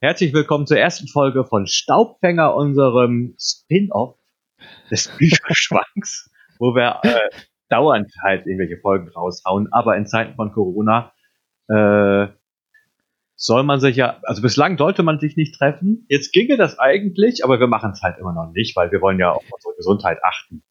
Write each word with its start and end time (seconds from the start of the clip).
Herzlich 0.00 0.32
willkommen 0.32 0.66
zur 0.66 0.78
ersten 0.78 1.06
Folge 1.06 1.44
von 1.44 1.66
Staubfänger, 1.66 2.54
unserem 2.54 3.36
Spin-off 3.38 4.18
des 4.90 5.08
Bücherschwanks, 5.18 6.30
wo 6.58 6.74
wir 6.74 7.00
äh, 7.02 7.28
dauernd 7.68 8.10
halt 8.22 8.46
irgendwelche 8.46 8.78
Folgen 8.80 9.10
raushauen. 9.10 9.70
Aber 9.70 9.98
in 9.98 10.06
Zeiten 10.06 10.34
von 10.34 10.50
Corona 10.52 11.12
äh, 11.68 12.28
soll 13.34 13.64
man 13.64 13.80
sich 13.80 13.96
ja, 13.96 14.18
also 14.22 14.40
bislang 14.40 14.78
sollte 14.78 15.02
man 15.02 15.20
sich 15.20 15.36
nicht 15.36 15.54
treffen. 15.58 16.06
Jetzt 16.08 16.32
ginge 16.32 16.56
das 16.56 16.78
eigentlich, 16.78 17.44
aber 17.44 17.60
wir 17.60 17.66
machen 17.66 17.90
es 17.90 18.00
halt 18.00 18.16
immer 18.18 18.32
noch 18.32 18.50
nicht, 18.50 18.74
weil 18.76 18.90
wir 18.92 19.02
wollen 19.02 19.18
ja 19.18 19.32
auf 19.32 19.44
unsere 19.52 19.74
Gesundheit 19.76 20.24
achten. 20.24 20.62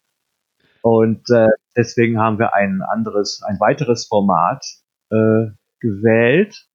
Und 0.81 1.29
äh, 1.29 1.49
deswegen 1.77 2.19
haben 2.19 2.39
wir 2.39 2.55
ein 2.55 2.81
anderes, 2.81 3.43
ein 3.43 3.59
weiteres 3.59 4.07
Format 4.07 4.65
äh, 5.11 5.51
gewählt. 5.79 6.65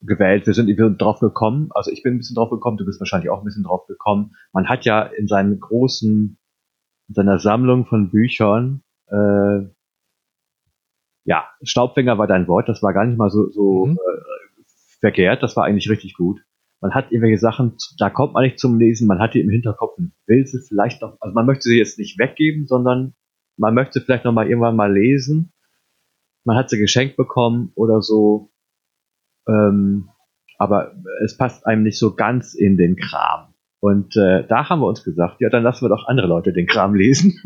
Gewählt, 0.00 0.46
wir 0.46 0.54
sind 0.54 0.68
irgendwie 0.68 0.96
drauf 0.96 1.18
gekommen, 1.18 1.70
also 1.74 1.90
ich 1.90 2.02
bin 2.02 2.14
ein 2.14 2.18
bisschen 2.18 2.36
drauf 2.36 2.50
gekommen, 2.50 2.76
du 2.76 2.84
bist 2.84 3.00
wahrscheinlich 3.00 3.30
auch 3.30 3.40
ein 3.40 3.44
bisschen 3.44 3.64
drauf 3.64 3.86
gekommen. 3.86 4.36
Man 4.52 4.68
hat 4.68 4.84
ja 4.84 5.02
in 5.02 5.26
seinen 5.26 5.58
großen, 5.58 6.38
in 7.08 7.14
seiner 7.14 7.38
Sammlung 7.38 7.86
von 7.86 8.10
Büchern, 8.10 8.82
äh, 9.08 9.66
ja, 11.24 11.48
Staubfänger 11.62 12.16
war 12.16 12.26
dein 12.26 12.46
Wort, 12.46 12.68
das 12.68 12.82
war 12.82 12.92
gar 12.92 13.04
nicht 13.04 13.18
mal 13.18 13.30
so, 13.30 13.50
so 13.50 13.86
mhm. 13.86 13.94
äh, 13.94 14.62
verkehrt, 15.00 15.42
das 15.42 15.56
war 15.56 15.64
eigentlich 15.64 15.90
richtig 15.90 16.14
gut. 16.14 16.40
Man 16.80 16.94
hat 16.94 17.10
irgendwelche 17.10 17.38
Sachen, 17.38 17.76
da 17.98 18.08
kommt 18.08 18.34
man 18.34 18.44
nicht 18.44 18.60
zum 18.60 18.78
Lesen, 18.78 19.08
man 19.08 19.18
hat 19.18 19.34
die 19.34 19.40
im 19.40 19.50
Hinterkopf 19.50 19.98
und 19.98 20.12
will 20.26 20.46
sie 20.46 20.60
vielleicht 20.60 21.02
noch, 21.02 21.16
also 21.20 21.34
man 21.34 21.44
möchte 21.44 21.68
sie 21.68 21.76
jetzt 21.76 21.98
nicht 21.98 22.18
weggeben, 22.18 22.68
sondern 22.68 23.14
man 23.56 23.74
möchte 23.74 24.00
vielleicht 24.00 24.24
noch 24.24 24.32
mal 24.32 24.46
irgendwann 24.46 24.76
mal 24.76 24.92
lesen 24.92 25.52
man 26.48 26.56
hat 26.56 26.70
sie 26.70 26.78
geschenkt 26.78 27.16
bekommen 27.16 27.72
oder 27.74 28.00
so. 28.00 28.50
Ähm, 29.48 30.10
aber 30.58 30.94
es 31.24 31.36
passt 31.36 31.66
einem 31.66 31.84
nicht 31.84 31.98
so 31.98 32.14
ganz 32.14 32.54
in 32.54 32.76
den 32.76 32.96
Kram. 32.96 33.54
Und 33.80 34.16
äh, 34.16 34.46
da 34.46 34.68
haben 34.68 34.80
wir 34.80 34.88
uns 34.88 35.04
gesagt, 35.04 35.40
ja, 35.40 35.50
dann 35.50 35.62
lassen 35.62 35.84
wir 35.84 35.88
doch 35.88 36.06
andere 36.06 36.26
Leute 36.26 36.52
den 36.52 36.66
Kram 36.66 36.94
lesen. 36.94 37.40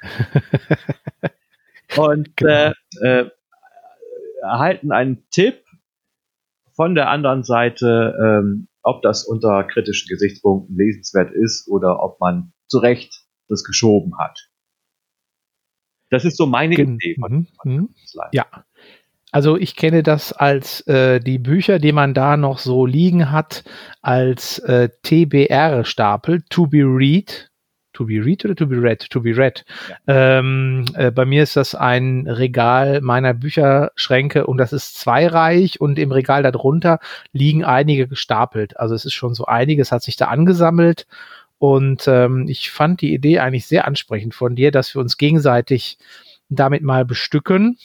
und 1.96 2.36
genau. 2.36 2.72
äh, 3.02 3.20
äh, 3.20 3.30
erhalten 4.40 4.92
einen 4.92 5.28
Tipp 5.30 5.62
von 6.74 6.94
der 6.94 7.10
anderen 7.10 7.42
Seite, 7.44 8.16
ähm, 8.22 8.68
ob 8.82 9.02
das 9.02 9.24
unter 9.24 9.64
kritischen 9.64 10.08
Gesichtspunkten 10.08 10.76
lesenswert 10.76 11.32
ist 11.32 11.68
oder 11.68 12.02
ob 12.02 12.20
man 12.20 12.52
zu 12.68 12.78
Recht 12.78 13.26
das 13.48 13.64
geschoben 13.64 14.18
hat. 14.18 14.48
Das 16.10 16.24
ist 16.24 16.36
so 16.36 16.46
meine 16.46 16.74
Gen 16.74 16.94
Idee 16.94 17.16
von, 17.20 17.46
von 17.60 17.72
mhm. 17.72 17.94
Ja. 18.32 18.46
Also 19.30 19.56
ich 19.56 19.76
kenne 19.76 20.02
das 20.02 20.32
als 20.32 20.80
äh, 20.86 21.20
die 21.20 21.38
Bücher, 21.38 21.78
die 21.78 21.92
man 21.92 22.14
da 22.14 22.36
noch 22.36 22.58
so 22.58 22.86
liegen 22.86 23.30
hat, 23.30 23.64
als 24.00 24.58
äh, 24.60 24.88
TBR-Stapel, 25.02 26.42
To 26.48 26.66
Be 26.66 26.82
Read. 26.84 27.50
To 27.94 28.04
be 28.04 28.24
read 28.24 28.44
oder 28.44 28.54
to 28.54 28.66
be 28.66 28.80
read? 28.80 29.10
To 29.10 29.20
be 29.20 29.36
read. 29.36 29.64
Ja. 30.06 30.38
Ähm, 30.38 30.84
äh, 30.94 31.10
bei 31.10 31.24
mir 31.24 31.42
ist 31.42 31.56
das 31.56 31.74
ein 31.74 32.28
Regal 32.28 33.00
meiner 33.00 33.34
Bücherschränke 33.34 34.46
und 34.46 34.58
das 34.58 34.72
ist 34.72 35.00
zweireich 35.00 35.80
und 35.80 35.98
im 35.98 36.12
Regal 36.12 36.44
darunter 36.44 37.00
liegen 37.32 37.64
einige 37.64 38.06
gestapelt. 38.06 38.78
Also 38.78 38.94
es 38.94 39.04
ist 39.04 39.14
schon 39.14 39.34
so 39.34 39.46
einiges 39.46 39.90
hat 39.90 40.04
sich 40.04 40.14
da 40.14 40.26
angesammelt 40.26 41.08
und 41.58 42.06
ähm, 42.06 42.46
ich 42.46 42.70
fand 42.70 43.00
die 43.00 43.12
Idee 43.12 43.40
eigentlich 43.40 43.66
sehr 43.66 43.84
ansprechend 43.84 44.32
von 44.32 44.54
dir, 44.54 44.70
dass 44.70 44.94
wir 44.94 45.00
uns 45.00 45.16
gegenseitig 45.16 45.98
damit 46.48 46.82
mal 46.82 47.04
bestücken. 47.04 47.78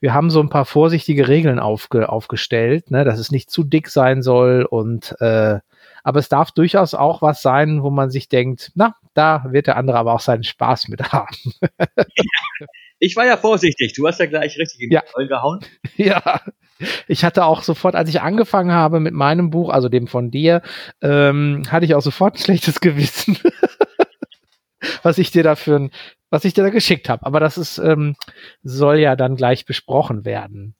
Wir 0.00 0.14
haben 0.14 0.30
so 0.30 0.40
ein 0.40 0.50
paar 0.50 0.66
vorsichtige 0.66 1.28
Regeln 1.28 1.58
aufge 1.58 2.08
aufgestellt, 2.08 2.90
ne, 2.90 3.04
dass 3.04 3.18
es 3.18 3.30
nicht 3.30 3.50
zu 3.50 3.64
dick 3.64 3.88
sein 3.88 4.22
soll 4.22 4.64
und 4.64 5.14
äh, 5.20 5.60
aber 6.06 6.20
es 6.20 6.28
darf 6.28 6.52
durchaus 6.52 6.94
auch 6.94 7.20
was 7.20 7.42
sein, 7.42 7.82
wo 7.82 7.90
man 7.90 8.10
sich 8.10 8.28
denkt, 8.28 8.70
na, 8.76 8.94
da 9.14 9.44
wird 9.48 9.66
der 9.66 9.76
andere 9.76 9.98
aber 9.98 10.12
auch 10.14 10.20
seinen 10.20 10.44
Spaß 10.44 10.86
mit 10.86 11.12
haben. 11.12 11.34
ich 13.00 13.16
war 13.16 13.26
ja 13.26 13.36
vorsichtig, 13.36 13.92
du 13.94 14.06
hast 14.06 14.20
ja 14.20 14.26
gleich 14.26 14.56
richtig 14.56 14.82
in 14.82 14.90
die 14.90 14.94
ja. 14.94 15.02
Voll 15.12 15.26
gehauen. 15.26 15.60
Ja, 15.96 16.42
ich 17.08 17.24
hatte 17.24 17.44
auch 17.44 17.62
sofort, 17.62 17.94
als 17.94 18.08
ich 18.10 18.20
angefangen 18.20 18.70
habe 18.70 19.00
mit 19.00 19.14
meinem 19.14 19.50
Buch, 19.50 19.70
also 19.70 19.88
dem 19.88 20.06
von 20.06 20.30
dir, 20.30 20.62
ähm, 21.00 21.62
hatte 21.70 21.86
ich 21.86 21.94
auch 21.94 22.02
sofort 22.02 22.34
ein 22.36 22.38
schlechtes 22.38 22.80
Gewissen, 22.80 23.38
was 25.02 25.18
ich 25.18 25.30
dir 25.30 25.42
dafür, 25.42 25.88
was 26.30 26.44
ich 26.44 26.54
dir 26.54 26.62
da 26.62 26.70
geschickt 26.70 27.08
habe. 27.08 27.24
Aber 27.26 27.40
das 27.40 27.58
ist, 27.58 27.78
ähm, 27.78 28.16
soll 28.62 28.98
ja 28.98 29.16
dann 29.16 29.36
gleich 29.36 29.66
besprochen 29.66 30.24
werden. 30.24 30.74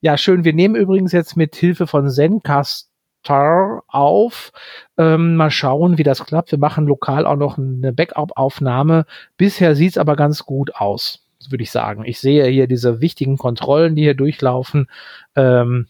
Ja, 0.00 0.16
schön. 0.18 0.44
Wir 0.44 0.52
nehmen 0.52 0.74
übrigens 0.74 1.12
jetzt 1.12 1.36
mit 1.36 1.54
Hilfe 1.54 1.86
von 1.86 2.10
Zencaster 2.10 3.82
auf. 3.88 4.52
Ähm, 4.98 5.36
mal 5.36 5.50
schauen, 5.50 5.98
wie 5.98 6.02
das 6.02 6.24
klappt. 6.24 6.50
Wir 6.50 6.58
machen 6.58 6.86
lokal 6.86 7.26
auch 7.26 7.36
noch 7.36 7.58
eine 7.58 7.92
Backup-Aufnahme. 7.92 9.06
Bisher 9.36 9.74
sieht's 9.76 9.98
aber 9.98 10.16
ganz 10.16 10.44
gut 10.44 10.74
aus 10.74 11.22
würde 11.50 11.64
ich 11.64 11.70
sagen. 11.70 12.04
Ich 12.04 12.20
sehe 12.20 12.46
hier 12.46 12.66
diese 12.66 13.00
wichtigen 13.00 13.36
Kontrollen, 13.36 13.96
die 13.96 14.02
hier 14.02 14.14
durchlaufen. 14.14 14.88
Ähm, 15.34 15.88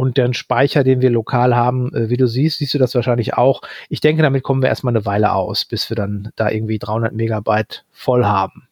und 0.00 0.16
den 0.16 0.32
Speicher, 0.32 0.82
den 0.82 1.02
wir 1.02 1.10
lokal 1.10 1.54
haben, 1.54 1.94
äh, 1.94 2.08
wie 2.08 2.16
du 2.16 2.26
siehst, 2.26 2.58
siehst 2.58 2.72
du 2.72 2.78
das 2.78 2.94
wahrscheinlich 2.94 3.34
auch. 3.34 3.60
Ich 3.90 4.00
denke, 4.00 4.22
damit 4.22 4.42
kommen 4.42 4.62
wir 4.62 4.70
erstmal 4.70 4.96
eine 4.96 5.04
Weile 5.04 5.32
aus, 5.32 5.66
bis 5.66 5.90
wir 5.90 5.94
dann 5.94 6.30
da 6.36 6.48
irgendwie 6.48 6.78
300 6.78 7.12
Megabyte 7.12 7.84
voll 7.90 8.24
haben. 8.24 8.66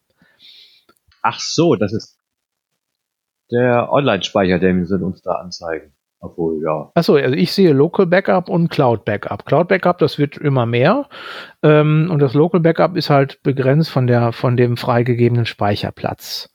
Ach 1.20 1.38
so, 1.38 1.74
das 1.74 1.92
ist 1.92 2.18
der 3.50 3.92
Online-Speicher, 3.92 4.58
den 4.58 4.86
sie 4.86 5.04
uns 5.04 5.20
da 5.20 5.32
anzeigen. 5.32 5.92
Obwohl, 6.20 6.62
ja. 6.64 6.90
Achso, 6.94 7.16
also 7.16 7.34
ich 7.34 7.52
sehe 7.52 7.72
Local 7.74 8.06
Backup 8.06 8.48
und 8.48 8.70
Cloud 8.70 9.04
Backup. 9.04 9.44
Cloud 9.44 9.68
Backup, 9.68 9.98
das 9.98 10.18
wird 10.18 10.38
immer 10.38 10.64
mehr. 10.64 11.08
Ähm, 11.62 12.08
und 12.10 12.20
das 12.20 12.32
Local 12.32 12.60
Backup 12.60 12.96
ist 12.96 13.10
halt 13.10 13.42
begrenzt 13.42 13.90
von 13.90 14.06
der, 14.06 14.32
von 14.32 14.56
dem 14.56 14.78
freigegebenen 14.78 15.44
Speicherplatz. 15.44 16.50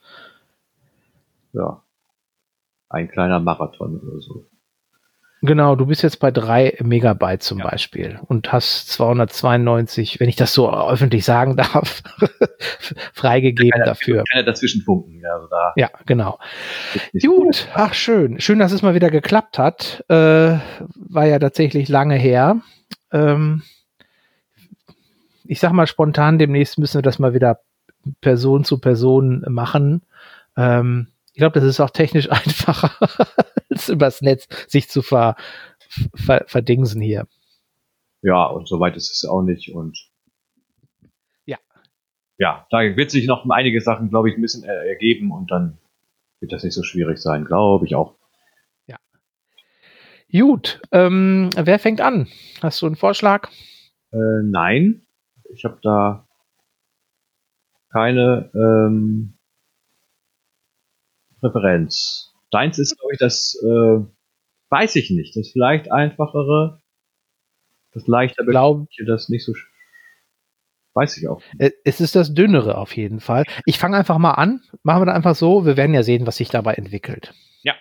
Ja. 1.54 1.84
Ein 2.90 3.08
kleiner 3.08 3.40
Marathon 3.40 4.00
oder 4.00 4.20
so. 4.20 4.46
Genau, 5.46 5.76
du 5.76 5.88
bist 5.88 6.04
jetzt 6.04 6.22
bei 6.22 6.32
drei 6.32 6.78
Megabyte 6.82 7.44
zum 7.44 7.60
ja. 7.60 7.70
Beispiel 7.70 8.18
und 8.28 8.54
hast 8.54 8.88
292, 8.94 10.22
wenn 10.22 10.30
ich 10.30 10.38
das 10.38 10.54
so 10.54 10.74
öffentlich 10.74 11.26
sagen 11.26 11.58
darf, 11.58 12.02
freigegeben 13.12 13.72
keine, 13.72 13.84
dafür. 13.84 14.24
Keine 14.32 14.46
dazwischenfunken, 14.46 15.20
ja, 15.20 15.34
also 15.34 15.48
da. 15.48 15.74
Ja, 15.76 15.90
genau. 16.06 16.40
Gut, 17.22 17.68
ach 17.74 17.94
schön. 17.94 18.40
Schön, 18.40 18.60
dass 18.60 18.72
es 18.72 18.84
mal 18.84 18.96
wieder 18.96 19.12
geklappt 19.12 19.60
hat. 19.60 20.06
Äh, 20.08 20.60
war 20.96 21.26
ja 21.26 21.40
tatsächlich 21.40 21.90
lange 21.90 22.16
her. 22.16 22.62
Ähm, 23.12 23.64
ich 25.44 25.60
sag 25.60 25.74
mal 25.74 25.88
spontan, 25.88 26.40
demnächst 26.40 26.80
müssen 26.80 27.00
wir 27.00 27.02
das 27.02 27.20
mal 27.20 27.34
wieder 27.34 27.60
Person 28.22 28.64
zu 28.64 28.80
Person 28.80 29.44
machen. 29.50 30.04
Ähm, 30.56 31.08
ich 31.34 31.40
glaube, 31.40 31.60
das 31.60 31.68
ist 31.68 31.80
auch 31.80 31.90
technisch 31.90 32.30
einfacher, 32.32 32.92
als 33.70 33.90
übers 33.90 34.22
Netz 34.22 34.48
sich 34.68 34.90
zu 34.90 35.02
ver, 35.02 35.36
ver, 36.16 36.46
verdingsen 36.48 37.02
hier. 37.02 37.28
Ja, 38.22 38.46
und 38.46 38.68
soweit 38.68 38.96
ist 38.96 39.12
es 39.12 39.26
auch 39.28 39.42
nicht. 39.42 39.74
Und 39.74 39.98
ja. 41.46 41.58
Ja, 42.38 42.68
da 42.70 42.78
wird 42.80 43.12
sich 43.12 43.26
noch 43.26 43.50
einige 43.50 43.82
Sachen, 43.82 44.10
glaube 44.10 44.30
ich, 44.30 44.38
ein 44.38 44.42
bisschen 44.42 44.64
ergeben 44.64 45.32
und 45.32 45.52
dann 45.52 45.80
wird 46.40 46.54
das 46.54 46.64
nicht 46.64 46.74
so 46.74 46.84
schwierig 46.84 47.18
sein, 47.18 47.46
glaube 47.46 47.86
ich 47.86 47.96
auch. 47.96 48.16
Ja. 48.86 48.98
Gut, 50.32 50.82
ähm, 50.92 51.50
wer 51.56 51.80
fängt 51.80 52.00
an? 52.00 52.28
Hast 52.62 52.82
du 52.82 52.86
einen 52.86 52.96
Vorschlag? 52.96 53.50
Äh, 54.12 54.44
nein, 54.44 55.08
ich 55.52 55.66
habe 55.66 55.80
da 55.82 56.28
keine 57.90 58.52
ähm, 58.54 59.33
Präferenz. 61.44 62.34
Deins 62.52 62.80
ist, 62.80 62.98
glaube 62.98 63.14
ich, 63.14 63.20
das, 63.20 63.60
äh, 63.64 64.00
weiß 64.70 64.96
ich 64.96 65.10
nicht, 65.12 65.36
das 65.36 65.50
vielleicht 65.50 65.92
einfachere, 65.92 66.82
das 67.92 68.08
leichter 68.08 68.46
glaube 68.46 68.88
das 69.06 69.30
nicht 69.30 69.44
so 69.44 69.54
Weiß 70.96 71.18
ich 71.18 71.28
auch. 71.28 71.42
Äh, 71.58 71.72
es 71.84 72.00
ist 72.00 72.16
das 72.16 72.34
dünnere 72.34 72.78
auf 72.78 72.96
jeden 72.96 73.20
Fall. 73.20 73.46
Ich 73.66 73.80
fange 73.80 73.98
einfach 73.98 74.20
mal 74.20 74.34
an. 74.34 74.62
Machen 74.84 75.02
wir 75.02 75.06
da 75.08 75.14
einfach 75.14 75.36
so. 75.36 75.66
Wir 75.66 75.76
werden 75.76 75.96
ja 75.96 76.04
sehen, 76.04 76.28
was 76.28 76.38
sich 76.38 76.50
dabei 76.50 76.76
entwickelt. 76.76 77.34
Ja. 77.64 77.74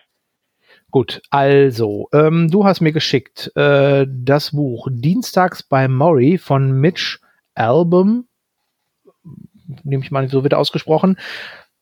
Gut, 0.91 1.21
also, 1.29 2.09
ähm, 2.15 2.51
du 2.51 2.65
hast 2.65 2.81
mir 2.81 2.93
geschickt 2.93 3.55
äh, 3.55 4.07
das 4.09 4.53
Buch 4.53 4.89
Dienstags 4.91 5.63
bei 5.63 5.89
Murray 5.89 6.39
von 6.39 6.73
Mitch 6.73 7.19
Album. 7.55 8.29
Nehme 9.85 10.03
ich 10.03 10.11
mal, 10.11 10.29
so 10.29 10.43
wird 10.43 10.55
ausgesprochen. 10.55 11.19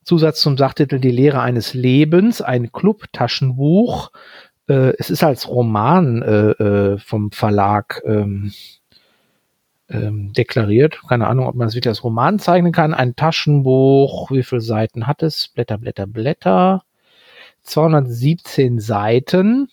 Zusatz 0.04 0.40
zum 0.40 0.56
Sachtitel 0.56 0.98
Die 0.98 1.10
Lehre 1.10 1.40
eines 1.40 1.74
Lebens, 1.74 2.40
ein 2.42 2.72
Club-Taschenbuch. 2.72 4.10
Äh, 4.68 4.94
es 4.98 5.10
ist 5.10 5.22
als 5.22 5.48
Roman 5.48 6.22
äh, 6.22 6.50
äh, 6.50 6.98
vom 6.98 7.30
Verlag 7.32 8.02
ähm, 8.04 8.52
ähm, 9.88 10.32
deklariert. 10.32 11.00
Keine 11.08 11.26
Ahnung, 11.26 11.46
ob 11.46 11.54
man 11.54 11.68
es 11.68 11.74
wirklich 11.74 11.90
als 11.90 12.04
Roman 12.04 12.38
zeichnen 12.38 12.72
kann. 12.72 12.94
Ein 12.94 13.16
Taschenbuch, 13.16 14.30
wie 14.30 14.42
viele 14.42 14.60
Seiten 14.60 15.06
hat 15.06 15.22
es? 15.22 15.48
Blätter, 15.48 15.78
Blätter, 15.78 16.06
Blätter. 16.06 16.82
217 17.62 18.80
Seiten. 18.80 19.68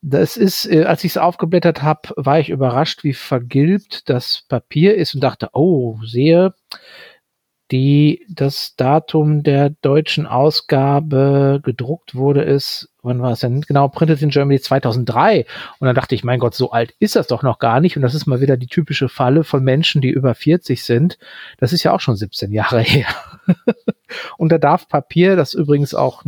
Das 0.00 0.36
ist, 0.36 0.66
äh, 0.66 0.84
als 0.84 1.04
ich 1.04 1.12
es 1.12 1.18
aufgeblättert 1.18 1.82
habe, 1.82 2.08
war 2.16 2.40
ich 2.40 2.50
überrascht, 2.50 3.04
wie 3.04 3.12
vergilbt 3.12 4.08
das 4.08 4.44
Papier 4.48 4.96
ist 4.96 5.14
und 5.14 5.20
dachte, 5.20 5.50
oh, 5.52 5.98
sehe, 6.04 6.54
die 7.72 8.26
das 8.28 8.76
Datum 8.76 9.42
der 9.42 9.70
deutschen 9.70 10.26
Ausgabe 10.26 11.60
gedruckt 11.64 12.14
wurde, 12.14 12.42
ist, 12.42 12.90
wann 13.02 13.22
war 13.22 13.32
es 13.32 13.40
denn? 13.40 13.62
Genau, 13.62 13.88
Printed 13.88 14.20
in 14.20 14.28
Germany 14.28 14.60
2003. 14.60 15.46
Und 15.78 15.86
dann 15.86 15.94
dachte 15.94 16.14
ich, 16.14 16.22
mein 16.22 16.38
Gott, 16.38 16.54
so 16.54 16.70
alt 16.70 16.94
ist 16.98 17.16
das 17.16 17.28
doch 17.28 17.42
noch 17.42 17.58
gar 17.58 17.80
nicht. 17.80 17.96
Und 17.96 18.02
das 18.02 18.14
ist 18.14 18.26
mal 18.26 18.42
wieder 18.42 18.58
die 18.58 18.66
typische 18.66 19.08
Falle 19.08 19.42
von 19.42 19.64
Menschen, 19.64 20.02
die 20.02 20.10
über 20.10 20.34
40 20.34 20.84
sind. 20.84 21.18
Das 21.56 21.72
ist 21.72 21.82
ja 21.82 21.94
auch 21.94 22.00
schon 22.00 22.14
17 22.14 22.52
Jahre 22.52 22.80
her. 22.82 23.06
und 24.36 24.52
da 24.52 24.58
darf 24.58 24.86
Papier, 24.86 25.34
das 25.34 25.54
übrigens 25.54 25.94
auch 25.94 26.24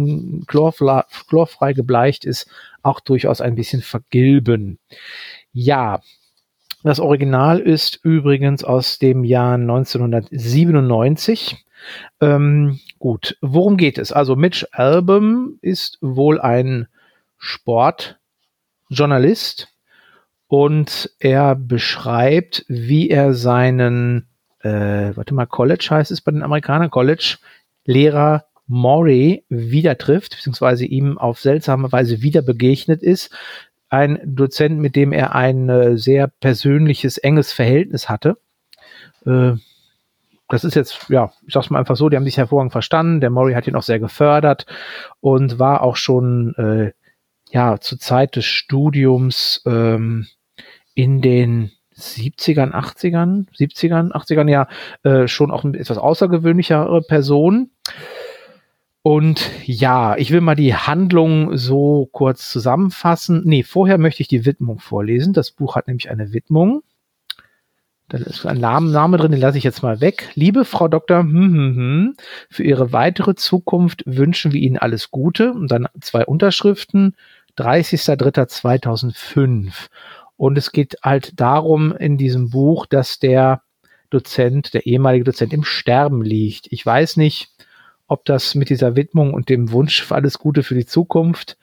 chlorfrei 0.47 1.75
gebleicht 1.75 2.25
ist, 2.25 2.49
auch 2.83 3.01
durchaus 3.01 3.43
ein 3.43 3.55
bisschen 3.55 3.83
vergilben. 3.83 4.79
Ja, 5.53 6.01
das 6.85 7.01
Original 7.01 7.59
ist 7.61 7.99
übrigens 8.03 8.63
aus 8.63 8.99
dem 8.99 9.25
Jahr 9.25 9.55
1997. 9.55 11.65
Ähm, 12.21 12.79
gut, 12.99 13.39
worum 13.41 13.79
geht 13.79 13.97
es? 13.99 14.13
Also 14.13 14.37
Mitch 14.37 14.67
Album 14.71 15.59
ist 15.63 15.97
wohl 16.03 16.39
ein 16.41 16.89
Sportjournalist 17.39 19.69
und 20.47 21.11
er 21.19 21.55
beschreibt, 21.55 22.67
wie 22.69 23.09
er 23.09 23.33
seinen, 23.33 24.29
äh, 24.61 25.17
warte 25.17 25.33
mal, 25.35 25.47
College 25.47 25.87
heißt 25.91 26.11
es 26.11 26.21
bei 26.21 26.33
den 26.33 26.43
Amerikanern, 26.43 26.91
College 26.91 27.39
Lehrer 27.87 28.45
Maury 28.67 29.45
wieder 29.49 29.97
trifft, 29.99 30.37
beziehungsweise 30.37 30.87
ihm 30.87 31.19
auf 31.19 31.41
seltsame 31.41 31.93
Weise 31.93 32.23
wieder 32.23 32.41
begegnet 32.43 33.03
ist, 33.03 33.31
ein 33.95 34.21
Dozent, 34.25 34.79
mit 34.79 34.97
dem 34.97 35.13
er 35.13 35.35
ein 35.35 35.69
äh, 35.69 35.97
sehr 35.97 36.29
persönliches, 36.29 37.19
enges 37.19 37.53
Verhältnis 37.53 38.09
hatte. 38.09 38.37
Äh, 39.25 39.53
das 40.49 40.65
ist 40.65 40.75
jetzt, 40.75 41.09
ja, 41.09 41.33
ich 41.47 41.55
sag's 41.55 41.71
mal 41.71 41.79
einfach 41.79 41.97
so, 41.97 42.09
die 42.09 42.17
haben 42.17 42.25
sich 42.25 42.37
hervorragend 42.37 42.73
verstanden. 42.73 43.21
Der 43.21 43.31
Murray 43.31 43.55
hat 43.55 43.67
ihn 43.67 43.77
auch 43.77 43.83
sehr 43.83 43.99
gefördert 43.99 44.67
und 45.21 45.59
war 45.59 45.83
auch 45.83 45.97
schon, 45.97 46.55
äh, 46.57 46.93
ja, 47.51 47.79
zur 47.81 47.99
Zeit 47.99 48.37
des 48.37 48.45
Studiums 48.45 49.63
ähm, 49.65 50.27
in 50.95 51.23
den 51.23 51.71
70ern, 51.97 52.73
80ern, 52.73 53.47
70ern, 53.57 54.13
80ern 54.13 54.51
ja 54.51 54.69
äh, 55.05 55.29
schon 55.29 55.51
auch 55.51 55.65
eine 55.65 55.79
etwas 55.79 55.99
außergewöhnlichere 55.99 57.03
Person. 57.03 57.71
Und 59.07 59.51
ja, 59.67 60.17
ich 60.17 60.31
will 60.31 60.41
mal 60.41 60.55
die 60.55 60.75
Handlung 60.75 61.59
so 61.59 62.09
kurz 62.11 62.51
zusammenfassen. 62.51 63.43
Nee, 63.45 63.63
vorher 63.63 63.99
möchte 63.99 64.23
ich 64.23 64.29
die 64.29 64.47
Widmung 64.47 64.79
vorlesen. 64.79 65.35
Das 65.35 65.51
Buch 65.51 65.77
hat 65.77 65.89
nämlich 65.89 66.11
eine 66.11 66.33
Widmung. 66.33 66.83
Da 68.09 68.17
ist 68.17 68.47
ein 68.47 68.61
Name 68.61 69.19
drin, 69.19 69.33
den 69.33 69.43
lasse 69.43 69.59
ich 69.59 69.65
jetzt 69.65 69.83
mal 69.83 70.01
weg. 70.01 70.31
Liebe 70.37 70.65
Frau 70.65 70.89
Dr. 70.89 71.19
Hm, 71.19 71.35
hm, 71.35 71.77
hm, 71.77 72.17
für 72.49 72.63
Ihre 72.63 72.95
weitere 72.95 73.35
Zukunft 73.35 74.05
wünschen 74.07 74.53
wir 74.53 74.63
Ihnen 74.63 74.79
alles 74.79 75.11
Gute. 75.11 75.53
Und 75.53 75.71
dann 75.71 75.87
zwei 76.01 76.25
Unterschriften. 76.25 77.15
30.03.2005. 77.59 79.89
Und 80.39 80.57
es 80.57 80.73
geht 80.73 80.97
halt 81.03 81.39
darum 81.39 81.95
in 81.95 82.17
diesem 82.17 82.49
Buch, 82.49 82.87
dass 82.87 83.19
der 83.19 83.61
Dozent, 84.09 84.73
der 84.73 84.87
ehemalige 84.87 85.25
Dozent 85.25 85.53
im 85.53 85.65
Sterben 85.65 86.23
liegt. 86.23 86.73
Ich 86.73 86.87
weiß 86.87 87.19
nicht, 87.19 87.54
ob 88.07 88.25
das 88.25 88.55
mit 88.55 88.71
dieser 88.71 88.97
Widmung 88.97 89.35
und 89.35 89.49
dem 89.49 89.73
Wunsch 89.73 90.03
für 90.03 90.15
alles 90.15 90.39
Gute 90.39 90.63
für 90.63 90.75
die 90.75 90.87
Zukunft, 90.87 91.57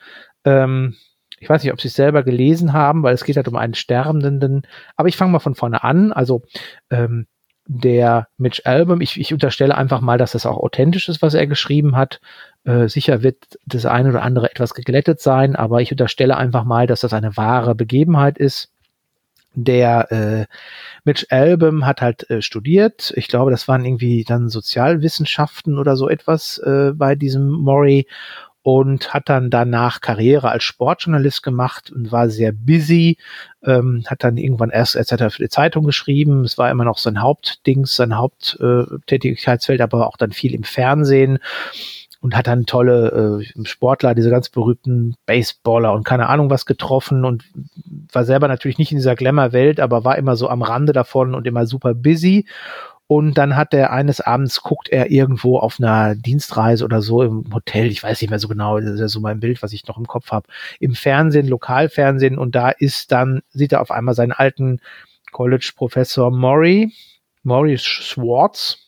ähm, 0.45 0.95
ich 1.41 1.49
weiß 1.49 1.63
nicht, 1.63 1.73
ob 1.73 1.81
Sie 1.81 1.87
es 1.87 1.95
selber 1.95 2.23
gelesen 2.23 2.71
haben, 2.71 3.01
weil 3.01 3.15
es 3.15 3.23
geht 3.23 3.35
halt 3.35 3.47
um 3.47 3.55
einen 3.55 3.73
Sterbenden. 3.73 4.61
Aber 4.95 5.09
ich 5.09 5.17
fange 5.17 5.31
mal 5.31 5.39
von 5.39 5.55
vorne 5.55 5.83
an. 5.83 6.13
Also 6.13 6.43
ähm, 6.91 7.25
der 7.65 8.27
Mitch 8.37 8.61
Album, 8.65 9.01
ich, 9.01 9.19
ich 9.19 9.33
unterstelle 9.33 9.75
einfach 9.75 10.01
mal, 10.01 10.19
dass 10.19 10.33
das 10.33 10.45
auch 10.45 10.57
authentisch 10.57 11.09
ist, 11.09 11.21
was 11.23 11.33
er 11.33 11.47
geschrieben 11.47 11.95
hat. 11.95 12.21
Äh, 12.63 12.87
sicher 12.87 13.23
wird 13.23 13.57
das 13.65 13.87
eine 13.87 14.09
oder 14.09 14.21
andere 14.21 14.51
etwas 14.51 14.75
geglättet 14.75 15.19
sein, 15.19 15.55
aber 15.55 15.81
ich 15.81 15.91
unterstelle 15.91 16.37
einfach 16.37 16.63
mal, 16.63 16.85
dass 16.85 17.01
das 17.01 17.13
eine 17.13 17.35
wahre 17.37 17.73
Begebenheit 17.73 18.37
ist. 18.37 18.70
Der 19.53 20.11
äh, 20.11 20.45
Mitch 21.03 21.25
Album 21.29 21.85
hat 21.85 22.01
halt 22.01 22.29
äh, 22.29 22.41
studiert. 22.41 23.11
Ich 23.15 23.27
glaube, 23.27 23.51
das 23.51 23.67
waren 23.67 23.83
irgendwie 23.83 24.23
dann 24.23 24.49
Sozialwissenschaften 24.49 25.77
oder 25.77 25.97
so 25.97 26.07
etwas 26.07 26.57
äh, 26.59 26.91
bei 26.95 27.15
diesem 27.15 27.49
Murray 27.49 28.07
und 28.63 29.13
hat 29.13 29.27
dann 29.27 29.49
danach 29.49 30.01
Karriere 30.01 30.49
als 30.49 30.63
Sportjournalist 30.63 31.41
gemacht 31.41 31.91
und 31.91 32.11
war 32.11 32.29
sehr 32.29 32.51
busy, 32.51 33.17
ähm, 33.63 34.03
hat 34.05 34.23
dann 34.23 34.37
irgendwann 34.37 34.69
erst 34.69 34.95
etc. 34.95 35.33
für 35.33 35.43
die 35.43 35.49
Zeitung 35.49 35.85
geschrieben. 35.85 36.43
Es 36.43 36.57
war 36.57 36.69
immer 36.69 36.85
noch 36.85 36.99
sein 36.99 37.21
Hauptdings, 37.21 37.95
sein 37.95 38.17
Haupttätigkeitsfeld, 38.17 39.79
äh, 39.79 39.83
aber 39.83 40.07
auch 40.07 40.17
dann 40.17 40.31
viel 40.31 40.53
im 40.53 40.63
Fernsehen 40.63 41.39
und 42.21 42.35
hat 42.37 42.47
dann 42.47 42.65
tolle 42.65 43.41
äh, 43.41 43.65
Sportler, 43.65 44.13
diese 44.13 44.29
ganz 44.29 44.49
berühmten 44.49 45.15
Baseballer 45.25 45.91
und 45.93 46.03
keine 46.03 46.29
Ahnung 46.29 46.49
was 46.49 46.65
getroffen 46.65 47.25
und 47.25 47.43
war 48.11 48.25
selber 48.25 48.47
natürlich 48.47 48.77
nicht 48.77 48.91
in 48.91 48.99
dieser 48.99 49.15
Glamour-Welt, 49.15 49.79
aber 49.79 50.05
war 50.05 50.17
immer 50.17 50.35
so 50.35 50.47
am 50.47 50.61
Rande 50.61 50.93
davon 50.93 51.33
und 51.33 51.47
immer 51.47 51.65
super 51.65 51.93
busy. 51.95 52.45
Und 53.07 53.37
dann 53.37 53.57
hat 53.57 53.73
er 53.73 53.91
eines 53.91 54.21
Abends 54.21 54.61
guckt 54.61 54.87
er 54.87 55.11
irgendwo 55.11 55.57
auf 55.57 55.79
einer 55.79 56.15
Dienstreise 56.15 56.85
oder 56.85 57.01
so 57.01 57.23
im 57.23 57.53
Hotel, 57.53 57.87
ich 57.87 58.01
weiß 58.01 58.21
nicht 58.21 58.29
mehr 58.29 58.39
so 58.39 58.47
genau, 58.47 58.79
das 58.79 58.91
ist 58.91 58.99
ja 59.01 59.07
so 59.09 59.19
mein 59.19 59.41
Bild, 59.41 59.61
was 59.63 59.73
ich 59.73 59.85
noch 59.87 59.97
im 59.97 60.07
Kopf 60.07 60.31
habe, 60.31 60.47
im 60.79 60.93
Fernsehen, 60.93 61.47
Lokalfernsehen 61.47 62.37
und 62.37 62.55
da 62.55 62.69
ist 62.69 63.11
dann, 63.11 63.41
sieht 63.49 63.73
er 63.73 63.81
auf 63.81 63.91
einmal 63.91 64.15
seinen 64.15 64.31
alten 64.31 64.79
College-Professor 65.31 66.31
Maury, 66.31 66.93
Maury 67.43 67.77
Schwartz 67.79 68.85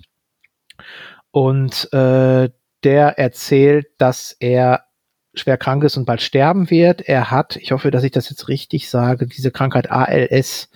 und 1.31 1.91
äh, 1.91 2.49
der 2.83 3.17
erzählt, 3.19 3.87
dass 3.97 4.35
er 4.39 4.85
schwer 5.33 5.57
krank 5.57 5.83
ist 5.83 5.97
und 5.97 6.05
bald 6.05 6.21
sterben 6.21 6.69
wird. 6.69 7.01
Er 7.01 7.31
hat, 7.31 7.55
ich 7.55 7.71
hoffe, 7.71 7.91
dass 7.91 8.03
ich 8.03 8.11
das 8.11 8.29
jetzt 8.29 8.47
richtig 8.47 8.89
sage, 8.89 9.27
diese 9.27 9.51
Krankheit 9.51 9.91
ALS, 9.91 10.69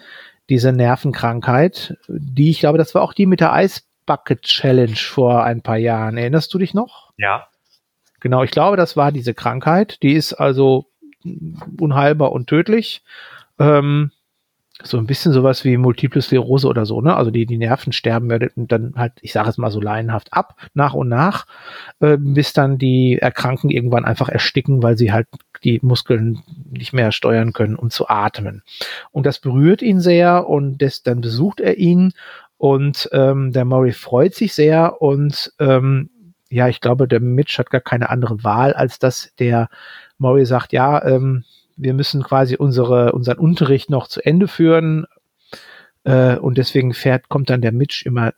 diese 0.49 0.71
Nervenkrankheit, 0.71 1.97
die 2.07 2.49
ich 2.49 2.59
glaube, 2.59 2.77
das 2.77 2.95
war 2.95 3.01
auch 3.01 3.13
die 3.13 3.25
mit 3.25 3.39
der 3.39 3.53
Ice 3.55 3.81
Bucket 4.05 4.41
Challenge 4.41 4.95
vor 4.95 5.43
ein 5.43 5.61
paar 5.61 5.77
Jahren. 5.77 6.17
Erinnerst 6.17 6.53
du 6.53 6.57
dich 6.57 6.73
noch? 6.73 7.11
Ja. 7.17 7.47
Genau, 8.19 8.41
ich 8.43 8.51
glaube, 8.51 8.77
das 8.77 8.97
war 8.97 9.11
diese 9.11 9.33
Krankheit. 9.33 10.01
Die 10.01 10.13
ist 10.13 10.33
also 10.33 10.85
unheilbar 11.79 12.31
und 12.31 12.47
tödlich. 12.47 13.03
Ähm, 13.59 14.11
so 14.89 14.97
ein 14.97 15.07
bisschen 15.07 15.33
sowas 15.33 15.63
wie 15.63 15.77
Multiple 15.77 16.21
Sklerose 16.21 16.67
oder 16.67 16.85
so, 16.85 17.01
ne? 17.01 17.15
Also 17.15 17.31
die, 17.31 17.45
die 17.45 17.57
Nerven 17.57 17.93
sterben 17.93 18.31
und 18.55 18.71
dann 18.71 18.93
halt, 18.95 19.13
ich 19.21 19.33
sage 19.33 19.49
es 19.49 19.57
mal 19.57 19.71
so 19.71 19.81
laienhaft 19.81 20.33
ab, 20.33 20.55
nach 20.73 20.93
und 20.93 21.09
nach, 21.09 21.45
äh, 21.99 22.17
bis 22.19 22.53
dann 22.53 22.77
die 22.77 23.17
Erkrankten 23.19 23.69
irgendwann 23.69 24.05
einfach 24.05 24.29
ersticken, 24.29 24.83
weil 24.83 24.97
sie 24.97 25.11
halt 25.11 25.27
die 25.63 25.79
Muskeln 25.81 26.39
nicht 26.69 26.93
mehr 26.93 27.11
steuern 27.11 27.53
können, 27.53 27.75
um 27.75 27.89
zu 27.89 28.07
atmen. 28.07 28.63
Und 29.11 29.25
das 29.25 29.39
berührt 29.39 29.81
ihn 29.81 29.99
sehr 29.99 30.47
und 30.47 30.81
das, 30.81 31.03
dann 31.03 31.21
besucht 31.21 31.59
er 31.59 31.77
ihn 31.77 32.13
und 32.57 33.09
ähm, 33.11 33.51
der 33.51 33.65
Murray 33.65 33.91
freut 33.91 34.35
sich 34.35 34.53
sehr 34.53 35.01
und 35.01 35.53
ähm, 35.59 36.09
ja, 36.49 36.67
ich 36.67 36.81
glaube, 36.81 37.07
der 37.07 37.19
Mitch 37.19 37.57
hat 37.57 37.69
gar 37.69 37.81
keine 37.81 38.09
andere 38.09 38.43
Wahl, 38.43 38.73
als 38.73 38.99
dass 38.99 39.33
der 39.37 39.69
Murray 40.17 40.45
sagt, 40.45 40.73
ja, 40.73 41.03
ähm, 41.03 41.43
wir 41.77 41.93
müssen 41.93 42.23
quasi 42.23 42.55
unsere, 42.57 43.13
unseren 43.13 43.37
Unterricht 43.37 43.89
noch 43.89 44.07
zu 44.07 44.25
Ende 44.25 44.47
führen. 44.47 45.05
Äh, 46.03 46.37
und 46.37 46.57
deswegen 46.57 46.93
fährt, 46.93 47.29
kommt 47.29 47.49
dann 47.49 47.61
der 47.61 47.71
Mitch 47.71 48.05
immer 48.05 48.33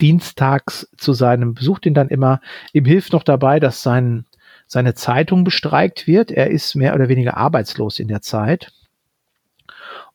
dienstags 0.00 0.88
zu 0.96 1.12
seinem, 1.12 1.54
besucht 1.54 1.86
ihn 1.86 1.94
dann 1.94 2.08
immer. 2.08 2.40
Ihm 2.72 2.84
hilft 2.84 3.12
noch 3.12 3.22
dabei, 3.22 3.60
dass 3.60 3.82
sein, 3.82 4.24
seine 4.66 4.94
Zeitung 4.94 5.44
bestreikt 5.44 6.06
wird. 6.06 6.30
Er 6.30 6.50
ist 6.50 6.74
mehr 6.74 6.94
oder 6.94 7.08
weniger 7.08 7.36
arbeitslos 7.36 7.98
in 7.98 8.08
der 8.08 8.22
Zeit. 8.22 8.72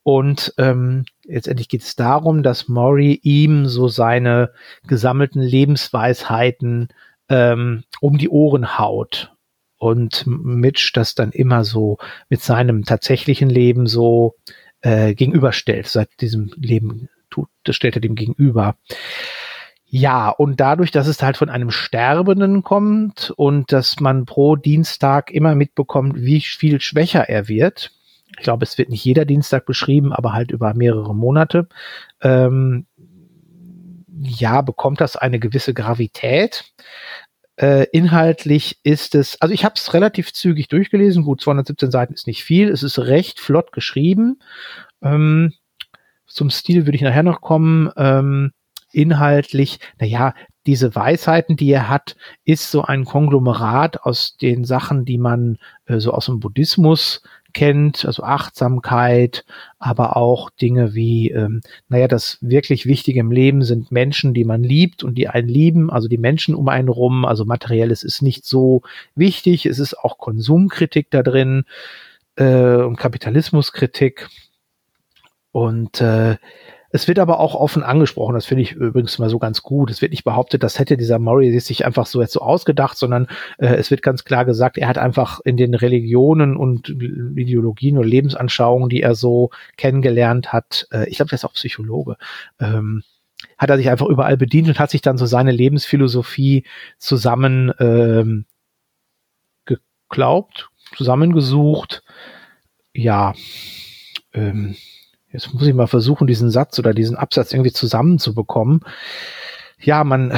Und 0.03 0.53
ähm, 0.57 1.05
letztendlich 1.25 1.67
geht 1.67 1.83
es 1.83 1.95
darum, 1.95 2.41
dass 2.41 2.67
Maury 2.67 3.19
ihm 3.21 3.67
so 3.67 3.87
seine 3.89 4.51
gesammelten 4.87 5.41
Lebensweisheiten 5.41 6.89
ähm, 7.27 7.83
um 7.99 8.17
die 8.17 8.29
Ohren 8.29 8.79
haut 8.79 9.33
und 9.79 10.25
Mitch 10.27 10.91
das 10.93 11.15
dann 11.15 11.31
immer 11.31 11.63
so 11.63 11.97
mit 12.29 12.41
seinem 12.41 12.83
tatsächlichen 12.83 13.49
Leben 13.49 13.87
so 13.87 14.35
äh, 14.81 15.15
gegenüberstellt. 15.15 15.87
Seit 15.87 16.09
diesem 16.21 16.51
Leben 16.55 17.09
tut, 17.29 17.49
das 17.63 17.75
stellt 17.75 17.95
er 17.95 18.01
dem 18.01 18.15
gegenüber. 18.15 18.75
Ja, 19.85 20.29
und 20.29 20.59
dadurch, 20.59 20.91
dass 20.91 21.07
es 21.07 21.23
halt 21.23 21.37
von 21.37 21.49
einem 21.49 21.71
Sterbenden 21.71 22.61
kommt 22.61 23.33
und 23.35 23.71
dass 23.71 23.99
man 23.99 24.25
pro 24.25 24.55
Dienstag 24.55 25.31
immer 25.31 25.55
mitbekommt, 25.55 26.15
wie 26.17 26.41
viel 26.41 26.79
schwächer 26.79 27.27
er 27.27 27.47
wird, 27.47 27.91
ich 28.37 28.43
glaube, 28.43 28.63
es 28.63 28.77
wird 28.77 28.89
nicht 28.89 29.03
jeder 29.03 29.25
Dienstag 29.25 29.65
beschrieben, 29.65 30.13
aber 30.13 30.33
halt 30.33 30.51
über 30.51 30.73
mehrere 30.75 31.15
Monate, 31.15 31.67
ähm, 32.21 32.85
ja, 34.21 34.61
bekommt 34.61 35.01
das 35.01 35.15
eine 35.15 35.39
gewisse 35.39 35.73
Gravität. 35.73 36.65
Äh, 37.59 37.87
inhaltlich 37.91 38.79
ist 38.83 39.15
es, 39.15 39.41
also 39.41 39.53
ich 39.53 39.65
habe 39.65 39.75
es 39.75 39.93
relativ 39.93 40.31
zügig 40.31 40.69
durchgelesen. 40.69 41.25
Gut, 41.25 41.41
217 41.41 41.91
Seiten 41.91 42.13
ist 42.13 42.25
nicht 42.25 42.45
viel. 42.45 42.69
Es 42.69 42.83
ist 42.83 42.99
recht 42.99 43.41
flott 43.41 43.73
geschrieben. 43.73 44.39
Ähm, 45.01 45.51
zum 46.25 46.49
Stil 46.51 46.85
würde 46.85 46.95
ich 46.95 47.01
nachher 47.01 47.23
noch 47.23 47.41
kommen. 47.41 47.91
Ähm, 47.97 48.53
inhaltlich, 48.93 49.79
naja, 49.99 50.33
diese 50.67 50.95
Weisheiten, 50.95 51.57
die 51.57 51.69
er 51.69 51.89
hat, 51.89 52.15
ist 52.45 52.71
so 52.71 52.83
ein 52.83 53.03
Konglomerat 53.03 54.03
aus 54.03 54.37
den 54.37 54.63
Sachen, 54.63 55.03
die 55.03 55.17
man 55.17 55.57
äh, 55.85 55.99
so 55.99 56.13
aus 56.13 56.27
dem 56.27 56.39
Buddhismus 56.39 57.21
kennt, 57.53 58.05
also 58.05 58.23
Achtsamkeit, 58.23 59.45
aber 59.79 60.17
auch 60.17 60.49
Dinge 60.49 60.93
wie, 60.93 61.31
ähm, 61.31 61.61
naja, 61.87 62.07
das 62.07 62.37
wirklich 62.41 62.85
Wichtige 62.85 63.19
im 63.19 63.31
Leben 63.31 63.63
sind 63.63 63.91
Menschen, 63.91 64.33
die 64.33 64.45
man 64.45 64.63
liebt 64.63 65.03
und 65.03 65.15
die 65.15 65.27
einen 65.27 65.47
lieben, 65.47 65.89
also 65.89 66.07
die 66.07 66.17
Menschen 66.17 66.55
um 66.55 66.67
einen 66.67 66.89
rum, 66.89 67.25
also 67.25 67.45
materielles 67.45 68.03
ist 68.03 68.21
nicht 68.21 68.45
so 68.45 68.81
wichtig, 69.15 69.65
es 69.65 69.79
ist 69.79 69.97
auch 69.97 70.17
Konsumkritik 70.17 71.07
da 71.09 71.23
drin 71.23 71.65
äh, 72.35 72.75
und 72.75 72.97
Kapitalismuskritik. 72.97 74.29
Und 75.51 75.99
äh, 76.01 76.37
es 76.91 77.07
wird 77.07 77.19
aber 77.19 77.39
auch 77.39 77.55
offen 77.55 77.83
angesprochen, 77.83 78.33
das 78.33 78.45
finde 78.45 78.63
ich 78.63 78.71
übrigens 78.73 79.19
mal 79.19 79.29
so 79.29 79.37
ganz 79.37 79.61
gut. 79.61 79.91
Es 79.91 80.01
wird 80.01 80.11
nicht 80.11 80.23
behauptet, 80.23 80.63
das 80.63 80.79
hätte 80.79 80.97
dieser 80.97 81.19
Murray 81.19 81.57
sich 81.59 81.85
einfach 81.85 82.05
so 82.05 82.21
jetzt 82.21 82.33
so 82.33 82.41
ausgedacht, 82.41 82.97
sondern 82.97 83.27
äh, 83.57 83.75
es 83.75 83.91
wird 83.91 84.01
ganz 84.01 84.23
klar 84.23 84.45
gesagt, 84.45 84.77
er 84.77 84.87
hat 84.87 84.97
einfach 84.97 85.39
in 85.43 85.57
den 85.57 85.75
Religionen 85.75 86.57
und 86.57 86.89
Ideologien 86.89 87.97
und 87.97 88.07
Lebensanschauungen, 88.07 88.89
die 88.89 89.01
er 89.01 89.15
so 89.15 89.51
kennengelernt 89.77 90.51
hat, 90.51 90.87
äh, 90.91 91.07
ich 91.09 91.17
glaube, 91.17 91.31
er 91.31 91.35
ist 91.35 91.45
auch 91.45 91.53
Psychologe, 91.53 92.17
ähm, 92.59 93.03
hat 93.57 93.69
er 93.69 93.77
sich 93.77 93.89
einfach 93.89 94.07
überall 94.07 94.37
bedient 94.37 94.67
und 94.67 94.79
hat 94.79 94.89
sich 94.89 95.01
dann 95.01 95.17
so 95.17 95.25
seine 95.25 95.51
Lebensphilosophie 95.51 96.65
zusammen 96.97 97.71
ähm, 97.79 98.45
geglaubt, 99.65 100.69
zusammengesucht. 100.95 102.03
Ja, 102.93 103.33
ähm, 104.33 104.75
Jetzt 105.31 105.53
muss 105.53 105.67
ich 105.67 105.73
mal 105.73 105.87
versuchen, 105.87 106.27
diesen 106.27 106.49
Satz 106.49 106.79
oder 106.79 106.93
diesen 106.93 107.15
Absatz 107.15 107.53
irgendwie 107.53 107.71
zusammenzubekommen. 107.71 108.81
Ja, 109.79 110.03
man, 110.03 110.33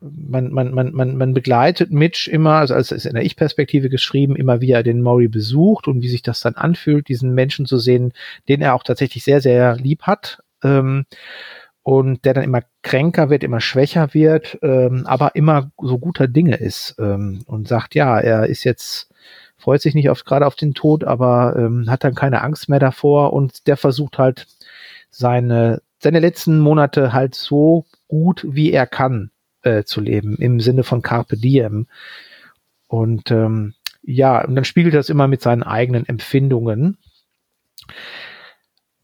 man, 0.00 0.52
man, 0.52 0.72
man, 0.72 0.92
man, 0.92 1.16
man 1.16 1.34
begleitet 1.34 1.90
Mitch 1.90 2.30
immer, 2.30 2.54
also 2.54 2.74
als 2.74 2.92
ist 2.92 3.06
in 3.06 3.14
der 3.14 3.24
Ich-Perspektive 3.24 3.88
geschrieben, 3.88 4.36
immer 4.36 4.60
wie 4.60 4.70
er 4.70 4.82
den 4.82 5.02
Maury 5.02 5.28
besucht 5.28 5.88
und 5.88 6.02
wie 6.02 6.08
sich 6.08 6.22
das 6.22 6.40
dann 6.40 6.54
anfühlt, 6.54 7.08
diesen 7.08 7.34
Menschen 7.34 7.66
zu 7.66 7.78
sehen, 7.78 8.12
den 8.48 8.62
er 8.62 8.74
auch 8.74 8.84
tatsächlich 8.84 9.24
sehr, 9.24 9.40
sehr 9.40 9.76
lieb 9.76 10.02
hat. 10.02 10.42
Ähm, 10.62 11.04
und 11.82 12.24
der 12.24 12.34
dann 12.34 12.42
immer 12.42 12.62
kränker 12.82 13.30
wird, 13.30 13.44
immer 13.44 13.60
schwächer 13.60 14.12
wird, 14.12 14.58
ähm, 14.62 15.04
aber 15.06 15.36
immer 15.36 15.70
so 15.80 15.98
guter 15.98 16.26
Dinge 16.26 16.56
ist 16.56 16.96
ähm, 16.98 17.42
und 17.46 17.68
sagt, 17.68 17.94
ja, 17.94 18.18
er 18.18 18.46
ist 18.46 18.64
jetzt 18.64 19.08
freut 19.66 19.82
sich 19.82 19.96
nicht 19.96 20.10
auf, 20.10 20.24
gerade 20.24 20.46
auf 20.46 20.54
den 20.54 20.74
Tod, 20.74 21.02
aber 21.02 21.56
ähm, 21.58 21.90
hat 21.90 22.04
dann 22.04 22.14
keine 22.14 22.42
Angst 22.42 22.68
mehr 22.68 22.78
davor 22.78 23.32
und 23.32 23.66
der 23.66 23.76
versucht 23.76 24.16
halt 24.16 24.46
seine, 25.10 25.82
seine 25.98 26.20
letzten 26.20 26.60
Monate 26.60 27.12
halt 27.12 27.34
so 27.34 27.84
gut 28.06 28.46
wie 28.48 28.70
er 28.70 28.86
kann 28.86 29.32
äh, 29.62 29.82
zu 29.82 30.00
leben, 30.00 30.36
im 30.36 30.60
Sinne 30.60 30.84
von 30.84 31.02
Carpe 31.02 31.36
Diem. 31.36 31.88
Und 32.86 33.32
ähm, 33.32 33.74
ja, 34.04 34.44
und 34.44 34.54
dann 34.54 34.64
spiegelt 34.64 34.94
das 34.94 35.08
immer 35.08 35.26
mit 35.26 35.42
seinen 35.42 35.64
eigenen 35.64 36.08
Empfindungen. 36.08 36.96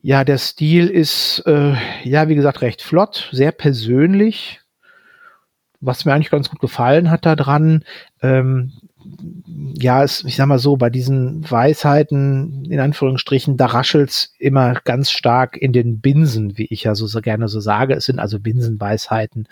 Ja, 0.00 0.23
der 0.23 0.38
Stil 0.38 0.87
ist, 0.87 1.42
äh, 1.45 1.75
ja, 2.04 2.28
wie 2.28 2.37
gesagt, 2.37 2.62
recht 2.62 2.83
flott, 2.83 3.31
sehr 3.33 3.50
persönlich. 3.50 4.61
Was 5.81 6.04
mir 6.04 6.14
eigentlich 6.14 6.31
ganz 6.31 6.49
gut 6.49 6.61
gefallen 6.61 7.11
hat 7.11 7.26
daran, 7.26 7.83
ähm, 8.23 8.75
ja, 9.75 10.02
es, 10.02 10.25
ich 10.25 10.37
sag 10.37 10.47
mal 10.47 10.59
so, 10.59 10.76
bei 10.76 10.90
diesen 10.90 11.49
Weisheiten, 11.50 12.64
in 12.71 12.80
Anführungsstrichen, 12.80 13.56
da 13.56 13.66
raschelt's 13.66 14.35
immer 14.38 14.75
ganz 14.85 15.11
stark 15.11 15.56
in 15.56 15.73
den 15.73 16.00
Binsen, 16.00 16.59
wie 16.59 16.66
ich 16.71 16.85
ja 16.85 16.94
so, 16.94 17.06
so 17.06 17.21
gerne 17.21 17.49
so 17.49 17.61
sage. 17.61 17.94
Es 17.94 18.04
sind 18.04 18.18
also 18.18 18.38
Binsenweisheiten, 18.38 19.49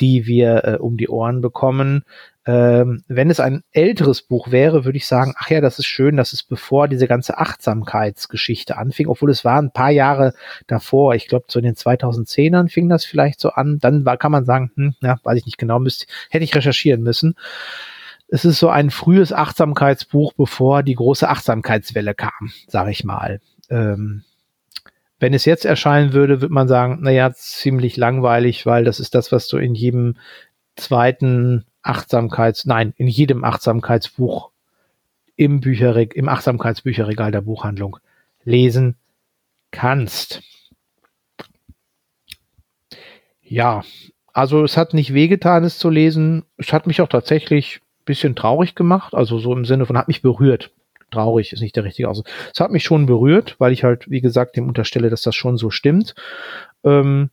die 0.00 0.26
wir 0.26 0.64
äh, 0.64 0.76
um 0.78 0.96
die 0.96 1.08
Ohren 1.08 1.40
bekommen. 1.40 2.04
Ähm, 2.44 3.04
wenn 3.06 3.30
es 3.30 3.38
ein 3.38 3.62
älteres 3.70 4.22
Buch 4.22 4.50
wäre, 4.50 4.84
würde 4.84 4.98
ich 4.98 5.06
sagen, 5.06 5.34
ach 5.38 5.48
ja, 5.48 5.60
das 5.60 5.78
ist 5.78 5.86
schön, 5.86 6.16
dass 6.16 6.32
es 6.32 6.42
bevor 6.42 6.88
diese 6.88 7.06
ganze 7.06 7.38
Achtsamkeitsgeschichte 7.38 8.76
anfing, 8.76 9.06
obwohl 9.06 9.30
es 9.30 9.44
war 9.44 9.62
ein 9.62 9.70
paar 9.70 9.90
Jahre 9.90 10.34
davor, 10.66 11.14
ich 11.14 11.28
glaube 11.28 11.46
so 11.48 11.60
in 11.60 11.64
den 11.64 11.76
2010ern 11.76 12.68
fing 12.68 12.88
das 12.88 13.04
vielleicht 13.04 13.38
so 13.38 13.50
an, 13.50 13.78
dann 13.78 14.04
war, 14.04 14.16
kann 14.16 14.32
man 14.32 14.44
sagen, 14.44 14.72
hm, 14.74 14.94
ja, 15.00 15.18
weiß 15.22 15.38
ich 15.38 15.46
nicht 15.46 15.58
genau, 15.58 15.78
müsste, 15.78 16.06
hätte 16.30 16.44
ich 16.44 16.54
recherchieren 16.56 17.02
müssen 17.02 17.36
es 18.32 18.46
ist 18.46 18.60
so 18.60 18.70
ein 18.70 18.88
frühes 18.88 19.30
Achtsamkeitsbuch, 19.30 20.32
bevor 20.32 20.82
die 20.82 20.94
große 20.94 21.28
Achtsamkeitswelle 21.28 22.14
kam, 22.14 22.50
sage 22.66 22.90
ich 22.90 23.04
mal. 23.04 23.42
Ähm, 23.68 24.24
wenn 25.18 25.34
es 25.34 25.44
jetzt 25.44 25.66
erscheinen 25.66 26.14
würde, 26.14 26.40
würde 26.40 26.54
man 26.54 26.66
sagen, 26.66 27.00
naja, 27.02 27.30
ziemlich 27.34 27.98
langweilig, 27.98 28.64
weil 28.64 28.84
das 28.84 29.00
ist 29.00 29.14
das, 29.14 29.32
was 29.32 29.48
du 29.48 29.58
in 29.58 29.74
jedem 29.74 30.16
zweiten 30.76 31.66
Achtsamkeits, 31.82 32.64
nein, 32.64 32.94
in 32.96 33.06
jedem 33.06 33.44
Achtsamkeitsbuch 33.44 34.50
im 35.36 35.60
Bücherregal, 35.60 36.16
im 36.16 36.30
Achtsamkeitsbücherregal 36.30 37.32
der 37.32 37.42
Buchhandlung 37.42 37.98
lesen 38.44 38.96
kannst. 39.72 40.42
Ja, 43.42 43.82
also 44.32 44.64
es 44.64 44.78
hat 44.78 44.94
nicht 44.94 45.12
wehgetan, 45.12 45.64
es 45.64 45.78
zu 45.78 45.90
lesen. 45.90 46.46
Es 46.56 46.72
hat 46.72 46.86
mich 46.86 47.02
auch 47.02 47.08
tatsächlich 47.08 47.81
bisschen 48.04 48.36
traurig 48.36 48.74
gemacht, 48.74 49.14
also 49.14 49.38
so 49.38 49.52
im 49.52 49.64
Sinne 49.64 49.86
von 49.86 49.98
hat 49.98 50.08
mich 50.08 50.22
berührt. 50.22 50.70
Traurig 51.10 51.52
ist 51.52 51.60
nicht 51.60 51.76
der 51.76 51.84
richtige 51.84 52.08
Ausdruck. 52.08 52.28
Es 52.52 52.60
hat 52.60 52.70
mich 52.70 52.84
schon 52.84 53.06
berührt, 53.06 53.56
weil 53.58 53.72
ich 53.72 53.84
halt, 53.84 54.10
wie 54.10 54.20
gesagt, 54.20 54.56
dem 54.56 54.66
unterstelle, 54.66 55.10
dass 55.10 55.22
das 55.22 55.34
schon 55.34 55.58
so 55.58 55.70
stimmt. 55.70 56.14
Ähm, 56.84 57.30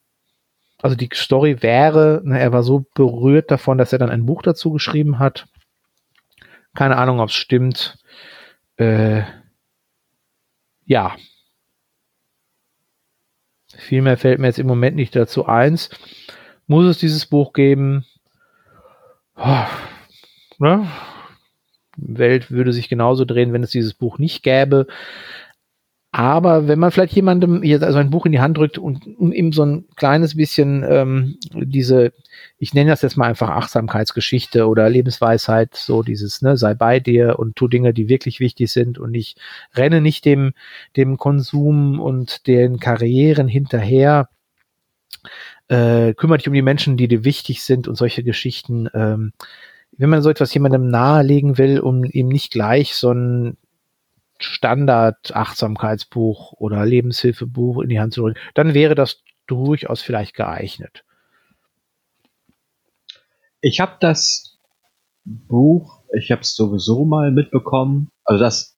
also 0.82 0.96
die 0.96 1.10
Story 1.14 1.62
wäre, 1.62 2.22
na, 2.24 2.38
er 2.38 2.52
war 2.52 2.64
so 2.64 2.86
berührt 2.94 3.52
davon, 3.52 3.78
dass 3.78 3.94
er 3.94 4.00
dann 4.00 4.10
ein 4.10 4.26
Buch 4.26 4.42
dazu 4.42 4.72
geschrieben 4.72 5.20
hat. 5.20 5.48
Keine 6.74 6.98
Ahnung, 6.98 7.20
ob 7.20 7.30
es 7.30 7.36
stimmt. 7.36 7.98
Äh, 8.78 9.24
ja. 10.86 11.16
Viel 13.76 14.02
mehr 14.02 14.18
fällt 14.18 14.40
mir 14.40 14.48
jetzt 14.48 14.60
im 14.60 14.68
Moment 14.68 14.96
nicht 14.96 15.16
dazu 15.16 15.46
eins. 15.46 15.90
Muss 16.68 16.86
es 16.86 16.98
dieses 16.98 17.26
Buch 17.26 17.54
geben? 17.54 18.06
Oh, 19.36 19.66
ne? 20.60 20.88
Welt 21.98 22.52
würde 22.52 22.74
sich 22.74 22.90
genauso 22.90 23.26
drehen, 23.26 23.54
wenn 23.54 23.64
es 23.64 23.72
dieses 23.72 23.94
Buch 23.94 24.20
nicht 24.20 24.44
gäbe. 24.44 24.88
Aber 26.12 26.68
wenn 26.68 26.80
man 26.80 26.90
vielleicht 26.90 27.14
jemandem 27.14 27.62
hier 27.62 27.84
also 27.84 28.00
ein 28.00 28.10
Buch 28.10 28.26
in 28.26 28.32
die 28.32 28.40
Hand 28.40 28.58
drückt 28.58 28.80
und 28.80 29.06
um 29.20 29.32
ihm 29.32 29.54
so 29.54 29.64
ein 29.64 29.86
kleines 29.96 30.36
bisschen 30.36 30.84
ähm, 30.84 31.38
diese, 31.54 32.14
ich 32.58 32.74
nenne 32.74 32.90
das 32.90 33.04
jetzt 33.04 33.16
mal 33.16 33.28
einfach 33.28 33.50
Achtsamkeitsgeschichte 33.50 34.68
oder 34.68 34.90
Lebensweisheit, 34.90 35.76
so 35.76 36.02
dieses, 36.02 36.42
ne, 36.42 36.58
sei 36.58 36.74
bei 36.74 37.00
dir 37.00 37.38
und 37.38 37.56
tu 37.56 37.68
Dinge, 37.68 37.94
die 37.94 38.10
wirklich 38.10 38.40
wichtig 38.40 38.72
sind 38.72 38.98
und 38.98 39.14
ich 39.14 39.36
renne 39.76 40.02
nicht 40.02 40.26
dem, 40.26 40.54
dem 40.98 41.18
Konsum 41.18 42.00
und 42.00 42.48
den 42.48 42.80
Karrieren 42.80 43.48
hinterher, 43.48 44.30
äh, 45.68 46.16
kümmere 46.16 46.40
dich 46.40 46.48
um 46.48 46.56
die 46.56 46.64
Menschen, 46.64 46.98
die 46.98 47.08
dir 47.08 47.24
wichtig 47.24 47.62
sind 47.62 47.88
und 47.88 47.96
solche 47.96 48.24
Geschichten, 48.24 48.90
ähm, 48.96 49.32
wenn 50.00 50.10
man 50.10 50.22
so 50.22 50.30
etwas 50.30 50.54
jemandem 50.54 50.90
nahelegen 50.90 51.58
will, 51.58 51.82
um 51.82 52.06
ihm 52.06 52.30
nicht 52.30 52.52
gleich 52.52 52.96
so 52.96 53.12
ein 53.12 53.58
Standard-Achtsamkeitsbuch 54.40 56.54
oder 56.54 56.86
Lebenshilfebuch 56.86 57.82
in 57.82 57.90
die 57.90 58.00
Hand 58.00 58.14
zu 58.14 58.22
drücken, 58.22 58.40
dann 58.54 58.74
wäre 58.74 58.96
das 58.96 59.22
durchaus 59.46 60.02
vielleicht 60.02 60.36
geeignet. 60.36 61.04
Ich 63.60 63.82
habe 63.82 63.98
das 64.00 64.58
Buch, 65.26 66.02
ich 66.18 66.32
habe 66.32 66.44
es 66.44 66.56
sowieso 66.56 67.04
mal 67.04 67.32
mitbekommen, 67.32 68.10
also 68.24 68.42
dass, 68.42 68.78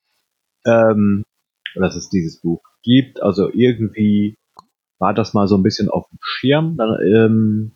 ähm, 0.66 1.24
dass 1.76 1.96
es 1.96 2.10
dieses 2.10 2.42
Buch 2.42 2.64
gibt, 2.82 3.22
also 3.22 3.48
irgendwie 3.54 4.40
war 4.98 5.14
das 5.14 5.36
mal 5.36 5.48
so 5.48 5.56
ein 5.56 5.62
bisschen 5.62 5.88
auf 5.88 6.10
dem 6.10 6.18
Schirm, 6.20 6.78
dann 6.78 6.98
ähm, 7.06 7.74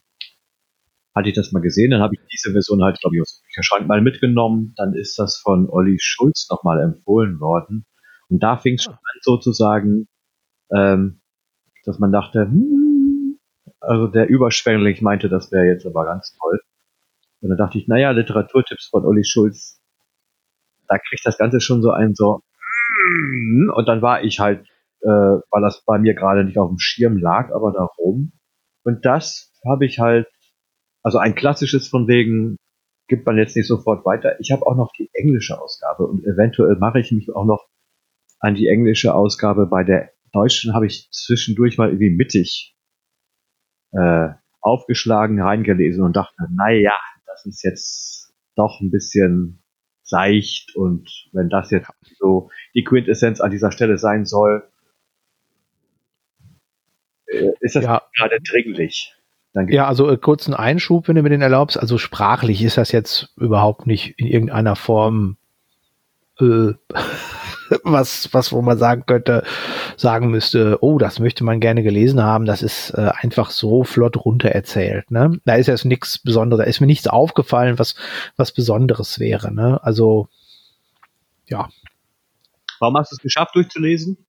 hatte 1.15 1.29
ich 1.29 1.35
das 1.35 1.53
mal 1.53 1.61
gesehen, 1.61 1.91
dann 1.91 2.01
habe 2.01 2.15
ich 2.15 2.21
diese 2.31 2.51
Version 2.51 2.83
halt, 2.83 2.99
glaube 2.99 3.15
ich, 3.15 3.21
aus 3.21 3.39
dem 3.39 3.45
Bücherschrank 3.47 3.87
mal 3.87 4.01
mitgenommen. 4.01 4.73
Dann 4.75 4.93
ist 4.93 5.17
das 5.17 5.37
von 5.37 5.69
Olli 5.69 5.97
Schulz 5.99 6.47
nochmal 6.49 6.81
empfohlen 6.81 7.39
worden. 7.39 7.85
Und 8.29 8.43
da 8.43 8.57
fing 8.57 8.75
es 8.75 8.83
schon 8.83 8.93
an 8.93 9.19
sozusagen, 9.21 10.07
ähm, 10.75 11.21
dass 11.85 11.99
man 11.99 12.11
dachte, 12.11 12.41
hm, 12.41 13.39
also 13.79 14.07
der 14.07 14.27
überschwänglich 14.27 15.01
meinte, 15.01 15.29
das 15.29 15.51
wäre 15.51 15.65
jetzt 15.65 15.85
aber 15.85 16.05
ganz 16.05 16.35
toll. 16.37 16.59
Und 17.41 17.49
dann 17.49 17.57
dachte 17.57 17.77
ich, 17.77 17.87
naja, 17.87 18.11
Literaturtipps 18.11 18.89
von 18.89 19.05
Olli 19.05 19.23
Schulz, 19.23 19.79
da 20.87 20.97
kriegt 20.97 21.25
das 21.25 21.37
Ganze 21.37 21.61
schon 21.61 21.81
so 21.81 21.91
ein 21.91 22.13
so, 22.13 22.41
hm, 23.05 23.71
und 23.73 23.87
dann 23.87 24.01
war 24.01 24.23
ich 24.23 24.39
halt, 24.39 24.67
äh, 25.01 25.07
weil 25.07 25.61
das 25.61 25.83
bei 25.85 25.97
mir 25.97 26.13
gerade 26.13 26.43
nicht 26.43 26.57
auf 26.57 26.69
dem 26.69 26.79
Schirm 26.79 27.17
lag, 27.17 27.53
aber 27.53 27.71
darum. 27.71 28.33
Und 28.83 29.05
das 29.05 29.53
habe 29.65 29.85
ich 29.85 29.99
halt 29.99 30.27
also 31.05 31.19
ein 31.19 31.35
klassisches 31.35 31.87
von 31.87 32.07
wegen 32.07 32.57
gibt 33.07 33.27
man 33.27 33.37
jetzt 33.37 33.55
nicht 33.55 33.67
sofort 33.67 34.07
weiter. 34.07 34.39
Ich 34.39 34.51
habe 34.51 34.65
auch 34.65 34.75
noch 34.75 34.91
die 34.91 35.07
englische 35.13 35.61
Ausgabe 35.61 36.07
und 36.07 36.25
eventuell 36.25 36.77
mache 36.77 36.99
ich 36.99 37.11
mich 37.11 37.29
auch 37.29 37.45
noch 37.45 37.67
an 38.39 38.55
die 38.55 38.67
englische 38.67 39.13
Ausgabe. 39.13 39.67
Bei 39.67 39.83
der 39.83 40.13
deutschen 40.31 40.73
habe 40.73 40.87
ich 40.87 41.07
zwischendurch 41.11 41.77
mal 41.77 41.89
irgendwie 41.89 42.09
mittig 42.09 42.75
äh, 43.91 44.29
aufgeschlagen, 44.61 45.39
reingelesen 45.39 46.03
und 46.03 46.15
dachte, 46.15 46.47
naja, 46.49 46.97
das 47.27 47.45
ist 47.45 47.63
jetzt 47.63 48.33
doch 48.55 48.81
ein 48.81 48.89
bisschen 48.89 49.63
seicht 50.01 50.75
und 50.75 51.29
wenn 51.33 51.49
das 51.49 51.69
jetzt 51.69 51.91
so 52.17 52.49
die 52.73 52.83
Quintessenz 52.83 53.41
an 53.41 53.51
dieser 53.51 53.71
Stelle 53.71 53.99
sein 53.99 54.25
soll, 54.25 54.67
äh, 57.27 57.51
ist 57.59 57.75
das 57.75 57.83
ja. 57.83 58.01
gerade 58.17 58.39
dringlich. 58.41 59.15
Ja, 59.67 59.87
also 59.87 60.09
äh, 60.09 60.17
kurzen 60.17 60.53
Einschub, 60.53 61.07
wenn 61.07 61.15
du 61.15 61.23
mir 61.23 61.29
den 61.29 61.41
erlaubst. 61.41 61.79
Also 61.79 61.97
sprachlich 61.97 62.61
ist 62.61 62.77
das 62.77 62.91
jetzt 62.91 63.33
überhaupt 63.37 63.87
nicht 63.87 64.15
in 64.17 64.27
irgendeiner 64.27 64.75
Form 64.75 65.37
äh, 66.39 66.73
was, 67.83 68.33
was, 68.33 68.51
wo 68.51 68.61
man 68.61 68.77
sagen 68.77 69.05
könnte, 69.05 69.43
sagen 69.97 70.29
müsste, 70.29 70.77
oh, 70.81 70.97
das 70.97 71.19
möchte 71.19 71.43
man 71.43 71.59
gerne 71.59 71.83
gelesen 71.83 72.21
haben, 72.21 72.45
das 72.45 72.61
ist 72.61 72.91
äh, 72.91 73.11
einfach 73.21 73.49
so 73.49 73.83
flott 73.83 74.17
runtererzählt. 74.17 75.09
Ne? 75.11 75.39
Da 75.45 75.55
ist 75.55 75.67
jetzt 75.67 75.85
nichts 75.85 76.19
Besonderes, 76.19 76.63
da 76.63 76.69
ist 76.69 76.81
mir 76.81 76.87
nichts 76.87 77.07
aufgefallen, 77.07 77.79
was, 77.79 77.95
was 78.35 78.51
Besonderes 78.51 79.19
wäre. 79.19 79.53
Ne? 79.53 79.79
Also, 79.83 80.27
ja. 81.47 81.69
Warum 82.79 82.97
hast 82.97 83.11
du 83.11 83.15
es 83.15 83.21
geschafft, 83.21 83.55
durchzulesen? 83.55 84.24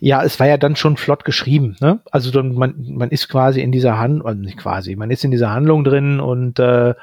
Ja, 0.00 0.22
es 0.24 0.40
war 0.40 0.46
ja 0.46 0.56
dann 0.56 0.76
schon 0.76 0.96
flott 0.96 1.24
geschrieben. 1.24 1.76
Ne? 1.80 2.00
Also 2.10 2.30
dann, 2.30 2.54
man, 2.54 2.74
man 2.78 3.10
ist 3.10 3.28
quasi 3.28 3.60
in 3.60 3.72
dieser 3.72 3.98
Hand, 3.98 4.24
also 4.24 4.40
nicht 4.40 4.56
quasi, 4.56 4.96
man 4.96 5.10
ist 5.10 5.24
in 5.24 5.30
dieser 5.30 5.50
Handlung 5.50 5.84
drin 5.84 6.20
und 6.20 6.58
äh, 6.58 6.94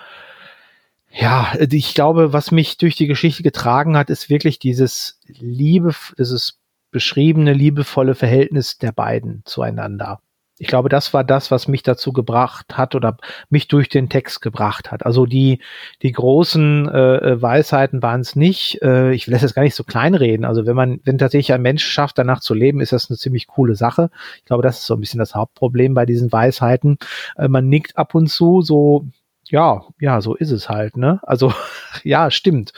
ja, 1.11 1.53
ich 1.59 1.93
glaube, 1.93 2.33
was 2.33 2.51
mich 2.51 2.77
durch 2.77 2.95
die 2.95 3.07
Geschichte 3.07 3.41
getragen 3.41 3.97
hat, 3.97 4.09
ist 4.09 4.29
wirklich 4.29 4.59
dieses 4.59 5.19
Liebe, 5.25 5.95
dieses 6.17 6.59
beschriebene, 6.91 7.53
liebevolle 7.53 8.13
Verhältnis 8.13 8.77
der 8.77 8.91
beiden 8.91 9.41
zueinander. 9.45 10.21
Ich 10.59 10.67
glaube, 10.67 10.89
das 10.89 11.13
war 11.13 11.23
das, 11.23 11.51
was 11.51 11.67
mich 11.67 11.83
dazu 11.83 12.11
gebracht 12.11 12.77
hat 12.77 12.95
oder 12.95 13.17
mich 13.49 13.67
durch 13.67 13.89
den 13.89 14.09
Text 14.09 14.41
gebracht 14.41 14.91
hat. 14.91 15.05
Also 15.05 15.25
die, 15.25 15.61
die 16.01 16.11
großen 16.11 16.89
äh, 16.89 17.41
Weisheiten 17.41 18.01
waren 18.01 18.21
es 18.21 18.35
nicht. 18.35 18.81
Äh, 18.81 19.13
ich 19.13 19.27
will 19.27 19.33
das 19.33 19.43
jetzt 19.43 19.53
gar 19.53 19.61
nicht 19.61 19.75
so 19.75 19.83
kleinreden. 19.83 20.45
Also 20.45 20.65
wenn 20.65 20.75
man, 20.75 20.99
wenn 21.03 21.17
tatsächlich 21.17 21.53
ein 21.53 21.61
Mensch 21.61 21.85
schafft, 21.85 22.17
danach 22.17 22.39
zu 22.39 22.53
leben, 22.53 22.81
ist 22.81 22.91
das 22.91 23.09
eine 23.09 23.17
ziemlich 23.17 23.47
coole 23.47 23.75
Sache. 23.75 24.09
Ich 24.37 24.45
glaube, 24.45 24.63
das 24.63 24.79
ist 24.79 24.87
so 24.87 24.95
ein 24.95 24.99
bisschen 24.99 25.19
das 25.19 25.35
Hauptproblem 25.35 25.93
bei 25.93 26.05
diesen 26.05 26.31
Weisheiten. 26.31 26.97
Äh, 27.37 27.47
man 27.47 27.69
nickt 27.69 27.97
ab 27.97 28.15
und 28.15 28.27
zu 28.27 28.61
so 28.61 29.05
ja, 29.49 29.83
ja, 29.99 30.21
so 30.21 30.35
ist 30.35 30.51
es 30.51 30.69
halt, 30.69 30.97
ne? 30.97 31.19
Also, 31.23 31.53
ja, 32.03 32.31
stimmt. 32.31 32.73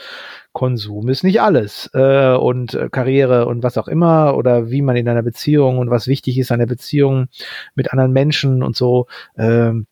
Konsum 0.52 1.08
ist 1.08 1.24
nicht 1.24 1.40
alles. 1.40 1.90
Äh, 1.94 2.34
und 2.34 2.74
äh, 2.74 2.88
Karriere 2.90 3.46
und 3.46 3.62
was 3.62 3.78
auch 3.78 3.88
immer 3.88 4.36
oder 4.36 4.70
wie 4.70 4.82
man 4.82 4.96
in 4.96 5.08
einer 5.08 5.22
Beziehung 5.22 5.78
und 5.78 5.90
was 5.90 6.06
wichtig 6.06 6.38
ist 6.38 6.52
an 6.52 6.58
der 6.58 6.66
Beziehung 6.66 7.28
mit 7.74 7.92
anderen 7.92 8.12
Menschen 8.12 8.62
und 8.62 8.76
so. 8.76 9.06
Ähm, 9.36 9.86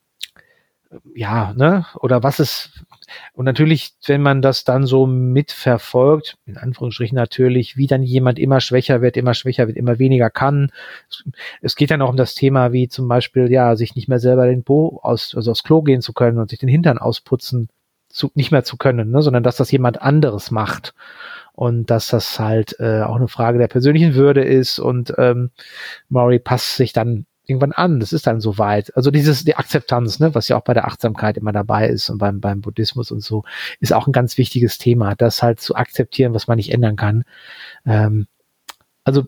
ja, 1.14 1.52
ne? 1.54 1.84
Oder 1.96 2.22
was 2.22 2.40
ist, 2.40 2.84
und 3.34 3.44
natürlich, 3.44 3.92
wenn 4.06 4.22
man 4.22 4.42
das 4.42 4.64
dann 4.64 4.86
so 4.86 5.06
mitverfolgt, 5.06 6.36
in 6.46 6.56
Anführungsstrichen 6.56 7.16
natürlich, 7.16 7.76
wie 7.76 7.86
dann 7.86 8.02
jemand 8.02 8.38
immer 8.38 8.60
schwächer 8.60 9.02
wird, 9.02 9.16
immer 9.16 9.34
schwächer 9.34 9.66
wird, 9.66 9.76
immer 9.76 9.98
weniger 9.98 10.30
kann. 10.30 10.70
Es 11.60 11.76
geht 11.76 11.90
dann 11.90 12.02
auch 12.02 12.10
um 12.10 12.16
das 12.16 12.34
Thema, 12.34 12.72
wie 12.72 12.88
zum 12.88 13.08
Beispiel, 13.08 13.50
ja, 13.50 13.76
sich 13.76 13.96
nicht 13.96 14.08
mehr 14.08 14.18
selber 14.18 14.46
den 14.46 14.64
Po 14.64 14.98
aus, 15.02 15.34
also 15.34 15.50
aufs 15.50 15.62
Klo 15.62 15.82
gehen 15.82 16.00
zu 16.00 16.12
können 16.12 16.38
und 16.38 16.50
sich 16.50 16.58
den 16.58 16.68
Hintern 16.68 16.98
ausputzen 16.98 17.68
zu, 18.18 18.30
nicht 18.34 18.52
mehr 18.52 18.64
zu 18.64 18.76
können, 18.76 19.10
ne? 19.10 19.22
sondern 19.22 19.42
dass 19.42 19.56
das 19.56 19.70
jemand 19.70 20.02
anderes 20.02 20.50
macht 20.50 20.94
und 21.52 21.90
dass 21.90 22.08
das 22.08 22.38
halt 22.38 22.76
äh, 22.80 23.02
auch 23.02 23.16
eine 23.16 23.28
Frage 23.28 23.58
der 23.58 23.68
persönlichen 23.68 24.14
Würde 24.14 24.44
ist 24.44 24.78
und 24.78 25.14
ähm, 25.18 25.50
Maury 26.08 26.38
passt 26.38 26.76
sich 26.76 26.92
dann 26.92 27.26
irgendwann 27.46 27.72
an. 27.72 27.98
Das 27.98 28.12
ist 28.12 28.26
dann 28.26 28.40
soweit. 28.40 28.94
Also 28.94 29.10
dieses, 29.10 29.44
die 29.44 29.56
Akzeptanz, 29.56 30.20
ne, 30.20 30.34
was 30.34 30.48
ja 30.48 30.56
auch 30.58 30.64
bei 30.64 30.74
der 30.74 30.86
Achtsamkeit 30.86 31.38
immer 31.38 31.52
dabei 31.52 31.88
ist 31.88 32.10
und 32.10 32.18
beim, 32.18 32.40
beim 32.40 32.60
Buddhismus 32.60 33.10
und 33.10 33.20
so, 33.20 33.44
ist 33.80 33.92
auch 33.92 34.06
ein 34.06 34.12
ganz 34.12 34.36
wichtiges 34.36 34.78
Thema, 34.78 35.14
das 35.14 35.42
halt 35.42 35.60
zu 35.60 35.74
akzeptieren, 35.74 36.34
was 36.34 36.46
man 36.46 36.56
nicht 36.56 36.72
ändern 36.72 36.96
kann. 36.96 37.24
Ähm, 37.86 38.26
also, 39.02 39.24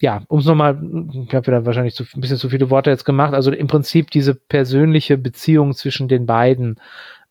ja, 0.00 0.22
um 0.28 0.38
es 0.38 0.46
nochmal, 0.46 0.80
ich 1.26 1.34
habe 1.34 1.48
wieder 1.48 1.66
wahrscheinlich 1.66 1.94
zu, 1.94 2.04
ein 2.14 2.20
bisschen 2.20 2.38
zu 2.38 2.48
viele 2.48 2.70
Worte 2.70 2.90
jetzt 2.90 3.04
gemacht. 3.04 3.34
Also 3.34 3.50
im 3.50 3.66
Prinzip 3.66 4.10
diese 4.10 4.34
persönliche 4.34 5.18
Beziehung 5.18 5.74
zwischen 5.74 6.08
den 6.08 6.26
beiden 6.26 6.80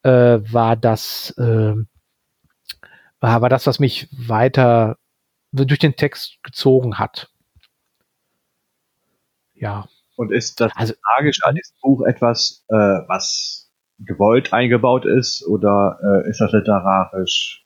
äh, 0.04 0.40
war 0.52 0.76
das, 0.76 1.32
äh, 1.38 1.76
war, 3.20 3.42
war 3.42 3.50
das, 3.50 3.68
was 3.68 3.80
mich 3.80 4.08
weiter 4.12 4.98
durch 5.52 5.80
den 5.80 5.96
Text 5.96 6.38
gezogen 6.44 7.00
hat. 7.00 7.30
Ja. 9.54 9.88
Und 10.16 10.32
ist 10.32 10.60
das 10.60 10.72
also, 10.76 10.94
tragisch 11.16 11.40
an 11.44 11.56
diesem 11.56 11.76
Buch 11.82 12.06
etwas, 12.06 12.66
äh, 12.70 12.76
was 12.76 13.72
gewollt 14.00 14.54
eingebaut 14.54 15.06
ist 15.06 15.46
oder 15.46 16.00
äh, 16.04 16.30
ist 16.30 16.40
das 16.40 16.52
literarisch 16.52 17.66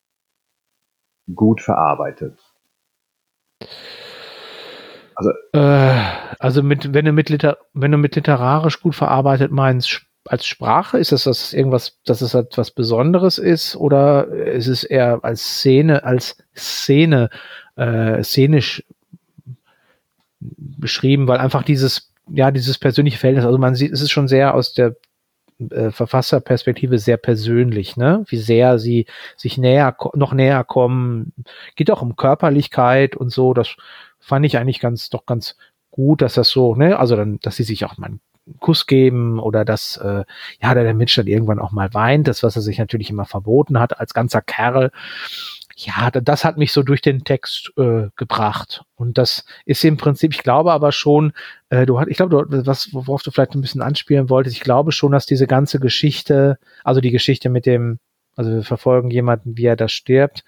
gut 1.34 1.62
verarbeitet? 1.62 2.40
Also, 5.16 5.32
äh, 5.54 6.02
also 6.40 6.64
mit, 6.64 6.94
wenn 6.94 7.06
du 7.06 7.12
mit, 7.12 7.30
Liter 7.30 7.58
wenn 7.74 7.92
du 7.92 7.98
mit 7.98 8.16
literarisch 8.16 8.82
gut 8.82 8.96
verarbeitet 8.96 9.52
meinst, 9.52 10.06
als 10.26 10.46
Sprache, 10.46 10.98
ist 10.98 11.12
das, 11.12 11.24
das 11.24 11.54
irgendwas, 11.54 12.00
dass 12.06 12.22
es 12.22 12.34
etwas 12.34 12.72
Besonderes 12.72 13.38
ist 13.38 13.76
oder 13.76 14.28
ist 14.28 14.68
es 14.68 14.84
eher 14.84 15.20
als 15.24 15.44
Szene, 15.44 16.04
als 16.04 16.38
Szene, 16.56 17.30
äh, 17.76 18.24
szenisch 18.24 18.84
beschrieben, 20.40 21.28
weil 21.28 21.40
einfach 21.40 21.64
dieses 21.64 22.14
ja, 22.30 22.52
dieses 22.52 22.78
persönliche 22.78 23.18
Verhältnis, 23.18 23.46
also 23.46 23.58
man 23.58 23.76
sieht, 23.76 23.92
es 23.92 24.02
ist 24.02 24.12
schon 24.12 24.28
sehr 24.28 24.54
aus 24.54 24.74
der 24.74 24.96
äh, 25.70 25.92
Verfasserperspektive 25.92 26.98
sehr 27.00 27.18
persönlich, 27.18 27.98
ne? 27.98 28.24
Wie 28.28 28.38
sehr 28.38 28.80
sie 28.80 29.06
sich 29.36 29.58
näher, 29.58 29.96
noch 30.14 30.34
näher 30.34 30.64
kommen. 30.64 31.34
Geht 31.76 31.92
auch 31.92 32.02
um 32.02 32.16
Körperlichkeit 32.16 33.16
und 33.16 33.30
so. 33.30 33.54
Das 33.54 33.76
fand 34.20 34.46
ich 34.46 34.58
eigentlich 34.58 34.80
ganz, 34.80 35.10
doch 35.10 35.26
ganz 35.26 35.58
gut, 35.92 36.22
dass 36.22 36.36
das 36.36 36.50
so, 36.50 36.76
ne? 36.76 36.98
Also 36.98 37.16
dann, 37.16 37.40
dass 37.42 37.56
sie 37.58 37.64
sich 37.64 37.86
auch 37.86 37.98
mal 37.98 38.12
einen 38.46 38.60
Kuss 38.60 38.88
geben 38.88 39.40
oder 39.40 39.66
dass, 39.66 39.98
äh, 39.98 40.24
ja, 40.62 40.74
der 40.74 40.94
Mensch 40.94 41.16
dann 41.16 41.28
irgendwann 41.28 41.60
auch 41.60 41.72
mal 41.72 41.94
weint. 41.94 42.28
Das, 42.28 42.44
was 42.44 42.56
er 42.56 42.62
sich 42.62 42.78
natürlich 42.78 43.10
immer 43.10 43.26
verboten 43.26 43.80
hat 43.80 44.00
als 44.00 44.14
ganzer 44.14 44.42
Kerl 44.42 44.92
ja, 45.76 46.12
das 46.12 46.46
hat 46.46 46.58
mich 46.58 46.72
so 46.72 46.84
durch 46.84 47.02
den 47.02 47.24
Text 47.24 47.72
äh, 47.78 48.10
gebracht. 48.16 48.84
Und 48.96 49.18
das 49.18 49.46
ist 49.66 49.84
im 49.84 49.98
Prinzip, 49.98 50.34
ich 50.34 50.44
glaube 50.44 50.72
aber 50.72 50.92
schon, 50.92 51.34
äh, 51.70 51.86
du 51.86 52.00
hast, 52.00 52.08
ich 52.10 52.18
glaube, 52.18 52.46
du, 52.48 52.66
was, 52.68 52.94
worauf 52.94 53.24
du 53.24 53.32
vielleicht 53.32 53.56
ein 53.56 53.62
bisschen 53.62 53.82
anspielen 53.82 54.30
wolltest, 54.30 54.56
ich 54.56 54.64
glaube 54.64 54.92
schon, 54.92 55.12
dass 55.12 55.26
diese 55.26 55.48
ganze 55.48 55.80
Geschichte, 55.80 56.60
also 56.84 57.02
die 57.02 57.12
Geschichte 57.12 57.50
mit 57.50 57.66
dem, 57.66 58.00
also 58.36 58.52
wir 58.52 58.64
verfolgen 58.64 59.10
jemanden, 59.10 59.58
wie 59.58 59.66
er 59.66 59.76
da 59.76 59.88
stirbt, 59.88 60.44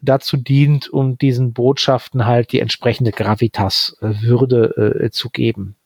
dazu 0.00 0.38
dient, 0.38 0.88
um 0.88 1.18
diesen 1.18 1.52
Botschaften 1.52 2.24
halt 2.24 2.52
die 2.52 2.60
entsprechende 2.60 3.12
Gravitas, 3.12 3.96
äh, 4.00 4.22
Würde 4.22 5.02
äh, 5.02 5.10
zu 5.10 5.28
geben. 5.28 5.76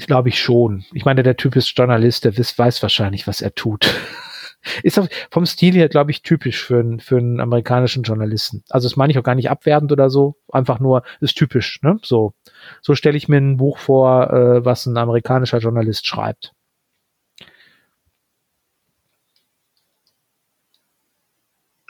Ich 0.00 0.06
glaube 0.06 0.30
ich 0.30 0.40
schon. 0.40 0.86
Ich 0.94 1.04
meine, 1.04 1.22
der 1.22 1.36
Typ 1.36 1.56
ist 1.56 1.76
Journalist, 1.76 2.24
der 2.24 2.34
weiß, 2.34 2.58
weiß 2.58 2.80
wahrscheinlich, 2.80 3.26
was 3.26 3.42
er 3.42 3.54
tut. 3.54 3.94
Ist 4.82 4.98
vom 5.30 5.44
Stil 5.44 5.74
her, 5.74 5.90
glaube 5.90 6.10
ich, 6.10 6.22
typisch 6.22 6.64
für, 6.64 6.80
einen 6.80 7.00
für 7.00 7.18
einen 7.18 7.38
amerikanischen 7.38 8.02
Journalisten. 8.02 8.64
Also 8.70 8.88
das 8.88 8.96
meine 8.96 9.10
ich 9.10 9.18
auch 9.18 9.22
gar 9.22 9.34
nicht 9.34 9.50
abwertend 9.50 9.92
oder 9.92 10.08
so, 10.08 10.36
einfach 10.50 10.80
nur, 10.80 11.02
ist 11.20 11.36
typisch. 11.36 11.82
Ne? 11.82 11.98
So, 12.02 12.32
so 12.80 12.94
stelle 12.94 13.18
ich 13.18 13.28
mir 13.28 13.36
ein 13.36 13.58
Buch 13.58 13.76
vor, 13.76 14.30
äh, 14.30 14.64
was 14.64 14.86
ein 14.86 14.96
amerikanischer 14.96 15.58
Journalist 15.58 16.06
schreibt. 16.06 16.54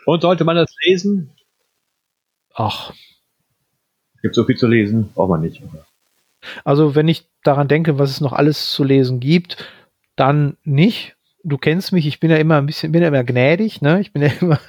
Und 0.05 0.23
sollte 0.23 0.43
man 0.43 0.57
das 0.57 0.75
lesen? 0.85 1.31
Ach. 2.55 2.93
Gibt 4.21 4.35
so 4.35 4.45
viel 4.45 4.57
zu 4.57 4.67
lesen, 4.67 5.13
braucht 5.13 5.31
man 5.31 5.43
nicht. 5.43 5.63
Also 6.65 6.95
wenn 6.95 7.09
ich 7.09 7.27
daran 7.43 7.69
denke, 7.69 7.99
was 7.99 8.11
es 8.11 8.21
noch 8.21 8.33
alles 8.33 8.73
zu 8.73 8.85
lesen 8.85 9.21
gibt, 9.21 9.69
dann 10.17 10.57
nicht 10.65 11.17
du 11.45 11.59
kennst 11.59 11.93
mich, 11.93 12.07
ich 12.07 12.21
bin 12.21 12.31
ja 12.31 12.37
immer 12.37 12.59
ein 12.59 12.67
bisschen, 12.67 12.93
bin 12.93 13.03
ja 13.03 13.09
immer 13.09 13.25
gnädig, 13.25 13.83
ne? 13.83 14.01
Ich 14.01 14.13
bin 14.13 14.23
ja 14.23 14.31
immer. 14.41 14.61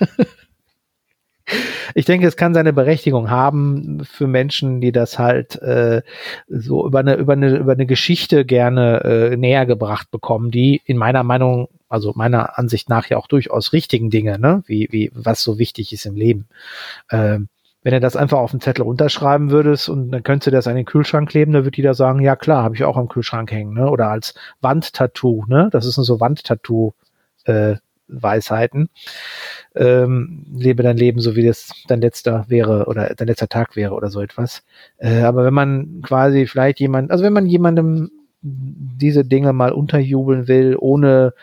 ich 1.95 2.05
denke, 2.05 2.27
es 2.27 2.37
kann 2.37 2.53
seine 2.53 2.73
Berechtigung 2.73 3.29
haben 3.29 4.03
für 4.05 4.27
Menschen, 4.27 4.81
die 4.81 4.91
das 4.91 5.19
halt 5.19 5.61
äh, 5.61 6.01
so 6.47 6.85
über 6.85 6.99
eine, 6.99 7.15
über 7.15 7.33
eine, 7.33 7.57
über 7.57 7.73
eine 7.73 7.85
Geschichte 7.85 8.45
gerne 8.45 9.03
äh, 9.03 9.37
näher 9.37 9.65
gebracht 9.65 10.11
bekommen, 10.11 10.51
die 10.51 10.81
in 10.85 10.97
meiner 10.97 11.23
Meinung, 11.23 11.69
also 11.89 12.13
meiner 12.15 12.57
Ansicht 12.57 12.89
nach 12.89 13.09
ja 13.09 13.17
auch 13.17 13.27
durchaus 13.27 13.73
richtigen 13.73 14.09
Dinge, 14.09 14.39
ne, 14.39 14.63
wie, 14.65 14.87
wie, 14.91 15.11
was 15.13 15.41
so 15.41 15.59
wichtig 15.59 15.93
ist 15.93 16.05
im 16.05 16.15
Leben. 16.15 16.47
Ähm, 17.11 17.49
wenn 17.83 17.93
er 17.93 17.99
das 17.99 18.15
einfach 18.15 18.37
auf 18.37 18.51
den 18.51 18.61
Zettel 18.61 18.83
runterschreiben 18.83 19.49
würdest 19.49 19.89
und 19.89 20.11
dann 20.11 20.23
könntest 20.23 20.47
du 20.47 20.51
das 20.51 20.67
an 20.67 20.75
den 20.75 20.85
Kühlschrank 20.85 21.29
kleben, 21.29 21.53
dann 21.53 21.63
würde 21.63 21.77
jeder 21.77 21.93
sagen, 21.93 22.21
ja 22.21 22.35
klar, 22.35 22.63
habe 22.63 22.75
ich 22.75 22.83
auch 22.83 22.97
am 22.97 23.07
Kühlschrank 23.07 23.51
hängen, 23.51 23.73
ne? 23.73 23.89
Oder 23.89 24.09
als 24.09 24.35
Wandtattoo, 24.61 25.45
ne? 25.47 25.69
Das 25.71 25.85
ist 25.85 25.95
so 25.95 26.19
Wandtattoo 26.19 26.93
äh, 27.45 27.75
Weisheiten. 28.11 28.89
Ähm, 29.75 30.45
lebe 30.53 30.83
dein 30.83 30.97
Leben 30.97 31.19
so 31.21 31.35
wie 31.35 31.45
das 31.45 31.71
dein 31.87 32.01
letzter 32.01 32.45
wäre 32.49 32.85
oder 32.85 33.15
dein 33.15 33.27
letzter 33.27 33.47
Tag 33.47 33.75
wäre 33.75 33.93
oder 33.95 34.09
so 34.09 34.21
etwas. 34.21 34.63
Äh, 34.97 35.21
aber 35.21 35.45
wenn 35.45 35.53
man 35.53 36.01
quasi 36.03 36.45
vielleicht 36.45 36.79
jemand, 36.79 37.11
also 37.11 37.23
wenn 37.23 37.33
man 37.33 37.45
jemandem 37.47 38.11
diese 38.41 39.23
Dinge 39.23 39.53
mal 39.53 39.71
unterjubeln 39.71 40.47
will, 40.47 40.75
ohne 40.77 41.33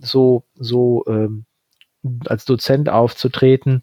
so 0.00 0.44
so 0.54 1.04
ähm, 1.08 1.44
als 2.26 2.44
Dozent 2.44 2.88
aufzutreten, 2.88 3.82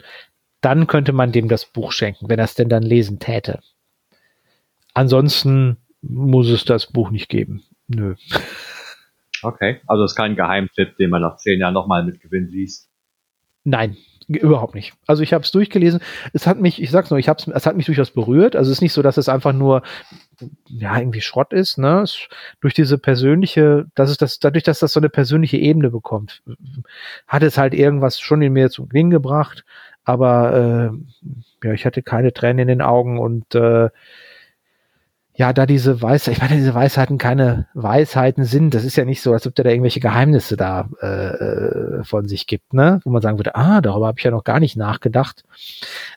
dann 0.66 0.88
könnte 0.88 1.14
man 1.14 1.32
dem 1.32 1.48
das 1.48 1.66
Buch 1.66 1.92
schenken, 1.92 2.28
wenn 2.28 2.40
er 2.40 2.46
es 2.46 2.56
denn 2.56 2.70
dann 2.70 2.82
lesen 2.82 3.20
täte. 3.20 3.60
Ansonsten 4.96 5.78
muss 6.02 6.50
es 6.50 6.66
das 6.66 6.92
Buch 6.92 7.12
nicht 7.12 7.30
geben. 7.30 7.64
Nö. 7.88 8.16
Okay, 9.44 9.80
also 9.86 10.04
es 10.04 10.14
ist 10.14 10.16
kein 10.16 10.36
Geheimtipp, 10.36 10.98
den 10.98 11.12
man 11.12 11.22
nach 11.22 11.38
zehn 11.38 11.60
Jahren 11.60 11.76
nochmal 11.76 12.04
mit 12.04 12.20
Gewinn 12.20 12.48
liest. 12.48 12.90
Nein, 13.64 13.96
überhaupt 14.28 14.74
nicht. 14.74 14.94
Also 15.06 15.22
ich 15.22 15.34
habe 15.34 15.44
es 15.44 15.52
durchgelesen. 15.52 16.00
Es 16.34 16.48
hat 16.48 16.60
mich, 16.60 16.82
ich 16.82 16.90
sag's 16.90 17.12
nur, 17.12 17.20
ich 17.20 17.30
hab's, 17.30 17.48
es 17.48 17.68
hat 17.68 17.76
mich 17.76 17.86
durchaus 17.86 18.10
berührt. 18.10 18.56
Also 18.56 18.72
es 18.72 18.78
ist 18.78 18.82
nicht 18.82 18.94
so, 18.94 19.04
dass 19.04 19.18
es 19.18 19.30
einfach 19.30 19.54
nur 19.54 19.84
ja 20.66 20.98
irgendwie 20.98 21.22
Schrott 21.22 21.54
ist. 21.54 21.78
Ne? 21.78 22.02
Es, 22.02 22.28
durch 22.60 22.74
diese 22.74 22.98
persönliche, 22.98 23.86
das 23.94 24.10
ist 24.10 24.24
das, 24.24 24.40
dadurch, 24.40 24.64
dass 24.64 24.80
das 24.80 24.94
so 24.94 25.00
eine 25.00 25.10
persönliche 25.10 25.58
Ebene 25.58 25.92
bekommt, 25.92 26.42
hat 27.28 27.44
es 27.44 27.60
halt 27.60 27.76
irgendwas 27.76 28.20
schon 28.20 28.42
in 28.42 28.54
mir 28.54 28.72
zum 28.72 28.90
Klingen 28.90 29.12
gebracht. 29.12 29.64
Aber 30.06 30.94
äh, 30.94 31.68
ja, 31.68 31.74
ich 31.74 31.86
hatte 31.86 32.04
keine 32.04 32.34
Tränen 32.34 32.60
in 32.60 32.68
den 32.68 32.82
Augen 32.82 33.20
und 33.20 33.56
äh, 33.56 33.90
ja, 35.38 35.52
da 35.52 35.66
diese 35.66 36.02
Weisheit, 36.02 36.36
ich 36.36 36.42
meine, 36.42 36.56
diese 36.56 36.74
Weisheiten 36.74 37.18
keine 37.18 37.68
Weisheiten 37.74 38.46
sind, 38.46 38.74
das 38.74 38.86
ist 38.86 38.96
ja 38.96 39.04
nicht 39.04 39.22
so, 39.22 39.34
als 39.34 39.46
ob 39.46 39.54
der 39.54 39.66
da 39.66 39.72
irgendwelche 39.72 40.00
Geheimnisse 40.00 40.56
da 40.56 40.88
äh, 41.02 42.06
von 42.06 42.26
sich 42.26 42.48
gibt, 42.48 42.74
ne? 42.74 43.02
Wo 43.04 43.10
man 43.10 43.22
sagen 43.22 43.38
würde, 43.38 43.56
ah, 43.56 43.82
darüber 43.82 44.08
habe 44.08 44.18
ich 44.18 44.24
ja 44.24 44.32
noch 44.32 44.46
gar 44.46 44.62
nicht 44.62 44.78
nachgedacht. 44.78 45.44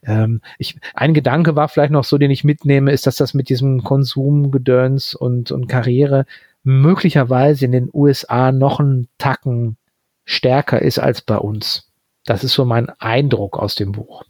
Ähm, 0.04 0.40
ich, 0.58 0.78
ein 0.94 1.14
Gedanke 1.14 1.56
war 1.56 1.68
vielleicht 1.68 1.90
noch 1.90 2.04
so, 2.04 2.16
den 2.16 2.30
ich 2.30 2.44
mitnehme, 2.44 2.92
ist, 2.92 3.08
dass 3.08 3.16
das 3.16 3.34
mit 3.34 3.48
diesem 3.48 3.82
Konsumgedöns 3.82 5.16
und, 5.16 5.50
und 5.50 5.66
Karriere 5.66 6.24
möglicherweise 6.62 7.64
in 7.64 7.72
den 7.72 7.90
USA 7.92 8.52
noch 8.52 8.78
einen 8.78 9.08
Tacken 9.18 9.78
stärker 10.24 10.80
ist 10.80 11.00
als 11.00 11.22
bei 11.22 11.38
uns. 11.38 11.87
Das 12.24 12.44
ist 12.44 12.52
so 12.52 12.64
mein 12.64 12.90
Eindruck 12.98 13.58
aus 13.58 13.74
dem 13.74 13.92
Buch. 13.92 14.24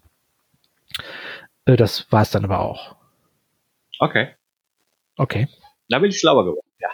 Äh, 1.65 1.77
das 1.77 2.11
war 2.11 2.23
es 2.23 2.31
dann 2.31 2.45
aber 2.45 2.61
auch. 2.61 2.97
Okay. 3.99 4.35
Okay. 5.17 5.49
Da 5.89 5.99
bin 5.99 6.11
ich 6.11 6.19
schlauer 6.19 6.45
geworden, 6.45 6.69
ja. 6.81 6.91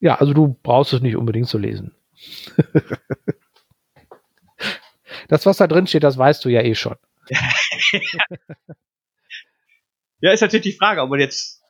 Ja, 0.00 0.14
also 0.16 0.32
du 0.34 0.56
brauchst 0.62 0.92
es 0.92 1.00
nicht 1.00 1.16
unbedingt 1.16 1.48
zu 1.48 1.58
lesen. 1.58 1.96
das, 5.28 5.46
was 5.46 5.56
da 5.56 5.66
drin 5.66 5.86
steht, 5.86 6.04
das 6.04 6.18
weißt 6.18 6.44
du 6.44 6.48
ja 6.48 6.60
eh 6.62 6.74
schon. 6.74 6.96
ja, 10.20 10.32
ist 10.32 10.42
natürlich 10.42 10.64
die 10.64 10.76
Frage, 10.76 11.02
ob 11.02 11.10
man 11.10 11.20
jetzt 11.20 11.62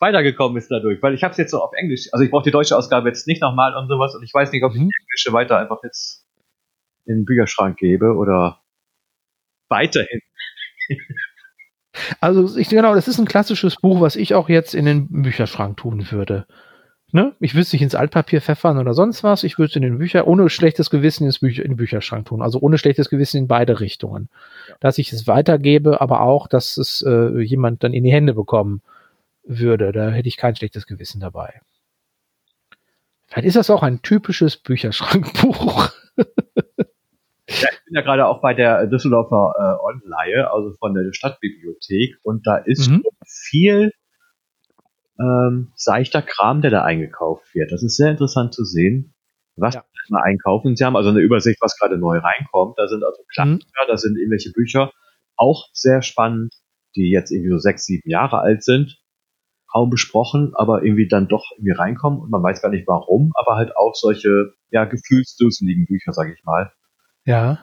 weitergekommen 0.00 0.58
ist 0.58 0.70
dadurch, 0.70 1.02
weil 1.02 1.14
ich 1.14 1.22
habe 1.22 1.32
es 1.32 1.38
jetzt 1.38 1.50
so 1.50 1.62
auf 1.62 1.72
Englisch, 1.74 2.08
also 2.12 2.24
ich 2.24 2.30
brauche 2.30 2.44
die 2.44 2.50
deutsche 2.50 2.76
Ausgabe 2.76 3.08
jetzt 3.08 3.26
nicht 3.26 3.40
nochmal 3.40 3.74
und 3.76 3.88
sowas 3.88 4.14
und 4.14 4.22
ich 4.22 4.32
weiß 4.34 4.50
nicht, 4.52 4.64
ob 4.64 4.72
ich 4.72 4.80
mhm. 4.80 4.88
die 4.88 4.96
englische 5.02 5.32
weiter 5.32 5.58
einfach 5.58 5.78
jetzt 5.82 6.23
in 7.06 7.18
den 7.18 7.24
Bücherschrank 7.24 7.78
gebe 7.78 8.14
oder 8.14 8.60
weiterhin. 9.68 10.20
Also 12.20 12.56
ich 12.58 12.68
genau, 12.68 12.94
das 12.94 13.08
ist 13.08 13.18
ein 13.18 13.26
klassisches 13.26 13.76
Buch, 13.76 14.00
was 14.00 14.16
ich 14.16 14.34
auch 14.34 14.48
jetzt 14.48 14.74
in 14.74 14.84
den 14.84 15.22
Bücherschrank 15.22 15.76
tun 15.76 16.10
würde. 16.10 16.46
Ne? 17.12 17.32
Ich 17.38 17.54
würde 17.54 17.62
es 17.62 17.72
nicht 17.72 17.82
ins 17.82 17.94
Altpapier 17.94 18.40
pfeffern 18.40 18.78
oder 18.78 18.92
sonst 18.92 19.22
was. 19.22 19.44
Ich 19.44 19.56
würde 19.56 19.70
es 19.70 19.76
in 19.76 19.82
den 19.82 19.98
Bücher 19.98 20.26
ohne 20.26 20.50
schlechtes 20.50 20.90
Gewissen 20.90 21.24
ins 21.24 21.38
Bücher, 21.38 21.62
in 21.62 21.70
den 21.70 21.76
Bücherschrank 21.76 22.26
tun. 22.26 22.42
Also 22.42 22.58
ohne 22.58 22.76
schlechtes 22.76 23.08
Gewissen 23.08 23.36
in 23.36 23.46
beide 23.46 23.78
Richtungen. 23.78 24.28
Ja. 24.68 24.74
Dass 24.80 24.98
ich 24.98 25.12
es 25.12 25.28
weitergebe, 25.28 26.00
aber 26.00 26.22
auch, 26.22 26.48
dass 26.48 26.76
es 26.76 27.02
äh, 27.06 27.40
jemand 27.40 27.84
dann 27.84 27.92
in 27.92 28.02
die 28.02 28.10
Hände 28.10 28.34
bekommen 28.34 28.82
würde. 29.44 29.92
Da 29.92 30.10
hätte 30.10 30.26
ich 30.26 30.36
kein 30.36 30.56
schlechtes 30.56 30.88
Gewissen 30.88 31.20
dabei. 31.20 31.60
Vielleicht 33.28 33.46
ist 33.46 33.56
das 33.56 33.70
auch 33.70 33.84
ein 33.84 34.02
typisches 34.02 34.56
Bücherschrankbuch. 34.56 35.90
Ja, 37.60 37.68
ich 37.72 37.84
bin 37.84 37.94
ja 37.94 38.00
gerade 38.02 38.26
auch 38.26 38.40
bei 38.40 38.54
der 38.54 38.86
Düsseldorfer 38.86 39.54
äh, 39.56 39.84
Online, 39.84 40.50
also 40.50 40.72
von 40.78 40.94
der 40.94 41.12
Stadtbibliothek, 41.12 42.16
und 42.22 42.46
da 42.46 42.56
ist 42.56 42.90
mhm. 42.90 43.02
viel 43.26 43.92
ähm, 45.20 45.72
seichter 45.76 46.22
Kram, 46.22 46.62
der 46.62 46.70
da 46.70 46.82
eingekauft 46.82 47.54
wird. 47.54 47.72
Das 47.72 47.82
ist 47.82 47.96
sehr 47.96 48.10
interessant 48.10 48.54
zu 48.54 48.64
sehen, 48.64 49.14
was 49.56 49.74
ja. 49.74 49.84
mal 50.08 50.22
einkaufen. 50.22 50.76
Sie 50.76 50.84
haben 50.84 50.96
also 50.96 51.10
eine 51.10 51.20
Übersicht, 51.20 51.60
was 51.60 51.78
gerade 51.78 51.98
neu 51.98 52.18
reinkommt. 52.18 52.78
Da 52.78 52.88
sind 52.88 53.04
also 53.04 53.22
Klassiker, 53.32 53.84
mhm. 53.84 53.88
da 53.88 53.96
sind 53.96 54.18
irgendwelche 54.18 54.50
Bücher, 54.52 54.92
auch 55.36 55.68
sehr 55.72 56.02
spannend, 56.02 56.54
die 56.96 57.10
jetzt 57.10 57.30
irgendwie 57.30 57.50
so 57.50 57.58
sechs, 57.58 57.84
sieben 57.86 58.08
Jahre 58.08 58.38
alt 58.40 58.62
sind. 58.64 59.00
Kaum 59.72 59.90
besprochen, 59.90 60.52
aber 60.54 60.84
irgendwie 60.84 61.08
dann 61.08 61.26
doch 61.26 61.50
irgendwie 61.56 61.72
reinkommen 61.72 62.20
und 62.20 62.30
man 62.30 62.42
weiß 62.42 62.62
gar 62.62 62.68
nicht 62.68 62.86
warum, 62.86 63.32
aber 63.34 63.56
halt 63.56 63.76
auch 63.76 63.94
solche, 63.96 64.52
ja, 64.70 64.84
gefühlsduseligen 64.84 65.86
Bücher, 65.86 66.12
sage 66.12 66.32
ich 66.32 66.44
mal. 66.44 66.72
Ja. 67.24 67.58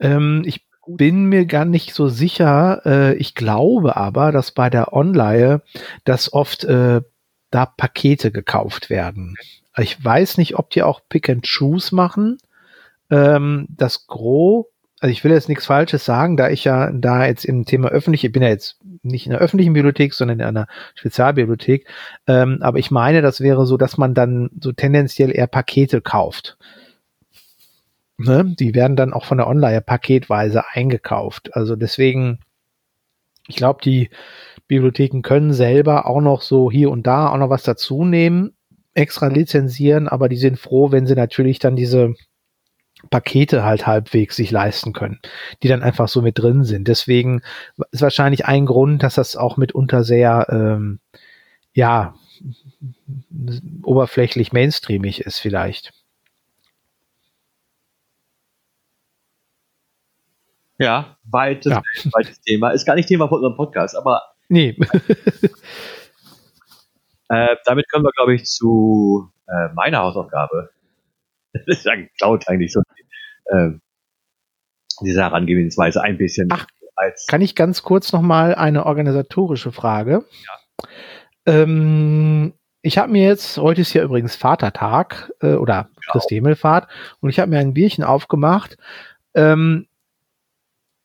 Ähm, 0.00 0.42
ich 0.46 0.66
bin 0.86 1.24
mir 1.26 1.46
gar 1.46 1.64
nicht 1.64 1.94
so 1.94 2.08
sicher. 2.08 2.82
Äh, 2.84 3.14
ich 3.16 3.34
glaube 3.34 3.96
aber, 3.96 4.32
dass 4.32 4.52
bei 4.52 4.70
der 4.70 4.92
Online, 4.92 5.62
dass 6.04 6.32
oft 6.32 6.64
äh, 6.64 7.02
da 7.50 7.66
Pakete 7.66 8.30
gekauft 8.30 8.90
werden. 8.90 9.36
Ich 9.76 10.02
weiß 10.02 10.38
nicht, 10.38 10.58
ob 10.58 10.70
die 10.70 10.82
auch 10.82 11.00
Pick 11.08 11.28
and 11.28 11.46
Choose 11.46 11.94
machen. 11.94 12.38
Ähm, 13.10 13.66
das 13.70 14.06
Gros, 14.06 14.66
also 15.00 15.12
ich 15.12 15.22
will 15.22 15.32
jetzt 15.32 15.48
nichts 15.48 15.66
Falsches 15.66 16.04
sagen, 16.04 16.36
da 16.36 16.50
ich 16.50 16.64
ja 16.64 16.90
da 16.90 17.24
jetzt 17.24 17.44
im 17.44 17.64
Thema 17.64 17.88
öffentlich, 17.88 18.24
ich 18.24 18.32
bin 18.32 18.42
ja 18.42 18.48
jetzt 18.48 18.78
nicht 19.02 19.26
in 19.26 19.32
der 19.32 19.40
öffentlichen 19.40 19.72
Bibliothek, 19.72 20.12
sondern 20.12 20.40
in 20.40 20.46
einer 20.46 20.66
Spezialbibliothek. 20.94 21.86
Ähm, 22.26 22.58
aber 22.60 22.78
ich 22.78 22.90
meine, 22.90 23.22
das 23.22 23.40
wäre 23.40 23.64
so, 23.64 23.76
dass 23.76 23.96
man 23.96 24.14
dann 24.14 24.50
so 24.60 24.72
tendenziell 24.72 25.34
eher 25.34 25.46
Pakete 25.46 26.00
kauft. 26.00 26.58
Ne? 28.18 28.54
Die 28.58 28.74
werden 28.74 28.96
dann 28.96 29.12
auch 29.12 29.24
von 29.24 29.38
der 29.38 29.46
Online 29.46 29.80
paketweise 29.80 30.64
eingekauft. 30.72 31.54
Also 31.54 31.76
deswegen, 31.76 32.40
ich 33.46 33.56
glaube, 33.56 33.80
die 33.82 34.10
Bibliotheken 34.66 35.22
können 35.22 35.52
selber 35.52 36.06
auch 36.06 36.20
noch 36.20 36.42
so 36.42 36.70
hier 36.70 36.90
und 36.90 37.06
da 37.06 37.30
auch 37.30 37.38
noch 37.38 37.48
was 37.48 37.62
dazu 37.62 38.04
nehmen, 38.04 38.54
extra 38.94 39.28
lizenzieren, 39.28 40.08
aber 40.08 40.28
die 40.28 40.36
sind 40.36 40.58
froh, 40.58 40.90
wenn 40.90 41.06
sie 41.06 41.14
natürlich 41.14 41.60
dann 41.60 41.76
diese 41.76 42.14
Pakete 43.10 43.62
halt 43.62 43.86
halbwegs 43.86 44.34
sich 44.34 44.50
leisten 44.50 44.92
können, 44.92 45.20
die 45.62 45.68
dann 45.68 45.82
einfach 45.84 46.08
so 46.08 46.20
mit 46.20 46.38
drin 46.38 46.64
sind. 46.64 46.88
Deswegen 46.88 47.42
ist 47.92 48.02
wahrscheinlich 48.02 48.46
ein 48.46 48.66
Grund, 48.66 49.04
dass 49.04 49.14
das 49.14 49.36
auch 49.36 49.56
mitunter 49.56 50.02
sehr, 50.02 50.46
ähm, 50.50 50.98
ja, 51.72 52.14
oberflächlich 53.82 54.52
mainstreamig 54.52 55.20
ist 55.20 55.38
vielleicht. 55.38 55.92
Ja, 60.78 61.18
weites, 61.24 61.72
ja. 61.72 61.82
weites 62.12 62.40
Thema. 62.40 62.70
Ist 62.70 62.86
gar 62.86 62.94
nicht 62.94 63.08
Thema 63.08 63.28
von 63.28 63.38
unserem 63.38 63.56
Podcast, 63.56 63.96
aber. 63.96 64.22
Nee. 64.48 64.76
äh, 67.28 67.56
damit 67.64 67.88
können 67.90 68.04
wir, 68.04 68.12
glaube 68.12 68.34
ich, 68.34 68.44
zu 68.44 69.30
äh, 69.48 69.68
meiner 69.74 69.98
Hausaufgabe. 69.98 70.70
Das 71.54 71.78
ist 71.78 71.86
ja 71.86 71.94
geklaut 71.96 72.46
eigentlich 72.46 72.72
so. 72.72 72.82
Äh, 73.46 73.70
diese 75.00 75.22
Herangehensweise 75.22 76.02
ein 76.02 76.18
bisschen 76.18 76.48
Ach, 76.52 76.66
als. 76.94 77.26
Kann 77.26 77.40
ich 77.40 77.54
ganz 77.54 77.82
kurz 77.82 78.12
nochmal 78.12 78.54
eine 78.54 78.84
organisatorische 78.84 79.72
Frage? 79.72 80.24
Ja. 80.44 80.88
Ähm, 81.46 82.52
ich 82.82 82.98
habe 82.98 83.10
mir 83.10 83.24
jetzt, 83.26 83.56
heute 83.56 83.80
ist 83.80 83.94
ja 83.94 84.02
übrigens 84.04 84.36
Vatertag 84.36 85.32
äh, 85.40 85.54
oder 85.54 85.88
Christi 86.10 86.34
Himmelfahrt, 86.34 86.88
und 87.20 87.30
ich 87.30 87.40
habe 87.40 87.50
mir 87.50 87.58
ein 87.58 87.74
Bierchen 87.74 88.04
aufgemacht. 88.04 88.76
Ähm, 89.34 89.88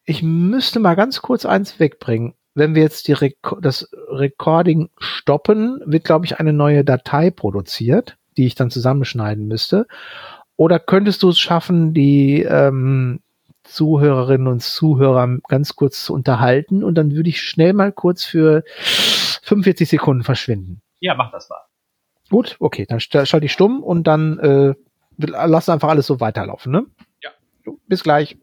ich 0.06 0.24
müsste 0.24 0.80
mal 0.80 0.96
ganz 0.96 1.22
kurz 1.22 1.46
eins 1.46 1.80
wegbringen. 1.80 2.34
Wenn 2.56 2.76
wir 2.76 2.84
jetzt 2.84 3.08
die 3.08 3.14
Rek 3.14 3.38
das 3.62 3.90
Recording 4.10 4.90
stoppen, 4.98 5.82
wird, 5.86 6.04
glaube 6.04 6.26
ich, 6.26 6.40
eine 6.40 6.54
neue 6.54 6.84
Datei 6.84 7.32
produziert, 7.32 8.18
die 8.38 8.46
ich 8.46 8.56
dann 8.56 8.70
zusammenschneiden 8.70 9.48
müsste. 9.48 9.88
Oder 10.56 10.80
könntest 10.80 11.24
du 11.24 11.30
es 11.30 11.40
schaffen, 11.40 11.94
die 11.94 12.44
ähm, 12.44 13.22
Zuhörerinnen 13.64 14.48
und 14.48 14.62
Zuhörer 14.62 15.38
ganz 15.48 15.76
kurz 15.76 16.04
zu 16.04 16.14
unterhalten 16.14 16.84
und 16.84 16.96
dann 16.96 17.16
würde 17.16 17.30
ich 17.30 17.42
schnell 17.42 17.74
mal 17.74 17.92
kurz 17.92 18.24
für 18.24 18.64
45 18.76 19.90
Sekunden 19.90 20.24
verschwinden. 20.24 20.82
Ja, 21.00 21.16
mach 21.16 21.32
das 21.32 21.50
mal. 21.50 21.62
Gut, 22.30 22.58
okay, 22.60 22.86
dann 22.88 23.00
schalte 23.00 23.46
ich 23.46 23.52
stumm 23.52 23.82
und 23.84 24.06
dann 24.06 24.40
äh, 24.40 24.74
lass 25.18 25.70
einfach 25.70 25.90
alles 25.90 26.08
so 26.08 26.20
weiterlaufen, 26.20 26.72
ne? 26.72 26.86
Ja. 27.22 27.32
Bis 27.88 28.04
gleich. 28.04 28.38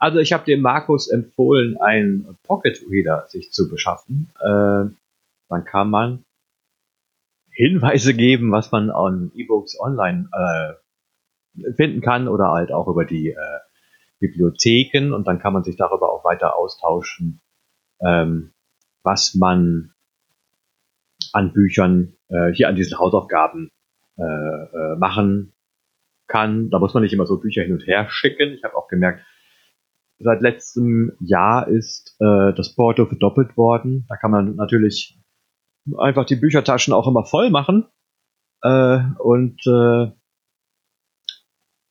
Also 0.00 0.18
ich 0.18 0.32
habe 0.32 0.44
dem 0.44 0.62
Markus 0.62 1.08
empfohlen, 1.08 1.76
einen 1.78 2.38
Pocket 2.44 2.82
Reader 2.90 3.26
sich 3.28 3.52
zu 3.52 3.68
beschaffen. 3.68 4.32
Äh, 4.40 4.90
dann 5.48 5.64
kann 5.64 5.90
man 5.90 6.24
Hinweise 7.52 8.14
geben, 8.14 8.50
was 8.50 8.72
man 8.72 8.90
an 8.90 9.30
E-Books 9.34 9.78
online 9.78 10.30
äh, 10.32 11.72
finden 11.74 12.00
kann 12.00 12.28
oder 12.28 12.50
halt 12.50 12.72
auch 12.72 12.88
über 12.88 13.04
die 13.04 13.30
äh, 13.30 13.58
Bibliotheken 14.20 15.12
und 15.12 15.26
dann 15.26 15.38
kann 15.38 15.52
man 15.52 15.64
sich 15.64 15.76
darüber 15.76 16.12
auch 16.12 16.24
weiter 16.24 16.56
austauschen, 16.56 17.42
ähm, 18.00 18.52
was 19.02 19.34
man 19.34 19.92
an 21.32 21.52
Büchern 21.52 22.14
äh, 22.28 22.52
hier 22.52 22.68
an 22.68 22.76
diesen 22.76 22.98
Hausaufgaben 22.98 23.70
äh, 24.16 24.22
äh, 24.22 24.96
machen 24.96 25.52
kann. 26.26 26.70
Da 26.70 26.78
muss 26.78 26.94
man 26.94 27.02
nicht 27.02 27.12
immer 27.12 27.26
so 27.26 27.38
Bücher 27.38 27.62
hin 27.62 27.72
und 27.72 27.86
her 27.86 28.08
schicken. 28.08 28.52
Ich 28.52 28.64
habe 28.64 28.76
auch 28.76 28.88
gemerkt, 28.88 29.24
seit 30.20 30.42
letztem 30.42 31.12
Jahr 31.20 31.68
ist 31.68 32.16
äh, 32.20 32.52
das 32.54 32.74
Porto 32.74 33.06
verdoppelt 33.06 33.56
worden. 33.56 34.04
Da 34.08 34.16
kann 34.16 34.30
man 34.30 34.56
natürlich 34.56 35.18
einfach 35.98 36.26
die 36.26 36.36
Büchertaschen 36.36 36.92
auch 36.92 37.08
immer 37.08 37.24
voll 37.24 37.50
machen. 37.50 37.86
Äh, 38.62 39.00
und 39.18 39.60
äh, 39.66 40.12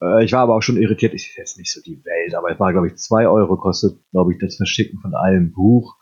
äh, 0.02 0.24
ich 0.24 0.32
war 0.32 0.42
aber 0.42 0.56
auch 0.56 0.62
schon 0.62 0.78
irritiert, 0.78 1.14
ist 1.14 1.36
jetzt 1.36 1.58
nicht 1.58 1.74
so 1.74 1.82
die 1.82 2.04
Welt, 2.06 2.36
aber 2.36 2.52
es 2.52 2.60
war, 2.60 2.72
glaube 2.72 2.88
ich, 2.88 2.98
zwei 2.98 3.28
Euro 3.28 3.58
kostet, 3.58 4.00
glaube 4.12 4.34
ich, 4.34 4.40
das 4.40 4.56
Verschicken 4.56 5.00
von 5.00 5.16
einem 5.16 5.52
Buch. 5.52 5.98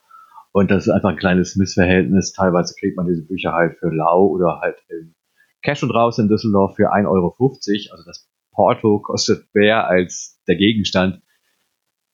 Und 0.52 0.72
das 0.72 0.88
ist 0.88 0.94
einfach 0.94 1.10
ein 1.10 1.18
kleines 1.18 1.56
Missverhältnis. 1.56 2.34
Teilweise 2.34 2.76
kriegt 2.80 2.98
man 2.98 3.08
diese 3.08 3.26
Bücher 3.26 3.54
halt 3.54 3.78
für 3.78 3.90
lau 3.90 4.28
oder 4.28 4.60
halt 4.62 4.78
in 4.90 5.16
Cash 5.62 5.84
und 5.84 5.92
raus 5.92 6.18
in 6.20 6.30
Düsseldorf 6.30 6.76
für 6.76 6.94
1,50 6.94 7.08
Euro. 7.08 7.46
Also 7.92 8.04
das 8.06 8.30
Porto 8.52 9.00
kostet 9.00 9.46
mehr 9.54 9.88
als 9.88 10.42
der 10.48 10.56
Gegenstand. 10.56 11.22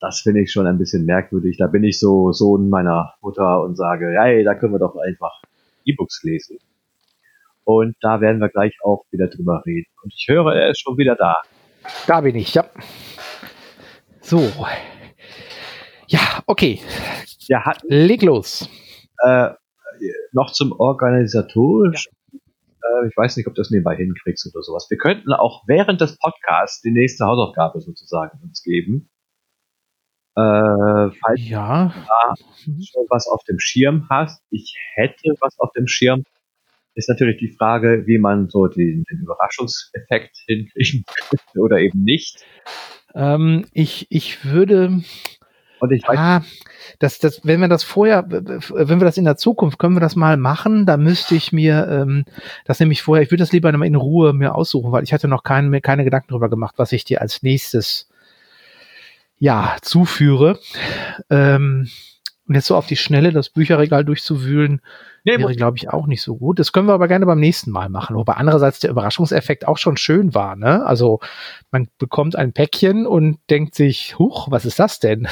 Das 0.03 0.19
finde 0.19 0.41
ich 0.41 0.51
schon 0.51 0.67
ein 0.67 0.77
bisschen 0.77 1.05
merkwürdig. 1.05 1.55
Da 1.57 1.67
bin 1.67 1.85
ich 1.85 1.97
so 1.97 2.33
Sohn 2.33 2.69
meiner 2.69 3.13
Mutter 3.21 3.61
und 3.61 3.77
sage, 3.77 4.13
hey, 4.19 4.43
da 4.43 4.53
können 4.53 4.73
wir 4.73 4.79
doch 4.79 4.97
einfach 4.97 5.41
E-Books 5.85 6.23
lesen. 6.23 6.57
Und 7.63 7.95
da 8.01 8.19
werden 8.19 8.41
wir 8.41 8.49
gleich 8.49 8.75
auch 8.83 9.05
wieder 9.11 9.27
drüber 9.27 9.63
reden. 9.65 9.87
Und 10.03 10.13
ich 10.13 10.25
höre, 10.27 10.53
er 10.53 10.71
ist 10.71 10.81
schon 10.81 10.97
wieder 10.97 11.15
da. 11.15 11.37
Da 12.05 12.19
bin 12.19 12.35
ich, 12.35 12.53
ja. 12.53 12.65
So. 14.19 14.51
Ja, 16.07 16.43
okay. 16.47 16.81
Ja, 17.47 17.63
hat, 17.63 17.81
Leg 17.87 18.23
los. 18.23 18.67
äh, 19.19 19.51
noch 20.33 20.51
zum 20.51 20.73
Organisatorisch. 20.73 22.09
Äh, 22.33 23.07
ich 23.07 23.15
weiß 23.15 23.37
nicht, 23.37 23.47
ob 23.47 23.55
du 23.55 23.61
das 23.61 23.71
nebenbei 23.71 23.95
hinkriegst 23.95 24.53
oder 24.53 24.63
sowas. 24.63 24.87
Wir 24.89 24.97
könnten 24.97 25.31
auch 25.31 25.63
während 25.65 26.01
des 26.01 26.17
Podcasts 26.17 26.81
die 26.81 26.91
nächste 26.91 27.23
Hausaufgabe 27.23 27.79
sozusagen 27.79 28.37
uns 28.43 28.61
geben. 28.63 29.09
Äh, 30.35 31.11
falls 31.21 31.39
Ja. 31.47 31.93
du 32.65 32.71
schon 32.81 33.05
was 33.09 33.27
auf 33.27 33.43
dem 33.47 33.59
Schirm 33.59 34.07
hast. 34.09 34.41
Ich 34.49 34.75
hätte 34.95 35.35
was 35.39 35.59
auf 35.59 35.71
dem 35.73 35.87
Schirm. 35.87 36.23
Ist 36.95 37.09
natürlich 37.09 37.37
die 37.37 37.55
Frage, 37.57 38.03
wie 38.05 38.19
man 38.19 38.49
so 38.49 38.67
den, 38.67 39.03
den 39.09 39.19
Überraschungseffekt 39.19 40.37
hinkriegen 40.47 41.03
könnte 41.29 41.59
oder 41.59 41.79
eben 41.79 42.03
nicht. 42.03 42.43
Ähm, 43.15 43.65
ich, 43.73 44.07
ich 44.09 44.45
würde, 44.45 45.01
Und 45.79 45.91
ich 45.91 46.07
weiß, 46.07 46.17
ah, 46.17 46.43
das, 46.99 47.19
das, 47.19 47.41
wenn 47.43 47.61
wir 47.61 47.67
das 47.67 47.83
vorher, 47.83 48.25
wenn 48.29 48.99
wir 48.99 49.05
das 49.05 49.17
in 49.17 49.25
der 49.25 49.37
Zukunft, 49.37 49.79
können 49.79 49.95
wir 49.95 50.01
das 50.01 50.15
mal 50.15 50.37
machen, 50.37 50.85
da 50.85 50.97
müsste 50.97 51.35
ich 51.35 51.51
mir 51.51 51.87
ähm, 51.89 52.25
das 52.65 52.79
nämlich 52.79 53.01
vorher, 53.01 53.23
ich 53.23 53.31
würde 53.31 53.41
das 53.41 53.51
lieber 53.51 53.69
in 53.69 53.95
Ruhe 53.95 54.33
mir 54.33 54.53
aussuchen, 54.55 54.91
weil 54.91 55.03
ich 55.03 55.13
hatte 55.13 55.27
noch 55.27 55.43
kein, 55.43 55.69
mir 55.69 55.81
keine 55.81 56.03
Gedanken 56.03 56.27
darüber 56.29 56.49
gemacht, 56.49 56.75
was 56.77 56.91
ich 56.91 57.05
dir 57.05 57.21
als 57.21 57.41
nächstes 57.43 58.07
ja 59.43 59.75
zuführe. 59.81 60.57
Ähm, 61.29 61.89
und 62.47 62.55
jetzt 62.55 62.67
so 62.67 62.77
auf 62.77 62.87
die 62.87 62.95
Schnelle 62.95 63.33
das 63.33 63.49
Bücherregal 63.49 64.05
durchzuwühlen, 64.05 64.81
nee, 65.25 65.37
wäre, 65.37 65.53
glaube 65.53 65.75
ich, 65.77 65.89
auch 65.89 66.07
nicht 66.07 66.21
so 66.21 66.37
gut. 66.37 66.59
Das 66.59 66.71
können 66.71 66.87
wir 66.87 66.93
aber 66.93 67.09
gerne 67.09 67.25
beim 67.25 67.41
nächsten 67.41 67.69
Mal 67.69 67.89
machen. 67.89 68.15
Wobei 68.15 68.33
andererseits 68.33 68.79
der 68.79 68.89
Überraschungseffekt 68.89 69.67
auch 69.67 69.77
schon 69.77 69.97
schön 69.97 70.33
war. 70.33 70.55
Ne? 70.55 70.85
Also 70.85 71.19
man 71.71 71.89
bekommt 71.97 72.37
ein 72.37 72.53
Päckchen 72.53 73.05
und 73.05 73.39
denkt 73.49 73.75
sich, 73.75 74.17
huch, 74.17 74.49
was 74.49 74.63
ist 74.63 74.79
das 74.79 74.99
denn? 74.99 75.27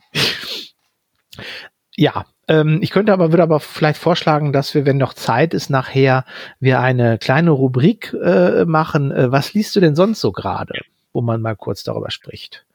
ja, 1.96 2.24
ähm, 2.48 2.80
ich 2.82 2.90
könnte 2.90 3.12
aber, 3.12 3.30
würde 3.30 3.44
aber 3.44 3.60
vielleicht 3.60 4.00
vorschlagen, 4.00 4.52
dass 4.52 4.74
wir, 4.74 4.86
wenn 4.86 4.98
noch 4.98 5.14
Zeit 5.14 5.54
ist, 5.54 5.70
nachher 5.70 6.24
wir 6.58 6.80
eine 6.80 7.18
kleine 7.18 7.50
Rubrik 7.52 8.12
äh, 8.12 8.64
machen. 8.64 9.12
Äh, 9.12 9.30
was 9.30 9.54
liest 9.54 9.76
du 9.76 9.80
denn 9.80 9.94
sonst 9.94 10.20
so 10.20 10.32
gerade? 10.32 10.74
Wo 11.16 11.22
man 11.22 11.40
mal 11.40 11.56
kurz 11.56 11.82
darüber 11.82 12.10
spricht. 12.10 12.66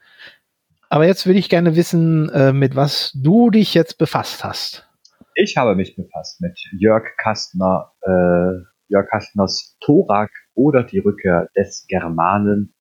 Aber 0.90 1.06
jetzt 1.06 1.28
würde 1.28 1.38
ich 1.38 1.48
gerne 1.48 1.76
wissen, 1.76 2.28
äh, 2.30 2.52
mit 2.54 2.76
was 2.76 3.12
du 3.14 3.52
dich 3.52 3.76
jetzt 3.76 4.00
befasst 4.00 4.44
hast. 4.44 4.90
ich 5.36 5.58
habe 5.58 5.76
mich 5.76 5.96
befasst 5.96 6.42
mit 6.42 6.58
Jörg 6.80 7.04
Kastner, 7.18 7.92
äh, 8.02 8.66
Jörg 8.88 9.08
Kastners 9.12 9.78
Thorak 9.80 10.32
oder 10.56 10.82
die 10.82 10.98
Rückkehr 10.98 11.50
des 11.56 11.86
Germanen. 11.88 12.74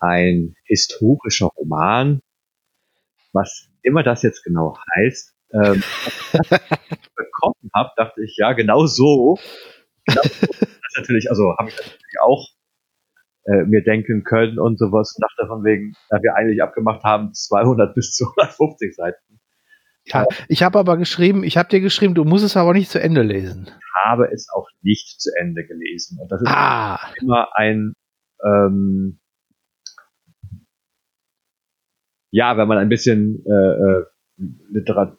Ein 0.00 0.56
historischer 0.64 1.50
Roman, 1.56 2.20
was 3.32 3.68
immer 3.82 4.02
das 4.02 4.24
jetzt 4.24 4.42
genau 4.42 4.76
heißt. 4.96 5.36
Ähm, 5.52 5.84
bekommen 7.14 7.70
habe, 7.72 7.90
dachte 7.96 8.24
ich, 8.24 8.36
ja, 8.38 8.54
genau 8.54 8.86
so. 8.86 9.38
Genau 10.04 10.22
so. 10.24 10.46
Das 10.48 10.62
ist 10.62 10.96
natürlich, 10.96 11.30
also 11.30 11.54
habe 11.56 11.68
ich 11.68 11.76
natürlich 11.76 12.20
auch 12.20 12.55
äh, 13.46 13.64
mir 13.64 13.82
denken 13.82 14.24
können 14.24 14.58
und 14.58 14.78
sowas 14.78 15.16
dachte 15.20 15.48
von 15.48 15.64
wegen, 15.64 15.94
da 16.10 16.22
wir 16.22 16.34
eigentlich 16.34 16.62
abgemacht 16.62 17.02
haben, 17.04 17.32
200 17.32 17.94
bis 17.94 18.12
250 18.14 18.94
Seiten. 18.94 19.40
Ja, 20.04 20.24
ich 20.48 20.62
habe 20.62 20.78
aber 20.78 20.96
geschrieben, 20.96 21.42
ich 21.42 21.56
habe 21.56 21.68
dir 21.68 21.80
geschrieben, 21.80 22.14
du 22.14 22.24
musst 22.24 22.44
es 22.44 22.56
aber 22.56 22.72
nicht 22.72 22.90
zu 22.90 23.00
Ende 23.00 23.22
lesen. 23.22 23.70
Habe 24.04 24.30
es 24.32 24.48
auch 24.54 24.68
nicht 24.82 25.20
zu 25.20 25.30
Ende 25.40 25.66
gelesen. 25.66 26.18
Und 26.20 26.30
das 26.30 26.42
ist 26.42 26.48
Ah, 26.48 27.00
immer 27.20 27.48
ein, 27.56 27.92
ähm, 28.44 29.18
ja, 32.30 32.56
wenn 32.56 32.68
man 32.68 32.78
ein 32.78 32.88
bisschen 32.88 33.44
äh, 33.46 33.52
äh, 33.52 34.04
Literat 34.70 35.18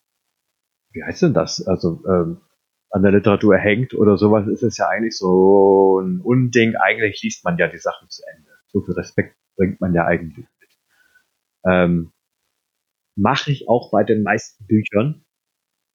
wie 0.97 1.03
heißt 1.03 1.21
denn 1.21 1.33
das? 1.33 1.65
Also 1.67 2.03
ähm, 2.07 2.41
an 2.89 3.03
der 3.03 3.11
Literatur 3.11 3.57
hängt 3.57 3.93
oder 3.93 4.17
sowas, 4.17 4.47
ist 4.47 4.63
es 4.63 4.77
ja 4.77 4.87
eigentlich 4.87 5.17
so 5.17 5.99
ein 5.99 6.21
Unding. 6.21 6.75
Eigentlich 6.75 7.21
liest 7.21 7.43
man 7.43 7.57
ja 7.57 7.67
die 7.67 7.77
Sachen 7.77 8.09
zu 8.09 8.23
Ende. 8.35 8.49
So 8.67 8.81
viel 8.81 8.95
Respekt 8.95 9.35
bringt 9.55 9.81
man 9.81 9.93
ja 9.93 10.05
eigentlich 10.05 10.47
mit. 10.59 10.69
Ähm, 11.65 12.11
Mache 13.19 13.51
ich 13.51 13.67
auch 13.67 13.89
bei 13.91 14.03
den 14.03 14.21
meisten 14.21 14.65
Büchern. 14.67 15.25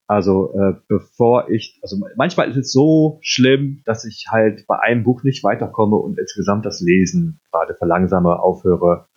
Also 0.07 0.53
äh, 0.53 0.73
bevor 0.89 1.49
ich, 1.49 1.79
also 1.81 1.97
manchmal 2.17 2.49
ist 2.49 2.57
es 2.57 2.73
so 2.73 3.19
schlimm, 3.21 3.81
dass 3.85 4.03
ich 4.03 4.25
halt 4.29 4.67
bei 4.67 4.77
einem 4.79 5.03
Buch 5.03 5.23
nicht 5.23 5.43
weiterkomme 5.43 5.95
und 5.95 6.19
insgesamt 6.19 6.65
das 6.65 6.81
Lesen 6.81 7.39
gerade 7.49 7.75
verlangsame, 7.75 8.39
aufhöre. 8.39 9.07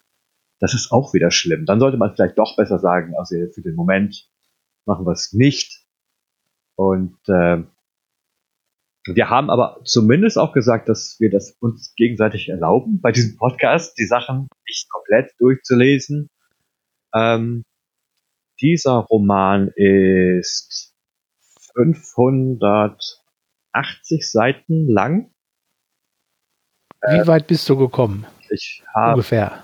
Das 0.60 0.74
ist 0.74 0.92
auch 0.92 1.12
wieder 1.12 1.32
schlimm. 1.32 1.66
Dann 1.66 1.80
sollte 1.80 1.96
man 1.96 2.14
vielleicht 2.14 2.38
doch 2.38 2.56
besser 2.56 2.78
sagen, 2.78 3.14
also 3.18 3.34
für 3.52 3.62
den 3.62 3.74
Moment 3.74 4.30
machen 4.86 5.04
wir 5.04 5.12
es 5.12 5.32
nicht. 5.32 5.86
Und 6.76 7.18
äh, 7.28 7.62
wir 9.06 9.30
haben 9.30 9.50
aber 9.50 9.80
zumindest 9.84 10.38
auch 10.38 10.52
gesagt, 10.52 10.88
dass 10.88 11.20
wir 11.20 11.30
das 11.30 11.52
uns 11.60 11.94
gegenseitig 11.94 12.48
erlauben, 12.48 13.00
bei 13.00 13.12
diesem 13.12 13.36
Podcast 13.36 13.96
die 13.98 14.06
Sachen 14.06 14.48
nicht 14.66 14.90
komplett 14.90 15.32
durchzulesen. 15.38 16.28
Ähm, 17.14 17.62
dieser 18.60 18.94
Roman 18.94 19.68
ist 19.76 20.92
580 21.74 24.30
Seiten 24.30 24.88
lang. 24.88 25.30
wie 27.02 27.26
weit 27.26 27.46
bist 27.46 27.68
du 27.68 27.76
gekommen? 27.76 28.26
Ich 28.50 28.82
habe 28.94 29.12
Ungefähr. 29.12 29.62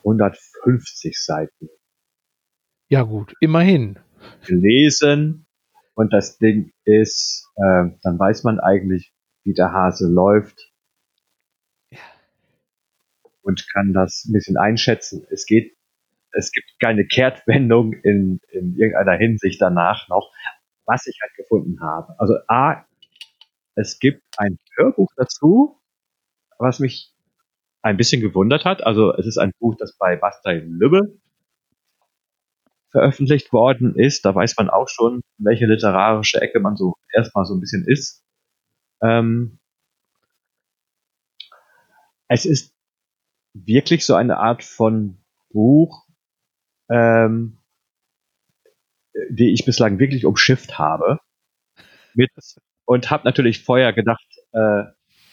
150 0.00 1.22
Seiten 1.22 1.68
Ja 2.88 3.02
gut, 3.02 3.34
immerhin. 3.40 3.98
Gelesen 4.46 5.46
und 5.94 6.12
das 6.12 6.38
Ding 6.38 6.72
ist, 6.84 7.48
äh, 7.56 7.90
dann 8.02 8.18
weiß 8.18 8.44
man 8.44 8.60
eigentlich, 8.60 9.12
wie 9.44 9.54
der 9.54 9.72
Hase 9.72 10.08
läuft 10.08 10.72
und 13.42 13.66
kann 13.72 13.92
das 13.92 14.24
ein 14.26 14.32
bisschen 14.32 14.56
einschätzen. 14.56 15.26
Es 15.30 15.46
geht, 15.46 15.76
es 16.32 16.52
gibt 16.52 16.68
keine 16.80 17.06
Kehrtwendung 17.06 17.94
in, 17.94 18.40
in 18.50 18.76
irgendeiner 18.76 19.16
Hinsicht 19.16 19.60
danach 19.60 20.08
noch, 20.08 20.30
was 20.84 21.06
ich 21.06 21.18
halt 21.22 21.34
gefunden 21.34 21.80
habe. 21.80 22.14
Also 22.18 22.34
A, 22.46 22.84
es 23.74 23.98
gibt 23.98 24.22
ein 24.36 24.58
Hörbuch 24.76 25.10
dazu, 25.16 25.80
was 26.58 26.78
mich 26.78 27.14
ein 27.82 27.96
bisschen 27.96 28.20
gewundert 28.20 28.64
hat. 28.64 28.84
Also 28.84 29.14
es 29.14 29.26
ist 29.26 29.38
ein 29.38 29.52
Buch, 29.58 29.76
das 29.78 29.96
bei 29.96 30.16
Bastian 30.16 30.78
Lübbe 30.78 31.18
veröffentlicht 32.90 33.52
worden 33.52 33.94
ist. 33.94 34.24
Da 34.24 34.34
weiß 34.34 34.56
man 34.58 34.70
auch 34.70 34.88
schon, 34.88 35.20
welche 35.38 35.66
literarische 35.66 36.40
Ecke 36.40 36.60
man 36.60 36.76
so 36.76 36.94
erstmal 37.12 37.44
so 37.44 37.54
ein 37.54 37.60
bisschen 37.60 37.86
ist. 37.86 38.24
Ähm, 39.02 39.58
es 42.28 42.44
ist 42.44 42.74
wirklich 43.54 44.04
so 44.04 44.14
eine 44.14 44.38
Art 44.38 44.62
von 44.64 45.18
Buch, 45.50 46.06
ähm, 46.90 47.58
die 49.30 49.52
ich 49.52 49.64
bislang 49.64 49.98
wirklich 49.98 50.24
umschifft 50.24 50.78
habe. 50.78 51.20
Mit, 52.14 52.30
und 52.84 53.10
habe 53.10 53.24
natürlich 53.24 53.64
vorher 53.64 53.92
gedacht, 53.92 54.26
äh, 54.52 54.84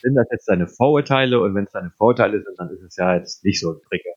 sind 0.02 0.14
das 0.14 0.26
jetzt 0.30 0.48
deine 0.48 0.68
Vorurteile 0.68 1.40
und 1.40 1.54
wenn 1.54 1.64
es 1.64 1.72
deine 1.72 1.90
Vorurteile 1.90 2.42
sind, 2.42 2.58
dann 2.58 2.70
ist 2.70 2.82
es 2.82 2.96
ja 2.96 3.16
jetzt 3.16 3.44
nicht 3.44 3.60
so 3.60 3.78
prickelnd. 3.88 4.16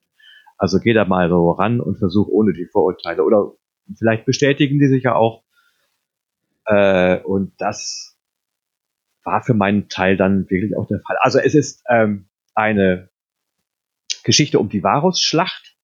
Also 0.59 0.79
geh 0.79 0.93
da 0.93 1.05
mal 1.05 1.29
so 1.29 1.51
ran 1.51 1.79
und 1.79 1.97
versuch 1.97 2.27
ohne 2.27 2.53
die 2.53 2.65
Vorurteile 2.65 3.23
oder 3.23 3.53
vielleicht 3.97 4.25
bestätigen 4.25 4.77
die 4.77 4.87
sich 4.87 5.03
ja 5.03 5.15
auch. 5.15 5.43
Äh, 6.65 7.21
und 7.21 7.53
das 7.57 8.17
war 9.23 9.41
für 9.41 9.53
meinen 9.53 9.87
Teil 9.89 10.17
dann 10.17 10.49
wirklich 10.49 10.75
auch 10.75 10.85
der 10.87 10.99
Fall. 10.99 11.17
Also 11.21 11.39
es 11.39 11.55
ist 11.55 11.83
ähm, 11.89 12.29
eine 12.55 13.09
Geschichte 14.23 14.59
um 14.59 14.69
die 14.69 14.83
Varusschlacht, 14.83 15.77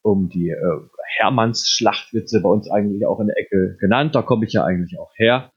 um 0.00 0.30
die 0.30 0.48
äh, 0.48 0.80
Hermannsschlacht 1.18 2.14
wird 2.14 2.30
sie 2.30 2.40
bei 2.40 2.48
uns 2.48 2.70
eigentlich 2.70 3.06
auch 3.06 3.20
in 3.20 3.26
der 3.26 3.38
Ecke 3.38 3.76
genannt. 3.78 4.14
Da 4.14 4.22
komme 4.22 4.46
ich 4.46 4.54
ja 4.54 4.64
eigentlich 4.64 4.98
auch 4.98 5.12
her. 5.16 5.52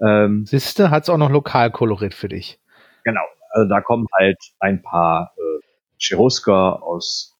Ähm, 0.00 0.46
Siehste, 0.46 0.90
hat 0.90 1.02
es 1.02 1.10
auch 1.10 1.18
noch 1.18 1.30
Lokalkolorit 1.30 2.14
für 2.14 2.28
dich. 2.28 2.58
Genau, 3.04 3.22
also 3.50 3.68
da 3.68 3.82
kommen 3.82 4.06
halt 4.18 4.38
ein 4.60 4.82
paar 4.82 5.34
äh, 5.36 5.66
Cherusker 5.98 6.82
aus 6.82 7.35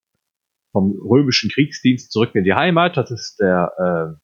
vom 0.76 1.00
römischen 1.00 1.48
Kriegsdienst 1.48 2.12
zurück 2.12 2.34
in 2.34 2.44
die 2.44 2.52
Heimat. 2.52 2.98
Das 2.98 3.10
ist 3.10 3.40
der 3.40 3.72
äh, 3.78 4.20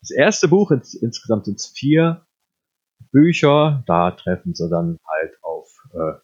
das 0.00 0.10
erste 0.10 0.48
Buch. 0.48 0.72
Ins, 0.72 0.92
insgesamt 0.94 1.44
sind 1.44 1.60
es 1.60 1.68
vier 1.68 2.26
Bücher. 3.12 3.84
Da 3.86 4.10
treffen 4.10 4.56
sie 4.56 4.68
dann 4.68 4.98
halt 5.06 5.34
auf 5.42 5.68
äh, 5.94 6.18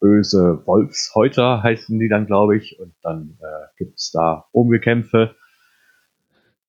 böse 0.00 0.66
Wolfshäuter, 0.66 1.62
heißen 1.62 1.96
die 2.00 2.08
dann, 2.08 2.26
glaube 2.26 2.56
ich. 2.56 2.80
Und 2.80 2.92
dann 3.02 3.38
äh, 3.40 3.66
gibt 3.76 4.00
es 4.00 4.10
da 4.10 4.46
Umgekämpfe. 4.50 5.36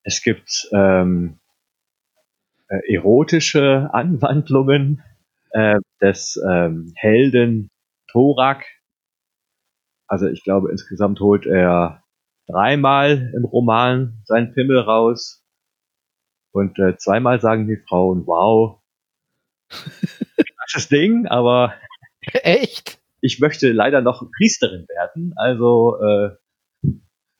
Es 0.04 0.22
gibt 0.22 0.70
ähm, 0.72 1.40
äh, 2.68 2.94
erotische 2.94 3.90
Anwandlungen 3.92 5.02
äh, 5.50 5.80
des 6.00 6.40
ähm, 6.48 6.94
Helden 6.96 7.72
Thorak, 8.12 8.66
also 10.14 10.28
ich 10.28 10.44
glaube, 10.44 10.70
insgesamt 10.70 11.20
holt 11.22 11.48
er 11.48 12.04
dreimal 12.48 13.32
im 13.36 13.46
Roman 13.46 14.22
seinen 14.26 14.54
Pimmel 14.54 14.78
raus. 14.78 15.44
Und 16.52 16.78
äh, 16.78 16.98
zweimal 16.98 17.42
sagen 17.42 17.68
die 17.68 17.78
Frauen, 17.78 18.28
wow, 18.28 18.80
das 20.74 20.88
Ding, 20.88 21.26
aber 21.26 21.74
echt? 22.22 23.00
Ich 23.22 23.40
möchte 23.40 23.72
leider 23.72 24.02
noch 24.02 24.30
Priesterin 24.38 24.86
werden, 24.88 25.34
also 25.36 25.98
äh, 26.00 26.30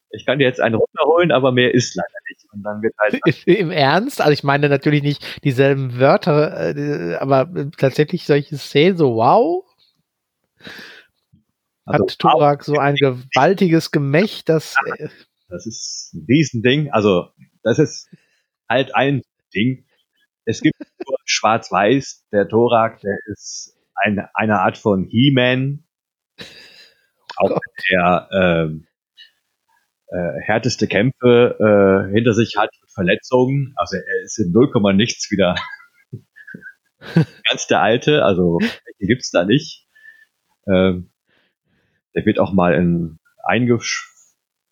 ich 0.10 0.26
kann 0.26 0.40
dir 0.40 0.46
jetzt 0.46 0.60
einen 0.60 0.76
runterholen, 0.76 1.32
aber 1.32 1.52
mehr 1.52 1.76
ist 1.76 1.96
leider 1.96 2.08
nicht. 2.30 2.46
Und 2.54 2.64
dann 2.64 2.82
wird 2.82 2.94
halt 3.00 3.20
Im 3.48 3.70
Ernst? 3.70 4.20
Also 4.20 4.32
ich 4.32 4.44
meine 4.44 4.70
natürlich 4.70 5.04
nicht 5.04 5.44
dieselben 5.44 6.00
Wörter, 6.00 6.76
äh, 6.76 7.16
aber 7.18 7.50
tatsächlich 7.78 8.26
solche 8.26 8.58
Szenen 8.58 8.98
so 8.98 9.16
wow. 9.16 9.64
Also 11.86 12.04
Hat 12.04 12.20
Turak 12.20 12.64
so 12.64 12.78
ein 12.78 12.96
gewaltiges 12.96 13.92
Gemächt, 13.92 14.50
das. 14.50 14.76
Äh, 14.98 15.10
das 15.50 15.66
ist 15.66 16.14
ein 16.14 16.26
Riesending. 16.28 16.92
Also, 16.92 17.28
das 17.64 17.80
ist 17.80 18.10
halt 18.70 18.96
ein 18.96 19.22
Ding. 19.54 19.86
Es 20.46 20.62
gibt 20.62 20.76
nur 21.08 21.18
Schwarz-Weiß. 21.26 22.28
Der 22.32 22.48
Thorak, 22.48 23.02
der 23.02 23.18
ist 23.28 23.78
eine, 23.96 24.30
eine 24.34 24.60
Art 24.60 24.78
von 24.78 25.06
He-Man. 25.06 25.84
Auch 27.38 27.52
oh 27.52 27.60
der 27.90 28.30
ähm, 28.32 28.88
äh, 30.08 30.40
härteste 30.42 30.88
Kämpfe 30.88 31.58
äh, 31.60 32.14
hinter 32.14 32.34
sich 32.34 32.56
hat 32.58 32.70
mit 32.82 32.92
Verletzungen. 32.92 33.74
Also 33.76 33.98
er 33.98 34.24
ist 34.24 34.38
in 34.40 34.52
0, 34.52 34.94
nichts 34.94 35.32
wieder 35.32 35.56
ganz 37.50 37.68
der 37.68 37.82
Alte. 37.82 38.24
Also 38.24 38.60
gibt's 39.00 39.32
da 39.32 39.46
nicht. 39.46 39.88
Ähm, 40.68 41.13
der 42.16 42.26
wird 42.26 42.40
auch 42.40 42.54
mal 42.54 42.74
in, 42.74 43.20
eingesch 43.44 44.10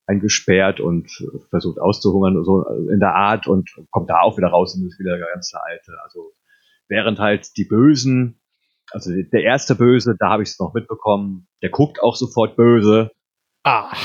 eingesperrt 0.08 0.80
und 0.80 1.10
versucht 1.50 1.80
auszuhungern, 1.80 2.44
so 2.44 2.66
in 2.92 3.00
der 3.00 3.16
Art 3.16 3.48
und 3.48 3.70
kommt 3.92 4.10
da 4.10 4.20
auch 4.22 4.38
wieder 4.38 4.50
raus 4.50 4.76
und 4.76 4.86
ist 4.86 5.00
wieder 5.00 5.18
der 5.18 5.28
ganze 5.28 5.62
Alte. 5.64 5.94
Also 6.04 6.34
während 6.88 7.20
halt 7.20 7.56
die 7.56 7.64
Bösen, 7.66 8.42
also 8.92 9.12
der 9.12 9.44
erste 9.44 9.76
Böse, 9.76 10.16
da 10.20 10.30
habe 10.30 10.44
ich 10.44 10.50
es 10.50 10.60
noch 10.60 10.74
mitbekommen, 10.74 11.48
der 11.62 11.70
guckt 11.70 12.02
auch 12.02 12.16
sofort 12.16 12.58
böse. 12.58 13.12
Ah. 13.64 13.96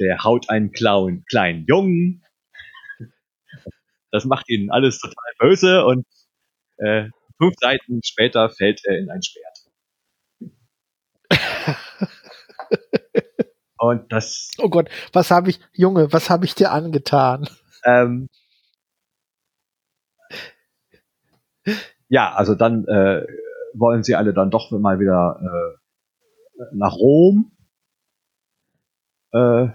Der 0.00 0.24
haut 0.24 0.50
einen 0.50 0.72
Clown, 0.72 1.24
kleinen 1.28 1.64
Jungen. 1.66 2.24
Das 4.10 4.24
macht 4.24 4.48
ihn 4.48 4.70
alles 4.70 4.98
total 4.98 5.32
böse 5.38 5.84
und 5.84 6.06
äh, 6.78 7.08
fünf 7.38 7.54
Seiten 7.60 8.00
später 8.04 8.50
fällt 8.50 8.80
er 8.84 8.98
in 8.98 9.10
ein 9.10 9.22
Schwert. 9.22 9.53
Und 13.78 14.12
das. 14.12 14.50
Oh 14.58 14.68
Gott, 14.68 14.88
was 15.12 15.30
habe 15.30 15.50
ich, 15.50 15.60
Junge, 15.72 16.12
was 16.12 16.30
habe 16.30 16.44
ich 16.44 16.54
dir 16.54 16.70
angetan? 16.72 17.48
Ähm, 17.84 18.28
ja, 22.08 22.32
also 22.34 22.54
dann 22.54 22.86
äh, 22.86 23.26
wollen 23.74 24.02
sie 24.02 24.14
alle 24.14 24.32
dann 24.32 24.50
doch 24.50 24.70
mal 24.70 24.98
wieder 25.00 25.40
äh, 25.42 26.62
nach 26.72 26.94
Rom. 26.94 27.52
Äh, 29.32 29.68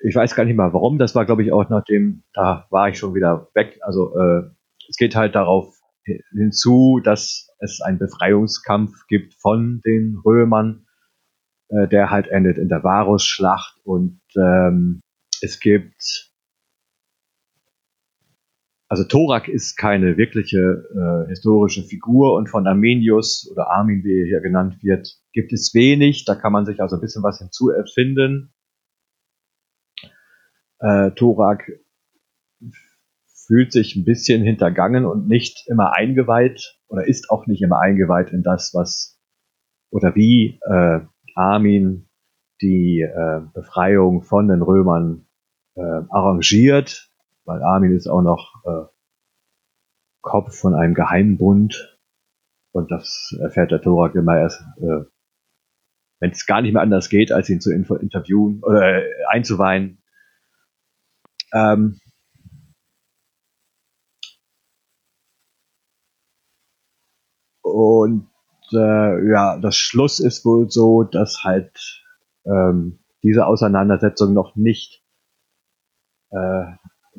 ich 0.00 0.14
weiß 0.14 0.34
gar 0.34 0.44
nicht 0.44 0.56
mal 0.56 0.72
warum. 0.72 0.98
Das 0.98 1.14
war, 1.14 1.26
glaube 1.26 1.42
ich, 1.42 1.52
auch 1.52 1.68
nachdem, 1.68 2.22
da 2.32 2.66
war 2.70 2.88
ich 2.88 2.98
schon 2.98 3.14
wieder 3.14 3.48
weg. 3.54 3.78
Also 3.82 4.16
äh, 4.18 4.50
es 4.88 4.96
geht 4.96 5.14
halt 5.14 5.34
darauf 5.34 5.74
hinzu, 6.32 7.00
dass 7.04 7.47
es 7.60 7.80
einen 7.80 7.98
Befreiungskampf 7.98 9.06
gibt 9.08 9.34
von 9.34 9.80
den 9.84 10.20
Römern, 10.24 10.86
äh, 11.68 11.88
der 11.88 12.10
halt 12.10 12.28
endet 12.28 12.58
in 12.58 12.68
der 12.68 12.82
Varusschlacht 12.84 13.78
und 13.84 14.20
ähm, 14.36 15.00
es 15.40 15.60
gibt 15.60 16.28
also 18.90 19.04
Thorak 19.04 19.48
ist 19.48 19.76
keine 19.76 20.16
wirkliche 20.16 20.58
äh, 20.58 21.28
historische 21.28 21.82
Figur 21.82 22.34
und 22.34 22.48
von 22.48 22.66
Arminius 22.66 23.48
oder 23.52 23.70
Armin, 23.70 24.02
wie 24.02 24.20
er 24.20 24.26
hier 24.26 24.40
genannt 24.40 24.82
wird, 24.82 25.14
gibt 25.32 25.52
es 25.52 25.74
wenig. 25.74 26.24
Da 26.24 26.34
kann 26.34 26.52
man 26.52 26.64
sich 26.64 26.80
also 26.80 26.96
ein 26.96 27.02
bisschen 27.02 27.22
was 27.22 27.38
hinzuerfinden. 27.38 28.54
Äh, 30.78 31.10
Thorak 31.10 31.70
fühlt 33.48 33.72
sich 33.72 33.96
ein 33.96 34.04
bisschen 34.04 34.42
hintergangen 34.42 35.06
und 35.06 35.26
nicht 35.26 35.66
immer 35.68 35.94
eingeweiht 35.94 36.78
oder 36.86 37.08
ist 37.08 37.30
auch 37.30 37.46
nicht 37.46 37.62
immer 37.62 37.80
eingeweiht 37.80 38.30
in 38.30 38.42
das, 38.42 38.72
was 38.74 39.18
oder 39.90 40.14
wie 40.14 40.60
äh, 40.68 41.00
Armin 41.34 42.08
die 42.60 43.00
äh, 43.00 43.40
Befreiung 43.54 44.22
von 44.22 44.48
den 44.48 44.60
Römern 44.60 45.26
äh, 45.76 45.80
arrangiert, 45.80 47.10
weil 47.46 47.62
Armin 47.62 47.96
ist 47.96 48.06
auch 48.06 48.20
noch 48.20 48.52
äh, 48.66 48.86
Kopf 50.20 50.54
von 50.54 50.74
einem 50.74 50.92
Geheimbund 50.92 51.98
und 52.72 52.90
das 52.90 53.34
erfährt 53.40 53.70
der 53.70 53.80
Thorak 53.80 54.14
immer 54.14 54.38
erst, 54.38 54.60
äh, 54.76 55.04
wenn 56.20 56.32
es 56.32 56.44
gar 56.44 56.60
nicht 56.60 56.74
mehr 56.74 56.82
anders 56.82 57.08
geht, 57.08 57.32
als 57.32 57.48
ihn 57.48 57.62
zu 57.62 57.72
interviewen 57.72 58.62
oder 58.62 59.02
äh, 59.02 59.08
einzuweihen. 59.30 60.02
Ähm, 61.54 61.98
Und 67.78 68.28
äh, 68.72 69.30
ja, 69.30 69.58
das 69.58 69.76
Schluss 69.76 70.20
ist 70.20 70.44
wohl 70.44 70.70
so, 70.70 71.02
dass 71.02 71.44
halt 71.44 72.04
ähm, 72.44 72.98
diese 73.22 73.46
Auseinandersetzung 73.46 74.32
noch 74.32 74.56
nicht 74.56 75.02
äh, 76.30 76.64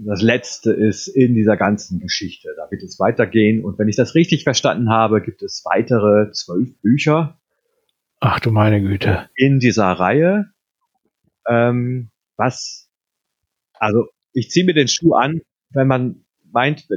das 0.05 0.21
letzte 0.21 0.71
ist 0.71 1.07
in 1.07 1.33
dieser 1.33 1.57
ganzen 1.57 1.99
Geschichte. 1.99 2.49
Da 2.55 2.71
wird 2.71 2.83
es 2.83 2.99
weitergehen. 2.99 3.63
Und 3.63 3.77
wenn 3.79 3.89
ich 3.89 3.95
das 3.95 4.15
richtig 4.15 4.43
verstanden 4.43 4.89
habe, 4.89 5.21
gibt 5.21 5.41
es 5.41 5.63
weitere 5.65 6.31
zwölf 6.31 6.69
Bücher. 6.81 7.37
Ach 8.19 8.39
du 8.39 8.51
meine 8.51 8.81
Güte. 8.81 9.29
In 9.35 9.59
dieser 9.59 9.91
Reihe. 9.91 10.51
Ähm, 11.47 12.11
was, 12.37 12.89
also 13.73 14.07
ich 14.33 14.49
ziehe 14.49 14.65
mir 14.65 14.73
den 14.73 14.87
Schuh 14.87 15.13
an, 15.13 15.41
wenn 15.71 15.87
man 15.87 16.25
meint, 16.51 16.87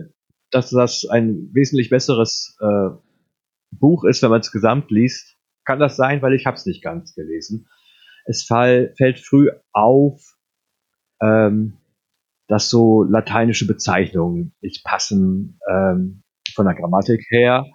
dass 0.51 0.70
das 0.70 1.07
ein 1.09 1.51
wesentlich 1.53 1.91
besseres 1.91 2.57
äh, 2.61 2.91
Buch 3.73 4.05
ist, 4.05 4.23
wenn 4.23 4.31
man 4.31 4.41
es 4.41 4.53
gesamt 4.53 4.91
liest, 4.91 5.37
kann 5.64 5.79
das 5.79 5.97
sein, 5.97 6.23
weil 6.23 6.35
ich 6.35 6.47
habe 6.47 6.57
es 6.57 6.66
nicht 6.66 6.83
ganz 6.83 7.14
gelesen. 7.14 7.68
Es 8.25 8.45
fall, 8.45 8.95
fällt 8.97 9.18
früh 9.18 9.51
auf, 9.73 10.37
ähm, 11.20 11.79
dass 12.49 12.68
so 12.68 13.03
lateinische 13.03 13.66
Bezeichnungen 13.66 14.55
nicht 14.61 14.85
passen 14.85 15.59
ähm, 15.68 16.23
von 16.55 16.66
der 16.66 16.75
Grammatik 16.75 17.25
her, 17.31 17.66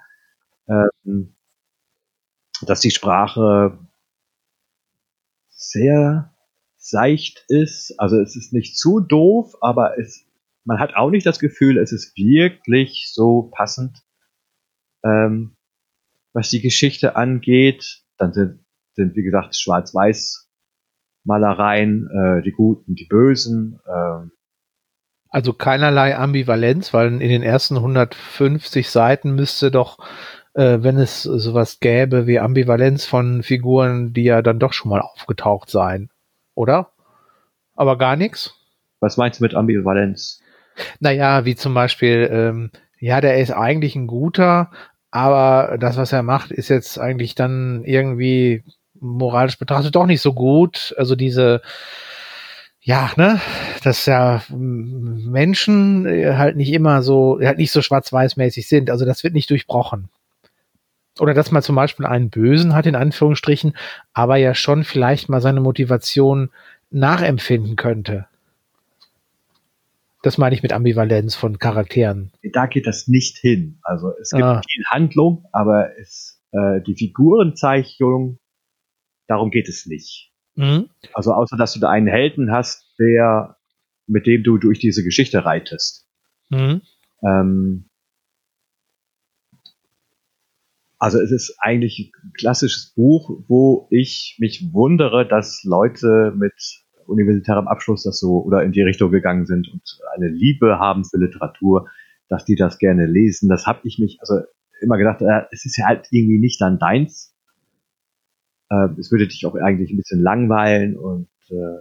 ähm, 0.67 1.35
dass 2.61 2.79
die 2.79 2.91
Sprache 2.91 3.79
sehr 5.49 6.33
seicht 6.77 7.43
ist. 7.47 7.95
Also 7.97 8.19
es 8.19 8.35
ist 8.35 8.53
nicht 8.53 8.77
zu 8.77 8.99
doof, 8.99 9.55
aber 9.61 9.97
es, 9.99 10.25
man 10.63 10.79
hat 10.79 10.95
auch 10.95 11.09
nicht 11.09 11.25
das 11.25 11.39
Gefühl, 11.39 11.77
es 11.77 11.91
ist 11.91 12.15
wirklich 12.15 13.11
so 13.11 13.51
passend 13.53 14.03
ähm, 15.03 15.56
was 16.37 16.49
die 16.51 16.61
Geschichte 16.61 17.15
angeht. 17.15 18.03
Dann 18.17 18.31
sind, 18.31 18.63
sind 18.93 19.15
wie 19.15 19.23
gesagt, 19.23 19.55
Schwarz-Weiß 19.55 20.47
Malereien, 21.23 22.07
äh, 22.09 22.43
die 22.43 22.51
Guten, 22.51 22.93
die 22.93 23.05
Bösen. 23.05 23.79
Äh, 23.85 24.29
also 25.29 25.51
keinerlei 25.51 26.15
Ambivalenz, 26.15 26.93
weil 26.93 27.07
in 27.07 27.29
den 27.29 27.41
ersten 27.41 27.75
150 27.77 28.89
Seiten 28.89 29.33
müsste 29.33 29.71
doch, 29.71 29.97
äh, 30.53 30.77
wenn 30.81 30.97
es 30.97 31.23
sowas 31.23 31.79
gäbe 31.79 32.27
wie 32.27 32.39
Ambivalenz 32.39 33.05
von 33.05 33.41
Figuren, 33.41 34.13
die 34.13 34.23
ja 34.23 34.43
dann 34.43 34.59
doch 34.59 34.73
schon 34.73 34.91
mal 34.91 35.01
aufgetaucht 35.01 35.71
sein, 35.71 36.09
oder? 36.53 36.91
Aber 37.75 37.97
gar 37.97 38.15
nichts? 38.15 38.53
Was 38.99 39.17
meinst 39.17 39.39
du 39.39 39.43
mit 39.43 39.55
Ambivalenz? 39.55 40.41
Naja, 40.99 41.45
wie 41.45 41.55
zum 41.55 41.73
Beispiel, 41.73 42.29
ähm, 42.31 42.71
ja, 42.99 43.21
der 43.21 43.39
ist 43.39 43.51
eigentlich 43.51 43.95
ein 43.95 44.07
guter, 44.07 44.71
aber 45.17 45.79
das, 45.79 45.97
was 45.97 46.13
er 46.13 46.21
macht, 46.21 46.51
ist 46.51 46.69
jetzt 46.69 46.99
eigentlich 46.99 47.33
dann 47.33 47.83
irgendwie 47.85 48.63
moralisch 48.99 49.57
betrachtet 49.57 49.95
doch 49.95 50.05
nicht 50.05 50.21
so 50.21 50.31
gut. 50.31 50.93
Also 50.95 51.15
diese, 51.15 51.63
ja, 52.81 53.09
ne, 53.15 53.41
dass 53.83 54.05
ja 54.05 54.43
Menschen 54.51 56.05
äh, 56.05 56.35
halt 56.35 56.55
nicht 56.55 56.71
immer 56.71 57.01
so, 57.01 57.39
halt 57.41 57.57
nicht 57.57 57.71
so 57.71 57.81
schwarz-weiß-mäßig 57.81 58.67
sind. 58.67 58.91
Also 58.91 59.05
das 59.05 59.23
wird 59.23 59.33
nicht 59.33 59.49
durchbrochen. 59.49 60.09
Oder 61.19 61.33
dass 61.33 61.49
man 61.49 61.63
zum 61.63 61.75
Beispiel 61.75 62.05
einen 62.05 62.29
Bösen 62.29 62.75
hat, 62.75 62.85
in 62.85 62.95
Anführungsstrichen, 62.95 63.73
aber 64.13 64.35
ja 64.35 64.53
schon 64.53 64.83
vielleicht 64.83 65.29
mal 65.29 65.41
seine 65.41 65.61
Motivation 65.61 66.51
nachempfinden 66.91 67.75
könnte. 67.75 68.27
Das 70.23 70.37
meine 70.37 70.55
ich 70.55 70.63
mit 70.63 70.73
Ambivalenz 70.73 71.35
von 71.35 71.59
Charakteren. 71.59 72.31
Da 72.53 72.65
geht 72.65 72.87
das 72.87 73.07
nicht 73.07 73.37
hin. 73.37 73.79
Also 73.83 74.11
es 74.19 74.31
gibt 74.31 74.43
ah. 74.43 74.61
viel 74.67 74.83
Handlung, 74.89 75.45
aber 75.51 75.97
es, 75.97 76.41
äh, 76.51 76.81
die 76.81 76.95
Figurenzeichnung, 76.95 78.39
darum 79.27 79.51
geht 79.51 79.69
es 79.69 79.85
nicht. 79.85 80.33
Mhm. 80.55 80.89
Also 81.13 81.33
außer 81.33 81.55
dass 81.55 81.73
du 81.73 81.79
da 81.79 81.89
einen 81.89 82.07
Helden 82.07 82.51
hast, 82.51 82.95
der, 82.99 83.57
mit 84.07 84.25
dem 84.25 84.43
du 84.43 84.57
durch 84.57 84.79
diese 84.79 85.03
Geschichte 85.03 85.45
reitest. 85.45 86.07
Mhm. 86.49 86.81
Ähm, 87.23 87.89
also 90.97 91.19
es 91.19 91.31
ist 91.31 91.57
eigentlich 91.59 92.11
ein 92.23 92.31
klassisches 92.33 92.93
Buch, 92.95 93.43
wo 93.47 93.87
ich 93.91 94.37
mich 94.39 94.73
wundere, 94.73 95.27
dass 95.27 95.63
Leute 95.63 96.33
mit 96.35 96.53
universitärem 97.07 97.67
Abschluss 97.67 98.03
das 98.03 98.19
so 98.19 98.43
oder 98.43 98.63
in 98.63 98.71
die 98.71 98.81
Richtung 98.81 99.11
gegangen 99.11 99.45
sind 99.45 99.67
und 99.69 99.81
eine 100.15 100.27
Liebe 100.27 100.79
haben 100.79 101.05
für 101.05 101.17
Literatur, 101.17 101.87
dass 102.29 102.45
die 102.45 102.55
das 102.55 102.77
gerne 102.77 103.05
lesen. 103.05 103.49
Das 103.49 103.65
habe 103.65 103.79
ich 103.83 103.99
mich 103.99 104.17
also 104.21 104.41
immer 104.81 104.97
gedacht, 104.97 105.21
äh, 105.21 105.43
es 105.51 105.65
ist 105.65 105.77
ja 105.77 105.85
halt 105.85 106.07
irgendwie 106.11 106.39
nicht 106.39 106.61
dann 106.61 106.79
deins. 106.79 107.35
Äh, 108.69 108.89
es 108.99 109.11
würde 109.11 109.27
dich 109.27 109.45
auch 109.45 109.55
eigentlich 109.55 109.91
ein 109.91 109.97
bisschen 109.97 110.21
langweilen 110.21 110.97
und 110.97 111.29
äh, 111.49 111.79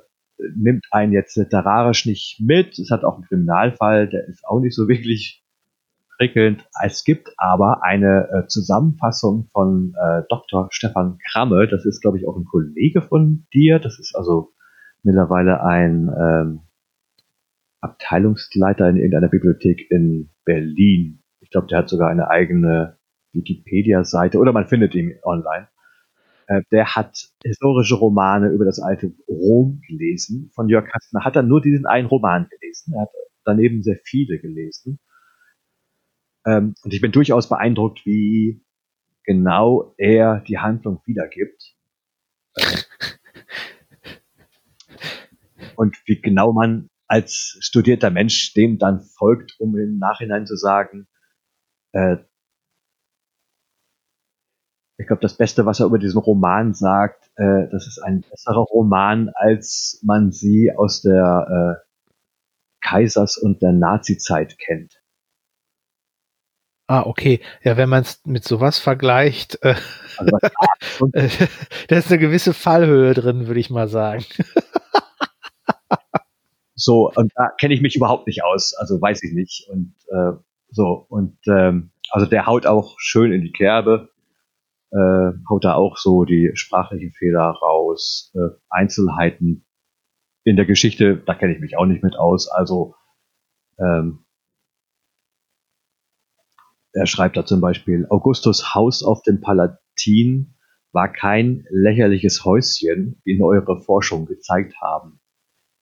nimmt 0.55 0.87
einen 0.91 1.12
jetzt 1.12 1.37
literarisch 1.37 2.07
nicht 2.07 2.41
mit. 2.41 2.79
Es 2.79 2.91
hat 2.91 3.05
auch 3.05 3.14
einen 3.14 3.24
Kriminalfall, 3.24 4.09
der 4.09 4.27
ist 4.29 4.47
auch 4.47 4.61
nicht 4.61 4.74
so 4.74 4.89
wirklich 4.89 5.43
prickelnd. 6.16 6.66
Es 6.83 7.05
gibt 7.05 7.33
aber 7.37 7.83
eine 7.83 8.29
äh, 8.31 8.47
Zusammenfassung 8.47 9.49
von 9.53 9.95
äh, 10.01 10.22
Dr. 10.29 10.68
Stefan 10.70 11.18
Kramme. 11.31 11.68
Das 11.68 11.85
ist, 11.85 12.01
glaube 12.01 12.18
ich, 12.18 12.27
auch 12.27 12.37
ein 12.37 12.45
Kollege 12.45 13.03
von 13.03 13.47
dir. 13.53 13.79
Das 13.79 13.99
ist 13.99 14.14
also 14.14 14.53
mittlerweile 15.07 15.62
ein 15.62 16.11
ähm, 16.20 16.61
Abteilungsleiter 17.80 18.88
in 18.90 18.96
irgendeiner 18.96 19.28
Bibliothek 19.28 19.90
in 19.90 20.30
Berlin. 20.44 21.22
Ich 21.40 21.50
glaube, 21.50 21.68
der 21.68 21.78
hat 21.78 21.88
sogar 21.88 22.11
eine 22.11 22.28
eigene 22.28 22.98
Wikipedia-Seite 23.32 24.38
oder 24.38 24.52
man 24.52 24.66
findet 24.66 24.94
ihn 24.94 25.14
online. 25.22 25.68
Äh, 26.48 26.62
der 26.72 26.96
hat 26.96 27.30
historische 27.44 27.94
Romane 27.94 28.48
über 28.48 28.64
das 28.64 28.80
alte 28.80 29.14
Rom 29.28 29.80
gelesen. 29.86 30.50
Von 30.54 30.68
Jörg 30.68 30.88
Kastner 30.88 31.24
hat 31.24 31.36
er 31.36 31.42
nur 31.42 31.62
diesen 31.62 31.86
einen 31.86 32.09
Roman 32.09 32.48
gelesen. 32.48 32.94
Er 32.94 33.02
hat 33.02 33.11
daneben 33.44 33.82
sehr 33.82 33.98
viele 34.02 34.40
gelesen. 34.40 34.98
Ähm, 36.44 36.74
und 36.82 36.92
ich 36.92 37.00
bin 37.00 37.12
durchaus 37.12 37.48
beeindruckt, 37.48 38.04
wie 38.07 38.61
genau 39.22 39.94
er 39.98 40.40
die 40.40 40.59
Handlung 40.59 41.00
wiedergibt. 41.04 41.76
und 45.77 45.97
wie 46.07 46.20
genau 46.20 46.53
man 46.53 46.89
als 47.09 47.57
studierter 47.61 48.11
Mensch 48.11 48.53
dem 48.55 48.79
dann 48.79 49.01
folgt, 49.01 49.55
um 49.59 49.77
im 49.77 49.99
Nachhinein 49.99 50.47
zu 50.47 50.57
sagen, 50.57 51.07
äh, 51.93 52.16
ich 54.99 55.07
glaube, 55.07 55.20
das 55.20 55.37
Beste, 55.37 55.66
was 55.66 55.81
er 55.81 55.87
über 55.87 55.99
diesen 55.99 56.18
Roman 56.18 56.72
sagt, 56.72 57.31
äh, 57.37 57.68
das 57.70 57.87
ist 57.87 57.99
ein 58.03 58.22
besserer 58.22 58.62
Roman, 58.62 59.31
als 59.35 60.01
man 60.03 60.33
sie 60.33 60.72
aus 60.74 61.03
der 61.03 61.83
äh, 61.83 61.87
Kaisers- 62.81 63.37
und 63.37 63.62
der 63.62 63.72
Nazi-Zeit 63.72 64.59
kennt. 64.59 65.03
Ah, 66.89 67.03
okay. 67.03 67.41
Ja, 67.62 67.77
wenn 67.77 67.89
man 67.89 68.03
es 68.03 68.20
mit 68.24 68.45
sowas 68.45 68.79
vergleicht, 68.79 69.59
äh, 69.62 69.74
also 70.16 70.39
da 71.89 71.97
ist 71.97 72.11
eine 72.11 72.18
gewisse 72.18 72.55
Fallhöhe 72.55 73.12
drin, 73.12 73.49
würde 73.49 73.61
ich 73.61 73.70
mal 73.70 73.89
sagen. 73.89 74.24
So, 76.77 77.11
und 77.14 77.33
da 77.35 77.49
kenne 77.59 77.74
ich 77.74 77.81
mich 77.81 77.97
überhaupt 77.97 78.27
nicht 78.27 78.45
aus, 78.45 78.74
also 78.74 79.01
weiß 79.01 79.22
ich 79.22 79.33
nicht. 79.33 79.66
Und 79.70 79.95
äh, 80.09 80.33
so, 80.68 81.07
und 81.09 81.39
ähm, 81.49 81.91
also 82.11 82.27
der 82.27 82.47
haut 82.47 82.66
auch 82.66 82.97
schön 82.99 83.33
in 83.33 83.41
die 83.41 83.53
Kerbe, 83.53 84.11
äh, 84.93 85.33
haut 85.49 85.64
da 85.64 85.74
auch 85.74 85.97
so 85.97 86.24
die 86.24 86.53
sprachlichen 86.55 87.12
Fehler 87.12 87.49
raus, 87.62 88.31
äh, 88.35 88.55
Einzelheiten 88.68 89.64
in 90.45 90.57
der 90.57 90.66
Geschichte, 90.66 91.16
da 91.16 91.35
kenne 91.35 91.55
ich 91.55 91.61
mich 91.61 91.79
auch 91.79 91.87
nicht 91.87 92.05
mit 92.05 92.16
aus. 92.16 92.49
Also 92.49 92.95
ähm, 93.79 94.27
er 96.93 97.07
schreibt 97.07 97.39
da 97.39 97.47
zum 97.47 97.61
Beispiel, 97.62 98.07
Augustus 98.11 98.74
Haus 98.74 99.03
auf 99.03 99.22
dem 99.22 99.41
Palatin 99.41 100.55
war 100.93 101.11
kein 101.11 101.64
lächerliches 101.70 102.45
Häuschen, 102.45 103.20
wie 103.24 103.37
in 103.37 103.43
eure 103.43 103.81
Forschung 103.81 104.27
gezeigt 104.27 104.74
haben. 104.81 105.20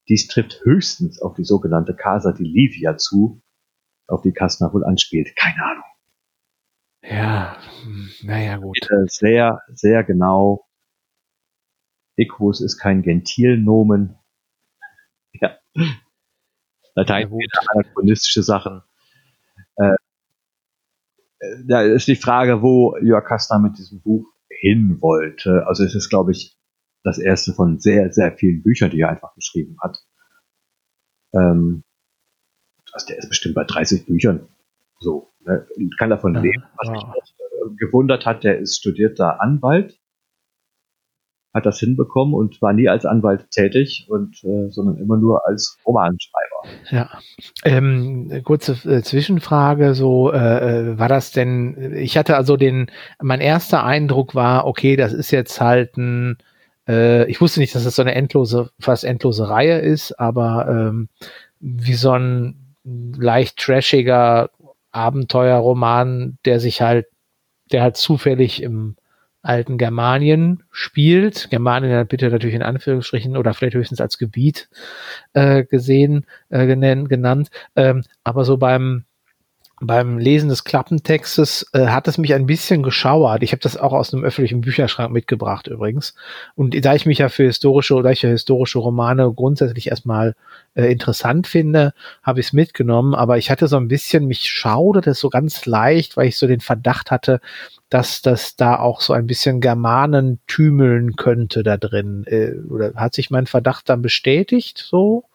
Dies 0.07 0.27
trifft 0.27 0.61
höchstens 0.63 1.21
auf 1.21 1.35
die 1.35 1.43
sogenannte 1.43 1.95
Casa 1.95 2.31
di 2.31 2.43
Livia 2.43 2.97
zu, 2.97 3.41
auf 4.07 4.21
die 4.21 4.33
Kastner 4.33 4.73
wohl 4.73 4.85
anspielt. 4.85 5.35
Keine 5.35 5.63
Ahnung. 5.63 5.83
Ja, 7.01 7.57
naja, 8.23 8.57
gut. 8.57 8.77
Sehr, 9.07 9.61
sehr 9.73 10.03
genau. 10.03 10.67
Equus 12.17 12.61
ist 12.61 12.77
kein 12.77 13.01
Gentilnomen. 13.01 14.17
Ja. 15.41 15.57
Latein 16.95 17.29
ja, 17.29 17.59
anachronistische 17.73 18.41
Sachen. 18.41 18.83
Äh, 19.75 19.97
da 21.67 21.81
ist 21.81 22.07
die 22.07 22.15
Frage, 22.15 22.61
wo 22.61 22.95
Jörg 22.99 23.25
Kastner 23.25 23.59
mit 23.59 23.77
diesem 23.77 24.01
Buch 24.01 24.25
hin 24.47 25.01
wollte. 25.01 25.67
Also 25.67 25.83
es 25.83 25.93
ist, 25.93 26.09
glaube 26.09 26.31
ich, 26.31 26.57
das 27.05 27.19
erste 27.19 27.53
von 27.53 27.79
sehr, 27.79 28.11
sehr 28.11 28.35
vielen 28.35 28.63
Büchern, 28.63 28.89
die 28.89 29.01
er 29.01 29.09
einfach 29.09 29.33
geschrieben 29.35 29.77
hat. 29.81 29.99
Ähm, 31.33 31.83
also 32.91 33.07
der 33.07 33.17
ist 33.17 33.29
bestimmt 33.29 33.55
bei 33.55 33.63
30 33.63 34.05
Büchern. 34.05 34.47
So, 34.99 35.31
ne? 35.41 35.67
kann 35.97 36.09
davon 36.09 36.35
ja, 36.35 36.41
leben. 36.41 36.63
Was 36.77 36.87
wow. 36.89 36.93
mich 36.93 37.03
auch, 37.03 37.15
äh, 37.15 37.75
gewundert 37.77 38.25
hat, 38.25 38.43
der 38.43 38.59
ist 38.59 38.77
studierter 38.77 39.41
Anwalt 39.41 39.99
hat 41.55 41.65
das 41.65 41.79
hinbekommen 41.79 42.33
und 42.33 42.61
war 42.61 42.73
nie 42.73 42.89
als 42.89 43.05
Anwalt 43.05 43.49
tätig 43.49 44.07
und 44.09 44.43
äh, 44.43 44.69
sondern 44.69 44.97
immer 44.97 45.15
nur 45.15 45.47
als 45.47 45.79
Romanschreiber. 45.85 46.63
Ja, 46.89 47.09
ähm, 47.63 48.41
kurze 48.43 48.73
äh, 48.89 49.01
Zwischenfrage: 49.01 49.93
So 49.93 50.33
äh, 50.33 50.37
äh, 50.91 50.99
war 50.99 51.07
das 51.07 51.31
denn? 51.31 51.93
Ich 51.95 52.17
hatte 52.17 52.35
also 52.35 52.57
den, 52.57 52.91
mein 53.21 53.39
erster 53.39 53.85
Eindruck 53.85 54.35
war, 54.35 54.67
okay, 54.67 54.97
das 54.97 55.13
ist 55.13 55.31
jetzt 55.31 55.61
halt 55.61 55.95
ein 55.95 56.37
äh, 56.87 57.25
ich 57.29 57.41
wusste 57.41 57.59
nicht, 57.59 57.75
dass 57.75 57.83
das 57.83 57.95
so 57.95 58.01
eine 58.01 58.15
endlose, 58.15 58.71
fast 58.79 59.03
endlose 59.03 59.49
Reihe 59.49 59.79
ist, 59.79 60.19
aber 60.19 60.67
ähm, 60.69 61.09
wie 61.59 61.93
so 61.93 62.11
ein 62.11 62.75
leicht 62.83 63.57
trashiger 63.57 64.49
Abenteuerroman, 64.91 66.37
der 66.45 66.59
sich 66.59 66.81
halt, 66.81 67.07
der 67.71 67.81
halt 67.81 67.97
zufällig 67.97 68.61
im 68.61 68.95
alten 69.41 69.77
Germanien 69.77 70.63
spielt. 70.71 71.49
Germanien 71.49 72.07
bitte 72.07 72.29
natürlich 72.29 72.55
in 72.55 72.63
Anführungsstrichen 72.63 73.37
oder 73.37 73.53
vielleicht 73.53 73.75
höchstens 73.75 74.01
als 74.01 74.17
Gebiet 74.17 74.69
äh, 75.33 75.63
gesehen, 75.63 76.25
äh, 76.49 76.65
genannt. 76.65 77.49
Ähm, 77.75 78.03
aber 78.23 78.43
so 78.45 78.57
beim 78.57 79.05
beim 79.81 80.17
Lesen 80.17 80.49
des 80.49 80.63
Klappentextes 80.63 81.67
äh, 81.73 81.87
hat 81.87 82.07
es 82.07 82.17
mich 82.17 82.33
ein 82.33 82.45
bisschen 82.45 82.81
geschauert. 82.81 83.43
Ich 83.43 83.51
habe 83.51 83.61
das 83.61 83.75
auch 83.75 83.91
aus 83.91 84.13
einem 84.13 84.23
öffentlichen 84.23 84.61
Bücherschrank 84.61 85.11
mitgebracht 85.11 85.67
übrigens. 85.67 86.15
Und 86.55 86.85
da 86.85 86.95
ich 86.95 87.05
mich 87.05 87.17
ja 87.17 87.29
für 87.29 87.43
historische 87.43 87.95
oder 87.95 88.11
ich 88.11 88.21
ja 88.21 88.29
historische 88.29 88.79
Romane 88.79 89.31
grundsätzlich 89.33 89.89
erstmal 89.89 90.35
äh, 90.75 90.89
interessant 90.91 91.47
finde, 91.47 91.93
habe 92.23 92.39
ich 92.39 92.47
es 92.47 92.53
mitgenommen. 92.53 93.15
Aber 93.15 93.37
ich 93.37 93.51
hatte 93.51 93.67
so 93.67 93.75
ein 93.75 93.89
bisschen, 93.89 94.27
mich 94.27 94.49
schaudert 94.49 95.07
es 95.07 95.19
so 95.19 95.29
ganz 95.29 95.65
leicht, 95.65 96.15
weil 96.15 96.27
ich 96.27 96.37
so 96.37 96.47
den 96.47 96.61
Verdacht 96.61 97.11
hatte, 97.11 97.41
dass 97.89 98.21
das 98.21 98.55
da 98.55 98.77
auch 98.79 99.01
so 99.01 99.11
ein 99.11 99.27
bisschen 99.27 99.59
Germanen 99.59 100.39
tümeln 100.47 101.17
könnte 101.17 101.63
da 101.63 101.75
drin. 101.75 102.23
Äh, 102.27 102.53
oder 102.69 102.93
hat 102.95 103.13
sich 103.13 103.29
mein 103.29 103.45
Verdacht 103.45 103.89
dann 103.89 104.01
bestätigt 104.01 104.77
so? 104.77 105.25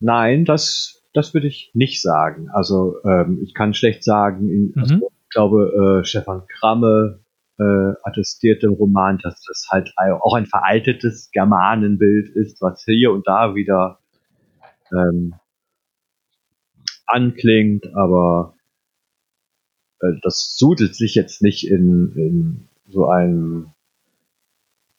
Nein, 0.00 0.44
das, 0.44 1.02
das 1.12 1.34
würde 1.34 1.48
ich 1.48 1.70
nicht 1.74 2.02
sagen. 2.02 2.48
Also 2.50 3.02
ähm, 3.04 3.40
ich 3.42 3.54
kann 3.54 3.74
schlecht 3.74 4.04
sagen, 4.04 4.48
in, 4.48 4.72
mhm. 4.74 4.82
also, 4.82 4.94
ich 4.94 5.30
glaube, 5.30 6.00
äh, 6.00 6.04
Stefan 6.04 6.46
Kramme 6.46 7.20
äh, 7.58 7.92
attestiert 8.02 8.62
im 8.62 8.72
Roman, 8.72 9.18
dass 9.18 9.42
das 9.46 9.66
halt 9.70 9.92
auch 9.96 10.34
ein 10.34 10.46
veraltetes 10.46 11.30
Germanenbild 11.32 12.28
ist, 12.28 12.62
was 12.62 12.84
hier 12.84 13.12
und 13.12 13.26
da 13.26 13.54
wieder 13.54 13.98
ähm, 14.92 15.34
anklingt, 17.06 17.92
aber 17.94 18.54
äh, 20.00 20.12
das 20.22 20.54
sudelt 20.56 20.94
sich 20.94 21.14
jetzt 21.14 21.42
nicht 21.42 21.68
in, 21.68 22.12
in 22.14 22.68
so 22.88 23.08
einem 23.08 23.72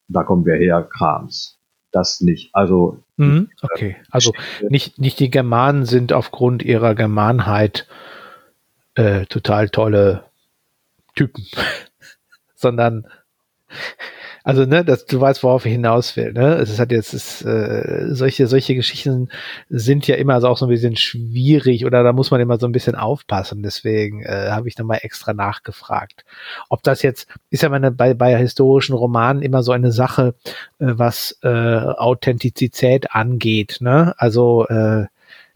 da 0.10 0.24
kommen 0.24 0.45
wir 0.45 0.56
her 0.56 0.88
Krams 0.91 1.60
das 1.91 2.22
nicht. 2.22 2.54
Also 2.54 3.04
mhm, 3.20 3.49
okay, 3.61 3.97
also 4.09 4.34
nicht 4.70 4.99
nicht 4.99 5.20
die 5.20 5.30
Germanen 5.30 5.86
sind 5.86 6.13
aufgrund 6.13 6.63
ihrer 6.63 6.95
Germanheit 6.95 7.88
äh, 8.95 9.26
total 9.26 9.70
tolle 9.70 10.24
Typen, 11.15 11.45
sondern 12.55 13.07
also, 14.44 14.66
ne, 14.66 14.86
das, 14.86 15.06
du 15.06 15.20
weißt, 15.20 15.44
worauf 15.44 15.66
ich 15.66 15.72
hinaus 15.72 16.16
will, 16.16 16.34
ne? 16.34 16.56
Es 16.56 16.80
hat 16.80 16.92
jetzt, 16.92 17.14
es, 17.14 17.42
äh, 17.44 18.08
solche, 18.10 18.48
solche 18.48 18.76
Geschichten 18.76 19.30
sind 19.70 20.08
ja 20.08 20.16
immer 20.16 20.40
so 20.42 20.48
auch 20.48 20.58
so 20.58 20.66
ein 20.66 20.70
bisschen 20.70 20.96
schwierig 20.96 21.86
oder 21.86 22.04
da 22.04 22.14
muss 22.14 22.32
man 22.32 22.42
immer 22.42 22.58
so 22.58 22.66
ein 22.66 22.72
bisschen 22.72 22.96
aufpassen. 22.96 23.64
Deswegen 23.64 24.24
äh, 24.24 24.50
habe 24.50 24.68
ich 24.68 24.78
nochmal 24.78 25.00
extra 25.04 25.34
nachgefragt. 25.34 26.26
Ob 26.70 26.84
das 26.84 27.02
jetzt, 27.02 27.28
ist 27.50 27.64
ja 27.64 27.70
meine, 27.70 27.92
bei, 27.92 28.14
bei 28.14 28.38
historischen 28.38 28.96
Romanen 28.96 29.42
immer 29.42 29.64
so 29.64 29.72
eine 29.72 29.92
Sache, 29.92 30.36
äh, 30.80 30.86
was 30.98 31.38
äh, 31.44 31.50
Authentizität 31.50 33.12
angeht, 33.12 33.78
ne? 33.82 34.14
Also, 34.18 34.68
äh, 34.68 35.06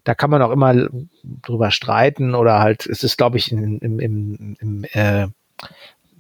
da 0.04 0.16
kann 0.16 0.30
man 0.30 0.42
auch 0.42 0.52
immer 0.52 0.90
drüber 1.24 1.72
streiten 1.72 2.36
oder 2.36 2.60
halt, 2.60 2.86
es 2.86 3.04
ist, 3.04 3.18
glaube 3.18 3.38
ich, 3.38 3.52
im, 3.52 3.80
im, 3.80 4.00
im, 4.00 4.58
im 4.60 4.86
äh, 4.92 5.28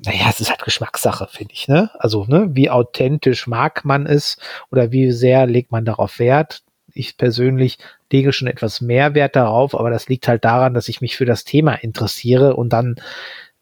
naja, 0.05 0.25
es 0.29 0.41
ist 0.41 0.49
halt 0.49 0.63
Geschmackssache, 0.63 1.27
finde 1.29 1.53
ich, 1.53 1.67
ne? 1.67 1.89
Also, 1.97 2.25
ne, 2.25 2.49
wie 2.51 2.69
authentisch 2.69 3.47
mag 3.47 3.85
man 3.85 4.05
es 4.05 4.37
oder 4.71 4.91
wie 4.91 5.11
sehr 5.11 5.45
legt 5.47 5.71
man 5.71 5.85
darauf 5.85 6.19
Wert? 6.19 6.63
Ich 6.93 7.17
persönlich 7.17 7.79
lege 8.11 8.33
schon 8.33 8.47
etwas 8.47 8.81
mehr 8.81 9.15
Wert 9.15 9.35
darauf, 9.35 9.73
aber 9.77 9.89
das 9.89 10.07
liegt 10.09 10.27
halt 10.27 10.45
daran, 10.45 10.73
dass 10.73 10.89
ich 10.89 11.01
mich 11.01 11.15
für 11.15 11.25
das 11.25 11.43
Thema 11.45 11.73
interessiere 11.73 12.55
und 12.55 12.69
dann 12.71 12.95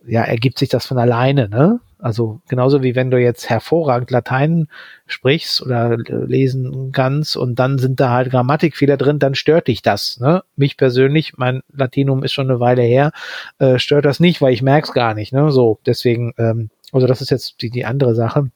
ja, 0.06 0.24
ergibt 0.24 0.58
sich 0.60 0.70
das 0.70 0.86
von 0.86 0.98
alleine, 0.98 1.48
ne? 1.48 1.80
Also 2.02 2.42
genauso 2.50 2.82
wie 2.82 2.96
wenn 2.96 3.12
du 3.12 3.20
jetzt 3.20 3.48
hervorragend 3.48 4.10
Latein 4.10 4.68
sprichst 5.06 5.62
oder 5.62 5.98
lesen 5.98 6.92
kannst 6.92 7.38
und 7.38 7.60
dann 7.60 7.78
sind 7.78 8.00
da 8.00 8.10
halt 8.10 8.32
Grammatikfehler 8.32 8.98
drin, 8.98 9.20
dann 9.20 9.36
stört 9.36 9.68
dich 9.68 9.84
das. 9.84 10.20
Ne? 10.20 10.44
Mich 10.56 10.78
persönlich, 10.78 11.38
mein 11.38 11.62
Latinum 11.72 12.24
ist 12.24 12.34
schon 12.34 12.50
eine 12.50 12.60
Weile 12.60 12.82
her, 12.82 13.12
äh, 13.60 13.78
stört 13.78 14.06
das 14.06 14.20
nicht, 14.20 14.42
weil 14.42 14.54
ich 14.54 14.64
merk's 14.64 14.94
gar 14.94 15.14
nicht. 15.14 15.32
Ne? 15.32 15.52
So, 15.52 15.80
deswegen, 15.86 16.34
ähm, 16.40 16.72
also 16.92 17.06
das 17.06 17.22
ist 17.22 17.30
jetzt 17.30 17.62
die, 17.62 17.70
die 17.70 17.86
andere 17.86 18.16
Sache. 18.16 18.50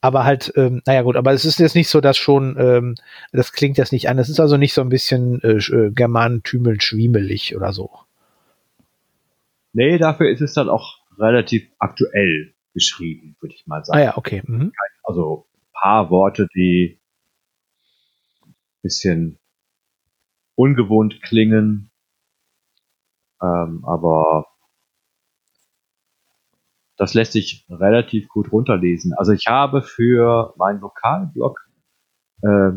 Aber 0.00 0.24
halt, 0.24 0.52
ähm, 0.56 0.80
naja 0.86 1.02
gut, 1.02 1.16
aber 1.16 1.32
es 1.32 1.44
ist 1.44 1.58
jetzt 1.58 1.74
nicht 1.74 1.88
so, 1.88 2.00
dass 2.00 2.16
schon, 2.16 2.56
ähm, 2.58 2.94
das 3.32 3.52
klingt 3.52 3.76
jetzt 3.76 3.92
nicht 3.92 4.08
an. 4.08 4.18
Es 4.18 4.28
ist 4.30 4.40
also 4.40 4.56
nicht 4.56 4.72
so 4.72 4.80
ein 4.80 4.88
bisschen 4.88 5.42
äh, 5.42 5.56
äh 5.56 5.90
Germanentümeln 5.90 6.80
schwiemelig 6.80 7.54
oder 7.56 7.72
so. 7.72 7.90
Nee, 9.74 9.98
dafür 9.98 10.30
ist 10.30 10.40
es 10.40 10.54
dann 10.54 10.68
auch 10.68 10.97
relativ 11.18 11.70
aktuell 11.78 12.54
geschrieben, 12.74 13.36
würde 13.40 13.54
ich 13.54 13.66
mal 13.66 13.84
sagen. 13.84 13.98
Ah 13.98 14.02
ja, 14.02 14.16
okay. 14.16 14.42
Mhm. 14.46 14.72
Also 15.02 15.46
paar 15.72 16.10
Worte, 16.10 16.48
die 16.54 17.00
bisschen 18.82 19.38
ungewohnt 20.54 21.20
klingen, 21.22 21.90
ähm, 23.42 23.84
aber 23.84 24.46
das 26.96 27.14
lässt 27.14 27.32
sich 27.32 27.64
relativ 27.68 28.28
gut 28.28 28.50
runterlesen. 28.50 29.14
Also 29.14 29.32
ich 29.32 29.46
habe 29.46 29.82
für 29.82 30.54
meinen 30.56 30.80
Lokalblog 30.80 31.60
äh, 32.42 32.72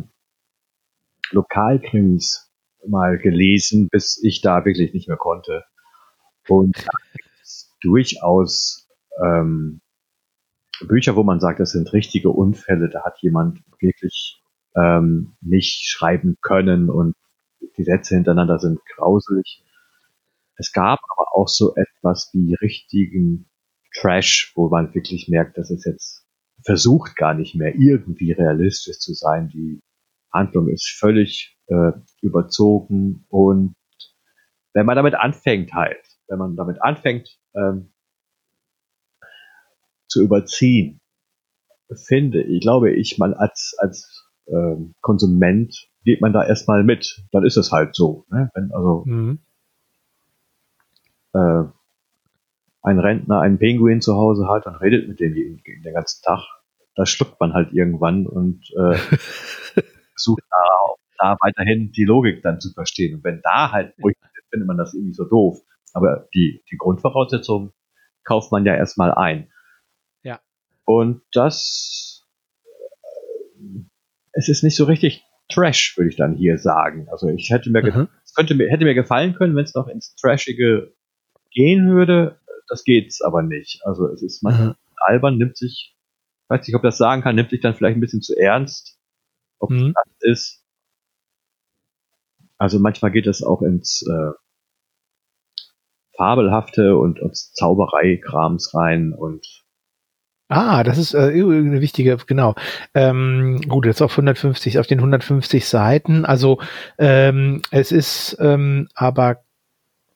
Lokalkrimis 1.32 2.52
mal 2.88 3.18
gelesen, 3.18 3.90
bis 3.90 4.22
ich 4.24 4.42
da 4.42 4.66
wirklich 4.66 4.94
nicht 4.94 5.08
mehr 5.08 5.18
konnte. 5.18 5.64
Und 6.48 6.76
durchaus 7.82 8.90
ähm, 9.24 9.82
Bücher, 10.88 11.16
wo 11.16 11.24
man 11.24 11.40
sagt, 11.40 11.60
das 11.60 11.72
sind 11.72 11.94
richtige 11.94 12.30
Unfälle, 12.30 12.90
da 12.90 13.04
hat 13.04 13.20
jemand 13.22 13.62
wirklich 13.70 14.42
ähm, 14.76 15.36
nicht 15.42 15.88
schreiben 15.88 16.38
können 16.42 16.90
und 16.90 17.16
die 17.78 17.84
Sätze 17.84 18.16
hintereinander 18.16 18.60
sind 18.60 18.80
grauselig. 18.96 19.64
Es 20.58 20.72
gab 20.72 21.00
aber 21.10 21.36
auch 21.36 21.48
so 21.48 21.76
etwas 21.76 22.30
wie 22.34 22.56
richtigen 22.56 23.50
Trash, 23.94 24.54
wo 24.56 24.70
man 24.70 24.94
wirklich 24.94 25.28
merkt, 25.28 25.58
dass 25.58 25.72
es 25.72 25.86
jetzt 25.86 26.26
versucht 26.64 27.16
gar 27.16 27.34
nicht 27.34 27.56
mehr 27.56 27.76
irgendwie 27.76 28.32
realistisch 28.32 29.00
zu 29.00 29.14
sein. 29.14 29.50
Die 29.50 29.82
Handlung 30.32 30.70
ist 30.70 30.88
völlig 31.00 31.58
äh, 31.68 31.92
überzogen 32.22 33.26
und 33.30 33.76
wenn 34.74 34.86
man 34.86 34.96
damit 34.96 35.16
anfängt 35.16 35.74
halt, 35.74 36.11
wenn 36.32 36.40
man 36.40 36.56
damit 36.56 36.82
anfängt 36.82 37.38
ähm, 37.54 37.92
zu 40.08 40.24
überziehen, 40.24 41.02
finde 41.94 42.42
ich, 42.42 42.62
glaube 42.62 42.92
ich, 42.92 43.18
man 43.18 43.34
als, 43.34 43.76
als 43.78 44.30
ähm, 44.48 44.96
Konsument 45.02 45.90
geht 46.06 46.22
man 46.22 46.32
da 46.32 46.44
erstmal 46.44 46.84
mit. 46.84 47.22
Dann 47.32 47.46
ist 47.46 47.58
es 47.58 47.72
halt 47.72 47.96
so. 47.96 48.26
Ne? 48.30 48.50
Wenn 48.56 48.72
also 48.72 49.04
mhm. 49.06 49.40
äh, 51.34 51.64
ein 52.82 53.00
Rentner 53.00 53.42
einen 53.42 53.60
Pinguin 53.60 54.02
zu 54.02 54.16
Hause 54.16 54.48
hat 54.48 54.66
und 54.66 54.76
redet 54.76 55.10
mit 55.10 55.20
dem 55.20 55.36
den, 55.36 55.62
den 55.84 55.94
ganzen 55.94 56.24
Tag, 56.24 56.40
da 56.96 57.06
schluckt 57.06 57.40
man 57.42 57.54
halt 57.54 57.74
irgendwann 57.74 58.26
und 58.26 58.72
äh, 58.72 58.96
versucht 60.14 60.44
da, 60.50 60.96
da 61.18 61.38
weiterhin 61.42 61.92
die 61.92 62.06
Logik 62.06 62.42
dann 62.42 62.62
zu 62.62 62.72
verstehen. 62.72 63.16
Und 63.16 63.24
wenn 63.26 63.42
da 63.42 63.72
halt, 63.72 63.94
findet 64.50 64.68
man 64.68 64.78
das 64.78 64.94
irgendwie 64.94 65.14
so 65.14 65.26
doof. 65.26 65.62
Aber 65.94 66.28
die, 66.34 66.64
die 66.72 66.78
Grundvoraussetzungen 66.78 67.74
kauft 68.24 68.52
man 68.52 68.66
ja 68.66 68.76
erstmal 68.76 69.14
ein. 69.14 69.52
Ja. 70.24 70.40
Und 70.86 71.22
das, 71.32 72.28
es 74.34 74.50
ist 74.50 74.64
nicht 74.64 74.76
so 74.76 74.86
richtig 74.86 75.26
Trash, 75.50 75.98
würde 75.98 76.10
ich 76.10 76.16
dann 76.16 76.36
hier 76.36 76.58
sagen. 76.58 77.08
Also 77.12 77.28
ich 77.28 77.50
hätte 77.50 77.70
mir, 77.70 77.84
mhm. 77.84 78.08
es 78.24 78.34
könnte 78.34 78.56
mir, 78.56 78.70
hätte 78.70 78.86
mir 78.86 78.94
gefallen 78.94 79.34
können, 79.34 79.56
wenn 79.56 79.66
es 79.66 79.76
noch 79.76 79.88
ins 79.88 80.16
Trashige 80.16 80.94
gehen 81.52 81.90
würde. 81.94 82.40
Das 82.68 82.84
geht's 82.84 83.22
aber 83.22 83.44
nicht. 83.44 83.82
Also 83.86 84.08
es 84.08 84.22
ist 84.22 84.44
manchmal 84.44 84.70
mhm. 84.70 84.76
albern, 85.06 85.38
nimmt 85.38 85.58
sich, 85.58 85.98
weiß 86.48 86.66
nicht, 86.66 86.76
ob 86.76 86.84
das 86.84 86.98
sagen 86.98 87.22
kann, 87.22 87.36
nimmt 87.36 87.50
sich 87.50 87.60
dann 87.60 87.76
vielleicht 87.76 87.98
ein 87.98 88.02
bisschen 88.02 88.22
zu 88.22 88.36
ernst. 88.38 88.98
Ob 89.60 89.72
mhm. 89.72 89.94
das 89.94 90.14
ist. 90.22 90.66
Also 92.58 92.80
manchmal 92.80 93.12
geht 93.12 93.26
das 93.26 93.44
auch 93.44 93.62
ins, 93.62 94.06
äh, 94.08 94.32
fabelhafte 96.22 96.98
und, 96.98 97.20
und 97.20 97.36
Zauberei-Krams 97.36 98.76
rein 98.76 99.12
und 99.12 99.64
Ah, 100.50 100.84
das 100.84 100.98
ist 100.98 101.14
äh, 101.14 101.32
eine 101.32 101.80
wichtige, 101.80 102.18
genau. 102.28 102.56
Ähm, 102.94 103.62
gut, 103.68 103.86
jetzt 103.86 104.02
auf 104.02 104.12
150, 104.12 104.78
auf 104.80 104.86
den 104.86 105.00
150 105.00 105.66
Seiten. 105.66 106.26
Also 106.26 106.60
ähm, 107.00 107.62
es 107.72 107.92
ist 107.92 108.38
ähm, 108.40 108.90
aber 108.94 109.44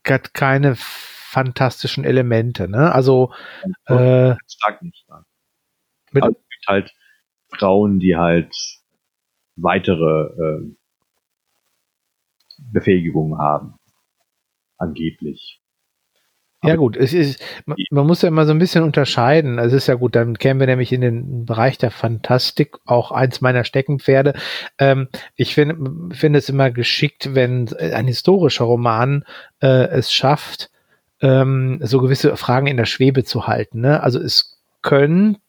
hat 0.05 0.33
keine 0.33 0.75
fantastischen 0.75 2.03
Elemente, 2.03 2.67
ne? 2.67 2.93
Also 2.93 3.31
äh, 3.85 4.35
stark 4.45 4.81
nicht. 4.81 5.05
Ja. 5.07 5.23
Also, 6.13 6.29
es 6.29 6.49
gibt 6.49 6.67
halt 6.67 6.93
Frauen, 7.47 7.99
die 7.99 8.15
halt 8.17 8.53
weitere 9.55 10.27
äh, 10.35 10.75
Befähigungen 12.57 13.39
haben. 13.39 13.75
Angeblich. 14.77 15.61
Ja 16.63 16.75
gut, 16.75 16.97
es 16.97 17.13
ist, 17.13 17.43
man, 17.65 18.07
muss 18.07 18.21
ja 18.21 18.29
immer 18.29 18.45
so 18.45 18.51
ein 18.51 18.59
bisschen 18.59 18.83
unterscheiden. 18.83 19.59
Es 19.59 19.73
ist 19.73 19.87
ja 19.87 19.95
gut, 19.95 20.15
dann 20.15 20.37
kämen 20.37 20.59
wir 20.59 20.67
nämlich 20.67 20.91
in 20.91 21.01
den 21.01 21.45
Bereich 21.45 21.77
der 21.77 21.91
Fantastik, 21.91 22.77
auch 22.85 23.11
eins 23.11 23.41
meiner 23.41 23.63
Steckenpferde. 23.63 24.33
Ähm, 24.79 25.07
ich 25.35 25.53
finde 25.53 25.75
finde 26.15 26.39
es 26.39 26.49
immer 26.49 26.71
geschickt, 26.71 27.35
wenn 27.35 27.71
ein 27.77 28.07
historischer 28.07 28.65
Roman 28.65 29.25
äh, 29.61 29.89
es 29.89 30.11
schafft, 30.11 30.71
ähm, 31.21 31.79
so 31.83 31.99
gewisse 31.99 32.35
Fragen 32.35 32.67
in 32.67 32.77
der 32.77 32.85
Schwebe 32.85 33.23
zu 33.23 33.47
halten. 33.47 33.81
Ne? 33.81 34.01
Also 34.01 34.19
es 34.19 34.57
könnte 34.81 35.39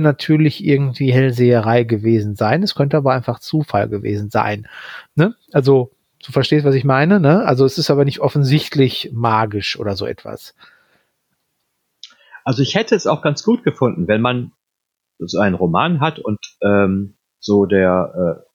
natürlich 0.00 0.64
irgendwie 0.64 1.12
Hellseherei 1.12 1.84
gewesen 1.84 2.36
sein, 2.36 2.62
es 2.62 2.74
könnte 2.74 2.96
aber 2.98 3.12
einfach 3.12 3.40
Zufall 3.40 3.88
gewesen 3.88 4.30
sein. 4.30 4.68
Ne? 5.14 5.34
Also 5.52 5.92
Du 6.24 6.30
verstehst, 6.30 6.64
was 6.64 6.74
ich 6.74 6.84
meine, 6.84 7.18
ne? 7.18 7.44
Also 7.44 7.64
es 7.64 7.78
ist 7.78 7.90
aber 7.90 8.04
nicht 8.04 8.20
offensichtlich 8.20 9.10
magisch 9.12 9.78
oder 9.78 9.96
so 9.96 10.06
etwas. 10.06 10.54
Also 12.44 12.62
ich 12.62 12.74
hätte 12.74 12.94
es 12.94 13.06
auch 13.06 13.22
ganz 13.22 13.42
gut 13.42 13.64
gefunden, 13.64 14.08
wenn 14.08 14.20
man 14.20 14.52
so 15.18 15.38
einen 15.38 15.54
Roman 15.54 16.00
hat 16.00 16.18
und 16.18 16.38
ähm, 16.62 17.16
so 17.38 17.66
der 17.66 18.40
äh, 18.40 18.52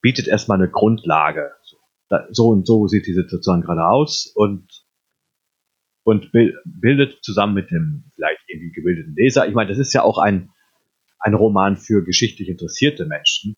bietet 0.00 0.28
erstmal 0.28 0.58
eine 0.58 0.70
Grundlage. 0.70 1.52
So, 1.62 1.76
da, 2.08 2.26
so 2.30 2.48
und 2.48 2.66
so 2.66 2.86
sieht 2.88 3.06
die 3.06 3.14
Situation 3.14 3.62
gerade 3.62 3.86
aus 3.86 4.26
und 4.34 4.68
und 6.02 6.32
bildet 6.64 7.22
zusammen 7.22 7.54
mit 7.54 7.70
dem 7.70 8.10
vielleicht 8.14 8.40
irgendwie 8.48 8.72
gebildeten 8.72 9.14
Leser. 9.14 9.46
Ich 9.46 9.54
meine, 9.54 9.68
das 9.68 9.78
ist 9.78 9.92
ja 9.92 10.02
auch 10.02 10.18
ein, 10.18 10.50
ein 11.20 11.34
Roman 11.34 11.76
für 11.76 12.02
geschichtlich 12.02 12.48
interessierte 12.48 13.04
Menschen 13.04 13.54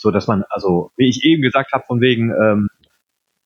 so 0.00 0.10
dass 0.10 0.26
man, 0.26 0.44
also 0.50 0.92
wie 0.96 1.08
ich 1.08 1.24
eben 1.24 1.42
gesagt 1.42 1.72
habe, 1.72 1.84
von 1.86 2.00
wegen, 2.00 2.30
ähm, 2.30 2.68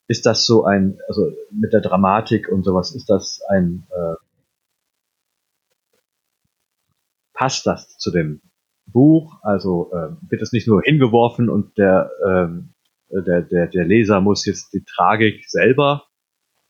ist 0.07 0.25
das 0.25 0.45
so 0.45 0.65
ein, 0.65 0.99
also 1.07 1.31
mit 1.51 1.73
der 1.73 1.81
Dramatik 1.81 2.49
und 2.49 2.63
sowas, 2.63 2.93
ist 2.93 3.09
das 3.09 3.41
ein, 3.49 3.87
äh, 3.91 4.15
passt 7.33 7.65
das 7.65 7.97
zu 7.97 8.11
dem 8.11 8.41
Buch? 8.85 9.39
Also 9.41 9.91
äh, 9.93 10.29
wird 10.29 10.41
es 10.41 10.51
nicht 10.51 10.67
nur 10.67 10.81
hingeworfen 10.81 11.49
und 11.49 11.77
der, 11.77 12.11
ähm, 12.25 12.73
der, 13.09 13.41
der, 13.41 13.67
der 13.67 13.85
Leser 13.85 14.21
muss 14.21 14.45
jetzt 14.45 14.73
die 14.73 14.83
Tragik 14.83 15.49
selber 15.49 16.05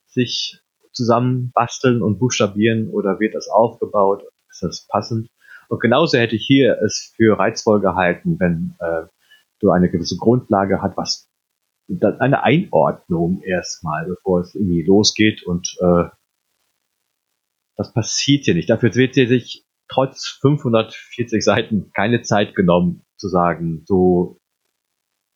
sich 0.07 0.59
zusammenbasteln 0.91 2.01
und 2.01 2.19
buchstabieren 2.19 2.89
oder 2.89 3.19
wird 3.19 3.35
das 3.35 3.47
aufgebaut? 3.47 4.23
Ist 4.49 4.61
das 4.61 4.87
passend? 4.87 5.29
Und 5.69 5.81
genauso 5.81 6.17
hätte 6.17 6.35
ich 6.35 6.45
hier 6.45 6.77
es 6.83 7.13
für 7.15 7.39
reizvoll 7.39 7.81
gehalten, 7.81 8.39
wenn 8.39 8.75
äh, 8.79 9.07
so 9.63 9.71
eine 9.71 9.89
gewisse 9.89 10.17
Grundlage 10.17 10.81
hat, 10.81 10.97
was 10.97 11.29
dann 11.87 12.19
eine 12.19 12.43
Einordnung 12.43 13.41
erstmal, 13.41 14.05
bevor 14.05 14.41
es 14.41 14.53
irgendwie 14.55 14.83
losgeht 14.83 15.43
und 15.43 15.75
äh, 15.79 16.09
das 17.75 17.93
passiert 17.93 18.45
hier 18.45 18.53
nicht. 18.53 18.69
Dafür 18.69 18.93
wird 18.93 19.15
sie 19.15 19.25
sich 19.25 19.65
trotz 19.87 20.37
540 20.41 21.43
Seiten 21.43 21.91
keine 21.93 22.21
Zeit 22.21 22.55
genommen 22.55 23.03
zu 23.17 23.29
sagen, 23.29 23.83
so 23.85 24.37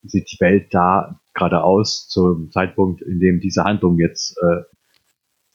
sieht 0.03 0.29
die 0.31 0.39
Welt 0.39 0.73
da 0.73 1.19
gerade 1.33 1.63
aus 1.63 2.07
zum 2.07 2.51
Zeitpunkt, 2.51 3.01
in 3.01 3.19
dem 3.19 3.39
diese 3.39 3.63
Handlung 3.63 3.97
jetzt 3.97 4.37
äh, 4.41 4.63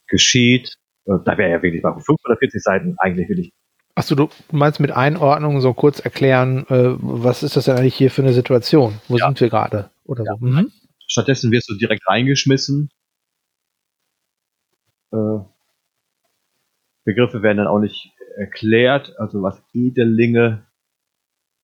geschieht. 0.09 0.75
Äh, 1.05 1.19
da 1.25 1.37
wäre 1.39 1.51
ja 1.51 1.63
wirklich 1.63 1.83
bei 1.83 1.93
540 1.93 2.63
Seiten 2.63 2.97
eigentlich 2.99 3.29
wirklich 3.29 3.53
Achso, 3.95 4.15
du 4.15 4.31
meinst 4.51 4.81
mit 4.81 4.91
Einordnung 4.91 5.61
so 5.61 5.75
kurz 5.75 6.01
erklären, 6.01 6.67
äh, 6.69 6.97
was 6.99 7.43
ist 7.43 7.57
das 7.57 7.67
denn 7.67 7.77
eigentlich 7.77 7.95
hier 7.95 8.11
für 8.11 8.23
eine 8.23 8.33
Situation? 8.33 9.01
Wo 9.09 9.19
ja. 9.19 9.27
sind 9.27 9.41
wir 9.41 9.51
gerade? 9.51 9.91
Oder 10.05 10.25
ja. 10.25 10.33
so. 10.39 10.47
Mhm. 10.47 10.73
Stattdessen 11.07 11.51
wirst 11.53 11.69
du 11.69 11.75
direkt 11.75 12.07
reingeschmissen. 12.07 12.89
Äh, 15.13 15.41
Begriffe 17.05 17.43
werden 17.43 17.59
dann 17.59 17.67
auch 17.67 17.81
nicht 17.81 18.13
erklärt. 18.37 19.15
Also 19.19 19.43
was 19.43 19.63
Edelinge 19.75 20.67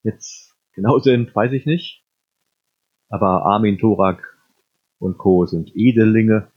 jetzt 0.03 0.55
genau 0.75 0.99
sind, 0.99 1.35
weiß 1.35 1.53
ich 1.53 1.65
nicht. 1.65 2.05
Aber 3.09 3.47
Armin 3.47 3.79
Thorak 3.79 4.37
und 4.99 5.17
Co. 5.17 5.47
sind 5.47 5.71
Edelinge. 5.75 6.53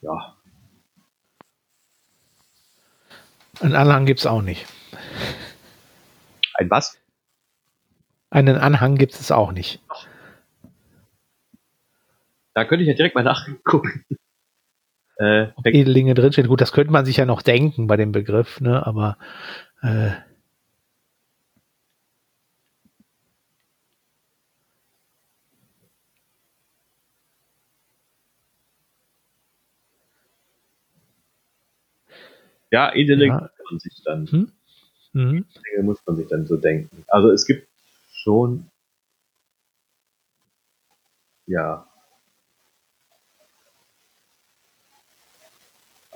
Ja, 0.00 0.35
Einen 3.60 3.74
Anhang 3.74 4.06
gibt 4.06 4.20
es 4.20 4.26
auch 4.26 4.42
nicht. 4.42 4.66
Ein 6.54 6.70
was? 6.70 6.98
Einen 8.30 8.56
Anhang 8.56 8.96
gibt 8.96 9.14
es 9.14 9.30
auch 9.30 9.52
nicht. 9.52 9.80
Da 12.54 12.64
könnte 12.64 12.82
ich 12.82 12.88
ja 12.88 12.94
direkt 12.94 13.14
mal 13.14 13.22
nachgucken. 13.22 14.04
Äh, 15.18 15.48
Ob 15.54 15.66
Edelinge 15.66 16.14
drinsteht. 16.14 16.48
Gut, 16.48 16.60
das 16.60 16.72
könnte 16.72 16.92
man 16.92 17.04
sich 17.06 17.16
ja 17.16 17.24
noch 17.24 17.42
denken 17.42 17.86
bei 17.86 17.96
dem 17.96 18.12
Begriff, 18.12 18.60
ne? 18.60 18.86
aber 18.86 19.16
äh, 19.82 20.10
Ja, 32.70 32.94
Edeling 32.94 33.30
ja. 33.30 33.40
muss 33.40 33.70
man 33.70 33.78
sich 33.80 34.02
dann, 34.04 34.26
hm? 34.26 34.52
mhm. 35.12 35.46
muss 35.82 36.00
man 36.06 36.16
sich 36.16 36.26
dann 36.28 36.46
so 36.46 36.56
denken. 36.56 37.04
Also 37.08 37.30
es 37.30 37.46
gibt 37.46 37.68
schon, 38.12 38.70
ja, 41.46 41.86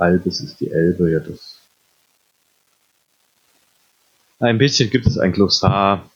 Albis 0.01 0.41
ist 0.41 0.61
die 0.61 0.71
Elbe, 0.71 1.11
ja 1.11 1.21
das. 1.21 1.61
Ein 4.39 4.57
bisschen 4.57 4.89
gibt 4.89 5.07
es 5.07 5.19
ein 5.19 5.33
Glossar, 5.33 6.11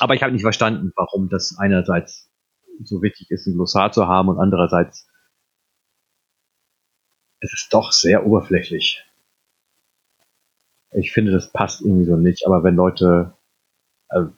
aber 0.00 0.14
ich 0.14 0.22
habe 0.22 0.32
nicht 0.32 0.42
verstanden, 0.42 0.92
warum 0.96 1.28
das 1.28 1.56
einerseits 1.58 2.28
so 2.82 3.00
wichtig 3.02 3.30
ist, 3.30 3.46
ein 3.46 3.54
Glossar 3.54 3.92
zu 3.92 4.08
haben 4.08 4.28
und 4.28 4.40
andererseits 4.40 5.09
es 7.40 7.52
ist 7.52 7.72
doch 7.72 7.92
sehr 7.92 8.26
oberflächlich. 8.26 9.04
Ich 10.92 11.12
finde, 11.12 11.32
das 11.32 11.52
passt 11.52 11.80
irgendwie 11.80 12.04
so 12.04 12.16
nicht, 12.16 12.46
aber 12.46 12.64
wenn 12.64 12.74
Leute, 12.74 13.36
also, 14.08 14.32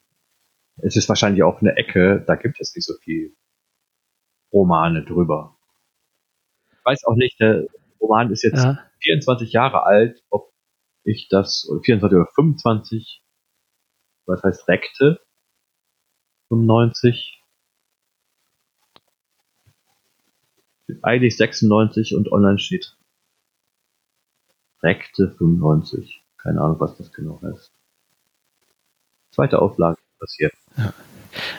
es 0.76 0.96
ist 0.96 1.08
wahrscheinlich 1.08 1.42
auch 1.42 1.60
eine 1.60 1.76
Ecke, 1.76 2.22
da 2.26 2.36
gibt 2.36 2.60
es 2.60 2.74
nicht 2.74 2.86
so 2.86 2.94
viel 2.94 3.34
Romane 4.52 5.04
drüber. 5.04 5.56
Ich 6.72 6.84
weiß 6.84 7.04
auch 7.04 7.14
nicht, 7.14 7.40
der 7.40 7.66
Roman 8.00 8.30
ist 8.30 8.42
jetzt 8.42 8.64
ja. 8.64 8.78
24 9.00 9.52
Jahre 9.52 9.84
alt, 9.84 10.22
ob 10.30 10.52
ich 11.04 11.28
das, 11.28 11.68
24 11.84 12.16
oder 12.16 12.26
25, 12.34 13.22
was 14.26 14.42
heißt 14.42 14.68
Rekte? 14.68 15.20
95, 16.48 17.41
eigentlich 21.02 21.36
96 21.36 22.14
und 22.14 22.30
online 22.30 22.58
steht 22.58 22.96
Rekte 24.82 25.30
95. 25.30 26.22
Keine 26.38 26.60
Ahnung, 26.60 26.80
was 26.80 26.96
das 26.96 27.12
genau 27.12 27.40
heißt. 27.42 27.72
Zweite 29.30 29.60
Auflage 29.60 29.98
passiert. 30.18 30.52
Ja. 30.76 30.92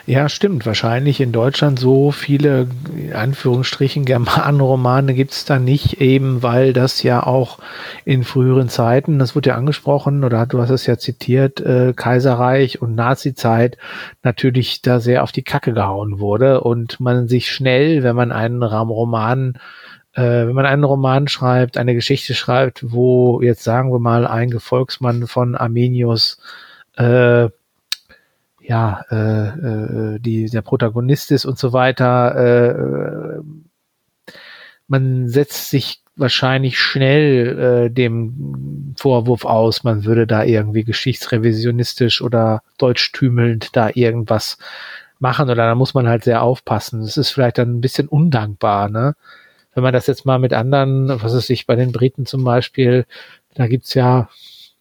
Ja, 0.06 0.28
stimmt. 0.28 0.66
Wahrscheinlich 0.66 1.18
in 1.20 1.32
Deutschland 1.32 1.78
so 1.78 2.10
viele, 2.10 2.68
in 2.94 3.14
Anführungsstrichen, 3.14 4.04
Germanenromane 4.04 5.14
gibt 5.14 5.32
es 5.32 5.46
da 5.46 5.58
nicht, 5.58 5.98
eben 6.02 6.42
weil 6.42 6.74
das 6.74 7.02
ja 7.02 7.22
auch 7.22 7.58
in 8.04 8.22
früheren 8.22 8.68
Zeiten, 8.68 9.18
das 9.18 9.34
wurde 9.34 9.50
ja 9.50 9.56
angesprochen, 9.56 10.22
oder 10.22 10.44
du 10.44 10.60
hast 10.60 10.68
es 10.68 10.84
ja 10.84 10.98
zitiert, 10.98 11.60
äh, 11.60 11.94
Kaiserreich 11.96 12.82
und 12.82 12.94
Nazizeit 12.94 13.78
natürlich 14.22 14.82
da 14.82 15.00
sehr 15.00 15.22
auf 15.22 15.32
die 15.32 15.42
Kacke 15.42 15.72
gehauen 15.72 16.20
wurde 16.20 16.60
und 16.60 17.00
man 17.00 17.26
sich 17.26 17.50
schnell, 17.50 18.02
wenn 18.02 18.14
man 18.14 18.30
einen 18.30 18.62
Roman 18.62 19.54
äh, 20.12 20.46
wenn 20.46 20.54
man 20.54 20.66
einen 20.66 20.84
Roman 20.84 21.28
schreibt, 21.28 21.78
eine 21.78 21.94
Geschichte 21.94 22.34
schreibt, 22.34 22.92
wo 22.92 23.40
jetzt 23.40 23.64
sagen 23.64 23.90
wir 23.90 23.98
mal 23.98 24.26
ein 24.26 24.50
Gefolgsmann 24.50 25.26
von 25.26 25.54
Arminius 25.54 26.38
äh, 26.96 27.48
ja, 28.66 29.04
äh, 29.10 30.14
äh, 30.14 30.18
die, 30.18 30.46
der 30.46 30.62
Protagonist 30.62 31.30
ist 31.30 31.44
und 31.44 31.58
so 31.58 31.72
weiter. 31.72 32.34
Äh, 32.34 33.42
man 34.88 35.28
setzt 35.28 35.70
sich 35.70 36.02
wahrscheinlich 36.16 36.78
schnell 36.78 37.86
äh, 37.86 37.90
dem 37.90 38.94
Vorwurf 38.96 39.44
aus, 39.44 39.84
man 39.84 40.04
würde 40.04 40.26
da 40.26 40.44
irgendwie 40.44 40.84
geschichtsrevisionistisch 40.84 42.22
oder 42.22 42.62
deutschtümelnd 42.78 43.76
da 43.76 43.90
irgendwas 43.92 44.58
machen 45.18 45.50
oder 45.50 45.66
da 45.66 45.74
muss 45.74 45.94
man 45.94 46.08
halt 46.08 46.24
sehr 46.24 46.42
aufpassen. 46.42 47.00
Das 47.00 47.16
ist 47.16 47.30
vielleicht 47.30 47.58
dann 47.58 47.76
ein 47.76 47.80
bisschen 47.80 48.08
undankbar, 48.08 48.88
ne? 48.88 49.14
Wenn 49.74 49.82
man 49.82 49.92
das 49.92 50.06
jetzt 50.06 50.24
mal 50.24 50.38
mit 50.38 50.52
anderen, 50.52 51.08
was 51.20 51.32
ist 51.32 51.48
sich 51.48 51.66
bei 51.66 51.74
den 51.74 51.90
Briten 51.90 52.26
zum 52.26 52.44
Beispiel, 52.44 53.06
da 53.54 53.66
gibt's 53.66 53.94
ja 53.94 54.28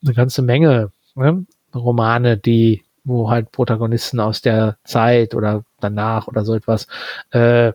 eine 0.03 0.13
ganze 0.13 0.43
Menge 0.43 0.91
ne? 1.15 1.45
Romane, 1.73 2.37
die 2.37 2.83
wo 3.03 3.29
halt 3.29 3.51
Protagonisten 3.51 4.19
aus 4.19 4.41
der 4.41 4.77
Zeit 4.83 5.35
oder 5.35 5.63
danach 5.79 6.27
oder 6.27 6.45
so 6.45 6.55
etwas 6.55 6.87
äh, 7.31 7.73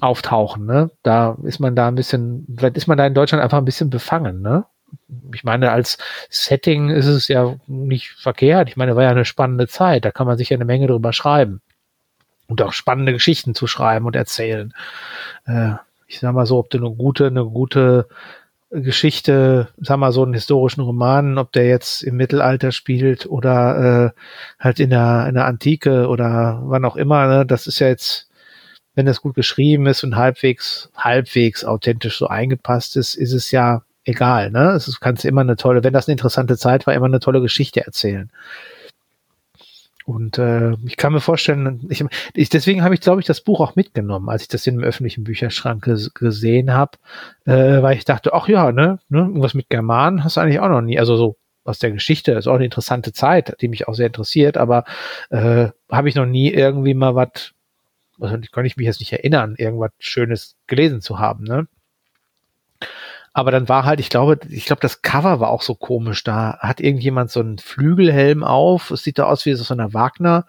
auftauchen. 0.00 0.66
Ne? 0.66 0.90
Da 1.02 1.36
ist 1.42 1.58
man 1.58 1.74
da 1.74 1.88
ein 1.88 1.94
bisschen, 1.94 2.46
vielleicht 2.56 2.76
ist 2.76 2.86
man 2.86 2.98
da 2.98 3.06
in 3.06 3.14
Deutschland 3.14 3.42
einfach 3.42 3.58
ein 3.58 3.64
bisschen 3.64 3.90
befangen. 3.90 4.40
Ne? 4.40 4.64
Ich 5.34 5.44
meine, 5.44 5.72
als 5.72 5.98
Setting 6.30 6.90
ist 6.90 7.06
es 7.06 7.28
ja 7.28 7.56
nicht 7.66 8.10
verkehrt. 8.10 8.68
Ich 8.68 8.76
meine, 8.76 8.96
war 8.96 9.02
ja 9.02 9.10
eine 9.10 9.24
spannende 9.24 9.66
Zeit. 9.66 10.04
Da 10.04 10.10
kann 10.10 10.26
man 10.26 10.38
sich 10.38 10.50
ja 10.50 10.56
eine 10.56 10.64
Menge 10.64 10.86
drüber 10.86 11.12
schreiben 11.12 11.60
und 12.46 12.62
auch 12.62 12.72
spannende 12.72 13.12
Geschichten 13.12 13.54
zu 13.54 13.66
schreiben 13.66 14.06
und 14.06 14.16
erzählen. 14.16 14.72
Äh, 15.46 15.72
ich 16.06 16.20
sag 16.20 16.32
mal 16.32 16.46
so, 16.46 16.58
ob 16.58 16.70
du 16.70 16.78
eine 16.78 16.90
gute, 16.90 17.26
eine 17.26 17.44
gute 17.44 18.08
Geschichte, 18.70 19.68
sag 19.78 19.98
mal 19.98 20.12
so 20.12 20.22
einen 20.22 20.34
historischen 20.34 20.82
Roman, 20.82 21.38
ob 21.38 21.52
der 21.52 21.66
jetzt 21.66 22.02
im 22.02 22.16
Mittelalter 22.16 22.70
spielt 22.70 23.26
oder 23.26 24.14
äh, 24.14 24.20
halt 24.62 24.78
in 24.80 24.90
der, 24.90 25.26
in 25.28 25.34
der 25.34 25.46
Antike 25.46 26.08
oder 26.08 26.60
wann 26.64 26.84
auch 26.84 26.96
immer, 26.96 27.26
ne? 27.28 27.46
das 27.46 27.66
ist 27.66 27.78
ja 27.78 27.88
jetzt, 27.88 28.28
wenn 28.94 29.06
das 29.06 29.22
gut 29.22 29.34
geschrieben 29.34 29.86
ist 29.86 30.04
und 30.04 30.16
halbwegs, 30.16 30.90
halbwegs 30.96 31.64
authentisch 31.64 32.18
so 32.18 32.26
eingepasst 32.26 32.96
ist, 32.96 33.14
ist 33.14 33.32
es 33.32 33.50
ja 33.50 33.82
egal, 34.04 34.50
ne? 34.50 34.70
Es 34.72 35.00
kannst 35.00 35.24
immer 35.24 35.42
eine 35.42 35.56
tolle, 35.56 35.84
wenn 35.84 35.92
das 35.92 36.08
eine 36.08 36.14
interessante 36.14 36.56
Zeit 36.56 36.86
war, 36.86 36.94
immer 36.94 37.06
eine 37.06 37.20
tolle 37.20 37.40
Geschichte 37.40 37.84
erzählen. 37.84 38.30
Und 40.08 40.38
äh, 40.38 40.72
ich 40.86 40.96
kann 40.96 41.12
mir 41.12 41.20
vorstellen, 41.20 41.86
ich, 41.90 42.02
ich 42.32 42.48
deswegen 42.48 42.82
habe 42.82 42.94
ich, 42.94 43.02
glaube 43.02 43.20
ich, 43.20 43.26
das 43.26 43.42
Buch 43.42 43.60
auch 43.60 43.76
mitgenommen, 43.76 44.30
als 44.30 44.40
ich 44.40 44.48
das 44.48 44.66
in 44.66 44.76
einem 44.76 44.84
öffentlichen 44.84 45.22
Bücherschrank 45.22 45.84
ges 45.84 46.14
gesehen 46.14 46.72
habe, 46.72 46.92
äh, 47.44 47.82
weil 47.82 47.98
ich 47.98 48.06
dachte, 48.06 48.32
ach 48.32 48.48
ja, 48.48 48.72
ne, 48.72 49.00
ne, 49.10 49.18
irgendwas 49.18 49.52
mit 49.52 49.68
Germanen 49.68 50.24
hast 50.24 50.38
du 50.38 50.40
eigentlich 50.40 50.60
auch 50.60 50.70
noch 50.70 50.80
nie, 50.80 50.98
also 50.98 51.18
so 51.18 51.36
aus 51.64 51.78
der 51.78 51.90
Geschichte, 51.90 52.32
ist 52.32 52.46
auch 52.46 52.54
eine 52.54 52.64
interessante 52.64 53.12
Zeit, 53.12 53.60
die 53.60 53.68
mich 53.68 53.86
auch 53.86 53.92
sehr 53.92 54.06
interessiert, 54.06 54.56
aber 54.56 54.84
äh, 55.28 55.68
habe 55.92 56.08
ich 56.08 56.14
noch 56.14 56.24
nie 56.24 56.50
irgendwie 56.54 56.94
mal 56.94 57.14
was, 57.14 57.52
also 58.18 58.38
kann 58.50 58.64
ich 58.64 58.78
mich 58.78 58.86
jetzt 58.86 59.00
nicht 59.00 59.12
erinnern, 59.12 59.56
irgendwas 59.58 59.90
Schönes 59.98 60.56
gelesen 60.66 61.02
zu 61.02 61.18
haben, 61.18 61.44
ne? 61.44 61.68
Aber 63.38 63.52
dann 63.52 63.68
war 63.68 63.84
halt, 63.84 64.00
ich 64.00 64.10
glaube, 64.10 64.40
ich 64.48 64.64
glaube, 64.64 64.80
das 64.80 65.00
Cover 65.00 65.38
war 65.38 65.50
auch 65.50 65.62
so 65.62 65.76
komisch. 65.76 66.24
Da 66.24 66.58
hat 66.58 66.80
irgendjemand 66.80 67.30
so 67.30 67.38
einen 67.38 67.58
Flügelhelm 67.58 68.42
auf. 68.42 68.90
Es 68.90 69.04
sieht 69.04 69.16
da 69.16 69.26
aus 69.26 69.46
wie 69.46 69.54
so 69.54 69.72
einer 69.72 69.94
Wagner. 69.94 70.44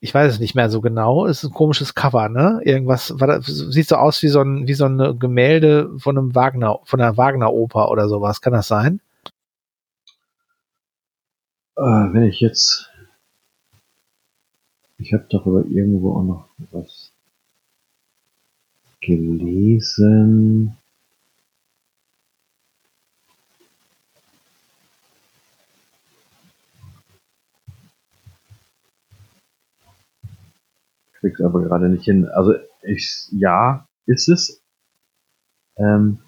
Ich 0.00 0.14
weiß 0.14 0.32
es 0.32 0.40
nicht 0.40 0.54
mehr 0.54 0.70
so 0.70 0.80
genau. 0.80 1.26
Es 1.26 1.42
ist 1.44 1.50
ein 1.50 1.54
komisches 1.54 1.94
Cover, 1.94 2.30
ne? 2.30 2.62
Irgendwas, 2.64 3.20
war 3.20 3.28
da, 3.28 3.42
sieht 3.42 3.88
so 3.88 3.96
aus 3.96 4.22
wie 4.22 4.28
so 4.28 4.40
ein, 4.40 4.66
wie 4.66 4.72
so 4.72 4.86
ein 4.86 5.18
Gemälde 5.18 5.90
von 5.98 6.16
einem 6.16 6.34
Wagner, 6.34 6.78
von 6.84 6.98
einer 6.98 7.18
Wagner-Oper 7.18 7.90
oder 7.90 8.08
sowas. 8.08 8.40
Kann 8.40 8.54
das 8.54 8.68
sein? 8.68 9.02
Äh, 11.76 11.82
wenn 11.82 12.22
ich 12.22 12.40
jetzt, 12.40 12.90
ich 14.96 15.12
habe 15.12 15.26
darüber 15.28 15.62
irgendwo 15.66 16.16
auch 16.16 16.22
noch 16.22 16.48
was 16.70 17.12
gelesen. 19.02 20.78
Krieg's 31.20 31.40
aber 31.40 31.62
gerade 31.62 31.88
nicht 31.88 32.04
hin. 32.04 32.26
Also 32.26 32.54
ich 32.82 33.26
ja, 33.30 33.86
ist 34.06 34.28
es. 34.28 34.62
Ähm, 35.76 36.18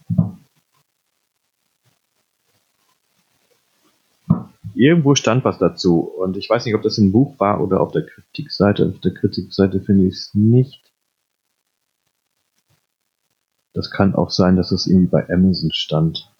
irgendwo 4.74 5.14
stand 5.14 5.44
was 5.44 5.58
dazu 5.58 6.00
und 6.00 6.36
ich 6.36 6.48
weiß 6.48 6.64
nicht, 6.64 6.74
ob 6.74 6.82
das 6.82 6.98
im 6.98 7.12
Buch 7.12 7.38
war 7.38 7.60
oder 7.60 7.80
auf 7.80 7.92
der 7.92 8.06
Kritikseite. 8.06 8.88
Auf 8.88 9.00
der 9.00 9.14
Kritikseite 9.14 9.80
finde 9.80 10.06
ich 10.06 10.14
es 10.14 10.34
nicht. 10.34 10.92
Das 13.72 13.90
kann 13.90 14.14
auch 14.14 14.30
sein, 14.30 14.56
dass 14.56 14.72
es 14.72 14.86
irgendwie 14.86 15.10
bei 15.10 15.28
Amazon 15.30 15.70
stand. 15.72 16.32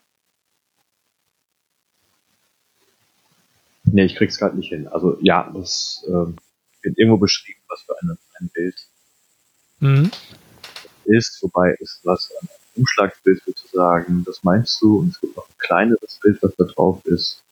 Nee, 3.84 4.04
ich 4.04 4.16
krieg's 4.16 4.38
gerade 4.38 4.56
nicht 4.56 4.68
hin. 4.68 4.88
Also 4.88 5.18
ja, 5.20 5.50
das 5.54 6.04
ähm, 6.08 6.36
wird 6.82 6.98
irgendwo 6.98 7.18
beschrieben, 7.18 7.60
was 7.68 7.82
für 7.82 7.94
eine, 8.00 8.16
ein 8.40 8.48
Bild 8.52 8.76
mhm. 9.80 10.10
ist, 11.04 11.42
wobei 11.42 11.76
es 11.80 12.00
was 12.04 12.30
ein 12.40 12.48
Umschlagsbild 12.76 13.42
sozusagen, 13.44 14.24
das 14.24 14.42
meinst 14.44 14.80
du, 14.80 15.00
und 15.00 15.10
es 15.10 15.20
gibt 15.20 15.36
noch 15.36 15.48
ein 15.48 15.58
kleineres 15.58 16.18
Bild, 16.22 16.38
was 16.42 16.54
da 16.56 16.64
drauf 16.64 17.04
ist. 17.04 17.42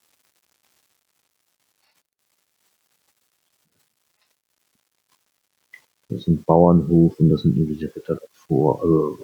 Das 6.08 6.22
sind 6.22 6.46
Bauernhof 6.46 7.18
und 7.20 7.28
das 7.28 7.42
sind 7.42 7.56
irgendwelche 7.56 7.94
Ritter 7.94 8.16
davor, 8.16 8.80
also 8.82 9.18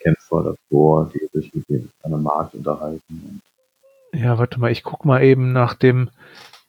Kämpfer 0.00 0.42
davor, 0.42 1.12
die 1.14 1.28
sich 1.32 1.54
mit 1.54 1.68
dem 1.68 1.88
einer 2.02 2.18
Markt 2.18 2.54
unterhalten. 2.54 3.40
Ja, 4.12 4.38
warte 4.38 4.58
mal, 4.58 4.72
ich 4.72 4.82
guck 4.82 5.04
mal 5.04 5.22
eben 5.22 5.52
nach 5.52 5.74
dem 5.74 6.10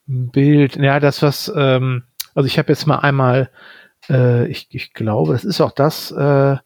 Bild. 0.06 0.76
Ja, 0.76 1.00
das, 1.00 1.22
was 1.22 1.52
ähm, 1.56 2.04
also 2.36 2.48
ich 2.48 2.58
habe 2.58 2.70
jetzt 2.70 2.86
mal 2.88 3.00
einmal, 3.00 3.50
äh, 4.10 4.48
ich, 4.48 4.68
ich 4.72 4.94
glaube, 4.94 5.34
es 5.34 5.44
ist 5.44 5.62
auch 5.62 5.72
das, 5.72 6.12
äh, 6.12 6.58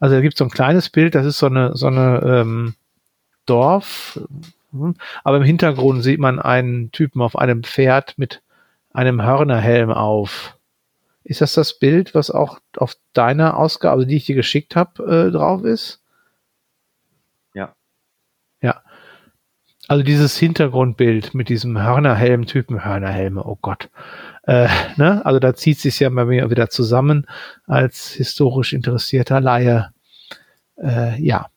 also 0.00 0.14
da 0.14 0.20
gibt 0.20 0.36
so 0.36 0.44
ein 0.44 0.50
kleines 0.50 0.88
Bild, 0.88 1.14
das 1.14 1.26
ist 1.26 1.38
so 1.38 1.46
eine, 1.46 1.76
so 1.76 1.86
eine 1.86 2.22
ähm, 2.24 2.74
Dorf, 3.46 4.20
aber 5.24 5.36
im 5.36 5.42
Hintergrund 5.42 6.02
sieht 6.02 6.20
man 6.20 6.38
einen 6.38 6.92
Typen 6.92 7.22
auf 7.22 7.36
einem 7.36 7.64
Pferd 7.64 8.16
mit 8.18 8.42
einem 8.92 9.22
Hörnerhelm 9.22 9.90
auf. 9.90 10.56
Ist 11.24 11.40
das 11.40 11.54
das 11.54 11.78
Bild, 11.78 12.14
was 12.14 12.30
auch 12.30 12.60
auf 12.76 12.96
deiner 13.12 13.56
Ausgabe, 13.56 13.94
also 13.94 14.06
die 14.06 14.16
ich 14.16 14.26
dir 14.26 14.34
geschickt 14.34 14.74
habe, 14.76 15.28
äh, 15.28 15.30
drauf 15.30 15.64
ist? 15.64 16.02
Ja. 17.54 17.74
Ja. 18.62 18.82
Also 19.90 20.04
dieses 20.04 20.38
Hintergrundbild 20.38 21.34
mit 21.34 21.48
diesem 21.48 21.82
Hörnerhelm-Typen, 21.82 22.84
Hörnerhelme, 22.84 23.42
oh 23.42 23.58
Gott. 23.60 23.88
Äh, 24.44 24.68
ne? 24.94 25.20
Also 25.26 25.40
da 25.40 25.52
zieht 25.52 25.80
sich 25.80 25.98
ja 25.98 26.08
bei 26.10 26.24
mir 26.26 26.48
wieder 26.48 26.70
zusammen 26.70 27.26
als 27.66 28.12
historisch 28.12 28.72
interessierter 28.72 29.40
Laie. 29.40 29.90
Äh, 30.80 31.20
ja. 31.20 31.48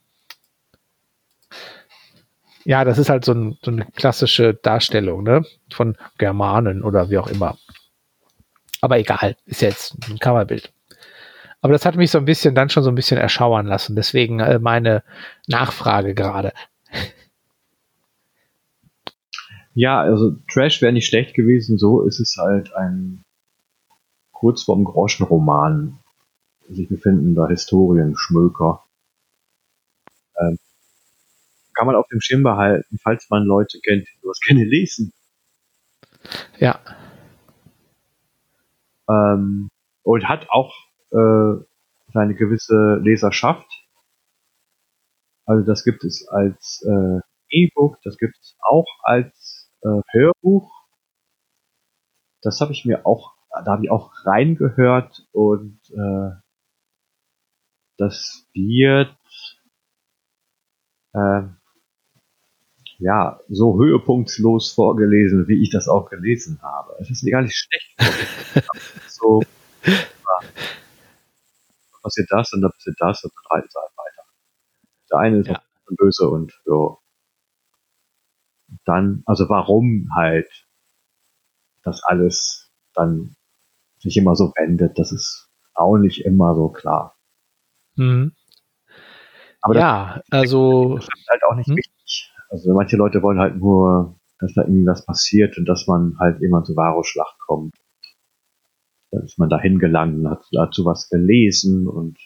Ja, 2.63 2.83
das 2.83 2.97
ist 2.97 3.09
halt 3.09 3.23
so, 3.23 3.33
ein, 3.33 3.59
so 3.61 3.69
eine 3.69 3.85
klassische 3.93 4.55
Darstellung 4.55 5.21
ne? 5.21 5.45
von 5.71 5.95
Germanen 6.17 6.81
oder 6.81 7.11
wie 7.11 7.19
auch 7.19 7.27
immer. 7.27 7.59
Aber 8.81 8.97
egal, 8.97 9.35
ist 9.45 9.61
jetzt 9.61 9.95
ein 10.09 10.17
Coverbild. 10.17 10.73
Aber 11.61 11.73
das 11.73 11.85
hat 11.85 11.97
mich 11.97 12.09
so 12.09 12.17
ein 12.17 12.25
bisschen 12.25 12.55
dann 12.55 12.71
schon 12.71 12.81
so 12.81 12.89
ein 12.89 12.95
bisschen 12.95 13.19
erschauern 13.19 13.67
lassen. 13.67 13.95
Deswegen 13.95 14.39
äh, 14.39 14.57
meine 14.57 15.03
Nachfrage 15.45 16.15
gerade. 16.15 16.51
Ja, 19.75 20.01
also 20.01 20.35
Trash 20.51 20.81
wäre 20.81 20.93
nicht 20.93 21.07
schlecht 21.07 21.33
gewesen, 21.33 21.77
so 21.77 22.01
ist 22.03 22.19
es 22.19 22.37
halt 22.37 22.73
ein 22.75 23.23
kurz 24.31 24.63
vorm 24.63 24.83
Groschenroman 24.83 25.99
sich 26.69 26.87
befindender 26.87 27.47
Historienschmöker. 27.47 28.83
Ähm, 30.37 30.57
kann 31.73 31.87
man 31.87 31.95
auf 31.95 32.07
dem 32.07 32.21
Schirm 32.21 32.43
behalten, 32.43 32.97
falls 33.01 33.29
man 33.29 33.45
Leute 33.45 33.79
kennt, 33.79 34.07
die 34.07 34.19
sowas 34.21 34.39
gerne 34.45 34.63
lesen. 34.63 35.11
Ja. 36.59 36.79
Ähm, 39.09 39.69
und 40.03 40.29
hat 40.29 40.49
auch 40.49 40.73
äh, 41.11 41.63
seine 42.13 42.35
gewisse 42.35 42.99
Leserschaft. 43.01 43.67
Also 45.45 45.65
das 45.65 45.83
gibt 45.83 46.03
es 46.03 46.27
als 46.27 46.85
äh, 46.87 47.19
E-Book, 47.49 47.97
das 48.03 48.17
gibt 48.17 48.37
es 48.41 48.55
auch 48.61 48.87
als 49.03 49.42
äh, 49.83 50.01
Hörbuch. 50.11 50.71
Das 52.41 52.59
habe 52.61 52.73
ich 52.73 52.85
mir 52.85 53.05
auch, 53.05 53.33
da 53.49 53.73
habe 53.73 53.85
ich 53.85 53.91
auch 53.91 54.11
reingehört 54.25 55.27
und 55.31 55.79
äh, 55.91 56.31
das 57.97 58.47
wird 58.53 59.15
äh, 61.13 61.43
ja 62.97 63.39
so 63.49 63.77
höhepunktslos 63.79 64.71
vorgelesen, 64.71 65.47
wie 65.47 65.61
ich 65.61 65.69
das 65.69 65.87
auch 65.87 66.09
gelesen 66.09 66.61
habe. 66.61 66.95
Es 66.99 67.09
ist 67.09 67.25
gar 67.29 67.41
nicht 67.41 67.55
schlecht. 67.55 67.95
so 69.07 69.41
passiert 72.01 72.27
das 72.29 72.53
und 72.53 72.61
dann 72.61 72.71
passiert 72.71 72.97
das 72.99 73.23
und 73.23 73.33
dann 73.33 73.57
reiten 73.57 73.69
sie 73.69 73.79
halt 73.79 73.91
weiter. 73.95 74.27
Der 75.09 75.17
eine 75.19 75.37
ist 75.39 75.47
ja. 75.47 75.61
böse 75.97 76.29
und 76.29 76.51
ja, 76.65 76.97
dann, 78.85 79.23
also 79.25 79.49
warum 79.49 80.09
halt 80.15 80.67
das 81.83 82.01
alles 82.03 82.71
dann 82.93 83.35
sich 83.99 84.17
immer 84.17 84.35
so 84.35 84.53
wendet, 84.55 84.99
das 84.99 85.11
ist 85.11 85.49
auch 85.73 85.97
nicht 85.97 86.25
immer 86.25 86.55
so 86.55 86.69
klar. 86.69 87.15
Mhm. 87.95 88.33
Aber 89.61 89.75
ja, 89.75 90.21
das, 90.29 90.39
also 90.39 90.95
das 90.95 91.05
ist 91.05 91.29
halt 91.29 91.41
auch 91.49 91.55
nicht 91.55 91.69
mhm. 91.69 91.77
wichtig. 91.77 92.31
Also 92.49 92.73
manche 92.73 92.97
Leute 92.97 93.21
wollen 93.21 93.39
halt 93.39 93.57
nur, 93.57 94.19
dass 94.39 94.53
da 94.53 94.61
irgendwas 94.61 95.05
passiert 95.05 95.57
und 95.57 95.65
dass 95.65 95.87
man 95.87 96.17
halt 96.19 96.41
immer 96.41 96.63
zur 96.63 96.75
Varusschlacht 96.75 97.39
kommt. 97.39 97.75
Dann 99.11 99.23
ist 99.23 99.39
man 99.39 99.49
dahin 99.49 99.79
gelangt 99.79 100.27
hat 100.27 100.45
dazu 100.51 100.85
was 100.85 101.09
gelesen 101.09 101.87
und 101.87 102.17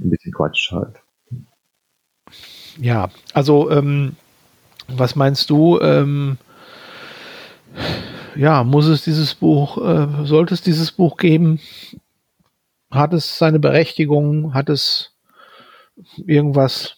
ein 0.00 0.10
bisschen 0.10 0.32
Quatsch 0.32 0.72
halt. 0.72 1.03
Ja, 2.78 3.10
also 3.32 3.70
ähm, 3.70 4.16
was 4.88 5.16
meinst 5.16 5.50
du? 5.50 5.80
Ähm, 5.80 6.38
ja, 8.36 8.64
muss 8.64 8.86
es 8.86 9.02
dieses 9.04 9.34
Buch, 9.34 9.78
äh, 9.78 10.26
sollte 10.26 10.54
es 10.54 10.62
dieses 10.62 10.92
Buch 10.92 11.16
geben? 11.16 11.60
Hat 12.90 13.12
es 13.12 13.38
seine 13.38 13.58
Berechtigung? 13.58 14.54
Hat 14.54 14.68
es 14.68 15.12
irgendwas, 16.16 16.96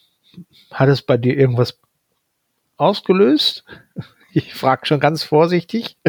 hat 0.71 0.89
es 0.89 1.01
bei 1.01 1.17
dir 1.17 1.37
irgendwas 1.37 1.79
ausgelöst? 2.77 3.63
Ich 4.33 4.53
frage 4.53 4.85
schon 4.85 4.99
ganz 4.99 5.23
vorsichtig. 5.23 5.97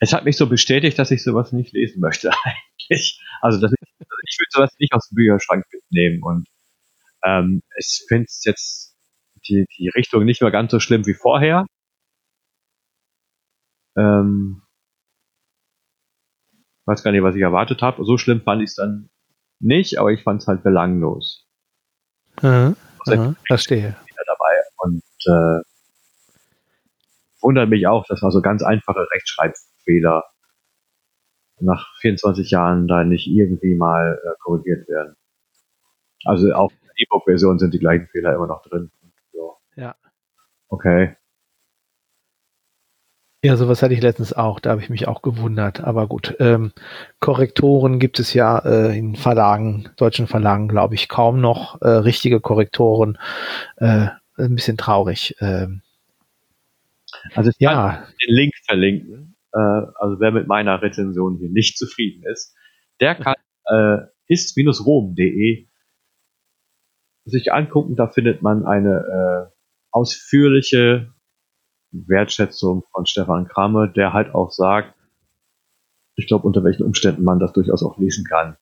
Es 0.00 0.12
hat 0.12 0.26
mich 0.26 0.36
so 0.36 0.46
bestätigt, 0.46 0.98
dass 0.98 1.10
ich 1.10 1.22
sowas 1.24 1.52
nicht 1.52 1.72
lesen 1.72 2.00
möchte 2.00 2.30
eigentlich. 2.44 3.18
Also 3.40 3.64
ich, 3.66 3.72
ich 3.72 4.38
würde 4.38 4.50
sowas 4.50 4.74
nicht 4.78 4.92
aus 4.92 5.08
dem 5.08 5.14
Bücherschrank 5.14 5.64
mitnehmen 5.72 6.22
und 6.22 6.46
ähm, 7.26 7.62
ich 7.76 8.04
finde 8.08 8.26
jetzt 8.44 8.96
die, 9.48 9.66
die 9.78 9.88
Richtung 9.88 10.24
nicht 10.24 10.42
mehr 10.42 10.50
ganz 10.50 10.70
so 10.70 10.80
schlimm 10.80 11.06
wie 11.06 11.14
vorher. 11.14 11.66
Ähm, 13.96 14.62
weiß 16.86 17.02
gar 17.02 17.10
nicht, 17.10 17.22
was 17.22 17.34
ich 17.34 17.42
erwartet 17.42 17.82
habe. 17.82 18.04
So 18.04 18.18
schlimm 18.18 18.42
fand 18.42 18.62
ich 18.62 18.70
es 18.70 18.74
dann 18.76 19.10
nicht, 19.58 19.98
aber 19.98 20.12
ich 20.12 20.22
fand 20.22 20.42
es 20.42 20.48
halt 20.48 20.62
belanglos. 20.62 21.46
Mhm. 22.42 22.76
Also, 23.06 23.34
verstehe. 23.46 23.96
Dabei 24.26 24.54
und 24.78 25.02
äh, 25.26 25.62
wundert 27.40 27.68
mich 27.68 27.86
auch, 27.86 28.04
dass 28.06 28.22
also 28.22 28.42
ganz 28.42 28.62
einfache 28.62 29.06
Rechtschreibfehler 29.12 30.24
nach 31.60 31.86
24 32.00 32.50
Jahren 32.50 32.88
da 32.88 33.04
nicht 33.04 33.28
irgendwie 33.28 33.74
mal 33.74 34.20
äh, 34.22 34.34
korrigiert 34.40 34.88
werden. 34.88 35.14
Also 36.24 36.52
auch 36.52 36.72
E-Book-Version 36.96 37.58
sind 37.58 37.74
die 37.74 37.78
gleichen 37.78 38.06
Fehler 38.08 38.34
immer 38.34 38.46
noch 38.46 38.62
drin. 38.62 38.90
So. 39.32 39.56
Ja. 39.76 39.94
Okay. 40.68 41.16
Ja, 43.44 43.56
sowas 43.56 43.82
hatte 43.82 43.94
ich 43.94 44.02
letztens 44.02 44.32
auch, 44.32 44.58
da 44.58 44.70
habe 44.70 44.80
ich 44.80 44.90
mich 44.90 45.06
auch 45.06 45.22
gewundert. 45.22 45.80
Aber 45.80 46.08
gut, 46.08 46.34
ähm, 46.40 46.72
Korrektoren 47.20 48.00
gibt 48.00 48.18
es 48.18 48.34
ja 48.34 48.58
äh, 48.58 48.98
in 48.98 49.14
Verlagen, 49.14 49.88
deutschen 49.96 50.26
Verlagen, 50.26 50.66
glaube 50.66 50.94
ich, 50.94 51.08
kaum 51.08 51.40
noch 51.40 51.80
äh, 51.80 51.88
richtige 51.88 52.40
Korrektoren. 52.40 53.18
Äh, 53.76 54.08
ein 54.38 54.54
bisschen 54.54 54.76
traurig. 54.76 55.36
Ähm, 55.40 55.82
also 57.34 57.50
ich 57.50 57.56
ja. 57.58 57.70
kann 57.70 58.14
den 58.26 58.34
Link 58.34 58.54
verlinken. 58.64 59.36
Äh, 59.52 59.58
also 59.58 60.18
wer 60.18 60.32
mit 60.32 60.46
meiner 60.46 60.82
Rezension 60.82 61.36
hier 61.38 61.50
nicht 61.50 61.78
zufrieden 61.78 62.24
ist, 62.30 62.54
der 63.00 63.14
kann 63.14 63.34
äh, 63.66 63.98
ist-rom.de 64.26 65.65
sich 67.26 67.52
angucken. 67.52 67.96
Da 67.96 68.08
findet 68.08 68.42
man 68.42 68.64
eine 68.64 69.50
äh, 69.50 69.52
ausführliche 69.90 71.12
Wertschätzung 71.90 72.84
von 72.92 73.06
Stefan 73.06 73.48
Kramme, 73.48 73.92
der 73.94 74.12
halt 74.12 74.34
auch 74.34 74.50
sagt, 74.50 74.94
ich 76.14 76.26
glaube, 76.26 76.46
unter 76.46 76.64
welchen 76.64 76.84
Umständen 76.84 77.24
man 77.24 77.38
das 77.38 77.52
durchaus 77.52 77.82
auch 77.82 77.98
lesen 77.98 78.24
kann. 78.24 78.56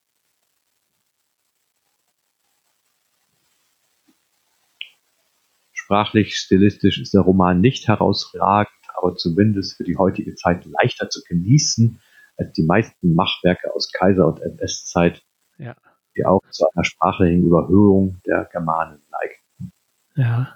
Sprachlich, 5.71 6.35
stilistisch 6.35 6.99
ist 6.99 7.13
der 7.13 7.21
Roman 7.21 7.61
nicht 7.61 7.87
herausragend, 7.87 8.73
aber 8.97 9.15
zumindest 9.15 9.77
für 9.77 9.83
die 9.83 9.97
heutige 9.97 10.35
Zeit 10.35 10.65
leichter 10.65 11.09
zu 11.09 11.21
genießen 11.23 12.01
als 12.37 12.51
die 12.53 12.63
meisten 12.63 13.13
Machwerke 13.13 13.73
aus 13.73 13.91
Kaiser- 13.91 14.27
und 14.27 14.41
NS-Zeit, 14.41 15.23
ja. 15.57 15.75
Die 16.15 16.25
auch 16.25 16.41
zu 16.49 16.65
einer 16.73 16.83
sprachlichen 16.83 17.45
Überhöhung 17.45 18.21
der 18.25 18.47
Germanen 18.51 19.01
neigen. 19.11 19.71
Ja, 20.17 20.47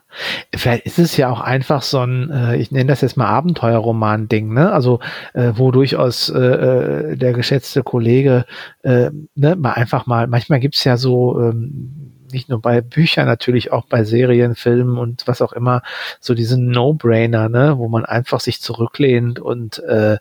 vielleicht 0.55 0.85
ist 0.85 0.99
es 0.99 1.17
ja 1.17 1.29
auch 1.29 1.41
einfach 1.41 1.81
so 1.81 1.99
ein, 1.99 2.31
äh, 2.31 2.55
ich 2.55 2.71
nenne 2.71 2.85
das 2.85 3.01
jetzt 3.01 3.17
mal 3.17 3.27
Abenteuerroman-Ding, 3.27 4.53
ne? 4.53 4.71
Also 4.71 5.01
äh, 5.33 5.51
wo 5.55 5.71
durchaus 5.71 6.29
äh, 6.29 6.39
äh, 6.39 7.17
der 7.17 7.33
geschätzte 7.33 7.83
Kollege 7.83 8.45
äh, 8.83 9.11
ne, 9.35 9.57
mal 9.57 9.73
einfach 9.73 10.05
mal, 10.05 10.27
manchmal 10.27 10.61
gibt's 10.61 10.85
ja 10.85 10.95
so 10.95 11.41
ähm, 11.41 12.09
nicht 12.31 12.47
nur 12.47 12.61
bei 12.61 12.79
Büchern, 12.79 13.25
natürlich 13.25 13.73
auch 13.73 13.85
bei 13.85 14.05
Serien, 14.05 14.55
Filmen 14.55 14.97
und 14.97 15.27
was 15.27 15.41
auch 15.41 15.51
immer, 15.51 15.81
so 16.21 16.33
diesen 16.33 16.69
No-Brainer, 16.69 17.49
ne, 17.49 17.77
wo 17.77 17.89
man 17.89 18.05
einfach 18.05 18.39
sich 18.39 18.61
zurücklehnt 18.61 19.39
und 19.39 19.79
äh, 19.79 20.17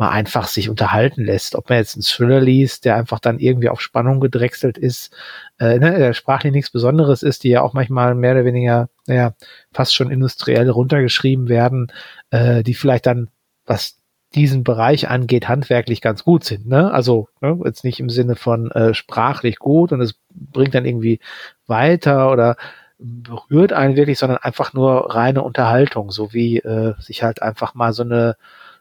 mal 0.00 0.08
einfach 0.08 0.48
sich 0.48 0.70
unterhalten 0.70 1.24
lässt. 1.24 1.54
Ob 1.54 1.68
man 1.68 1.78
jetzt 1.78 1.94
einen 1.94 2.02
Thriller 2.02 2.40
liest, 2.40 2.86
der 2.86 2.96
einfach 2.96 3.20
dann 3.20 3.38
irgendwie 3.38 3.68
auf 3.68 3.82
Spannung 3.82 4.18
gedrechselt 4.18 4.78
ist, 4.78 5.14
äh, 5.58 5.78
ne, 5.78 5.98
der 5.98 6.14
sprachlich 6.14 6.52
nichts 6.52 6.70
Besonderes 6.70 7.22
ist, 7.22 7.44
die 7.44 7.50
ja 7.50 7.60
auch 7.60 7.74
manchmal 7.74 8.14
mehr 8.14 8.32
oder 8.32 8.46
weniger, 8.46 8.88
naja, 9.06 9.34
fast 9.72 9.94
schon 9.94 10.10
industriell 10.10 10.70
runtergeschrieben 10.70 11.50
werden, 11.50 11.92
äh, 12.30 12.62
die 12.62 12.72
vielleicht 12.72 13.04
dann, 13.04 13.28
was 13.66 13.98
diesen 14.34 14.64
Bereich 14.64 15.10
angeht, 15.10 15.48
handwerklich 15.48 16.00
ganz 16.00 16.24
gut 16.24 16.44
sind. 16.44 16.66
Ne? 16.66 16.90
Also 16.90 17.28
ne, 17.42 17.60
jetzt 17.66 17.84
nicht 17.84 18.00
im 18.00 18.08
Sinne 18.08 18.36
von 18.36 18.70
äh, 18.70 18.94
sprachlich 18.94 19.58
gut 19.58 19.92
und 19.92 20.00
es 20.00 20.14
bringt 20.30 20.74
dann 20.74 20.86
irgendwie 20.86 21.20
weiter 21.66 22.32
oder 22.32 22.56
berührt 22.98 23.74
einen 23.74 23.96
wirklich, 23.96 24.18
sondern 24.18 24.38
einfach 24.38 24.72
nur 24.72 25.14
reine 25.14 25.42
Unterhaltung, 25.42 26.10
so 26.10 26.32
wie 26.32 26.58
äh, 26.58 26.94
sich 27.00 27.22
halt 27.22 27.42
einfach 27.42 27.74
mal 27.74 27.92
so 27.92 28.02
eine 28.02 28.36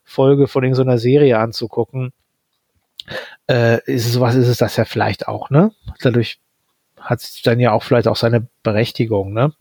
Folge 0.09 0.47
von 0.47 0.63
irgendeiner 0.63 0.97
Serie 0.97 1.37
anzugucken, 1.39 2.11
äh, 3.47 3.79
ist 3.85 4.05
es 4.05 4.13
sowas 4.13 4.35
ist 4.35 4.47
es 4.47 4.57
das 4.57 4.75
ja 4.75 4.85
vielleicht 4.85 5.27
auch, 5.27 5.49
ne? 5.49 5.71
Dadurch 6.01 6.39
hat 6.99 7.19
es 7.19 7.41
dann 7.41 7.59
ja 7.59 7.71
auch 7.71 7.83
vielleicht 7.83 8.07
auch 8.07 8.15
seine 8.15 8.47
Berechtigung, 8.63 9.33
ne? 9.33 9.53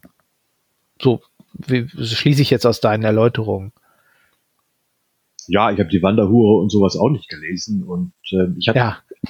So 1.01 1.23
wie, 1.53 1.89
schließe 1.89 2.43
ich 2.43 2.51
jetzt 2.51 2.67
aus 2.67 2.81
deinen 2.81 3.05
Erläuterungen. 3.05 3.73
Ja, 5.47 5.71
ich 5.71 5.79
habe 5.79 5.89
die 5.89 6.03
Wanderhure 6.03 6.61
und 6.61 6.71
sowas 6.71 6.97
auch 6.97 7.09
nicht 7.09 7.29
gelesen 7.29 7.85
und 7.85 8.13
äh, 8.33 8.49
ich 8.59 8.69
hatte 8.69 8.79
ja. 8.79 8.99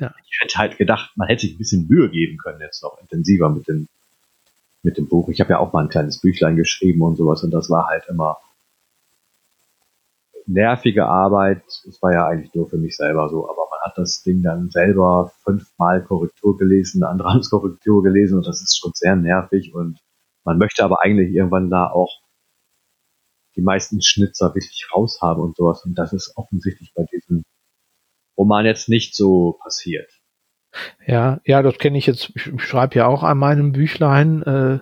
ja. 0.00 0.14
ich 0.24 0.38
hätte 0.40 0.58
halt 0.58 0.78
gedacht, 0.78 1.12
man 1.16 1.28
hätte 1.28 1.42
sich 1.42 1.54
ein 1.54 1.58
bisschen 1.58 1.86
Mühe 1.86 2.10
geben 2.10 2.38
können 2.38 2.60
jetzt 2.60 2.82
noch 2.82 2.98
intensiver 3.00 3.50
mit 3.50 3.68
dem 3.68 3.88
mit 4.82 4.96
dem 4.96 5.08
Buch. 5.08 5.28
Ich 5.28 5.40
habe 5.40 5.50
ja 5.50 5.58
auch 5.58 5.72
mal 5.72 5.84
ein 5.84 5.90
kleines 5.90 6.20
Büchlein 6.20 6.56
geschrieben 6.56 7.02
und 7.02 7.16
sowas 7.16 7.44
und 7.44 7.50
das 7.50 7.70
war 7.70 7.86
halt 7.86 8.04
immer 8.08 8.38
nervige 10.52 11.06
Arbeit. 11.06 11.62
Es 11.88 12.00
war 12.02 12.12
ja 12.12 12.26
eigentlich 12.26 12.54
nur 12.54 12.68
für 12.68 12.78
mich 12.78 12.96
selber 12.96 13.28
so, 13.28 13.48
aber 13.48 13.66
man 13.70 13.80
hat 13.82 13.96
das 13.96 14.22
Ding 14.22 14.42
dann 14.42 14.70
selber 14.70 15.32
fünfmal 15.44 16.04
Korrektur 16.04 16.56
gelesen, 16.56 17.02
andere 17.04 17.30
haben 17.30 17.40
es 17.40 17.50
Korrektur 17.50 18.02
gelesen 18.02 18.38
und 18.38 18.46
das 18.46 18.60
ist 18.60 18.78
schon 18.78 18.92
sehr 18.94 19.16
nervig 19.16 19.74
und 19.74 20.00
man 20.44 20.58
möchte 20.58 20.84
aber 20.84 21.02
eigentlich 21.02 21.34
irgendwann 21.34 21.70
da 21.70 21.90
auch 21.90 22.20
die 23.56 23.62
meisten 23.62 24.00
Schnitzer 24.02 24.54
wirklich 24.54 24.88
raushaben 24.94 25.42
und 25.42 25.56
sowas 25.56 25.84
und 25.84 25.94
das 25.94 26.12
ist 26.12 26.32
offensichtlich 26.36 26.92
bei 26.94 27.04
diesem 27.12 27.42
Roman 28.36 28.64
jetzt 28.64 28.88
nicht 28.88 29.14
so 29.14 29.58
passiert. 29.62 30.19
Ja, 31.06 31.40
ja, 31.44 31.62
das 31.62 31.78
kenne 31.78 31.98
ich 31.98 32.06
jetzt. 32.06 32.32
Ich 32.34 32.62
schreibe 32.62 32.96
ja 32.96 33.06
auch 33.06 33.22
an 33.22 33.38
meinem 33.38 33.72
Büchlein 33.72 34.42
äh, 34.42 34.78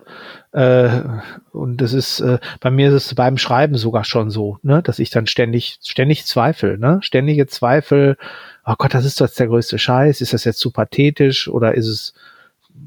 äh, 0.57 1.03
und 1.51 1.77
das 1.77 1.93
ist 1.93 2.19
äh, 2.19 2.39
bei 2.59 2.71
mir 2.71 2.89
ist 2.89 2.93
es 2.93 3.15
beim 3.15 3.37
Schreiben 3.37 3.75
sogar 3.75 4.03
schon 4.03 4.29
so, 4.29 4.59
ne, 4.61 4.83
dass 4.83 4.99
ich 4.99 5.09
dann 5.09 5.27
ständig 5.27 5.79
ständig 5.83 6.25
zweifle, 6.25 6.77
ne, 6.77 6.99
ständige 7.01 7.47
Zweifel. 7.47 8.17
Oh 8.65 8.75
Gott, 8.77 8.93
das 8.93 9.05
ist 9.05 9.19
jetzt 9.19 9.39
der 9.39 9.47
größte 9.47 9.79
Scheiß. 9.79 10.21
Ist 10.21 10.33
das 10.33 10.43
jetzt 10.43 10.59
zu 10.59 10.71
pathetisch 10.71 11.47
oder 11.47 11.73
ist 11.73 11.87
es 11.87 12.13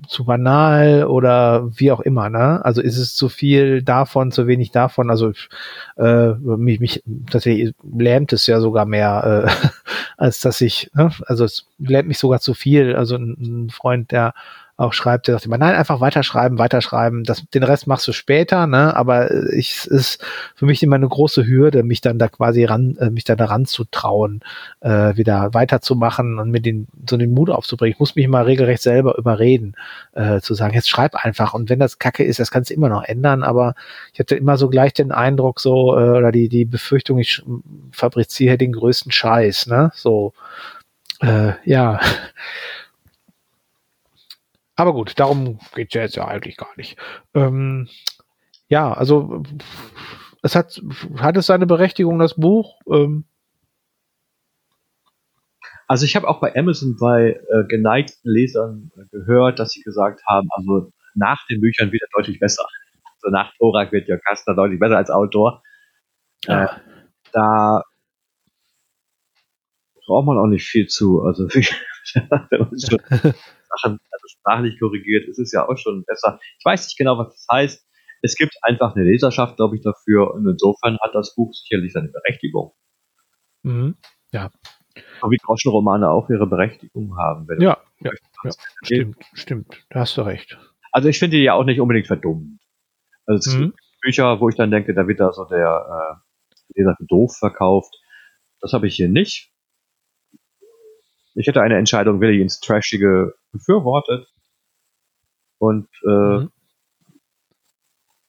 zu 0.08 0.24
banal 0.24 1.04
oder 1.04 1.68
wie 1.78 1.92
auch 1.92 2.00
immer, 2.00 2.28
ne? 2.30 2.64
Also 2.64 2.80
ist 2.80 2.98
es 2.98 3.14
zu 3.14 3.28
viel 3.28 3.82
davon, 3.82 4.32
zu 4.32 4.46
wenig 4.46 4.70
davon? 4.70 5.10
Also 5.10 5.32
äh, 5.96 6.32
mich, 6.34 6.80
mich 6.80 7.02
tatsächlich 7.30 7.74
lähmt 7.82 8.32
es 8.32 8.46
ja 8.46 8.60
sogar 8.60 8.86
mehr, 8.86 9.46
äh, 9.46 9.68
als 10.16 10.40
dass 10.40 10.60
ich, 10.60 10.90
ne? 10.94 11.10
also 11.26 11.44
es 11.44 11.66
lähmt 11.78 12.08
mich 12.08 12.18
sogar 12.18 12.40
zu 12.40 12.54
viel. 12.54 12.94
Also 12.96 13.16
ein, 13.16 13.36
ein 13.66 13.70
Freund, 13.70 14.10
der 14.10 14.34
auch 14.82 14.92
schreibt, 14.92 15.28
der 15.28 15.34
sagt 15.34 15.46
immer, 15.46 15.58
nein, 15.58 15.74
einfach 15.74 16.00
weiterschreiben, 16.00 16.58
weiterschreiben. 16.58 17.24
Das, 17.24 17.44
den 17.54 17.62
Rest 17.62 17.86
machst 17.86 18.06
du 18.08 18.12
später, 18.12 18.66
ne? 18.66 18.94
Aber 18.96 19.30
ich, 19.52 19.72
es 19.72 19.86
ist 19.86 20.24
für 20.54 20.66
mich 20.66 20.82
immer 20.82 20.96
eine 20.96 21.08
große 21.08 21.46
Hürde, 21.46 21.82
mich 21.82 22.00
dann 22.00 22.18
da 22.18 22.28
quasi 22.28 22.64
ran, 22.64 22.96
äh, 22.98 23.10
mich 23.10 23.24
da 23.24 23.36
daran 23.36 23.64
zu 23.64 23.84
trauen, 23.84 24.40
äh, 24.80 25.16
wieder 25.16 25.54
weiterzumachen 25.54 26.38
und 26.38 26.50
mir 26.50 26.60
den, 26.60 26.88
so 27.08 27.16
den 27.16 27.32
Mut 27.32 27.50
aufzubringen. 27.50 27.94
Ich 27.94 28.00
muss 28.00 28.16
mich 28.16 28.28
mal 28.28 28.44
regelrecht 28.44 28.82
selber 28.82 29.16
überreden, 29.16 29.74
äh, 30.12 30.40
zu 30.40 30.54
sagen, 30.54 30.74
jetzt 30.74 30.90
schreib 30.90 31.14
einfach. 31.14 31.54
Und 31.54 31.70
wenn 31.70 31.78
das 31.78 31.98
Kacke 31.98 32.24
ist, 32.24 32.40
das 32.40 32.50
kannst 32.50 32.70
du 32.70 32.74
immer 32.74 32.88
noch 32.88 33.04
ändern. 33.04 33.42
Aber 33.42 33.74
ich 34.12 34.20
hatte 34.20 34.36
immer 34.36 34.56
so 34.56 34.68
gleich 34.68 34.92
den 34.92 35.12
Eindruck, 35.12 35.60
so, 35.60 35.96
äh, 35.98 36.10
oder 36.10 36.32
die, 36.32 36.48
die 36.48 36.64
Befürchtung, 36.64 37.18
ich 37.18 37.42
fabriziere 37.92 38.58
den 38.58 38.72
größten 38.72 39.12
Scheiß, 39.12 39.66
ne? 39.66 39.92
So, 39.94 40.32
äh, 41.20 41.52
ja. 41.64 42.00
Aber 44.76 44.92
gut, 44.92 45.18
darum 45.18 45.58
geht 45.74 45.88
es 45.88 45.94
ja 45.94 46.02
jetzt 46.02 46.16
ja 46.16 46.26
eigentlich 46.26 46.56
gar 46.56 46.74
nicht. 46.76 46.96
Ähm, 47.34 47.88
ja, 48.68 48.92
also 48.92 49.42
es 50.42 50.54
hat, 50.54 50.80
hat 51.18 51.36
es 51.36 51.46
seine 51.46 51.66
Berechtigung, 51.66 52.18
das 52.18 52.34
Buch. 52.34 52.78
Ähm, 52.90 53.24
Also 55.92 56.06
ich 56.06 56.16
habe 56.16 56.26
auch 56.26 56.40
bei 56.40 56.56
Amazon 56.56 56.96
bei 56.98 57.38
äh, 57.50 57.64
geneigten 57.68 58.30
Lesern 58.30 58.90
gehört, 59.10 59.58
dass 59.58 59.72
sie 59.72 59.82
gesagt 59.82 60.22
haben, 60.26 60.48
also 60.52 60.90
nach 61.14 61.46
den 61.48 61.60
Büchern 61.60 61.92
wieder 61.92 62.06
deutlich 62.16 62.40
besser. 62.40 62.64
Also 63.04 63.28
nach 63.30 63.52
Thorak 63.58 63.92
wird 63.92 64.08
Jörg 64.08 64.22
deutlich 64.56 64.80
besser 64.80 64.96
als 64.96 65.10
Autor. 65.10 65.62
Ja. 66.46 66.64
Äh, 66.64 66.68
da 67.32 67.82
braucht 70.06 70.24
man 70.24 70.38
auch 70.38 70.46
nicht 70.46 70.66
viel 70.66 70.86
zu. 70.86 71.20
Also 71.20 71.46
Sachen 73.76 73.98
also 74.10 74.28
sprachlich 74.28 74.78
korrigiert, 74.78 75.28
ist 75.28 75.38
es 75.38 75.52
ja 75.52 75.68
auch 75.68 75.76
schon 75.76 76.04
besser. 76.04 76.38
Ich 76.58 76.64
weiß 76.64 76.84
nicht 76.86 76.98
genau, 76.98 77.18
was 77.18 77.32
das 77.32 77.46
heißt. 77.50 77.86
Es 78.22 78.36
gibt 78.36 78.54
einfach 78.62 78.94
eine 78.94 79.04
Leserschaft, 79.04 79.56
glaube 79.56 79.76
ich, 79.76 79.82
dafür. 79.82 80.32
Und 80.32 80.46
insofern 80.46 80.98
hat 81.00 81.14
das 81.14 81.34
Buch 81.34 81.52
sicherlich 81.52 81.92
seine 81.92 82.08
Berechtigung. 82.08 82.72
Mhm. 83.62 83.96
Ja. 84.30 84.50
So 85.20 85.30
wie 85.30 85.38
Groschenromane 85.38 86.08
auch 86.08 86.28
ihre 86.30 86.46
Berechtigung 86.46 87.16
haben. 87.16 87.46
ja, 87.60 87.78
ja, 88.00 88.10
ja, 88.44 88.50
stimmt, 88.82 89.24
stimmt. 89.32 89.86
Da 89.90 90.00
hast 90.00 90.16
du 90.16 90.22
recht. 90.22 90.58
Also 90.92 91.08
ich 91.08 91.18
finde 91.18 91.38
die 91.38 91.44
ja 91.44 91.54
auch 91.54 91.64
nicht 91.64 91.80
unbedingt 91.80 92.06
verdummt. 92.06 92.60
Also 93.26 93.50
es 93.50 93.56
mhm. 93.56 93.62
gibt 93.66 93.80
Bücher, 94.02 94.40
wo 94.40 94.48
ich 94.48 94.56
dann 94.56 94.70
denke, 94.70 94.94
da 94.94 95.06
wird 95.08 95.20
da 95.20 95.32
so 95.32 95.44
der 95.44 96.20
äh, 96.20 96.78
Leser 96.78 96.96
doof 97.00 97.36
verkauft. 97.38 97.94
Das 98.60 98.72
habe 98.72 98.86
ich 98.86 98.94
hier 98.94 99.08
nicht. 99.08 99.51
Ich 101.34 101.46
hätte 101.46 101.62
eine 101.62 101.76
Entscheidung 101.76 102.20
wirklich 102.20 102.40
ins 102.40 102.60
Trashige 102.60 103.34
befürwortet. 103.52 104.28
Und 105.58 105.88
äh, 106.04 106.38
mhm. 106.40 106.50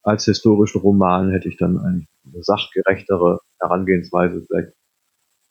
als 0.04 0.26
historischen 0.26 0.82
Roman 0.82 1.32
hätte 1.32 1.50
ich 1.50 1.58
dann 1.58 1.80
eigentlich 1.80 2.08
eine 2.26 2.44
sachgerechtere 2.44 3.40
Herangehensweise 3.60 4.46
vielleicht 4.46 4.74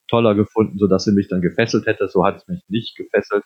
toller 0.08 0.34
gefunden, 0.34 0.78
sodass 0.78 1.04
sie 1.04 1.12
mich 1.12 1.28
dann 1.28 1.40
gefesselt 1.40 1.86
hätte. 1.86 2.08
So 2.08 2.24
hat 2.24 2.36
es 2.36 2.48
mich 2.48 2.62
nicht 2.68 2.96
gefesselt. 2.96 3.44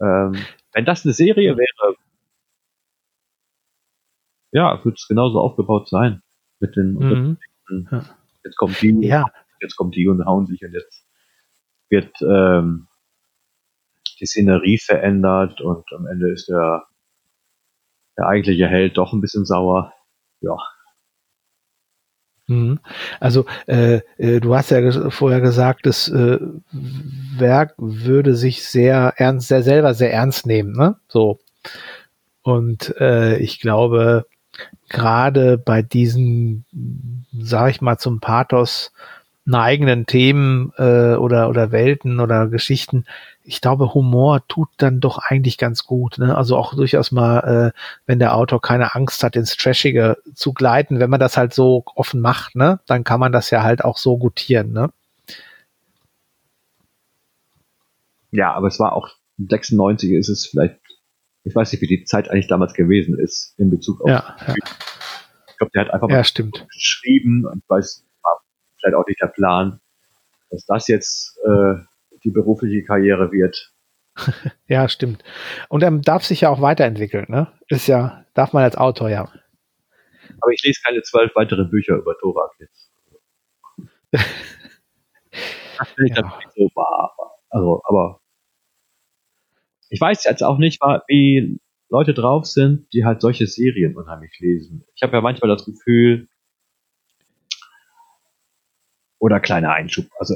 Ähm, 0.00 0.34
wenn 0.72 0.84
das 0.84 1.04
eine 1.04 1.12
Serie 1.12 1.56
wäre, 1.56 1.96
ja, 4.52 4.84
würde 4.84 4.96
es 4.96 5.06
genauso 5.06 5.38
aufgebaut 5.38 5.88
sein. 5.88 6.22
Mit 6.58 6.76
den 6.76 6.94
mhm. 6.94 7.38
Jetzt 8.42 8.56
kommt 8.56 8.80
die, 8.82 9.06
ja. 9.06 9.26
jetzt 9.60 9.76
kommt 9.76 9.94
die 9.94 10.08
und 10.08 10.24
hauen 10.24 10.46
sich 10.46 10.62
und 10.64 10.72
jetzt 10.72 11.06
wird 11.88 12.12
ähm, 12.22 12.88
die 14.20 14.26
Szenerie 14.26 14.78
verändert 14.78 15.60
und 15.60 15.84
am 15.92 16.06
Ende 16.06 16.30
ist 16.32 16.48
der, 16.48 16.84
der 18.18 18.26
eigentliche 18.26 18.66
Held 18.68 18.98
doch 18.98 19.12
ein 19.12 19.20
bisschen 19.20 19.44
sauer. 19.44 19.92
Ja. 20.40 20.56
Mhm. 22.46 22.80
Also 23.20 23.46
äh, 23.66 24.00
äh, 24.18 24.40
du 24.40 24.54
hast 24.56 24.70
ja 24.70 25.10
vorher 25.10 25.40
gesagt, 25.40 25.86
das 25.86 26.08
äh, 26.08 26.38
Werk 26.72 27.74
würde 27.78 28.34
sich 28.34 28.64
sehr 28.64 29.14
ernst, 29.16 29.48
sehr 29.48 29.62
selber 29.62 29.94
sehr 29.94 30.12
ernst 30.12 30.46
nehmen, 30.46 30.72
ne? 30.72 30.96
So. 31.08 31.38
Und 32.42 32.94
äh, 32.98 33.38
ich 33.38 33.60
glaube, 33.60 34.26
gerade 34.88 35.58
bei 35.58 35.82
diesen, 35.82 36.64
sag 37.32 37.70
ich 37.70 37.80
mal, 37.80 37.98
zum 37.98 38.20
Pathos 38.20 38.92
eigenen 39.54 40.06
Themen 40.06 40.72
äh, 40.76 41.14
oder 41.14 41.48
oder 41.48 41.72
Welten 41.72 42.20
oder 42.20 42.48
Geschichten, 42.48 43.04
ich 43.42 43.60
glaube, 43.60 43.94
Humor 43.94 44.46
tut 44.46 44.68
dann 44.76 45.00
doch 45.00 45.18
eigentlich 45.18 45.58
ganz 45.58 45.84
gut. 45.84 46.18
Ne? 46.18 46.36
Also 46.36 46.56
auch 46.56 46.74
durchaus 46.74 47.10
mal, 47.10 47.72
äh, 47.74 47.78
wenn 48.06 48.18
der 48.18 48.36
Autor 48.36 48.60
keine 48.60 48.94
Angst 48.94 49.24
hat, 49.24 49.34
ins 49.34 49.56
Trashige 49.56 50.18
zu 50.34 50.52
gleiten, 50.52 51.00
wenn 51.00 51.10
man 51.10 51.20
das 51.20 51.36
halt 51.36 51.54
so 51.54 51.84
offen 51.94 52.20
macht, 52.20 52.54
ne, 52.54 52.80
dann 52.86 53.02
kann 53.02 53.20
man 53.20 53.32
das 53.32 53.50
ja 53.50 53.62
halt 53.62 53.84
auch 53.84 53.98
so 53.98 54.18
gutieren, 54.18 54.72
ne? 54.72 54.90
Ja, 58.30 58.52
aber 58.52 58.68
es 58.68 58.78
war 58.78 58.92
auch 58.94 59.08
96 59.38 60.12
ist 60.12 60.28
es 60.28 60.46
vielleicht, 60.46 60.78
ich 61.44 61.54
weiß 61.54 61.72
nicht, 61.72 61.80
wie 61.80 61.86
die 61.86 62.04
Zeit 62.04 62.30
eigentlich 62.30 62.46
damals 62.46 62.74
gewesen 62.74 63.18
ist 63.18 63.54
in 63.58 63.70
Bezug 63.70 64.02
auf. 64.02 64.08
Ja, 64.08 64.36
ja. 64.46 64.54
Ich 65.48 65.56
glaube, 65.56 65.72
der 65.74 65.82
hat 65.82 65.90
einfach 65.90 66.08
mal 66.08 66.14
ja, 66.14 66.24
stimmt. 66.24 66.66
geschrieben 66.72 67.46
und 67.46 67.62
weiß, 67.68 68.04
vielleicht 68.80 68.96
auch 68.96 69.06
nicht 69.06 69.20
der 69.20 69.28
Plan, 69.28 69.80
dass 70.50 70.64
das 70.66 70.88
jetzt 70.88 71.38
äh, 71.44 71.74
die 72.24 72.30
berufliche 72.30 72.84
Karriere 72.84 73.32
wird. 73.32 73.72
ja, 74.66 74.88
stimmt. 74.88 75.22
Und 75.68 75.82
er 75.82 75.90
darf 75.90 76.24
sich 76.24 76.42
ja 76.42 76.50
auch 76.50 76.60
weiterentwickeln, 76.60 77.26
ne? 77.28 77.52
Ist 77.68 77.86
ja, 77.86 78.24
darf 78.34 78.52
man 78.52 78.64
als 78.64 78.76
Autor 78.76 79.08
ja. 79.08 79.30
Aber 80.40 80.52
ich 80.52 80.62
lese 80.62 80.80
keine 80.84 81.02
zwölf 81.02 81.34
weitere 81.34 81.64
Bücher 81.64 81.96
über 81.96 82.16
Thorak 82.18 82.52
jetzt. 82.58 82.90
das 84.12 85.88
finde 85.94 86.10
ich 86.10 86.16
ja. 86.16 86.38
nicht 86.38 86.52
so 86.54 86.70
wahr. 86.74 87.14
Also, 87.50 87.82
aber 87.84 88.20
ich 89.88 90.00
weiß 90.00 90.24
jetzt 90.24 90.42
auch 90.42 90.58
nicht, 90.58 90.80
wie 91.08 91.58
Leute 91.88 92.14
drauf 92.14 92.46
sind, 92.46 92.92
die 92.92 93.04
halt 93.04 93.20
solche 93.20 93.46
Serien 93.46 93.96
unheimlich 93.96 94.38
lesen. 94.38 94.84
Ich 94.94 95.02
habe 95.02 95.16
ja 95.16 95.20
manchmal 95.20 95.50
das 95.50 95.64
Gefühl, 95.64 96.28
oder 99.20 99.38
kleiner 99.38 99.72
Einschub, 99.72 100.06
also 100.18 100.34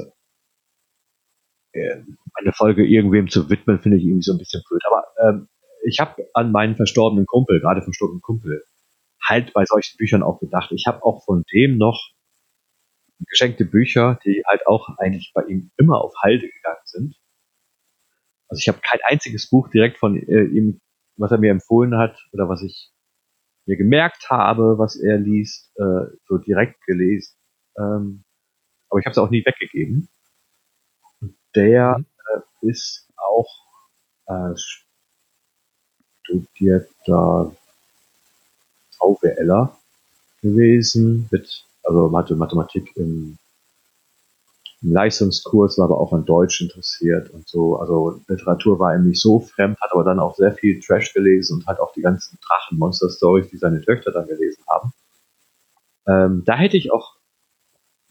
eine 1.75 2.53
Folge 2.53 2.85
irgendwem 2.85 3.29
zu 3.29 3.49
widmen, 3.49 3.79
finde 3.79 3.97
ich 3.97 4.03
irgendwie 4.03 4.21
so 4.23 4.33
ein 4.33 4.37
bisschen 4.37 4.63
blöd. 4.67 4.81
Aber 4.87 5.03
ähm, 5.21 5.47
ich 5.83 5.99
habe 5.99 6.27
an 6.33 6.51
meinen 6.51 6.75
verstorbenen 6.75 7.25
Kumpel, 7.25 7.59
gerade 7.59 7.81
verstorbenen 7.81 8.21
Kumpel, 8.21 8.63
halt 9.21 9.53
bei 9.53 9.65
solchen 9.65 9.97
Büchern 9.97 10.23
auch 10.23 10.39
gedacht. 10.39 10.71
Ich 10.71 10.85
habe 10.87 11.03
auch 11.03 11.23
von 11.25 11.43
dem 11.53 11.77
noch 11.77 12.11
geschenkte 13.27 13.65
Bücher, 13.65 14.19
die 14.25 14.43
halt 14.45 14.67
auch 14.67 14.89
eigentlich 14.97 15.31
bei 15.33 15.43
ihm 15.43 15.71
immer 15.77 16.01
auf 16.01 16.13
Halde 16.21 16.47
gegangen 16.47 16.81
sind. 16.85 17.15
Also 18.47 18.59
ich 18.59 18.67
habe 18.67 18.79
kein 18.81 18.99
einziges 19.03 19.49
Buch 19.49 19.69
direkt 19.69 19.97
von 19.97 20.17
äh, 20.17 20.43
ihm, 20.43 20.81
was 21.17 21.31
er 21.31 21.39
mir 21.39 21.51
empfohlen 21.51 21.97
hat 21.97 22.17
oder 22.33 22.49
was 22.49 22.61
ich 22.61 22.91
mir 23.65 23.77
gemerkt 23.77 24.29
habe, 24.29 24.77
was 24.77 24.95
er 24.95 25.17
liest, 25.17 25.71
äh, 25.77 26.15
so 26.27 26.37
direkt 26.37 26.83
gelesen. 26.85 27.35
Ähm, 27.79 28.24
aber 28.89 28.99
ich 28.99 29.05
habe 29.05 29.11
es 29.11 29.17
auch 29.17 29.29
nie 29.29 29.45
weggegeben 29.45 30.09
der 31.55 31.97
mhm. 31.97 32.05
äh, 32.33 32.69
ist 32.69 33.07
auch 33.17 33.49
äh, 34.27 34.55
studierter 36.23 37.55
VWLer 38.97 39.77
gewesen, 40.41 41.27
mit, 41.31 41.65
also 41.83 42.15
hatte 42.17 42.35
Mathematik 42.35 42.95
im, 42.95 43.37
im 44.81 44.93
Leistungskurs, 44.93 45.77
war 45.77 45.85
aber 45.85 45.99
auch 45.99 46.13
an 46.13 46.25
Deutsch 46.25 46.61
interessiert 46.61 47.29
und 47.29 47.47
so. 47.47 47.77
Also 47.77 48.21
Literatur 48.27 48.79
war 48.79 48.95
ihm 48.95 49.07
nicht 49.07 49.21
so 49.21 49.39
fremd, 49.39 49.79
hat 49.81 49.91
aber 49.91 50.03
dann 50.03 50.19
auch 50.19 50.35
sehr 50.35 50.53
viel 50.53 50.79
Trash 50.79 51.13
gelesen 51.13 51.57
und 51.57 51.67
hat 51.67 51.79
auch 51.79 51.93
die 51.93 52.01
ganzen 52.01 52.37
Drachen-Monster-Stories, 52.41 53.49
die 53.49 53.57
seine 53.57 53.81
Töchter 53.81 54.11
dann 54.11 54.27
gelesen 54.27 54.63
haben. 54.67 54.93
Ähm, 56.07 56.43
da 56.45 56.55
hätte 56.55 56.77
ich 56.77 56.91
auch 56.91 57.14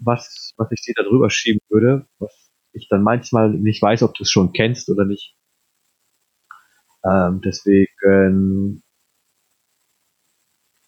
was, 0.05 0.53
was 0.57 0.71
ich 0.71 0.83
dir 0.83 0.95
da 0.97 1.03
drüber 1.03 1.31
schieben 1.31 1.61
würde, 1.69 2.07
was 2.19 2.51
ich 2.73 2.89
dann 2.89 3.03
manchmal 3.03 3.51
nicht 3.51 3.81
weiß, 3.83 4.03
ob 4.03 4.15
du 4.15 4.23
es 4.25 4.31
schon 4.31 4.53
kennst 4.53 4.89
oder 4.91 5.05
nicht. 5.05 5.37
Ähm, 7.05 7.41
deswegen 7.45 8.83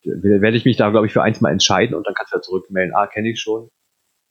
werde 0.03 0.57
ich 0.57 0.65
mich 0.65 0.77
da, 0.77 0.91
glaube 0.91 1.07
ich, 1.07 1.13
für 1.13 1.23
eins 1.23 1.41
mal 1.41 1.53
entscheiden 1.53 1.95
und 1.95 2.07
dann 2.07 2.15
kannst 2.15 2.33
du 2.33 2.39
ja 2.39 2.43
zurückmelden, 2.43 2.95
ah, 2.95 3.07
kenne 3.07 3.31
ich 3.31 3.41
schon. 3.41 3.71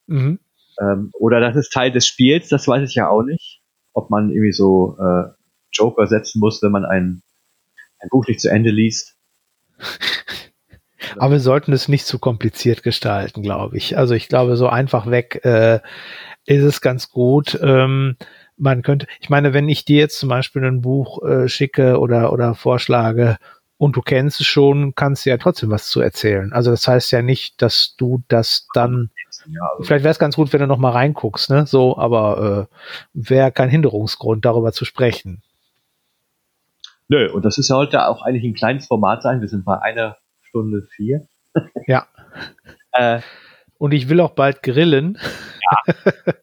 Mhm. 0.07 0.39
Ähm, 0.79 1.11
oder 1.13 1.39
das 1.39 1.55
ist 1.55 1.71
Teil 1.71 1.91
des 1.91 2.07
Spiels, 2.07 2.49
das 2.49 2.67
weiß 2.67 2.89
ich 2.89 2.95
ja 2.95 3.09
auch 3.09 3.23
nicht. 3.23 3.61
Ob 3.93 4.09
man 4.09 4.29
irgendwie 4.29 4.51
so 4.51 4.97
äh, 4.99 5.29
Joker 5.71 6.07
setzen 6.07 6.39
muss, 6.39 6.61
wenn 6.61 6.71
man 6.71 6.85
ein, 6.85 7.21
ein 7.99 8.09
Buch 8.09 8.27
nicht 8.27 8.41
zu 8.41 8.49
Ende 8.49 8.71
liest. 8.71 9.17
Aber 11.17 11.33
wir 11.33 11.39
sollten 11.39 11.73
es 11.73 11.87
nicht 11.87 12.05
zu 12.05 12.19
kompliziert 12.19 12.83
gestalten, 12.83 13.41
glaube 13.41 13.77
ich. 13.77 13.97
Also 13.97 14.13
ich 14.13 14.27
glaube, 14.27 14.55
so 14.57 14.67
einfach 14.67 15.09
weg 15.09 15.41
äh, 15.43 15.79
ist 16.45 16.63
es 16.63 16.81
ganz 16.81 17.09
gut. 17.09 17.59
Ähm, 17.61 18.17
man 18.57 18.81
könnte, 18.81 19.07
ich 19.19 19.29
meine, 19.29 19.53
wenn 19.53 19.69
ich 19.69 19.85
dir 19.85 19.97
jetzt 19.97 20.19
zum 20.19 20.29
Beispiel 20.29 20.63
ein 20.63 20.81
Buch 20.81 21.23
äh, 21.23 21.47
schicke 21.47 21.99
oder, 21.99 22.31
oder 22.31 22.55
vorschlage 22.55 23.37
und 23.77 23.95
du 23.95 24.01
kennst 24.01 24.39
es 24.39 24.47
schon, 24.47 24.95
kannst 24.95 25.25
du 25.25 25.29
ja 25.29 25.37
trotzdem 25.37 25.69
was 25.69 25.89
zu 25.89 25.99
erzählen. 25.99 26.53
Also 26.53 26.71
das 26.71 26.87
heißt 26.87 27.11
ja 27.11 27.21
nicht, 27.21 27.61
dass 27.61 27.95
du 27.97 28.23
das 28.27 28.67
dann, 28.73 29.09
ja, 29.47 29.61
also 29.71 29.83
vielleicht 29.83 30.03
wäre 30.03 30.11
es 30.11 30.19
ganz 30.19 30.35
gut, 30.35 30.53
wenn 30.53 30.61
du 30.61 30.67
noch 30.67 30.77
mal 30.77 30.91
reinguckst, 30.91 31.49
ne? 31.49 31.65
So, 31.65 31.97
aber 31.97 32.69
äh, 32.71 32.75
wäre 33.13 33.51
kein 33.51 33.69
Hinderungsgrund, 33.69 34.45
darüber 34.45 34.71
zu 34.71 34.85
sprechen. 34.85 35.41
Nö, 37.07 37.29
und 37.31 37.45
das 37.45 37.57
ist 37.57 37.69
ja 37.69 37.75
heute 37.75 38.07
auch 38.07 38.21
eigentlich 38.23 38.43
ein 38.45 38.55
kleines 38.55 38.87
Format 38.87 39.21
sein. 39.21 39.41
Wir 39.41 39.47
sind 39.47 39.65
bei 39.65 39.79
einer 39.79 40.17
Stunde 40.55 40.87
vier. 40.95 41.27
Ja. 41.85 42.07
äh, 42.93 43.19
und 43.77 43.93
ich 43.93 44.07
will 44.07 44.21
auch 44.21 44.31
bald 44.35 44.63
grillen. 44.63 45.17
Ja. 45.85 46.33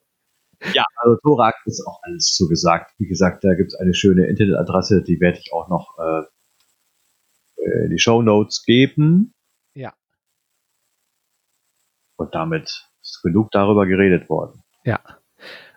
ja, 0.75 0.85
also 0.97 1.17
Thorak 1.23 1.55
ist 1.65 1.83
auch 1.87 1.99
alles 2.03 2.35
zugesagt. 2.35 2.93
Wie 2.99 3.07
gesagt, 3.07 3.43
da 3.43 3.55
gibt 3.55 3.73
es 3.73 3.75
eine 3.75 3.95
schöne 3.95 4.27
Internetadresse, 4.27 5.03
die 5.03 5.19
werde 5.19 5.39
ich 5.39 5.51
auch 5.55 5.69
noch 5.71 5.97
äh, 5.99 7.85
in 7.85 7.91
die 7.91 7.99
Show 7.99 8.21
Notes 8.21 8.65
geben. 8.65 9.33
Ja. 9.73 9.95
Und 12.17 12.35
damit 12.35 12.91
ist 13.01 13.23
genug 13.23 13.51
darüber 13.51 13.87
geredet 13.87 14.29
worden. 14.29 14.63
Ja. 14.85 15.01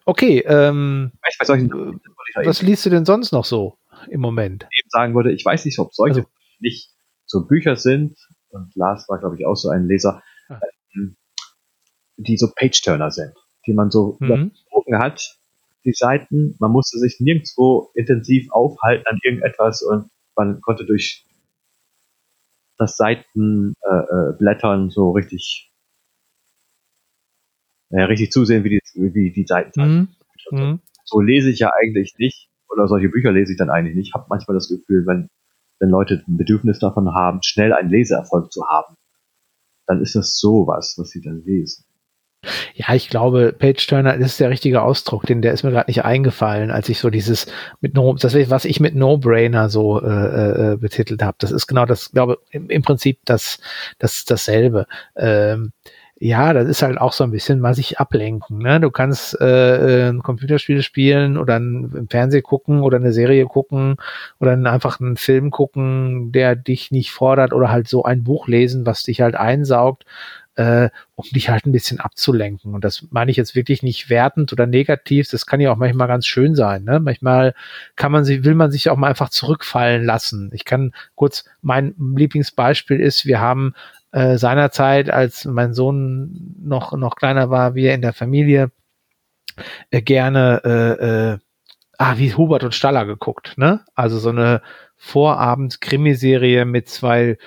Okay, 0.03 0.39
ähm, 0.39 1.13
Ich 1.31 1.39
weiß, 1.39 1.47
solchen, 1.47 1.71
äh, 1.71 2.45
was 2.45 2.61
liest 2.61 2.85
du 2.85 2.89
denn 2.89 3.05
sonst 3.05 3.31
noch 3.31 3.45
so 3.45 3.77
im 4.09 4.19
Moment? 4.19 4.63
eben 4.63 4.89
sagen 4.89 5.15
würde, 5.15 5.31
ich 5.31 5.45
weiß 5.45 5.63
nicht, 5.63 5.79
ob 5.79 5.93
solche 5.93 6.19
Also- 6.19 6.29
nicht 6.59 6.94
so 7.25 7.45
Bücher 7.45 7.75
sind, 7.75 8.17
und 8.49 8.73
Lars 8.75 9.07
war, 9.09 9.19
glaube 9.19 9.35
ich, 9.37 9.45
auch 9.45 9.55
so 9.55 9.69
ein 9.69 9.87
Leser, 9.87 10.21
Ah. 10.49 10.59
ähm, 10.95 11.15
die 12.17 12.37
so 12.37 12.51
Page-Turner 12.55 13.11
sind, 13.11 13.33
die 13.67 13.73
man 13.73 13.91
so 13.91 14.17
Mhm. 14.19 14.51
Hat, 14.93 15.39
die 15.83 15.93
Seiten, 15.93 16.55
man 16.59 16.71
musste 16.71 16.99
sich 16.99 17.17
nirgendwo 17.19 17.89
intensiv 17.95 18.51
aufhalten 18.51 19.05
an 19.07 19.19
irgendetwas 19.23 19.81
und 19.81 20.09
man 20.35 20.61
konnte 20.61 20.85
durch 20.85 21.25
das 22.77 22.97
Seitenblättern 22.97 24.83
äh, 24.83 24.87
äh, 24.87 24.89
so 24.89 25.11
richtig 25.11 25.71
ja, 27.91 28.05
richtig 28.05 28.31
zusehen, 28.31 28.63
wie 28.63 28.69
die, 28.69 28.79
wie 29.13 29.31
die 29.31 29.45
Seiten 29.45 29.81
Mhm. 29.81 30.07
Mhm. 30.51 30.79
so 31.05 31.21
lese 31.21 31.49
ich 31.49 31.59
ja 31.59 31.71
eigentlich 31.73 32.15
nicht 32.17 32.49
oder 32.69 32.87
solche 32.87 33.09
Bücher 33.09 33.31
lese 33.31 33.51
ich 33.53 33.57
dann 33.57 33.69
eigentlich 33.69 33.95
nicht. 33.95 34.07
Ich 34.09 34.13
habe 34.13 34.25
manchmal 34.29 34.55
das 34.55 34.67
Gefühl, 34.69 35.05
wenn, 35.05 35.29
wenn 35.79 35.89
Leute 35.89 36.23
ein 36.27 36.37
Bedürfnis 36.37 36.79
davon 36.79 37.13
haben, 37.13 37.39
schnell 37.43 37.73
einen 37.73 37.89
Leseerfolg 37.89 38.51
zu 38.51 38.65
haben, 38.67 38.95
dann 39.87 40.01
ist 40.01 40.15
das 40.15 40.37
sowas, 40.37 40.95
was 40.97 41.09
sie 41.09 41.21
dann 41.21 41.43
lesen. 41.43 41.85
Ja, 42.75 42.93
ich 42.93 43.09
glaube, 43.09 43.55
Page 43.57 43.87
Turner 43.87 44.17
das 44.17 44.33
ist 44.33 44.39
der 44.39 44.49
richtige 44.49 44.81
Ausdruck, 44.81 45.25
denn 45.25 45.41
der 45.41 45.53
ist 45.53 45.63
mir 45.63 45.71
gerade 45.71 45.89
nicht 45.89 46.05
eingefallen, 46.05 46.69
als 46.69 46.89
ich 46.89 46.99
so 46.99 47.09
dieses 47.09 47.47
mit 47.81 47.95
No, 47.95 48.13
das 48.13 48.35
was 48.49 48.65
ich 48.65 48.79
mit 48.79 48.95
No-Brainer 48.95 49.69
so 49.69 50.01
äh, 50.01 50.73
äh, 50.73 50.77
betitelt 50.77 51.23
habe. 51.23 51.37
Das 51.39 51.51
ist 51.51 51.67
genau 51.67 51.85
das, 51.85 52.11
glaube 52.11 52.39
im, 52.51 52.69
im 52.69 52.83
Prinzip 52.83 53.19
das, 53.25 53.59
das 53.97 54.25
dasselbe. 54.25 54.85
Ähm, 55.15 55.71
ja, 56.17 56.53
das 56.53 56.67
ist 56.69 56.81
halt 56.81 56.97
auch 56.97 57.11
so 57.11 57.25
ein 57.25 57.31
bisschen 57.31 57.59
mal 57.59 57.73
sich 57.75 57.99
ablenken. 57.99 58.59
Ne? 58.59 58.79
Du 58.79 58.89
kannst 58.89 59.39
äh, 59.41 60.05
äh, 60.05 60.09
ein 60.09 60.23
Computerspiel 60.23 60.81
spielen 60.81 61.37
oder 61.37 61.57
im 61.57 62.07
Fernsehen 62.09 62.43
gucken 62.43 62.81
oder 62.81 62.97
eine 62.97 63.11
Serie 63.11 63.45
gucken 63.45 63.97
oder 64.39 64.53
einfach 64.53 64.99
einen 64.99 65.17
Film 65.17 65.51
gucken, 65.51 66.31
der 66.31 66.55
dich 66.55 66.91
nicht 66.91 67.11
fordert 67.11 67.51
oder 67.51 67.69
halt 67.69 67.89
so 67.89 68.03
ein 68.03 68.23
Buch 68.23 68.47
lesen, 68.47 68.85
was 68.85 69.03
dich 69.03 69.19
halt 69.21 69.35
einsaugt 69.35 70.05
äh, 70.55 70.89
um 71.15 71.25
dich 71.31 71.49
halt 71.49 71.65
ein 71.65 71.71
bisschen 71.71 71.99
abzulenken. 71.99 72.73
Und 72.73 72.83
das 72.83 73.05
meine 73.11 73.31
ich 73.31 73.37
jetzt 73.37 73.55
wirklich 73.55 73.83
nicht 73.83 74.09
wertend 74.09 74.51
oder 74.53 74.65
negativ. 74.65 75.29
Das 75.29 75.45
kann 75.45 75.59
ja 75.59 75.71
auch 75.71 75.77
manchmal 75.77 76.07
ganz 76.07 76.25
schön 76.25 76.55
sein. 76.55 76.83
Ne? 76.83 76.99
Manchmal 76.99 77.53
kann 77.95 78.11
man 78.11 78.25
sich, 78.25 78.43
will 78.43 78.55
man 78.55 78.71
sich 78.71 78.89
auch 78.89 78.97
mal 78.97 79.09
einfach 79.09 79.29
zurückfallen 79.29 80.03
lassen. 80.03 80.51
Ich 80.53 80.65
kann 80.65 80.93
kurz, 81.15 81.45
mein 81.61 81.93
Lieblingsbeispiel 81.97 82.99
ist, 82.99 83.25
wir 83.25 83.39
haben 83.39 83.73
äh, 84.15 84.37
seinerzeit, 84.37 85.09
als 85.09 85.43
mein 85.43 85.73
Sohn 85.73 86.55
noch, 86.57 86.93
noch 86.93 87.17
kleiner 87.17 87.49
war, 87.49 87.75
wir 87.75 87.93
in 87.93 88.01
der 88.01 88.13
Familie 88.13 88.71
äh, 89.91 90.01
gerne 90.01 90.61
äh, 90.63 91.33
äh, 91.33 91.37
ah, 91.97 92.17
wie 92.17 92.33
Hubert 92.33 92.63
und 92.63 92.73
Staller 92.73 93.05
geguckt, 93.05 93.57
ne? 93.57 93.81
Also 93.93 94.17
so 94.17 94.29
eine 94.29 94.61
Vorabend-Krimiserie 94.95 96.63
mit 96.63 96.87
zwei 96.87 97.37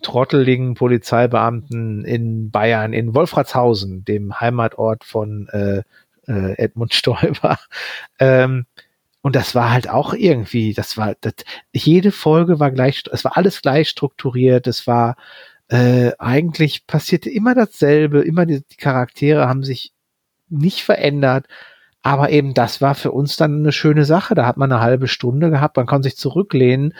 trotteligen 0.00 0.72
Polizeibeamten 0.74 2.06
in 2.06 2.50
Bayern, 2.50 2.94
in 2.94 3.14
Wolfratshausen, 3.14 4.06
dem 4.06 4.40
Heimatort 4.40 5.04
von 5.04 5.48
äh, 5.48 5.82
äh, 6.26 6.54
Edmund 6.56 6.94
Stoiber. 6.94 7.58
Ähm, 8.18 8.64
und 9.20 9.36
das 9.36 9.54
war 9.54 9.70
halt 9.70 9.90
auch 9.90 10.14
irgendwie, 10.14 10.72
das 10.72 10.96
war, 10.96 11.16
das, 11.20 11.34
jede 11.74 12.12
Folge 12.12 12.60
war 12.60 12.70
gleich, 12.70 13.04
es 13.12 13.24
war 13.24 13.36
alles 13.36 13.60
gleich 13.60 13.90
strukturiert, 13.90 14.66
es 14.66 14.86
war 14.86 15.16
äh, 15.68 16.12
eigentlich 16.18 16.86
passierte 16.86 17.30
immer 17.30 17.54
dasselbe, 17.54 18.20
immer 18.20 18.46
die, 18.46 18.62
die 18.66 18.76
Charaktere 18.76 19.48
haben 19.48 19.62
sich 19.62 19.92
nicht 20.48 20.84
verändert, 20.84 21.46
aber 22.02 22.30
eben 22.30 22.52
das 22.54 22.80
war 22.82 22.94
für 22.94 23.12
uns 23.12 23.36
dann 23.36 23.60
eine 23.60 23.72
schöne 23.72 24.04
Sache. 24.04 24.34
Da 24.34 24.46
hat 24.46 24.58
man 24.58 24.70
eine 24.70 24.82
halbe 24.82 25.08
Stunde 25.08 25.50
gehabt, 25.50 25.76
man 25.76 25.86
konnte 25.86 26.08
sich 26.08 26.18
zurücklehnen, 26.18 26.94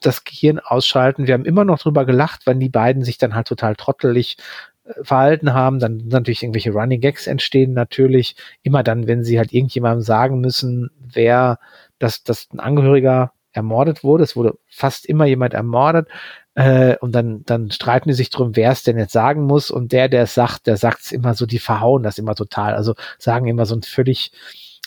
das 0.00 0.24
Gehirn 0.24 0.58
ausschalten. 0.58 1.26
Wir 1.28 1.34
haben 1.34 1.44
immer 1.44 1.64
noch 1.64 1.78
drüber 1.78 2.04
gelacht, 2.04 2.46
wenn 2.46 2.58
die 2.58 2.68
beiden 2.68 3.04
sich 3.04 3.18
dann 3.18 3.36
halt 3.36 3.46
total 3.46 3.76
trottelig 3.76 4.36
äh, 4.84 5.04
verhalten 5.04 5.54
haben, 5.54 5.78
dann 5.78 5.98
natürlich 6.08 6.42
irgendwelche 6.42 6.72
Running 6.72 7.00
Gags 7.00 7.28
entstehen 7.28 7.72
natürlich 7.72 8.34
immer 8.62 8.82
dann, 8.82 9.06
wenn 9.06 9.22
sie 9.22 9.38
halt 9.38 9.52
irgendjemandem 9.52 10.02
sagen 10.02 10.40
müssen, 10.40 10.90
wer, 10.98 11.60
dass, 12.00 12.24
dass 12.24 12.48
ein 12.52 12.58
Angehöriger 12.58 13.32
ermordet 13.52 14.02
wurde. 14.02 14.24
Es 14.24 14.34
wurde 14.34 14.58
fast 14.66 15.06
immer 15.06 15.26
jemand 15.26 15.54
ermordet. 15.54 16.08
Äh, 16.54 16.96
und 16.98 17.12
dann, 17.14 17.44
dann 17.46 17.70
streiten 17.70 18.08
die 18.08 18.14
sich 18.14 18.30
drum, 18.30 18.56
wer 18.56 18.72
es 18.72 18.82
denn 18.82 18.98
jetzt 18.98 19.12
sagen 19.12 19.44
muss. 19.44 19.70
Und 19.70 19.92
der, 19.92 20.08
der 20.08 20.24
es 20.24 20.34
sagt, 20.34 20.66
der 20.66 20.76
sagt 20.76 21.00
es 21.00 21.12
immer 21.12 21.34
so, 21.34 21.46
die 21.46 21.58
verhauen 21.58 22.02
das 22.02 22.18
immer 22.18 22.34
total. 22.34 22.74
Also 22.74 22.94
sagen 23.18 23.46
immer 23.46 23.66
so 23.66 23.74
ein 23.74 23.82
völlig, 23.82 24.32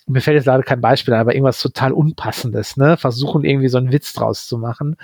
mir 0.08 0.22
fällt 0.22 0.36
jetzt 0.36 0.46
leider 0.46 0.64
kein 0.64 0.82
Beispiel, 0.82 1.14
ein, 1.14 1.20
aber 1.20 1.34
irgendwas 1.34 1.62
total 1.62 1.92
Unpassendes, 1.92 2.78
ne? 2.78 2.96
Versuchen 2.98 3.44
irgendwie 3.44 3.70
so 3.70 3.80
einen 3.80 3.92
Witz 3.92 4.14
draus 4.14 4.46
zu 4.48 4.58
machen. 4.60 4.98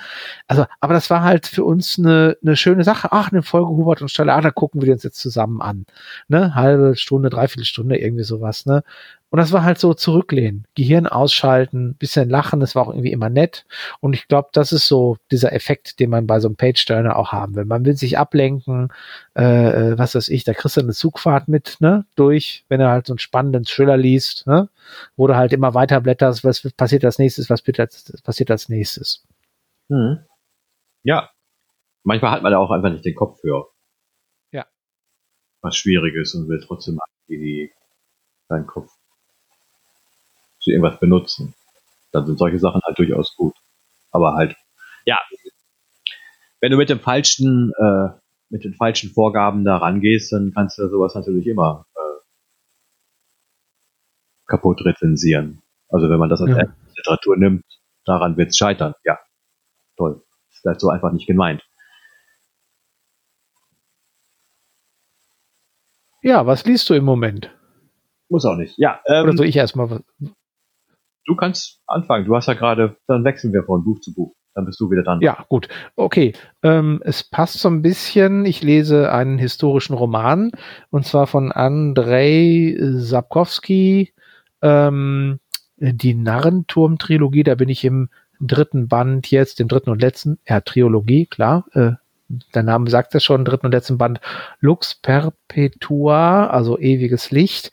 Also, 0.47 0.65
aber 0.79 0.93
das 0.93 1.09
war 1.09 1.23
halt 1.23 1.47
für 1.47 1.63
uns 1.63 1.97
eine, 1.97 2.37
eine 2.43 2.55
schöne 2.55 2.83
Sache. 2.83 3.09
Ach, 3.11 3.31
eine 3.31 3.41
Folge 3.41 3.69
Hubert 3.69 4.01
und 4.01 4.09
Stelle, 4.11 4.33
ah, 4.33 4.41
da 4.41 4.51
gucken 4.51 4.81
wir 4.81 4.93
uns 4.93 5.03
jetzt 5.03 5.19
zusammen 5.19 5.61
an. 5.61 5.85
Ne? 6.27 6.53
Halbe 6.53 6.95
Stunde, 6.95 7.29
dreiviertel 7.31 7.65
Stunde, 7.65 7.97
irgendwie 7.97 8.23
sowas, 8.23 8.65
ne? 8.67 8.83
Und 9.31 9.37
das 9.37 9.53
war 9.53 9.63
halt 9.63 9.79
so 9.79 9.93
zurücklehnen, 9.93 10.67
Gehirn 10.75 11.07
ausschalten, 11.07 11.95
bisschen 11.95 12.29
lachen, 12.29 12.59
das 12.59 12.75
war 12.75 12.83
auch 12.85 12.89
irgendwie 12.89 13.13
immer 13.13 13.29
nett. 13.29 13.65
Und 14.01 14.11
ich 14.11 14.27
glaube, 14.27 14.49
das 14.51 14.73
ist 14.73 14.89
so 14.89 15.15
dieser 15.31 15.53
Effekt, 15.53 16.01
den 16.01 16.09
man 16.09 16.27
bei 16.27 16.41
so 16.41 16.49
einem 16.49 16.57
Page-Turner 16.57 17.15
auch 17.15 17.31
haben 17.31 17.55
will. 17.55 17.63
Man 17.63 17.85
will 17.85 17.95
sich 17.95 18.17
ablenken, 18.17 18.89
äh, 19.33 19.97
was 19.97 20.15
weiß 20.15 20.27
ich, 20.27 20.43
da 20.43 20.53
kriegst 20.53 20.75
du 20.75 20.81
eine 20.81 20.91
Zugfahrt 20.91 21.47
mit, 21.47 21.77
ne, 21.79 22.05
durch, 22.15 22.65
wenn 22.67 22.81
er 22.81 22.89
halt 22.89 23.07
so 23.07 23.13
einen 23.13 23.19
spannenden 23.19 23.63
Thriller 23.63 23.95
liest, 23.95 24.47
ne, 24.47 24.67
wo 25.15 25.27
du 25.27 25.35
halt 25.37 25.53
immer 25.53 25.73
weiter 25.73 26.01
blätterst, 26.01 26.43
was 26.43 26.69
passiert 26.73 27.05
als 27.05 27.17
nächstes, 27.17 27.49
was 27.49 27.61
passiert 27.61 28.51
als 28.51 28.67
nächstes. 28.67 29.25
Mhm. 29.87 30.25
Ja. 31.03 31.31
Manchmal 32.03 32.31
hat 32.31 32.43
man 32.43 32.51
da 32.51 32.57
auch 32.57 32.71
einfach 32.71 32.91
nicht 32.91 33.05
den 33.05 33.15
Kopf 33.15 33.39
für. 33.39 33.69
Ja. 34.51 34.65
Was 35.61 35.77
Schwieriges 35.77 36.35
und 36.35 36.49
will 36.49 36.61
trotzdem 36.67 36.99
irgendwie 37.27 37.71
seinen 38.49 38.67
Kopf 38.67 38.91
zu 40.61 40.71
irgendwas 40.71 40.99
benutzen. 40.99 41.53
Dann 42.11 42.25
sind 42.25 42.37
solche 42.37 42.59
Sachen 42.59 42.81
halt 42.83 42.97
durchaus 42.97 43.35
gut. 43.35 43.55
Aber 44.11 44.33
halt, 44.35 44.55
ja, 45.05 45.19
wenn 46.59 46.71
du 46.71 46.77
mit 46.77 46.89
dem 46.89 46.99
falschen, 46.99 47.71
äh, 47.77 48.09
mit 48.49 48.63
den 48.63 48.75
falschen 48.75 49.11
Vorgaben 49.11 49.63
da 49.65 49.77
rangehst, 49.77 50.31
dann 50.31 50.51
kannst 50.53 50.77
du 50.77 50.87
sowas 50.89 51.15
natürlich 51.15 51.47
immer 51.47 51.85
äh, 51.95 52.19
kaputt 54.47 54.83
rezensieren. 54.85 55.61
Also 55.89 56.09
wenn 56.09 56.19
man 56.19 56.29
das 56.29 56.41
als 56.41 56.51
Ja. 56.51 56.75
Literatur 56.95 57.37
nimmt, 57.37 57.65
daran 58.05 58.37
wird 58.37 58.49
es 58.49 58.57
scheitern. 58.57 58.93
Ja, 59.03 59.19
toll. 59.97 60.23
Ist 60.49 60.59
vielleicht 60.61 60.81
so 60.81 60.89
einfach 60.89 61.11
nicht 61.11 61.27
gemeint. 61.27 61.63
Ja, 66.21 66.45
was 66.45 66.65
liest 66.65 66.89
du 66.89 66.93
im 66.93 67.03
Moment? 67.03 67.49
Muss 68.29 68.45
auch 68.45 68.55
nicht. 68.55 68.77
Ja, 68.77 69.01
Oder 69.05 69.29
ähm, 69.29 69.37
soll 69.37 69.47
ich 69.47 69.55
erstmal 69.55 69.89
was? 69.89 70.01
Du 71.25 71.35
kannst 71.35 71.81
anfangen. 71.87 72.25
Du 72.25 72.35
hast 72.35 72.47
ja 72.47 72.53
gerade, 72.53 72.97
dann 73.07 73.23
wechseln 73.23 73.53
wir 73.53 73.63
von 73.63 73.83
Buch 73.83 73.99
zu 73.99 74.13
Buch. 74.13 74.33
Dann 74.53 74.65
bist 74.65 74.79
du 74.81 74.91
wieder 74.91 75.03
dran. 75.03 75.21
Ja, 75.21 75.45
gut. 75.47 75.69
Okay. 75.95 76.33
Ähm, 76.61 77.01
es 77.05 77.23
passt 77.23 77.59
so 77.59 77.69
ein 77.69 77.81
bisschen. 77.81 78.45
Ich 78.45 78.61
lese 78.61 79.11
einen 79.11 79.37
historischen 79.37 79.93
Roman 79.93 80.51
und 80.89 81.05
zwar 81.05 81.27
von 81.27 81.51
Andrei 81.53 82.75
Sapkowski, 82.77 84.13
ähm, 84.61 85.39
die 85.77 86.15
Narrenturm-Trilogie. 86.15 87.43
Da 87.43 87.55
bin 87.55 87.69
ich 87.69 87.85
im 87.85 88.09
dritten 88.41 88.89
Band 88.89 89.31
jetzt, 89.31 89.59
dem 89.59 89.69
dritten 89.69 89.89
und 89.89 90.01
letzten. 90.01 90.37
Ja, 90.47 90.59
Trilogie, 90.59 91.27
klar. 91.27 91.65
Äh, 91.73 91.91
der 92.53 92.63
Name 92.63 92.89
sagt 92.89 93.15
es 93.15 93.23
schon, 93.23 93.45
dritten 93.45 93.67
und 93.67 93.71
letzten 93.71 93.97
Band 93.97 94.19
Lux 94.59 94.95
Perpetua, 94.95 96.47
also 96.47 96.77
ewiges 96.77 97.31
Licht. 97.31 97.71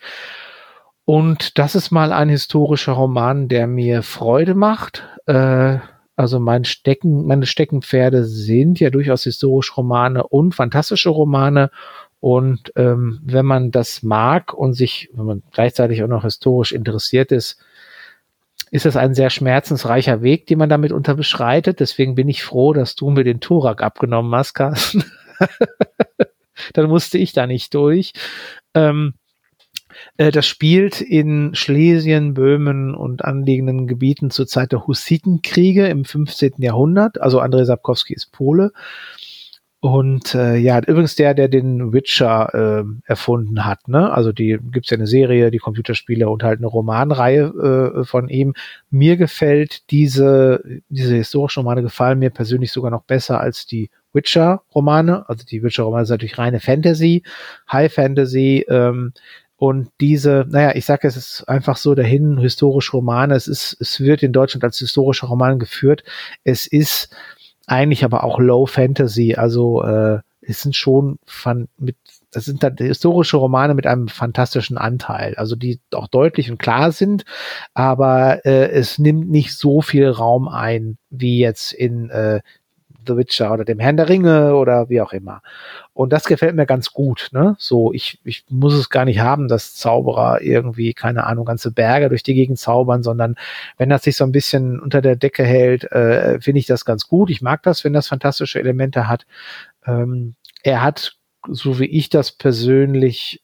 Und 1.09 1.57
das 1.57 1.75
ist 1.75 1.91
mal 1.91 2.13
ein 2.13 2.29
historischer 2.29 2.93
Roman, 2.93 3.49
der 3.49 3.67
mir 3.67 4.03
Freude 4.03 4.55
macht. 4.55 5.05
Äh, 5.25 5.79
also 6.17 6.39
mein 6.39 6.67
Stecken, 6.67 7.27
meine 7.27 7.47
Steckenpferde 7.47 8.25
sind 8.27 8.79
ja 8.79 8.91
durchaus 8.91 9.25
historische 9.25 9.73
Romane 9.73 10.23
und 10.29 10.55
fantastische 10.55 11.09
Romane. 11.09 11.71
Und 12.21 12.75
ähm, 12.77 13.21
wenn 13.25 13.47
man 13.47 13.71
das 13.71 14.03
mag 14.03 14.53
und 14.53 14.75
sich, 14.75 15.09
wenn 15.15 15.25
man 15.25 15.43
gleichzeitig 15.51 16.03
auch 16.03 16.09
noch 16.09 16.25
historisch 16.25 16.73
interessiert 16.73 17.33
ist, 17.33 17.59
ist 18.71 18.85
das 18.85 18.99
ein 18.99 19.15
sehr 19.15 19.31
schmerzensreicher 19.31 20.21
Weg, 20.21 20.47
den 20.47 20.59
man 20.59 20.69
damit 20.69 20.93
unter 20.93 21.15
beschreitet. 21.15 21.81
Deswegen 21.81 22.17
bin 22.17 22.29
ich 22.29 22.43
froh, 22.43 22.75
dass 22.75 22.97
du 22.97 23.09
mir 23.09 23.25
den 23.25 23.41
Turak 23.41 23.83
abgenommen 23.83 24.35
hast, 24.35 24.53
Carsten. 24.53 25.05
Dann 26.75 26.91
musste 26.91 27.17
ich 27.17 27.33
da 27.33 27.47
nicht 27.47 27.73
durch. 27.73 28.13
Ähm, 28.75 29.15
äh, 30.17 30.31
das 30.31 30.47
spielt 30.47 31.01
in 31.01 31.55
Schlesien, 31.55 32.35
Böhmen 32.35 32.95
und 32.95 33.25
anliegenden 33.25 33.87
Gebieten 33.87 34.31
zur 34.31 34.47
Zeit 34.47 34.73
der 34.73 34.87
Hussitenkriege 34.87 35.87
im 35.87 36.05
15. 36.05 36.55
Jahrhundert. 36.59 37.21
Also 37.21 37.41
Andrzej 37.41 37.67
Sapkowski 37.67 38.15
ist 38.15 38.33
Pole. 38.33 38.73
Und 39.81 40.35
äh, 40.35 40.57
ja, 40.57 40.81
übrigens 40.81 41.15
der, 41.15 41.35
der 41.35 41.47
den 41.47 41.93
Witcher 41.93 42.53
äh, 42.53 42.85
erfunden 43.05 43.65
hat, 43.65 43.87
ne? 43.87 44.13
Also 44.13 44.33
die 44.33 44.59
gibt's 44.73 44.91
ja 44.91 44.97
eine 44.97 45.07
Serie, 45.07 45.53
die 45.53 45.59
Computerspiele 45.59 46.29
und 46.29 46.43
halt 46.43 46.59
eine 46.59 46.67
Romanreihe 46.67 48.01
äh, 48.01 48.05
von 48.05 48.29
ihm. 48.29 48.55
Mir 48.91 49.17
gefällt 49.17 49.89
diese, 49.93 50.81
diese 50.89 51.15
historischen 51.15 51.61
Romane 51.61 51.83
gefallen 51.83 52.19
mir 52.19 52.31
persönlich 52.31 52.73
sogar 52.73 52.91
noch 52.91 53.05
besser 53.05 53.41
als 53.41 53.67
die 53.67 53.89
Witcher-Romane. 54.15 55.29
Also 55.29 55.45
die 55.47 55.63
Witcher-Romane 55.63 56.07
sind 56.07 56.15
natürlich 56.15 56.39
reine 56.39 56.59
Fantasy, 56.59 57.23
High 57.71 57.93
Fantasy. 57.93 58.67
Ähm, 58.69 59.13
und 59.59 59.91
diese, 60.01 60.47
naja, 60.49 60.77
ich 60.77 60.85
sage, 60.85 61.09
es 61.09 61.17
ist 61.17 61.49
einfach 61.49 61.77
so 61.77 61.97
dahin, 61.97 62.39
historische 62.39 62.93
Romane, 62.93 63.35
es 63.35 63.49
ist, 63.49 63.77
es 63.81 63.99
wird 63.99 64.23
in 64.23 64.33
Deutschland 64.33 64.63
als 64.63 64.79
historischer 64.79 65.27
Roman 65.27 65.59
geführt. 65.59 66.05
Es 66.45 66.69
ist 66.69 67.15
eigentlich 67.67 68.05
aber 68.05 68.23
auch 68.23 68.39
Low 68.39 68.67
Fantasy, 68.67 69.35
also 69.35 69.83
äh, 69.83 70.21
es 70.41 70.63
sind 70.63 70.77
schon 70.77 71.19
von, 71.27 71.67
mit, 71.77 71.97
das 72.31 72.45
sind 72.45 72.63
dann 72.63 72.77
historische 72.77 73.37
Romane 73.37 73.75
mit 73.75 73.87
einem 73.89 74.07
fantastischen 74.07 74.79
Anteil, 74.79 75.35
also 75.35 75.57
die 75.57 75.81
auch 75.93 76.07
deutlich 76.07 76.53
und 76.53 76.59
klar 76.59 76.93
sind, 76.93 77.25
aber 77.75 78.47
äh, 78.47 78.71
es 78.71 78.99
nimmt 78.99 79.29
nicht 79.29 79.59
so 79.59 79.83
viel 79.83 80.09
Raum 80.09 80.47
ein 80.47 80.99
wie 81.11 81.41
jetzt 81.41 81.73
in 81.73 82.11
äh, 82.11 82.41
The 83.09 83.17
Witcher 83.17 83.53
oder 83.53 83.65
dem 83.65 83.81
Herrn 83.81 83.97
der 83.97 84.09
Ringe 84.09 84.55
oder 84.55 84.89
wie 84.89 85.01
auch 85.01 85.13
immer. 85.13 85.43
Und 85.99 86.13
das 86.13 86.27
gefällt 86.27 86.55
mir 86.55 86.65
ganz 86.65 86.93
gut. 86.93 87.29
Ne? 87.33 87.57
So, 87.59 87.93
ich, 87.93 88.21
ich 88.23 88.45
muss 88.49 88.73
es 88.73 88.89
gar 88.89 89.05
nicht 89.05 89.19
haben, 89.19 89.49
dass 89.49 89.75
Zauberer 89.75 90.41
irgendwie, 90.43 90.95
keine 90.95 91.27
Ahnung, 91.27 91.45
ganze 91.45 91.73
Berge 91.73 92.09
durch 92.09 92.23
die 92.23 92.35
Gegend 92.35 92.61
zaubern, 92.61 93.03
sondern 93.03 93.35
wenn 93.79 93.89
das 93.89 94.05
sich 94.05 94.17
so 94.17 94.23
ein 94.23 94.31
bisschen 94.31 94.79
unter 94.79 95.03
der 95.03 95.17
Decke 95.17 95.43
hält, 95.43 95.91
äh, 95.91 96.41
finde 96.41 96.61
ich 96.61 96.67
das 96.67 96.85
ganz 96.85 97.09
gut. 97.09 97.31
Ich 97.31 97.43
mag 97.43 97.65
das, 97.65 97.83
wenn 97.83 97.95
das 97.95 98.07
fantastische 98.07 98.61
Elemente 98.61 99.09
hat. 99.09 99.27
Ähm, 99.87 100.37
er 100.63 100.83
hat, 100.83 101.17
so 101.49 101.81
wie 101.81 101.87
ich 101.87 102.09
das 102.09 102.31
persönlich 102.31 103.43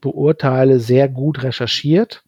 beurteile, 0.00 0.80
sehr 0.80 1.08
gut 1.08 1.44
recherchiert 1.44 2.24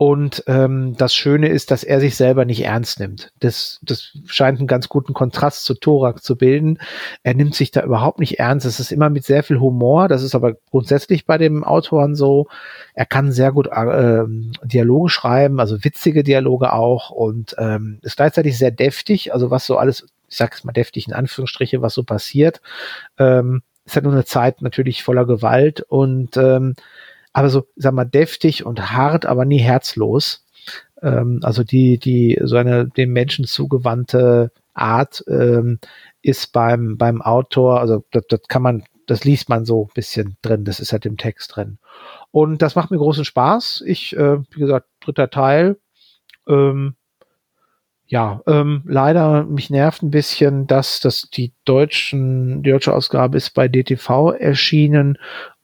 und 0.00 0.44
ähm, 0.46 0.96
das 0.96 1.12
Schöne 1.12 1.48
ist, 1.48 1.72
dass 1.72 1.82
er 1.82 1.98
sich 1.98 2.14
selber 2.14 2.44
nicht 2.44 2.64
ernst 2.64 3.00
nimmt. 3.00 3.32
Das, 3.40 3.80
das 3.82 4.16
scheint 4.26 4.60
einen 4.60 4.68
ganz 4.68 4.88
guten 4.88 5.12
Kontrast 5.12 5.64
zu 5.64 5.74
Thorak 5.74 6.22
zu 6.22 6.36
bilden. 6.36 6.78
Er 7.24 7.34
nimmt 7.34 7.56
sich 7.56 7.72
da 7.72 7.82
überhaupt 7.82 8.20
nicht 8.20 8.38
ernst. 8.38 8.64
Es 8.64 8.78
ist 8.78 8.92
immer 8.92 9.10
mit 9.10 9.24
sehr 9.24 9.42
viel 9.42 9.58
Humor. 9.58 10.06
Das 10.06 10.22
ist 10.22 10.36
aber 10.36 10.54
grundsätzlich 10.70 11.26
bei 11.26 11.36
dem 11.36 11.64
Autoren 11.64 12.14
so. 12.14 12.46
Er 12.94 13.06
kann 13.06 13.32
sehr 13.32 13.50
gut 13.50 13.66
äh, 13.66 14.22
Dialoge 14.62 15.10
schreiben, 15.10 15.58
also 15.58 15.82
witzige 15.82 16.22
Dialoge 16.22 16.72
auch 16.72 17.10
und 17.10 17.56
ähm, 17.58 17.98
ist 18.02 18.18
gleichzeitig 18.18 18.56
sehr 18.56 18.70
deftig. 18.70 19.34
Also 19.34 19.50
was 19.50 19.66
so 19.66 19.78
alles, 19.78 20.06
ich 20.28 20.36
sag's 20.36 20.62
mal 20.62 20.70
deftig 20.70 21.08
in 21.08 21.12
Anführungsstriche, 21.12 21.82
was 21.82 21.94
so 21.94 22.04
passiert. 22.04 22.60
Ähm, 23.18 23.62
ist 23.84 23.96
halt 23.96 24.04
nur 24.04 24.12
eine 24.12 24.24
Zeit 24.24 24.62
natürlich 24.62 25.02
voller 25.02 25.26
Gewalt 25.26 25.80
und 25.80 26.36
ähm, 26.36 26.74
aber 27.38 27.50
so, 27.50 27.66
sag 27.76 27.94
mal, 27.94 28.04
deftig 28.04 28.66
und 28.66 28.90
hart, 28.92 29.26
aber 29.26 29.44
nie 29.44 29.58
herzlos. 29.58 30.44
Ähm, 31.02 31.40
also 31.42 31.62
die, 31.62 31.98
die, 31.98 32.38
so 32.42 32.56
eine 32.56 32.88
dem 32.88 33.12
Menschen 33.12 33.44
zugewandte 33.44 34.50
Art 34.74 35.24
ähm, 35.28 35.78
ist 36.20 36.52
beim, 36.52 36.96
beim 36.98 37.22
Autor, 37.22 37.80
also 37.80 38.04
das, 38.10 38.24
das 38.28 38.40
kann 38.48 38.62
man, 38.62 38.84
das 39.06 39.24
liest 39.24 39.48
man 39.48 39.64
so 39.64 39.84
ein 39.84 39.94
bisschen 39.94 40.36
drin, 40.42 40.64
das 40.64 40.80
ist 40.80 40.92
halt 40.92 41.06
im 41.06 41.16
Text 41.16 41.54
drin. 41.54 41.78
Und 42.30 42.60
das 42.60 42.74
macht 42.74 42.90
mir 42.90 42.98
großen 42.98 43.24
Spaß. 43.24 43.82
Ich, 43.86 44.16
äh, 44.16 44.38
wie 44.50 44.60
gesagt, 44.60 44.88
dritter 45.00 45.30
Teil. 45.30 45.78
Ähm, 46.48 46.94
ja, 48.10 48.40
ähm, 48.46 48.82
leider 48.86 49.44
mich 49.44 49.68
nervt 49.68 50.02
ein 50.02 50.10
bisschen, 50.10 50.66
dass 50.66 51.00
das 51.00 51.28
die 51.30 51.52
deutschen, 51.66 52.62
die 52.62 52.70
deutsche 52.70 52.94
Ausgabe 52.94 53.36
ist 53.36 53.50
bei 53.50 53.68
DTV 53.68 54.32
erschienen 54.32 55.18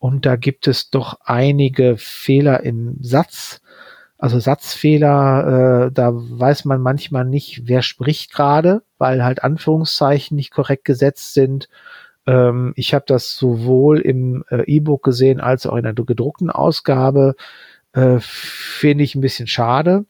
und 0.05 0.27
da 0.27 0.37
gibt 0.37 0.69
es 0.69 0.91
doch 0.91 1.19
einige 1.25 1.97
Fehler 1.97 2.63
im 2.63 2.99
Satz. 3.01 3.63
Also 4.19 4.39
Satzfehler, 4.39 5.87
äh, 5.87 5.93
da 5.93 6.11
weiß 6.13 6.67
man 6.67 6.83
manchmal 6.83 7.25
nicht, 7.25 7.63
wer 7.69 7.81
spricht 7.81 8.31
gerade, 8.31 8.83
weil 8.99 9.25
halt 9.25 9.43
Anführungszeichen 9.43 10.37
nicht 10.37 10.51
korrekt 10.51 10.85
gesetzt 10.85 11.33
sind. 11.33 11.71
Ähm, 12.27 12.75
ich 12.77 12.93
habe 12.93 13.07
das 13.09 13.35
sowohl 13.39 13.99
im 13.99 14.45
äh, 14.51 14.65
E-Book 14.67 15.03
gesehen 15.03 15.41
als 15.41 15.65
auch 15.65 15.77
in 15.77 15.85
der 15.85 15.95
gedruckten 15.95 16.51
Ausgabe. 16.51 17.35
Äh, 17.95 18.19
Finde 18.21 19.05
ich 19.05 19.15
ein 19.15 19.23
bisschen 19.23 19.47
schade. 19.47 20.05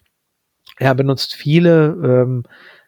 Er 0.76 0.96
benutzt 0.96 1.36
viele 1.36 1.96
ähm, 2.02 2.42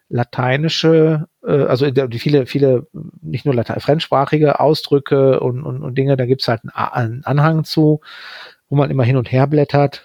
lateinische, 0.09 1.27
äh, 1.45 1.65
also 1.65 1.91
die 1.91 2.19
viele, 2.19 2.47
viele, 2.47 2.87
nicht 3.21 3.45
nur 3.45 3.55
Latein, 3.55 3.81
fremdsprachige 3.81 4.61
Ausdrücke 4.61 5.41
und, 5.41 5.63
und, 5.63 5.83
und 5.83 5.97
Dinge, 5.97 6.17
da 6.17 6.27
gibt's 6.27 6.49
halt 6.49 6.63
einen, 6.75 7.25
Anhang 7.25 7.65
zu, 7.65 8.01
wo 8.69 8.77
man 8.77 8.91
immer 8.91 9.05
hin 9.05 9.17
und 9.17 9.31
her 9.31 9.47
blättert. 9.47 10.03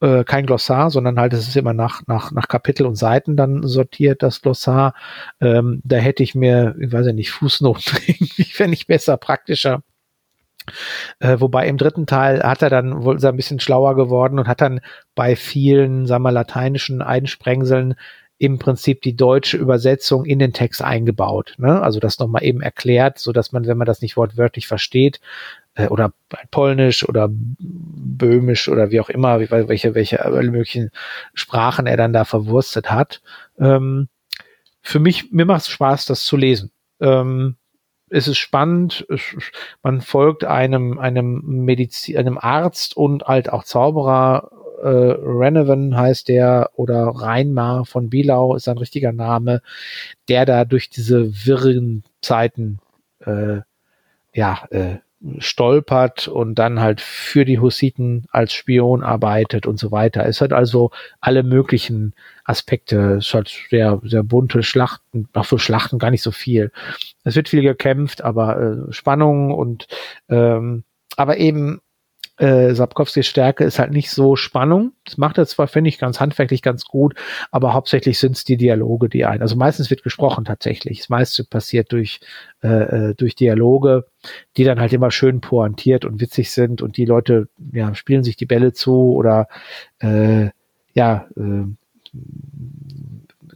Äh, 0.00 0.22
kein 0.24 0.46
Glossar, 0.46 0.90
sondern 0.90 1.18
halt 1.18 1.32
es 1.32 1.48
ist 1.48 1.56
immer 1.56 1.74
nach, 1.74 2.02
nach, 2.06 2.30
nach 2.30 2.46
Kapitel 2.46 2.86
und 2.86 2.94
Seiten 2.94 3.36
dann 3.36 3.64
sortiert, 3.64 4.22
das 4.22 4.42
Glossar. 4.42 4.94
Ähm, 5.40 5.82
da 5.84 5.96
hätte 5.96 6.22
ich 6.22 6.34
mir, 6.36 6.76
ich 6.80 6.92
weiß 6.92 7.06
ja 7.06 7.12
nicht, 7.12 7.32
Fußnoten 7.32 7.98
irgendwie 8.06 8.44
fände 8.44 8.74
ich 8.74 8.86
besser, 8.86 9.16
praktischer. 9.16 9.82
Äh, 11.18 11.40
wobei 11.40 11.66
im 11.66 11.78
dritten 11.78 12.06
Teil 12.06 12.42
hat 12.42 12.62
er 12.62 12.70
dann 12.70 13.02
wohl 13.04 13.24
ein 13.24 13.36
bisschen 13.36 13.60
schlauer 13.60 13.96
geworden 13.96 14.38
und 14.38 14.48
hat 14.48 14.60
dann 14.60 14.80
bei 15.14 15.34
vielen, 15.36 16.06
sagen 16.06 16.22
wir, 16.22 16.32
lateinischen 16.32 17.02
Einsprengseln 17.02 17.94
im 18.38 18.58
Prinzip 18.58 19.02
die 19.02 19.16
deutsche 19.16 19.56
Übersetzung 19.56 20.24
in 20.24 20.38
den 20.38 20.52
Text 20.52 20.82
eingebaut. 20.82 21.54
Ne? 21.58 21.82
Also 21.82 21.98
das 21.98 22.18
nochmal 22.18 22.44
eben 22.44 22.60
erklärt, 22.60 23.18
so 23.18 23.32
dass 23.32 23.52
man, 23.52 23.66
wenn 23.66 23.76
man 23.76 23.86
das 23.86 24.00
nicht 24.00 24.16
wortwörtlich 24.16 24.68
versteht, 24.68 25.20
äh, 25.74 25.88
oder 25.88 26.12
Polnisch 26.50 27.08
oder 27.08 27.28
Böhmisch 27.30 28.68
oder 28.68 28.90
wie 28.90 29.00
auch 29.00 29.08
immer, 29.08 29.40
welche, 29.50 29.94
welche 29.94 30.18
möglichen 30.50 30.90
Sprachen 31.34 31.86
er 31.86 31.96
dann 31.96 32.12
da 32.12 32.24
verwurstet 32.24 32.90
hat. 32.90 33.22
Ähm, 33.58 34.08
für 34.82 35.00
mich, 35.00 35.32
mir 35.32 35.44
macht 35.44 35.62
es 35.62 35.68
Spaß, 35.68 36.06
das 36.06 36.24
zu 36.24 36.36
lesen. 36.36 36.70
Ähm, 37.00 37.56
es 38.10 38.26
ist 38.26 38.38
spannend, 38.38 39.06
man 39.82 40.00
folgt 40.00 40.44
einem, 40.44 40.98
einem 40.98 41.42
Medizin, 41.44 42.16
einem 42.16 42.38
Arzt 42.38 42.96
und 42.96 43.24
halt 43.24 43.52
auch 43.52 43.64
Zauberer 43.64 44.50
äh, 44.82 44.88
Renovan 44.88 45.96
heißt 45.96 46.28
der 46.28 46.70
oder 46.74 47.06
Reinmar 47.06 47.84
von 47.84 48.10
Bielau 48.10 48.54
ist 48.54 48.64
sein 48.64 48.78
richtiger 48.78 49.12
Name, 49.12 49.62
der 50.28 50.46
da 50.46 50.64
durch 50.64 50.90
diese 50.90 51.46
wirren 51.46 52.04
Zeiten 52.20 52.78
äh, 53.20 53.60
ja 54.32 54.66
äh, 54.70 54.98
stolpert 55.38 56.28
und 56.28 56.54
dann 56.56 56.80
halt 56.80 57.00
für 57.00 57.44
die 57.44 57.58
Hussiten 57.58 58.26
als 58.30 58.52
Spion 58.52 59.02
arbeitet 59.02 59.66
und 59.66 59.78
so 59.78 59.90
weiter. 59.90 60.24
Es 60.26 60.40
hat 60.40 60.52
also 60.52 60.90
alle 61.20 61.42
möglichen 61.42 62.14
Aspekte. 62.44 63.14
Es 63.14 63.34
hat 63.34 63.48
sehr, 63.70 64.00
sehr 64.04 64.22
bunte 64.22 64.62
Schlachten, 64.62 65.28
auch 65.32 65.46
für 65.46 65.58
Schlachten 65.58 65.98
gar 65.98 66.12
nicht 66.12 66.22
so 66.22 66.30
viel. 66.30 66.70
Es 67.24 67.34
wird 67.34 67.48
viel 67.48 67.62
gekämpft, 67.62 68.22
aber 68.22 68.60
äh, 68.60 68.92
Spannung 68.92 69.50
und 69.50 69.88
ähm, 70.28 70.84
aber 71.16 71.38
eben 71.38 71.80
äh, 72.38 72.74
Sapkowskis 72.74 73.26
Stärke 73.26 73.64
ist 73.64 73.78
halt 73.78 73.90
nicht 73.90 74.10
so 74.10 74.36
Spannung. 74.36 74.92
Das 75.04 75.18
macht 75.18 75.38
er 75.38 75.46
zwar, 75.46 75.68
finde 75.68 75.88
ich, 75.88 75.98
ganz 75.98 76.20
handwerklich 76.20 76.62
ganz 76.62 76.84
gut, 76.84 77.14
aber 77.50 77.74
hauptsächlich 77.74 78.18
sind 78.18 78.36
es 78.36 78.44
die 78.44 78.56
Dialoge, 78.56 79.08
die 79.08 79.24
ein. 79.24 79.42
Also 79.42 79.56
meistens 79.56 79.90
wird 79.90 80.02
gesprochen 80.02 80.44
tatsächlich. 80.44 80.98
Das 80.98 81.08
meiste 81.08 81.44
passiert 81.44 81.92
durch, 81.92 82.20
äh, 82.62 82.68
äh, 83.10 83.14
durch 83.14 83.34
Dialoge, 83.34 84.06
die 84.56 84.64
dann 84.64 84.80
halt 84.80 84.92
immer 84.92 85.10
schön 85.10 85.40
pointiert 85.40 86.04
und 86.04 86.20
witzig 86.20 86.50
sind 86.52 86.80
und 86.82 86.96
die 86.96 87.04
Leute 87.04 87.48
ja, 87.72 87.94
spielen 87.94 88.24
sich 88.24 88.36
die 88.36 88.46
Bälle 88.46 88.72
zu 88.72 89.14
oder 89.14 89.48
äh, 89.98 90.50
ja, 90.94 91.26
äh, 91.36 91.64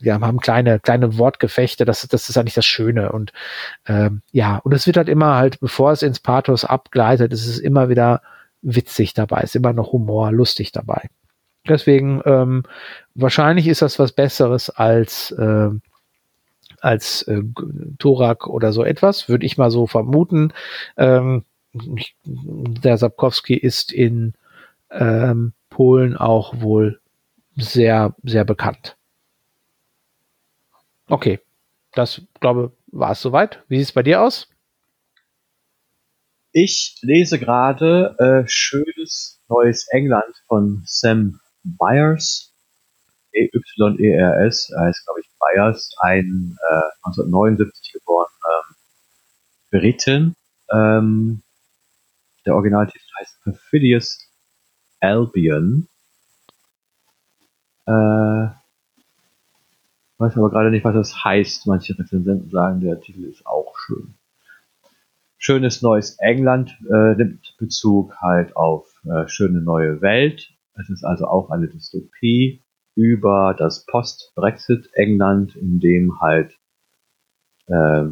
ja, 0.01 0.21
haben 0.21 0.41
kleine, 0.41 0.81
kleine 0.81 1.19
Wortgefechte, 1.19 1.85
das, 1.85 2.07
das 2.09 2.29
ist 2.29 2.37
eigentlich 2.37 2.55
das 2.55 2.67
Schöne. 2.67 3.13
Und 3.13 3.33
ähm, 3.87 4.23
ja, 4.33 4.57
und 4.59 4.73
es 4.73 4.87
wird 4.87 4.97
halt 4.97 5.09
immer 5.09 5.37
halt, 5.37 5.61
bevor 5.61 5.93
es 5.93 6.03
ins 6.03 6.21
Pathos 6.21 6.65
abgleitet, 6.65 7.33
ist 7.33 7.47
es 7.47 7.59
immer 7.59 7.89
wieder 7.89 8.23
witzig 8.63 9.15
dabei, 9.15 9.43
ist 9.43 9.57
immer 9.57 9.73
noch 9.73 9.93
Humor, 9.93 10.33
lustig 10.33 10.73
dabei. 10.73 11.09
Deswegen 11.69 12.23
ähm, 12.25 12.65
wahrscheinlich 13.15 13.69
ist 13.69 13.83
das 13.83 13.99
was 13.99 14.13
Besseres 14.13 14.71
als 14.71 15.31
äh, 15.33 15.71
als 16.81 17.23
äh, 17.23 17.43
Thorak 17.99 18.49
oder 18.49 18.73
so 18.73 18.85
etwas, 18.85 19.29
würde 19.29 19.47
ich 19.47 19.57
mal 19.57 19.71
so 19.71 19.87
vermuten. 19.87 20.53
Ähm, 20.97 21.45
der 21.73 22.99
Sapkowski 22.99 23.55
ist 23.55 23.93
in 23.93 24.35
ähm, 24.91 25.53
Polen 25.71 26.17
auch 26.17 26.61
wohl 26.61 27.01
sehr, 27.57 28.15
sehr 28.25 28.45
bekannt. 28.45 28.97
Okay, 31.09 31.41
das 31.93 32.23
glaube 32.41 32.73
war 32.89 33.13
es 33.13 33.23
soweit. 33.23 33.63
Wie 33.69 33.79
sieht 33.79 33.89
es 33.89 33.93
bei 33.93 34.03
dir 34.03 34.23
aus? 34.23 34.52
Ich 36.55 36.99
lese 37.01 37.39
gerade 37.39 38.15
äh, 38.19 38.47
Schönes 38.47 39.41
Neues 39.49 39.89
England 39.89 40.35
von 40.49 40.83
Sam 40.87 41.41
Byers. 41.63 42.53
E-Y-E-R-S, 43.33 44.71
heißt, 44.79 45.07
glaube 45.07 45.21
ich, 45.21 45.31
Byers, 45.39 45.95
ein 46.01 46.59
äh, 46.71 46.83
1979 47.05 47.93
geborener 47.95 48.29
ähm, 48.45 48.77
Briten. 49.71 50.37
Ähm, 50.71 51.43
der 52.45 52.55
Originaltitel 52.55 53.07
heißt 53.19 53.43
Perfidious 53.45 54.19
Albion. 55.01 55.89
Äh, 57.87 57.93
weiß 60.19 60.37
aber 60.37 60.51
gerade 60.51 60.71
nicht, 60.71 60.85
was 60.85 60.95
das 60.95 61.25
heißt. 61.25 61.67
Manche 61.67 61.99
Rezensenten 61.99 62.51
sagen, 62.51 62.81
der 62.83 63.01
Titel 63.01 63.25
ist 63.25 63.47
auch 63.47 63.75
schön. 63.79 64.15
Schönes 65.45 65.83
neues 65.83 66.19
England 66.21 66.79
äh, 66.89 67.17
nimmt 67.17 67.57
Bezug 67.59 68.15
halt 68.21 68.55
auf 68.57 69.03
äh, 69.05 69.27
schöne 69.27 69.61
neue 69.61 70.01
Welt. 70.01 70.53
Es 70.75 70.89
ist 70.89 71.03
also 71.03 71.27
auch 71.27 71.51
eine 71.51 71.67
Dystopie 71.67 72.63
über 72.95 73.53
das 73.59 73.85
Post-Brexit-England, 73.87 75.57
in 75.57 75.81
dem 75.81 76.21
halt 76.21 76.57
äh, 77.67 78.05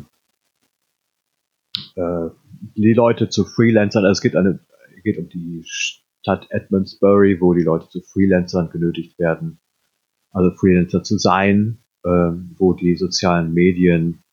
äh, 1.94 2.30
die 2.74 2.94
Leute 2.94 3.28
zu 3.28 3.44
Freelancern, 3.44 4.04
also 4.04 4.18
es 4.18 4.22
geht, 4.22 4.34
eine, 4.34 4.58
geht 5.04 5.16
um 5.16 5.28
die 5.28 5.62
Stadt 5.64 6.48
Edmondsbury, 6.50 7.40
wo 7.40 7.54
die 7.54 7.62
Leute 7.62 7.88
zu 7.90 8.00
Freelancern 8.00 8.70
genötigt 8.70 9.20
werden, 9.20 9.60
also 10.32 10.50
Freelancer 10.56 11.04
zu 11.04 11.16
sein, 11.16 11.78
äh, 12.02 12.08
wo 12.08 12.72
die 12.72 12.96
sozialen 12.96 13.54
Medien 13.54 14.24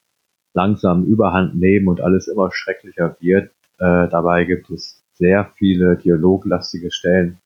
langsam 0.57 1.05
überhand 1.05 1.55
nehmen 1.55 1.88
und 1.88 2.01
alles 2.01 2.27
immer 2.27 2.51
schrecklicher 2.51 3.15
wird. 3.19 3.51
Äh, 3.77 4.07
dabei 4.09 4.43
gibt 4.43 4.71
es 4.71 5.03
sehr 5.13 5.51
viele 5.55 5.97
dialoglastige 5.97 6.91
Stellen, 6.91 7.38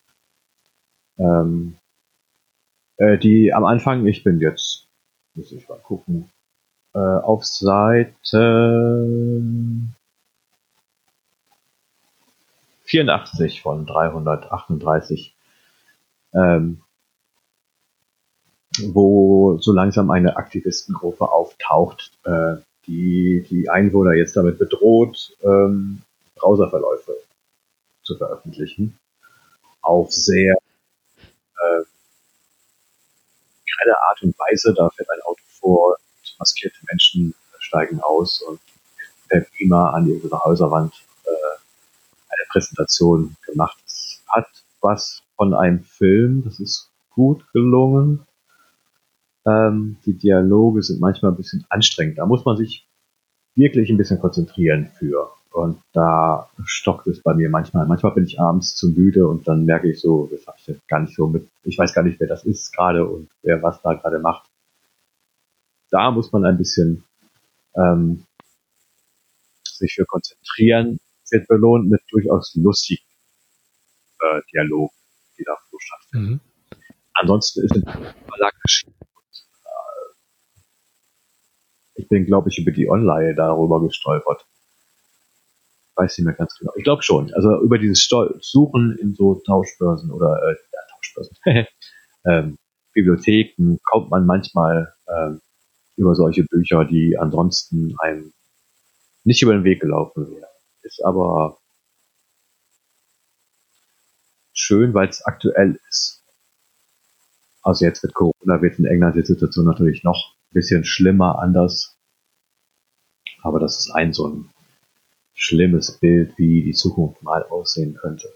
ähm, 1.17 1.75
äh, 2.97 3.17
die 3.17 3.53
am 3.53 3.65
Anfang, 3.65 4.07
ich 4.07 4.23
bin 4.23 4.39
jetzt, 4.39 4.88
muss 5.35 5.51
ich 5.51 5.67
mal 5.67 5.79
gucken, 5.79 6.29
äh, 6.93 6.99
auf 6.99 7.45
Seite 7.45 8.15
84 12.83 13.61
von 13.61 13.85
338, 13.85 15.35
ähm, 16.33 16.81
wo 18.83 19.57
so 19.57 19.73
langsam 19.73 20.11
eine 20.11 20.38
Aktivistengruppe 20.38 21.29
auftaucht, 21.29 22.13
äh, 22.23 22.55
die 22.91 23.45
die 23.49 23.69
Einwohner 23.69 24.13
jetzt 24.13 24.35
damit 24.35 24.59
bedroht, 24.59 25.35
ähm, 25.43 26.01
Browserverläufe 26.35 27.15
zu 28.03 28.18
veröffentlichen. 28.18 28.99
Auf 29.81 30.11
sehr 30.11 30.53
äh, 30.53 31.84
keine 33.80 33.97
Art 34.09 34.22
und 34.22 34.38
Weise. 34.38 34.73
Da 34.76 34.89
fährt 34.89 35.09
ein 35.09 35.22
Auto 35.23 35.41
vor, 35.59 35.97
und 35.97 36.35
maskierte 36.39 36.77
Menschen 36.89 37.34
steigen 37.59 38.01
aus 38.01 38.41
und 38.41 38.59
per 39.30 39.45
Beamer 39.57 39.93
an 39.93 40.07
ihrer 40.07 40.43
Häuserwand 40.43 40.93
äh, 41.26 41.30
eine 41.30 42.45
Präsentation 42.49 43.35
gemacht. 43.45 43.77
Es 43.85 44.22
hat 44.27 44.47
was 44.81 45.23
von 45.38 45.53
einem 45.53 45.84
Film, 45.84 46.43
das 46.43 46.59
ist 46.59 46.89
gut 47.11 47.45
gelungen. 47.53 48.26
Ähm, 49.45 49.97
die 50.05 50.18
Dialoge 50.18 50.84
sind 50.84 50.99
manchmal 50.99 51.31
ein 51.31 51.38
bisschen 51.38 51.65
anstrengend. 51.69 52.18
Da 52.18 52.26
muss 52.26 52.45
man 52.45 52.57
sich 52.57 52.88
wirklich 53.55 53.89
ein 53.89 53.97
bisschen 53.97 54.19
konzentrieren 54.19 54.91
für. 54.97 55.31
Und 55.51 55.81
da 55.91 56.49
stockt 56.63 57.07
es 57.07 57.22
bei 57.22 57.34
mir 57.34 57.49
manchmal. 57.49 57.85
Manchmal 57.85 58.13
bin 58.13 58.23
ich 58.23 58.39
abends 58.39 58.73
zu 58.73 58.89
müde 58.89 59.27
und 59.27 59.47
dann 59.47 59.65
merke 59.65 59.91
ich 59.91 59.99
so, 59.99 60.27
das 60.31 60.47
habe 60.47 60.57
ich 60.59 60.68
jetzt 60.68 60.88
gar 60.88 61.01
nicht 61.01 61.13
so 61.13 61.27
mit, 61.27 61.49
ich 61.63 61.77
weiß 61.77 61.93
gar 61.93 62.03
nicht, 62.03 62.19
wer 62.19 62.27
das 62.27 62.45
ist 62.45 62.72
gerade 62.73 63.05
und 63.05 63.30
wer 63.41 63.61
was 63.61 63.81
da 63.81 63.93
gerade 63.93 64.19
macht. 64.19 64.49
Da 65.89 66.09
muss 66.11 66.31
man 66.31 66.45
ein 66.45 66.57
bisschen 66.57 67.03
ähm, 67.76 68.23
sich 69.63 69.93
für 69.93 70.05
konzentrieren. 70.05 70.99
Wird 71.30 71.47
belohnt 71.47 71.89
mit 71.89 72.01
durchaus 72.09 72.55
lustigen 72.55 73.05
äh, 74.19 74.41
Dialogen, 74.53 74.93
die 75.38 75.43
da 75.43 75.57
so 75.69 75.77
stattfinden. 75.80 76.31
Mhm. 76.31 76.39
Ansonsten 77.13 77.63
ist 77.63 77.76
es 77.76 77.84
Verlag 77.84 78.53
geschrieben. 78.61 78.95
Äh, 82.02 82.03
ich 82.03 82.10
bin, 82.10 82.26
glaube 82.26 82.49
ich, 82.49 82.57
über 82.57 82.72
die 82.72 82.90
Online 82.90 83.36
darüber 83.36 83.82
gestolpert 83.82 84.45
weiß 86.02 86.18
nicht 86.18 86.26
mehr 86.26 86.36
ganz 86.36 86.57
genau. 86.57 86.72
Ich 86.76 86.84
glaube 86.84 87.03
schon. 87.03 87.34
Also 87.34 87.61
über 87.61 87.78
dieses 87.78 88.07
Suchen 88.41 88.98
in 88.99 89.14
so 89.14 89.36
Tauschbörsen 89.45 90.11
oder 90.11 90.40
äh, 90.44 90.56
ja, 90.73 90.80
Tauschbörsen, 90.95 91.38
ähm, 92.26 92.57
Bibliotheken 92.94 93.78
kommt 93.84 94.10
man 94.10 94.26
manchmal 94.26 94.94
ähm, 95.07 95.41
über 95.95 96.15
solche 96.15 96.44
Bücher, 96.44 96.86
die 96.86 97.18
ansonsten 97.18 97.95
einem 97.99 98.34
nicht 99.23 99.41
über 99.41 99.53
den 99.53 99.64
Weg 99.64 99.82
gelaufen 99.82 100.30
wären. 100.32 100.49
Ist 100.82 101.03
aber 101.06 101.60
schön, 104.53 104.94
weil 104.94 105.10
es 105.10 105.23
aktuell 105.23 105.80
ist. 105.90 106.23
Also 107.61 107.86
jetzt 107.86 108.03
mit 108.03 108.14
Corona 108.14 108.61
wird 108.61 108.80
in 108.80 108.86
England 108.86 109.15
die 109.15 109.22
Situation 109.22 109.65
natürlich 109.65 110.03
noch 110.03 110.36
bisschen 110.52 110.84
schlimmer, 110.84 111.40
anders. 111.40 111.98
Aber 113.44 113.60
das 113.60 113.80
ist 113.80 113.91
ein 113.91 114.14
so 114.14 114.28
ein 114.28 114.49
schlimmes 115.34 115.98
Bild, 115.99 116.38
wie 116.38 116.64
die 116.64 116.73
Zukunft 116.73 117.23
mal 117.23 117.44
aussehen 117.44 117.95
könnte. 117.95 118.28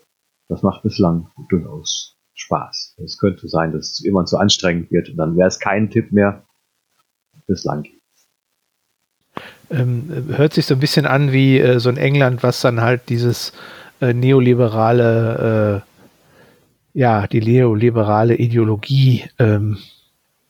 Das 0.47 0.63
macht 0.63 0.83
bislang 0.83 1.29
durchaus 1.49 2.15
Spaß. 2.33 2.95
Es 3.03 3.17
könnte 3.17 3.47
sein, 3.47 3.71
dass 3.71 3.91
es 3.91 4.03
immer 4.03 4.25
zu 4.25 4.37
anstrengend 4.37 4.91
wird 4.91 5.09
und 5.09 5.17
dann 5.17 5.37
wäre 5.37 5.47
es 5.47 5.59
kein 5.59 5.89
Tipp 5.89 6.11
mehr. 6.11 6.43
Bislang 7.47 7.83
geht's. 7.83 7.95
Ähm, 9.69 10.27
hört 10.35 10.53
sich 10.53 10.65
so 10.65 10.75
ein 10.75 10.79
bisschen 10.79 11.05
an 11.05 11.31
wie 11.31 11.59
äh, 11.59 11.79
so 11.79 11.89
in 11.89 11.97
England, 11.97 12.43
was 12.43 12.61
dann 12.61 12.81
halt 12.81 13.09
dieses 13.09 13.53
äh, 14.01 14.13
neoliberale, 14.13 15.83
äh, 15.83 16.99
ja, 16.99 17.27
die 17.27 17.41
neoliberale 17.41 18.35
Ideologie 18.35 19.25
ähm, 19.39 19.77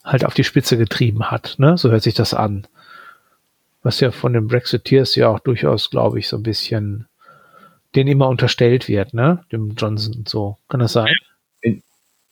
halt 0.05 0.23
auf 0.23 0.33
die 0.33 0.45
Spitze 0.45 0.77
getrieben 0.77 1.31
hat. 1.31 1.55
Ne? 1.57 1.77
So 1.77 1.91
hört 1.91 2.03
sich 2.03 2.13
das 2.13 2.33
an 2.33 2.67
was 3.85 3.99
ja 3.99 4.09
von 4.09 4.33
den 4.33 4.47
Brexiteers 4.47 5.13
ja 5.15 5.29
auch 5.29 5.39
durchaus, 5.39 5.91
glaube 5.91 6.17
ich, 6.17 6.27
so 6.27 6.37
ein 6.37 6.43
bisschen 6.43 7.07
den 7.93 8.07
immer 8.07 8.27
unterstellt 8.27 8.89
wird, 8.89 9.13
ne? 9.13 9.45
Dem 9.51 9.75
Johnson 9.77 10.25
so. 10.27 10.57
Kann 10.67 10.79
das 10.79 10.93
sein? 10.93 11.13
In 11.61 11.83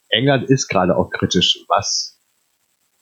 England 0.09 0.49
ist 0.49 0.67
gerade 0.67 0.97
auch 0.97 1.11
kritisch, 1.11 1.59
was 1.67 2.19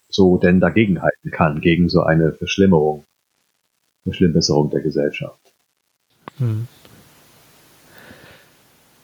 so 0.09 0.37
denn 0.37 0.59
dagegen 0.59 1.01
halten 1.01 1.31
kann, 1.31 1.61
gegen 1.61 1.87
so 1.87 2.03
eine 2.03 2.33
Verschlimmerung, 2.33 3.05
Verschlimmbesserung 4.03 4.69
der 4.69 4.81
Gesellschaft. 4.81 5.39
Hm. 6.37 6.67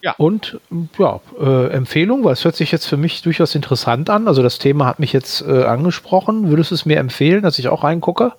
Ja. 0.01 0.13
Und 0.17 0.59
ja, 0.97 1.19
äh, 1.39 1.69
Empfehlung, 1.71 2.23
weil 2.23 2.33
es 2.33 2.45
hört 2.45 2.55
sich 2.55 2.71
jetzt 2.71 2.85
für 2.85 2.97
mich 2.97 3.21
durchaus 3.23 3.55
interessant 3.55 4.09
an. 4.09 4.27
Also 4.27 4.43
das 4.43 4.59
Thema 4.59 4.85
hat 4.85 4.99
mich 4.99 5.11
jetzt 5.11 5.41
äh, 5.41 5.63
angesprochen. 5.63 6.49
Würdest 6.49 6.71
du 6.71 6.75
es 6.75 6.85
mir 6.85 6.97
empfehlen, 6.97 7.41
dass 7.41 7.59
ich 7.59 7.67
auch 7.67 7.83
reingucke? 7.83 8.33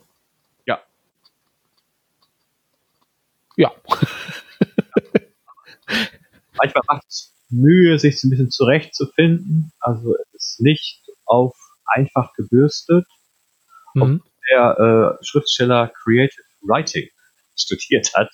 Ja. 3.58 3.72
Manchmal 6.56 6.82
macht 6.86 7.06
es 7.08 7.34
Mühe, 7.50 7.98
sich 7.98 8.20
so 8.20 8.28
ein 8.28 8.30
bisschen 8.30 8.50
zurechtzufinden. 8.52 9.72
Also 9.80 10.14
es 10.32 10.52
ist 10.52 10.60
nicht 10.60 11.02
auf 11.24 11.56
einfach 11.84 12.34
gebürstet. 12.34 13.04
Mhm. 13.94 14.22
Der 14.48 15.18
äh, 15.20 15.24
Schriftsteller 15.24 15.88
Creative 15.88 16.44
Writing 16.62 17.08
studiert 17.56 18.12
hat. 18.14 18.30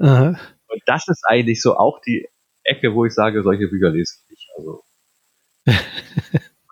Aha. 0.00 0.38
Und 0.66 0.82
das 0.84 1.08
ist 1.08 1.24
eigentlich 1.26 1.62
so 1.62 1.74
auch 1.78 2.02
die 2.02 2.28
Ecke, 2.68 2.94
wo 2.94 3.04
ich 3.04 3.14
sage, 3.14 3.42
solche 3.42 3.68
Bücher 3.68 3.90
lese 3.90 4.14
ich 4.24 4.30
nicht. 4.30 4.48
Also 4.56 4.82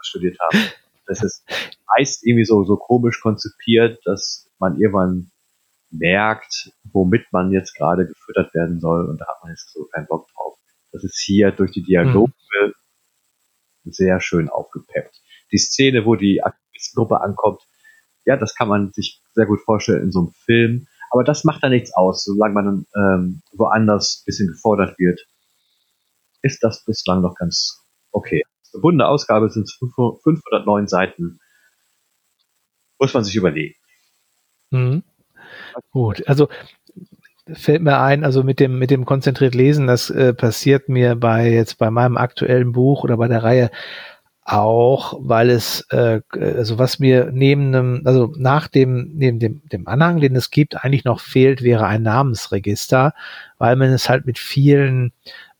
studiert 0.02 0.38
haben. 0.40 0.70
Das 1.06 1.22
ist 1.22 1.44
meist 1.96 2.26
irgendwie 2.26 2.44
so, 2.44 2.64
so 2.64 2.76
komisch 2.76 3.20
konzipiert, 3.20 4.00
dass 4.04 4.50
man 4.58 4.78
irgendwann 4.78 5.30
merkt, 5.90 6.72
womit 6.92 7.26
man 7.32 7.52
jetzt 7.52 7.74
gerade 7.76 8.06
gefüttert 8.06 8.52
werden 8.54 8.80
soll 8.80 9.08
und 9.08 9.20
da 9.20 9.26
hat 9.26 9.42
man 9.42 9.52
jetzt 9.52 9.72
so 9.72 9.84
keinen 9.84 10.06
Bock 10.06 10.28
drauf. 10.34 10.58
Das 10.92 11.04
ist 11.04 11.22
hier 11.24 11.52
durch 11.52 11.72
die 11.72 11.82
Dialoge 11.82 12.32
mhm. 12.60 12.72
sehr 13.84 14.20
schön 14.20 14.48
aufgepeppt. 14.48 15.20
Die 15.52 15.58
Szene, 15.58 16.04
wo 16.04 16.16
die 16.16 16.42
Aktivistengruppe 16.42 17.20
ankommt, 17.20 17.62
ja, 18.24 18.36
das 18.36 18.54
kann 18.56 18.68
man 18.68 18.92
sich 18.92 19.22
sehr 19.34 19.46
gut 19.46 19.60
vorstellen 19.60 20.02
in 20.02 20.12
so 20.12 20.20
einem 20.20 20.32
Film, 20.44 20.88
aber 21.10 21.22
das 21.22 21.44
macht 21.44 21.62
da 21.62 21.68
nichts 21.68 21.94
aus, 21.94 22.24
solange 22.24 22.54
man 22.54 22.86
ähm, 22.96 23.42
woanders 23.52 24.20
ein 24.20 24.24
bisschen 24.26 24.48
gefordert 24.48 24.98
wird, 24.98 25.24
ist 26.46 26.62
das 26.62 26.84
bislang 26.84 27.22
noch 27.22 27.34
ganz 27.34 27.84
okay. 28.12 28.42
Eine 28.72 28.80
bunte 28.80 29.06
Ausgabe 29.06 29.50
sind 29.50 29.70
509 29.70 30.88
Seiten. 30.88 31.38
Muss 32.98 33.12
man 33.12 33.24
sich 33.24 33.36
überlegen. 33.36 33.74
Mhm. 34.70 35.02
Gut, 35.90 36.26
also 36.26 36.48
fällt 37.52 37.82
mir 37.82 38.00
ein, 38.00 38.24
also 38.24 38.42
mit 38.42 38.58
dem, 38.58 38.78
mit 38.78 38.90
dem 38.90 39.04
konzentriert 39.04 39.54
Lesen, 39.54 39.86
das 39.86 40.10
äh, 40.10 40.34
passiert 40.34 40.88
mir 40.88 41.14
bei 41.14 41.50
jetzt 41.50 41.78
bei 41.78 41.90
meinem 41.90 42.16
aktuellen 42.16 42.72
Buch 42.72 43.04
oder 43.04 43.16
bei 43.16 43.28
der 43.28 43.44
Reihe 43.44 43.70
auch, 44.42 45.18
weil 45.20 45.50
es, 45.50 45.86
äh, 45.90 46.20
also 46.32 46.78
was 46.78 46.98
mir 46.98 47.30
neben 47.32 47.72
dem, 47.72 48.02
also 48.04 48.32
nach 48.36 48.68
dem, 48.68 49.10
neben 49.14 49.38
dem, 49.38 49.60
dem 49.68 49.88
Anhang, 49.88 50.20
den 50.20 50.36
es 50.36 50.50
gibt, 50.50 50.84
eigentlich 50.84 51.04
noch 51.04 51.20
fehlt, 51.20 51.62
wäre 51.62 51.86
ein 51.86 52.02
Namensregister, 52.02 53.12
weil 53.58 53.76
man 53.76 53.90
es 53.90 54.08
halt 54.08 54.24
mit 54.24 54.38
vielen 54.38 55.12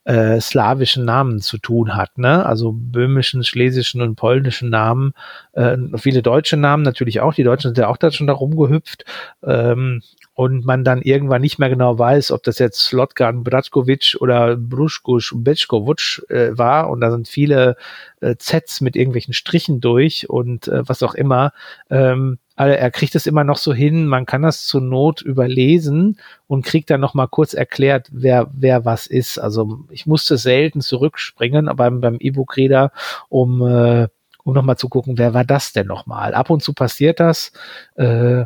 äh, 0.07 0.39
slawischen 0.39 1.03
Namen 1.03 1.41
zu 1.41 1.57
tun 1.57 1.93
hat, 1.93 2.17
ne? 2.17 2.45
Also 2.45 2.71
böhmischen, 2.73 3.43
schlesischen 3.43 4.01
und 4.01 4.15
polnischen 4.15 4.69
Namen, 4.69 5.11
äh, 5.51 5.75
viele 5.97 6.21
deutsche 6.21 6.55
Namen 6.55 6.83
natürlich 6.83 7.19
auch. 7.19 7.33
Die 7.33 7.43
Deutschen 7.43 7.69
sind 7.69 7.77
ja 7.77 7.89
auch 7.89 7.97
da 7.97 8.09
schon 8.09 8.27
da 8.27 8.33
rumgehüpft. 8.33 9.03
Ähm, 9.43 10.01
und 10.33 10.65
man 10.65 10.83
dann 10.83 11.01
irgendwann 11.01 11.41
nicht 11.41 11.57
mehr 11.57 11.69
genau 11.69 11.97
weiß, 11.97 12.31
ob 12.31 12.43
das 12.43 12.59
jetzt 12.59 12.79
Slotkan 12.79 13.43
Bratkovic 13.43 14.17
oder 14.19 14.55
Bruschkusch 14.55 15.33
Bečkovic 15.35 16.23
äh, 16.29 16.55
war 16.55 16.91
und 16.91 17.01
da 17.01 17.09
sind 17.09 17.27
viele 17.27 17.75
äh, 18.21 18.35
Zs 18.37 18.81
mit 18.81 18.95
irgendwelchen 18.95 19.33
Strichen 19.33 19.81
durch 19.81 20.29
und 20.29 20.67
äh, 20.67 20.87
was 20.87 21.01
auch 21.01 21.15
immer. 21.15 21.53
Ähm, 21.89 22.37
also 22.57 22.73
er 22.73 22.91
kriegt 22.91 23.15
es 23.15 23.27
immer 23.27 23.43
noch 23.43 23.57
so 23.57 23.73
hin, 23.73 24.07
man 24.07 24.25
kann 24.25 24.41
das 24.41 24.65
zur 24.65 24.81
Not 24.81 25.21
überlesen 25.21 26.19
und 26.47 26.65
kriegt 26.65 26.89
dann 26.89 26.99
noch 26.99 27.13
mal 27.13 27.27
kurz 27.27 27.53
erklärt, 27.53 28.09
wer 28.11 28.49
wer 28.51 28.83
was 28.83 29.07
ist. 29.07 29.37
Also 29.37 29.85
ich 29.89 30.05
musste 30.07 30.37
selten 30.37 30.81
zurückspringen 30.81 31.69
beim 31.75 32.01
beim 32.01 32.17
E-Book-Reader, 32.19 32.91
um 33.29 33.61
äh, 33.65 34.07
um 34.43 34.53
noch 34.53 34.63
mal 34.63 34.77
zu 34.77 34.89
gucken, 34.89 35.17
wer 35.17 35.33
war 35.33 35.45
das 35.45 35.73
denn 35.73 35.87
noch 35.87 36.07
mal. 36.07 36.33
Ab 36.33 36.49
und 36.49 36.63
zu 36.63 36.73
passiert 36.73 37.19
das. 37.19 37.51
Äh, 37.95 38.45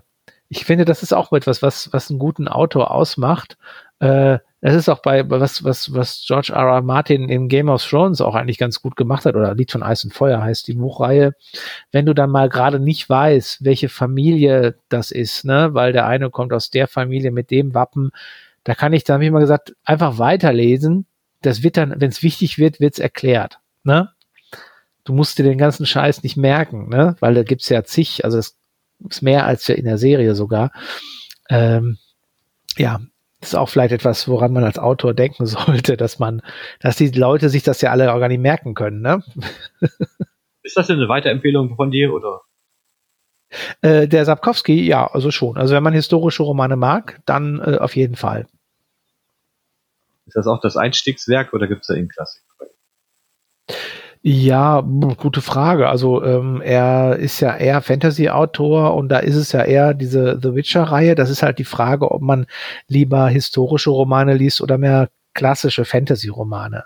ich 0.49 0.65
finde, 0.65 0.83
das 0.83 1.03
ist 1.03 1.13
auch 1.13 1.31
etwas, 1.31 1.61
was, 1.61 1.93
was 1.93 2.09
einen 2.09 2.19
guten 2.19 2.49
Autor 2.49 2.91
ausmacht. 2.91 3.57
Äh, 3.99 4.39
das 4.61 4.75
ist 4.75 4.89
auch 4.89 5.01
bei, 5.01 5.27
was, 5.29 5.63
was, 5.63 5.93
was 5.93 6.23
George 6.25 6.53
R. 6.53 6.67
R. 6.67 6.81
Martin 6.81 7.29
in 7.29 7.47
Game 7.49 7.67
of 7.67 7.83
Thrones 7.83 8.21
auch 8.21 8.35
eigentlich 8.35 8.59
ganz 8.59 8.81
gut 8.81 8.95
gemacht 8.95 9.25
hat, 9.25 9.35
oder 9.35 9.55
Lied 9.55 9.71
von 9.71 9.81
Eis 9.81 10.03
und 10.03 10.13
Feuer 10.13 10.41
heißt 10.41 10.67
die 10.67 10.73
Buchreihe. 10.73 11.33
Wenn 11.91 12.05
du 12.05 12.13
dann 12.13 12.29
mal 12.29 12.47
gerade 12.47 12.79
nicht 12.79 13.09
weißt, 13.09 13.65
welche 13.65 13.89
Familie 13.89 14.75
das 14.89 15.11
ist, 15.11 15.45
ne, 15.45 15.73
weil 15.73 15.93
der 15.93 16.05
eine 16.05 16.29
kommt 16.29 16.53
aus 16.53 16.69
der 16.69 16.87
Familie 16.87 17.31
mit 17.31 17.49
dem 17.49 17.73
Wappen, 17.73 18.11
da 18.63 18.75
kann 18.75 18.93
ich, 18.93 19.03
da 19.03 19.13
habe 19.15 19.25
ich 19.25 19.31
mal 19.31 19.39
gesagt, 19.39 19.73
einfach 19.83 20.19
weiterlesen. 20.19 21.07
Das 21.41 21.63
wird 21.63 21.77
dann, 21.77 21.99
wenn 21.99 22.09
es 22.09 22.21
wichtig 22.21 22.59
wird, 22.59 22.79
wird's 22.79 22.99
erklärt, 22.99 23.59
ne? 23.83 24.11
Du 25.03 25.13
musst 25.13 25.39
dir 25.39 25.43
den 25.43 25.57
ganzen 25.57 25.87
Scheiß 25.87 26.21
nicht 26.21 26.37
merken, 26.37 26.87
ne? 26.87 27.15
Weil 27.19 27.33
da 27.33 27.41
gibt's 27.41 27.69
ja 27.69 27.83
zig, 27.83 28.23
also 28.23 28.37
das 28.37 28.55
ist 29.09 29.23
mehr 29.23 29.47
als 29.47 29.67
in 29.67 29.85
der 29.85 29.97
Serie 29.97 30.35
sogar. 30.35 30.71
Ähm, 31.49 31.97
ja, 32.77 33.01
ist 33.41 33.55
auch 33.55 33.69
vielleicht 33.69 33.91
etwas, 33.91 34.27
woran 34.27 34.53
man 34.53 34.63
als 34.63 34.79
Autor 34.79 35.13
denken 35.13 35.45
sollte, 35.47 35.97
dass 35.97 36.19
man, 36.19 36.41
dass 36.79 36.95
die 36.95 37.09
Leute 37.09 37.49
sich 37.49 37.63
das 37.63 37.81
ja 37.81 37.91
alle 37.91 38.13
auch 38.13 38.19
gar 38.19 38.27
nicht 38.27 38.41
merken 38.41 38.73
können. 38.73 39.01
Ne? 39.01 39.23
Ist 40.63 40.77
das 40.77 40.87
denn 40.87 40.97
eine 40.97 41.09
Weiterempfehlung 41.09 41.75
von 41.75 41.89
dir 41.89 42.13
oder? 42.13 42.41
Äh, 43.81 44.07
der 44.07 44.25
Sapkowski, 44.25 44.83
ja, 44.87 45.07
also 45.07 45.31
schon. 45.31 45.57
Also 45.57 45.73
wenn 45.75 45.83
man 45.83 45.93
historische 45.93 46.43
Romane 46.43 46.75
mag, 46.75 47.19
dann 47.25 47.59
äh, 47.59 47.77
auf 47.77 47.95
jeden 47.95 48.15
Fall. 48.15 48.47
Ist 50.27 50.35
das 50.35 50.47
auch 50.47 50.61
das 50.61 50.77
Einstiegswerk 50.77 51.51
oder 51.53 51.67
gibt 51.67 51.81
es 51.81 51.87
da 51.87 51.95
einen 51.95 52.07
Klassiker? 52.07 52.45
Ja, 54.23 54.81
gute 54.81 55.41
Frage. 55.41 55.89
Also 55.89 56.23
ähm, 56.23 56.61
er 56.61 57.15
ist 57.17 57.39
ja 57.39 57.55
eher 57.55 57.81
Fantasy-Autor 57.81 58.93
und 58.93 59.09
da 59.09 59.17
ist 59.17 59.35
es 59.35 59.51
ja 59.51 59.63
eher 59.63 59.95
diese 59.95 60.39
The 60.41 60.53
Witcher-Reihe. 60.53 61.15
Das 61.15 61.31
ist 61.31 61.41
halt 61.41 61.57
die 61.57 61.63
Frage, 61.63 62.11
ob 62.11 62.21
man 62.21 62.45
lieber 62.87 63.27
historische 63.29 63.89
Romane 63.89 64.35
liest 64.35 64.61
oder 64.61 64.77
mehr 64.77 65.09
klassische 65.33 65.85
Fantasy-Romane. 65.85 66.83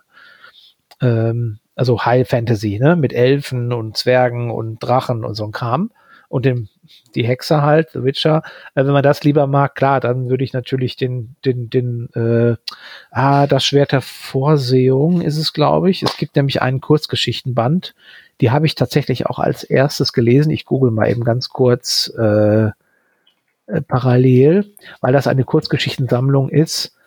Ähm, 1.02 1.60
also 1.76 2.06
High 2.06 2.28
Fantasy, 2.28 2.80
ne? 2.80 2.95
Mit 2.95 3.12
Elfen 3.12 3.74
und 3.74 3.98
Zwergen 3.98 4.49
und 4.49 4.80
Drachen 4.80 5.26
und 5.26 5.36
so 5.36 5.44
ein 5.44 5.52
Kram 5.52 5.91
und 6.36 6.44
dem, 6.44 6.68
die 7.16 7.26
Hexe 7.26 7.62
halt, 7.62 7.91
The 7.94 8.03
Witcher. 8.03 8.44
Äh, 8.74 8.84
wenn 8.84 8.91
man 8.91 9.03
das 9.03 9.24
lieber 9.24 9.48
mag, 9.48 9.74
klar, 9.74 10.02
dann 10.02 10.30
würde 10.30 10.44
ich 10.44 10.52
natürlich 10.52 10.98
den, 10.98 11.38
den, 11.45 11.70
den, 11.70 12.10
äh, 12.14 12.57
ah, 13.10 13.48
das 13.48 13.64
Schwert 13.64 13.94
der 13.94 14.02
Vorsehung 14.02 15.22
ist 15.22 15.38
es, 15.38 15.53
glaube 15.53 15.90
ich. 15.90 16.03
Es 16.03 16.18
gibt 16.18 16.36
nämlich 16.36 16.62
einen 16.62 16.82
Kurzgeschichtenband. 16.82 17.95
Die 18.41 18.52
habe 18.52 18.66
ich 18.66 18.76
tatsächlich 18.76 19.28
auch 19.28 19.40
als 19.40 19.64
erstes 19.64 20.12
gelesen. 20.12 20.49
Ich 20.49 20.66
google 20.66 20.91
mal 20.91 21.10
eben 21.10 21.24
ganz 21.24 21.48
kurz 21.48 22.14
äh, 22.18 22.66
äh, 22.66 22.72
parallel, 23.88 24.74
weil 24.99 25.14
das 25.14 25.28
eine 25.28 25.45
Kurzgeschichtensammlung 25.45 26.49
ist. 26.49 26.98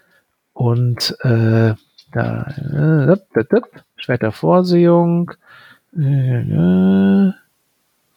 Und 0.55 1.15
äh, 1.21 1.75
da, 2.13 2.47
äh, 3.13 3.61
Schwert 3.97 4.23
der 4.23 4.33
Vorsehung. 4.33 5.33
Äh, 5.95 6.41
äh 6.41 7.33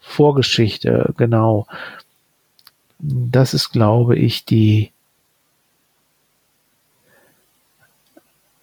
Vorgeschichte, 0.02 1.14
genau. 1.16 1.68
Das 3.00 3.54
ist, 3.54 3.70
glaube 3.70 4.18
ich, 4.18 4.46
die, 4.46 4.92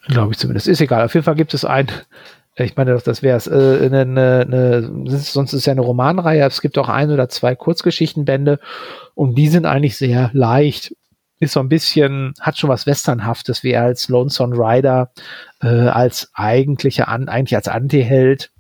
glaube 0.08 0.32
ich 0.32 0.38
zumindest. 0.38 0.68
Ist 0.68 0.80
egal. 0.80 1.04
Auf 1.04 1.14
jeden 1.14 1.24
Fall 1.24 1.34
gibt 1.34 1.54
es 1.54 1.64
ein, 1.64 1.88
ich 2.56 2.76
meine, 2.76 2.98
das 2.98 3.22
wäre 3.22 3.36
es, 3.36 3.46
äh, 3.46 3.86
eine, 3.86 4.00
eine, 4.00 5.18
sonst 5.18 5.52
ist 5.52 5.60
es 5.60 5.66
ja 5.66 5.72
eine 5.72 5.80
Romanreihe. 5.80 6.44
Es 6.44 6.60
gibt 6.60 6.76
auch 6.78 6.88
ein 6.88 7.10
oder 7.10 7.28
zwei 7.28 7.54
Kurzgeschichtenbände 7.54 8.58
und 9.14 9.36
die 9.36 9.48
sind 9.48 9.66
eigentlich 9.66 9.96
sehr 9.96 10.30
leicht. 10.32 10.94
Ist 11.40 11.52
so 11.52 11.60
ein 11.60 11.68
bisschen, 11.68 12.34
hat 12.40 12.58
schon 12.58 12.68
was 12.68 12.86
Westernhaftes, 12.86 13.62
wie 13.62 13.70
er 13.70 13.84
als 13.84 14.08
Lonesome 14.08 14.56
Rider, 14.56 15.12
äh, 15.62 15.68
als 15.68 16.30
eigentlicher, 16.34 17.06
eigentlich 17.06 17.54
als 17.54 17.68
Anti-Held 17.68 18.50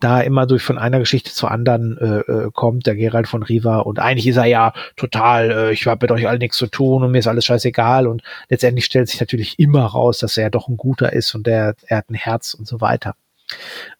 da 0.00 0.20
immer 0.20 0.46
durch 0.46 0.62
von 0.62 0.78
einer 0.78 0.98
Geschichte 0.98 1.32
zur 1.32 1.50
anderen 1.50 1.98
äh, 1.98 2.18
äh, 2.20 2.50
kommt, 2.52 2.86
der 2.86 2.94
Gerald 2.94 3.28
von 3.28 3.42
Riva. 3.42 3.78
Und 3.78 3.98
eigentlich 3.98 4.26
ist 4.26 4.36
er 4.36 4.46
ja 4.46 4.72
total, 4.96 5.50
äh, 5.50 5.72
ich 5.72 5.86
habe 5.86 6.04
mit 6.04 6.10
euch 6.10 6.28
alle 6.28 6.38
nichts 6.38 6.56
zu 6.56 6.66
tun 6.66 7.02
und 7.02 7.12
mir 7.12 7.18
ist 7.18 7.26
alles 7.26 7.44
scheißegal. 7.44 8.06
Und 8.06 8.22
letztendlich 8.48 8.84
stellt 8.84 9.08
sich 9.08 9.20
natürlich 9.20 9.58
immer 9.58 9.84
raus, 9.84 10.18
dass 10.18 10.36
er 10.36 10.44
ja 10.44 10.50
doch 10.50 10.68
ein 10.68 10.76
guter 10.76 11.12
ist 11.12 11.34
und 11.34 11.46
der, 11.46 11.74
er 11.86 11.98
hat 11.98 12.10
ein 12.10 12.14
Herz 12.14 12.54
und 12.54 12.66
so 12.66 12.80
weiter. 12.80 13.14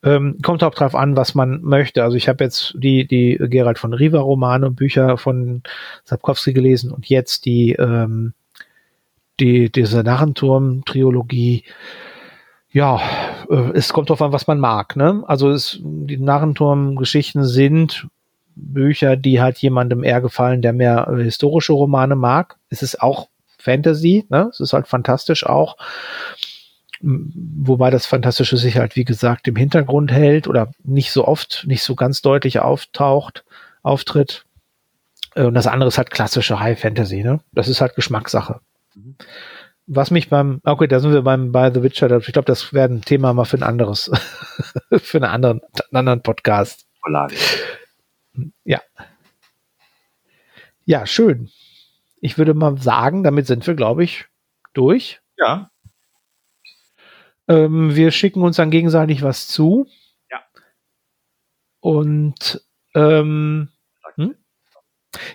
Ähm, 0.03 0.39
kommt 0.43 0.63
auch 0.63 0.75
drauf 0.75 0.95
an, 0.95 1.17
was 1.17 1.35
man 1.35 1.63
möchte. 1.63 2.03
Also 2.03 2.17
ich 2.17 2.29
habe 2.29 2.43
jetzt 2.45 2.75
die, 2.77 3.07
die 3.07 3.39
Gerald 3.39 3.79
von 3.79 3.93
Riva 3.93 4.19
Romane 4.19 4.67
und 4.67 4.75
Bücher 4.75 5.19
von 5.19 5.63
Sapkowski 6.05 6.53
gelesen 6.53 6.91
und 6.91 7.09
jetzt 7.09 7.45
die, 7.45 7.73
ähm, 7.73 8.35
die, 9.39 9.71
diese 9.71 10.03
Narrenturm-Triologie 10.03 11.65
ja, 12.77 13.01
äh, 13.49 13.71
es 13.73 13.95
kommt 13.95 14.11
darauf 14.11 14.21
an, 14.21 14.33
was 14.33 14.47
man 14.47 14.61
mag. 14.61 14.97
Ne? 14.97 15.25
Also 15.27 15.51
es, 15.51 15.79
die 15.83 16.19
Narrenturm-Geschichten 16.19 17.43
sind 17.43 18.07
Bücher, 18.55 19.17
die 19.17 19.41
halt 19.41 19.57
jemandem 19.59 20.05
eher 20.05 20.21
gefallen, 20.21 20.61
der 20.61 20.75
mehr 20.75 21.09
äh, 21.11 21.23
historische 21.23 21.73
Romane 21.73 22.17
mag. 22.17 22.59
Es 22.69 22.83
ist 22.83 23.01
auch 23.01 23.29
Fantasy, 23.59 24.27
ne? 24.29 24.51
es 24.51 24.61
ist 24.61 24.75
halt 24.75 24.89
fantastisch 24.89 25.47
auch. 25.47 25.79
Wobei 27.01 27.89
das 27.89 28.05
Fantastische 28.05 28.59
sich 28.59 28.77
halt, 28.77 28.95
wie 28.95 29.07
gesagt, 29.07 29.49
im 29.49 29.57
Hintergrund 29.57 30.13
hält 30.13 30.47
oder 30.47 30.71
nicht 30.85 31.13
so 31.13 31.27
oft, 31.27 31.65
nicht 31.67 31.83
so 31.83 31.95
ganz 31.95 32.21
deutlich 32.21 32.59
auftaucht, 32.59 33.47
auftritt. 33.83 34.45
Äh, 35.35 35.45
und 35.45 35.55
das 35.55 35.67
andere 35.67 35.89
ist 35.89 35.97
halt 35.97 36.11
klassische 36.11 36.61
High 36.61 36.79
Fantasy, 36.79 37.23
ne? 37.23 37.41
Das 37.53 37.69
ist 37.69 37.81
halt 37.81 37.95
Geschmackssache. 37.95 38.61
Mhm 38.95 39.17
was 39.87 40.11
mich 40.11 40.29
beim, 40.29 40.61
okay, 40.65 40.89
da 40.89 41.01
sind 41.01 41.13
wir 41.13 41.23
beim 41.23 41.53
bei 41.53 41.73
The 41.73 41.83
Witcher, 41.83 42.15
ich 42.17 42.33
glaube, 42.33 42.47
das 42.47 42.73
wäre 42.73 42.89
ein 42.89 43.03
Thema 43.03 43.33
mal 43.33 43.45
für 43.45 43.57
ein 43.57 43.63
anderes, 43.63 44.11
für 44.99 45.19
einen 45.19 45.31
anderen, 45.31 45.61
einen 45.91 45.97
anderen 45.97 46.23
Podcast. 46.23 46.87
Ja. 48.65 48.81
Ja, 50.85 51.07
schön. 51.07 51.51
Ich 52.21 52.39
würde 52.39 52.55
mal 52.55 52.79
sagen, 52.79 53.23
damit 53.23 53.47
sind 53.47 53.67
wir, 53.67 53.75
glaube 53.75 54.05
ich, 54.05 54.27
durch. 54.73 55.21
Ja. 55.39 55.71
Ähm, 57.49 57.95
wir 57.95 58.11
schicken 58.11 58.43
uns 58.43 58.57
dann 58.57 58.71
gegenseitig 58.71 59.23
was 59.23 59.47
zu. 59.47 59.87
Ja. 60.31 60.43
Und 61.81 62.65
ähm, 62.95 63.69
hm? 63.69 63.69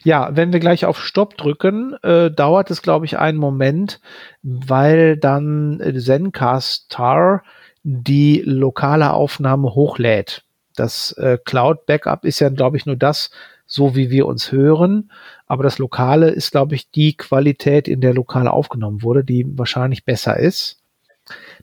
Ja, 0.04 0.36
wenn 0.36 0.54
wir 0.54 0.60
gleich 0.60 0.86
auf 0.86 1.00
Stopp 1.00 1.38
drücken, 1.38 1.96
äh, 2.04 2.32
dauert 2.32 2.72
es, 2.72 2.82
glaube 2.82 3.06
ich, 3.06 3.18
einen 3.18 3.38
Moment, 3.38 4.00
weil 4.42 5.18
dann 5.18 5.82
Zencaster 5.98 7.44
die 7.84 8.42
lokale 8.46 9.14
Aufnahme 9.14 9.74
hochlädt. 9.74 10.44
Das 10.76 11.12
äh, 11.14 11.38
Cloud 11.44 11.86
Backup 11.86 12.26
ist 12.26 12.40
ja, 12.40 12.50
glaube 12.50 12.78
ich, 12.78 12.86
nur 12.86 12.96
das, 12.96 13.32
so 13.66 13.96
wie 13.96 14.10
wir 14.10 14.28
uns 14.28 14.52
hören. 14.52 15.12
Aber 15.48 15.64
das 15.64 15.80
Lokale 15.80 16.30
ist, 16.30 16.52
glaube 16.52 16.76
ich, 16.76 16.92
die 16.92 17.18
Qualität, 17.18 17.88
in 17.88 18.02
der 18.02 18.14
lokal 18.14 18.48
aufgenommen 18.48 19.02
wurde, 19.02 19.24
die 19.24 19.46
wahrscheinlich 19.58 20.06
besser 20.06 20.38
ist. 20.38 20.78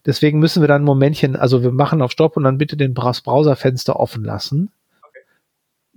Deswegen 0.07 0.39
müssen 0.39 0.63
wir 0.63 0.69
dann 0.69 0.83
ein 0.83 0.87
Momentchen, 0.87 1.37
also 1.37 1.63
wir 1.63 1.73
machen 1.73 2.01
auf 2.01 2.13
Stopp 2.13 2.37
und 2.37 2.45
dann 2.45 2.59
bitte 2.59 2.77
den 2.77 2.95
Browserfenster 2.95 3.99
offen 3.99 4.25
lassen 4.25 4.71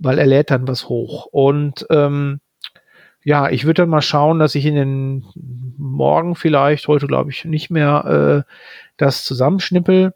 weil 0.02 0.18
er 0.18 0.26
lädt 0.26 0.50
dann 0.50 0.66
was 0.68 0.88
hoch. 0.88 1.26
Und 1.26 1.86
ähm, 1.90 2.40
ja, 3.24 3.48
ich 3.50 3.64
würde 3.64 3.82
dann 3.82 3.88
mal 3.88 4.02
schauen, 4.02 4.38
dass 4.38 4.54
ich 4.54 4.66
in 4.66 4.74
den 4.74 5.24
Morgen 5.78 6.34
vielleicht, 6.34 6.88
heute 6.88 7.06
glaube 7.06 7.30
ich 7.30 7.44
nicht 7.44 7.70
mehr, 7.70 8.44
äh, 8.46 8.52
das 8.96 9.24
zusammenschnippel 9.24 10.14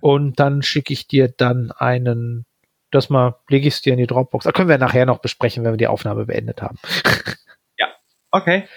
Und 0.00 0.38
dann 0.38 0.62
schicke 0.62 0.92
ich 0.92 1.06
dir 1.06 1.28
dann 1.28 1.72
einen, 1.72 2.44
das 2.90 3.08
mal, 3.08 3.36
lege 3.48 3.68
ich 3.68 3.74
es 3.74 3.82
dir 3.82 3.94
in 3.94 3.98
die 3.98 4.06
Dropbox. 4.06 4.44
Da 4.44 4.52
können 4.52 4.68
wir 4.68 4.78
nachher 4.78 5.06
noch 5.06 5.18
besprechen, 5.18 5.64
wenn 5.64 5.72
wir 5.72 5.78
die 5.78 5.86
Aufnahme 5.86 6.26
beendet 6.26 6.60
haben. 6.60 6.78
ja, 7.78 7.88
okay. 8.30 8.68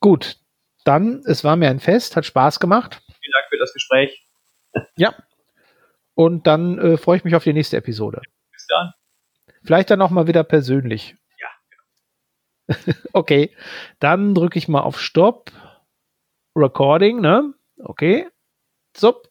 Gut, 0.00 0.36
dann, 0.84 1.22
es 1.26 1.44
war 1.44 1.56
mir 1.56 1.70
ein 1.70 1.80
Fest, 1.80 2.16
hat 2.16 2.26
Spaß 2.26 2.60
gemacht. 2.60 3.00
Vielen 3.06 3.32
Dank 3.32 3.46
für 3.48 3.58
das 3.58 3.72
Gespräch. 3.72 4.26
Ja. 4.96 5.14
Und 6.14 6.46
dann 6.46 6.78
äh, 6.78 6.96
freue 6.98 7.16
ich 7.16 7.24
mich 7.24 7.34
auf 7.34 7.44
die 7.44 7.52
nächste 7.52 7.76
Episode. 7.76 8.20
Bis 8.52 8.66
dann. 8.66 8.92
Vielleicht 9.64 9.90
dann 9.90 10.02
auch 10.02 10.10
mal 10.10 10.26
wieder 10.26 10.44
persönlich. 10.44 11.16
Ja, 11.38 11.48
okay, 13.12 13.54
dann 13.98 14.34
drücke 14.34 14.58
ich 14.58 14.68
mal 14.68 14.80
auf 14.80 15.00
Stopp. 15.00 15.50
Recording, 16.56 17.20
ne? 17.20 17.52
Okay. 17.78 18.28
Zup. 18.92 19.28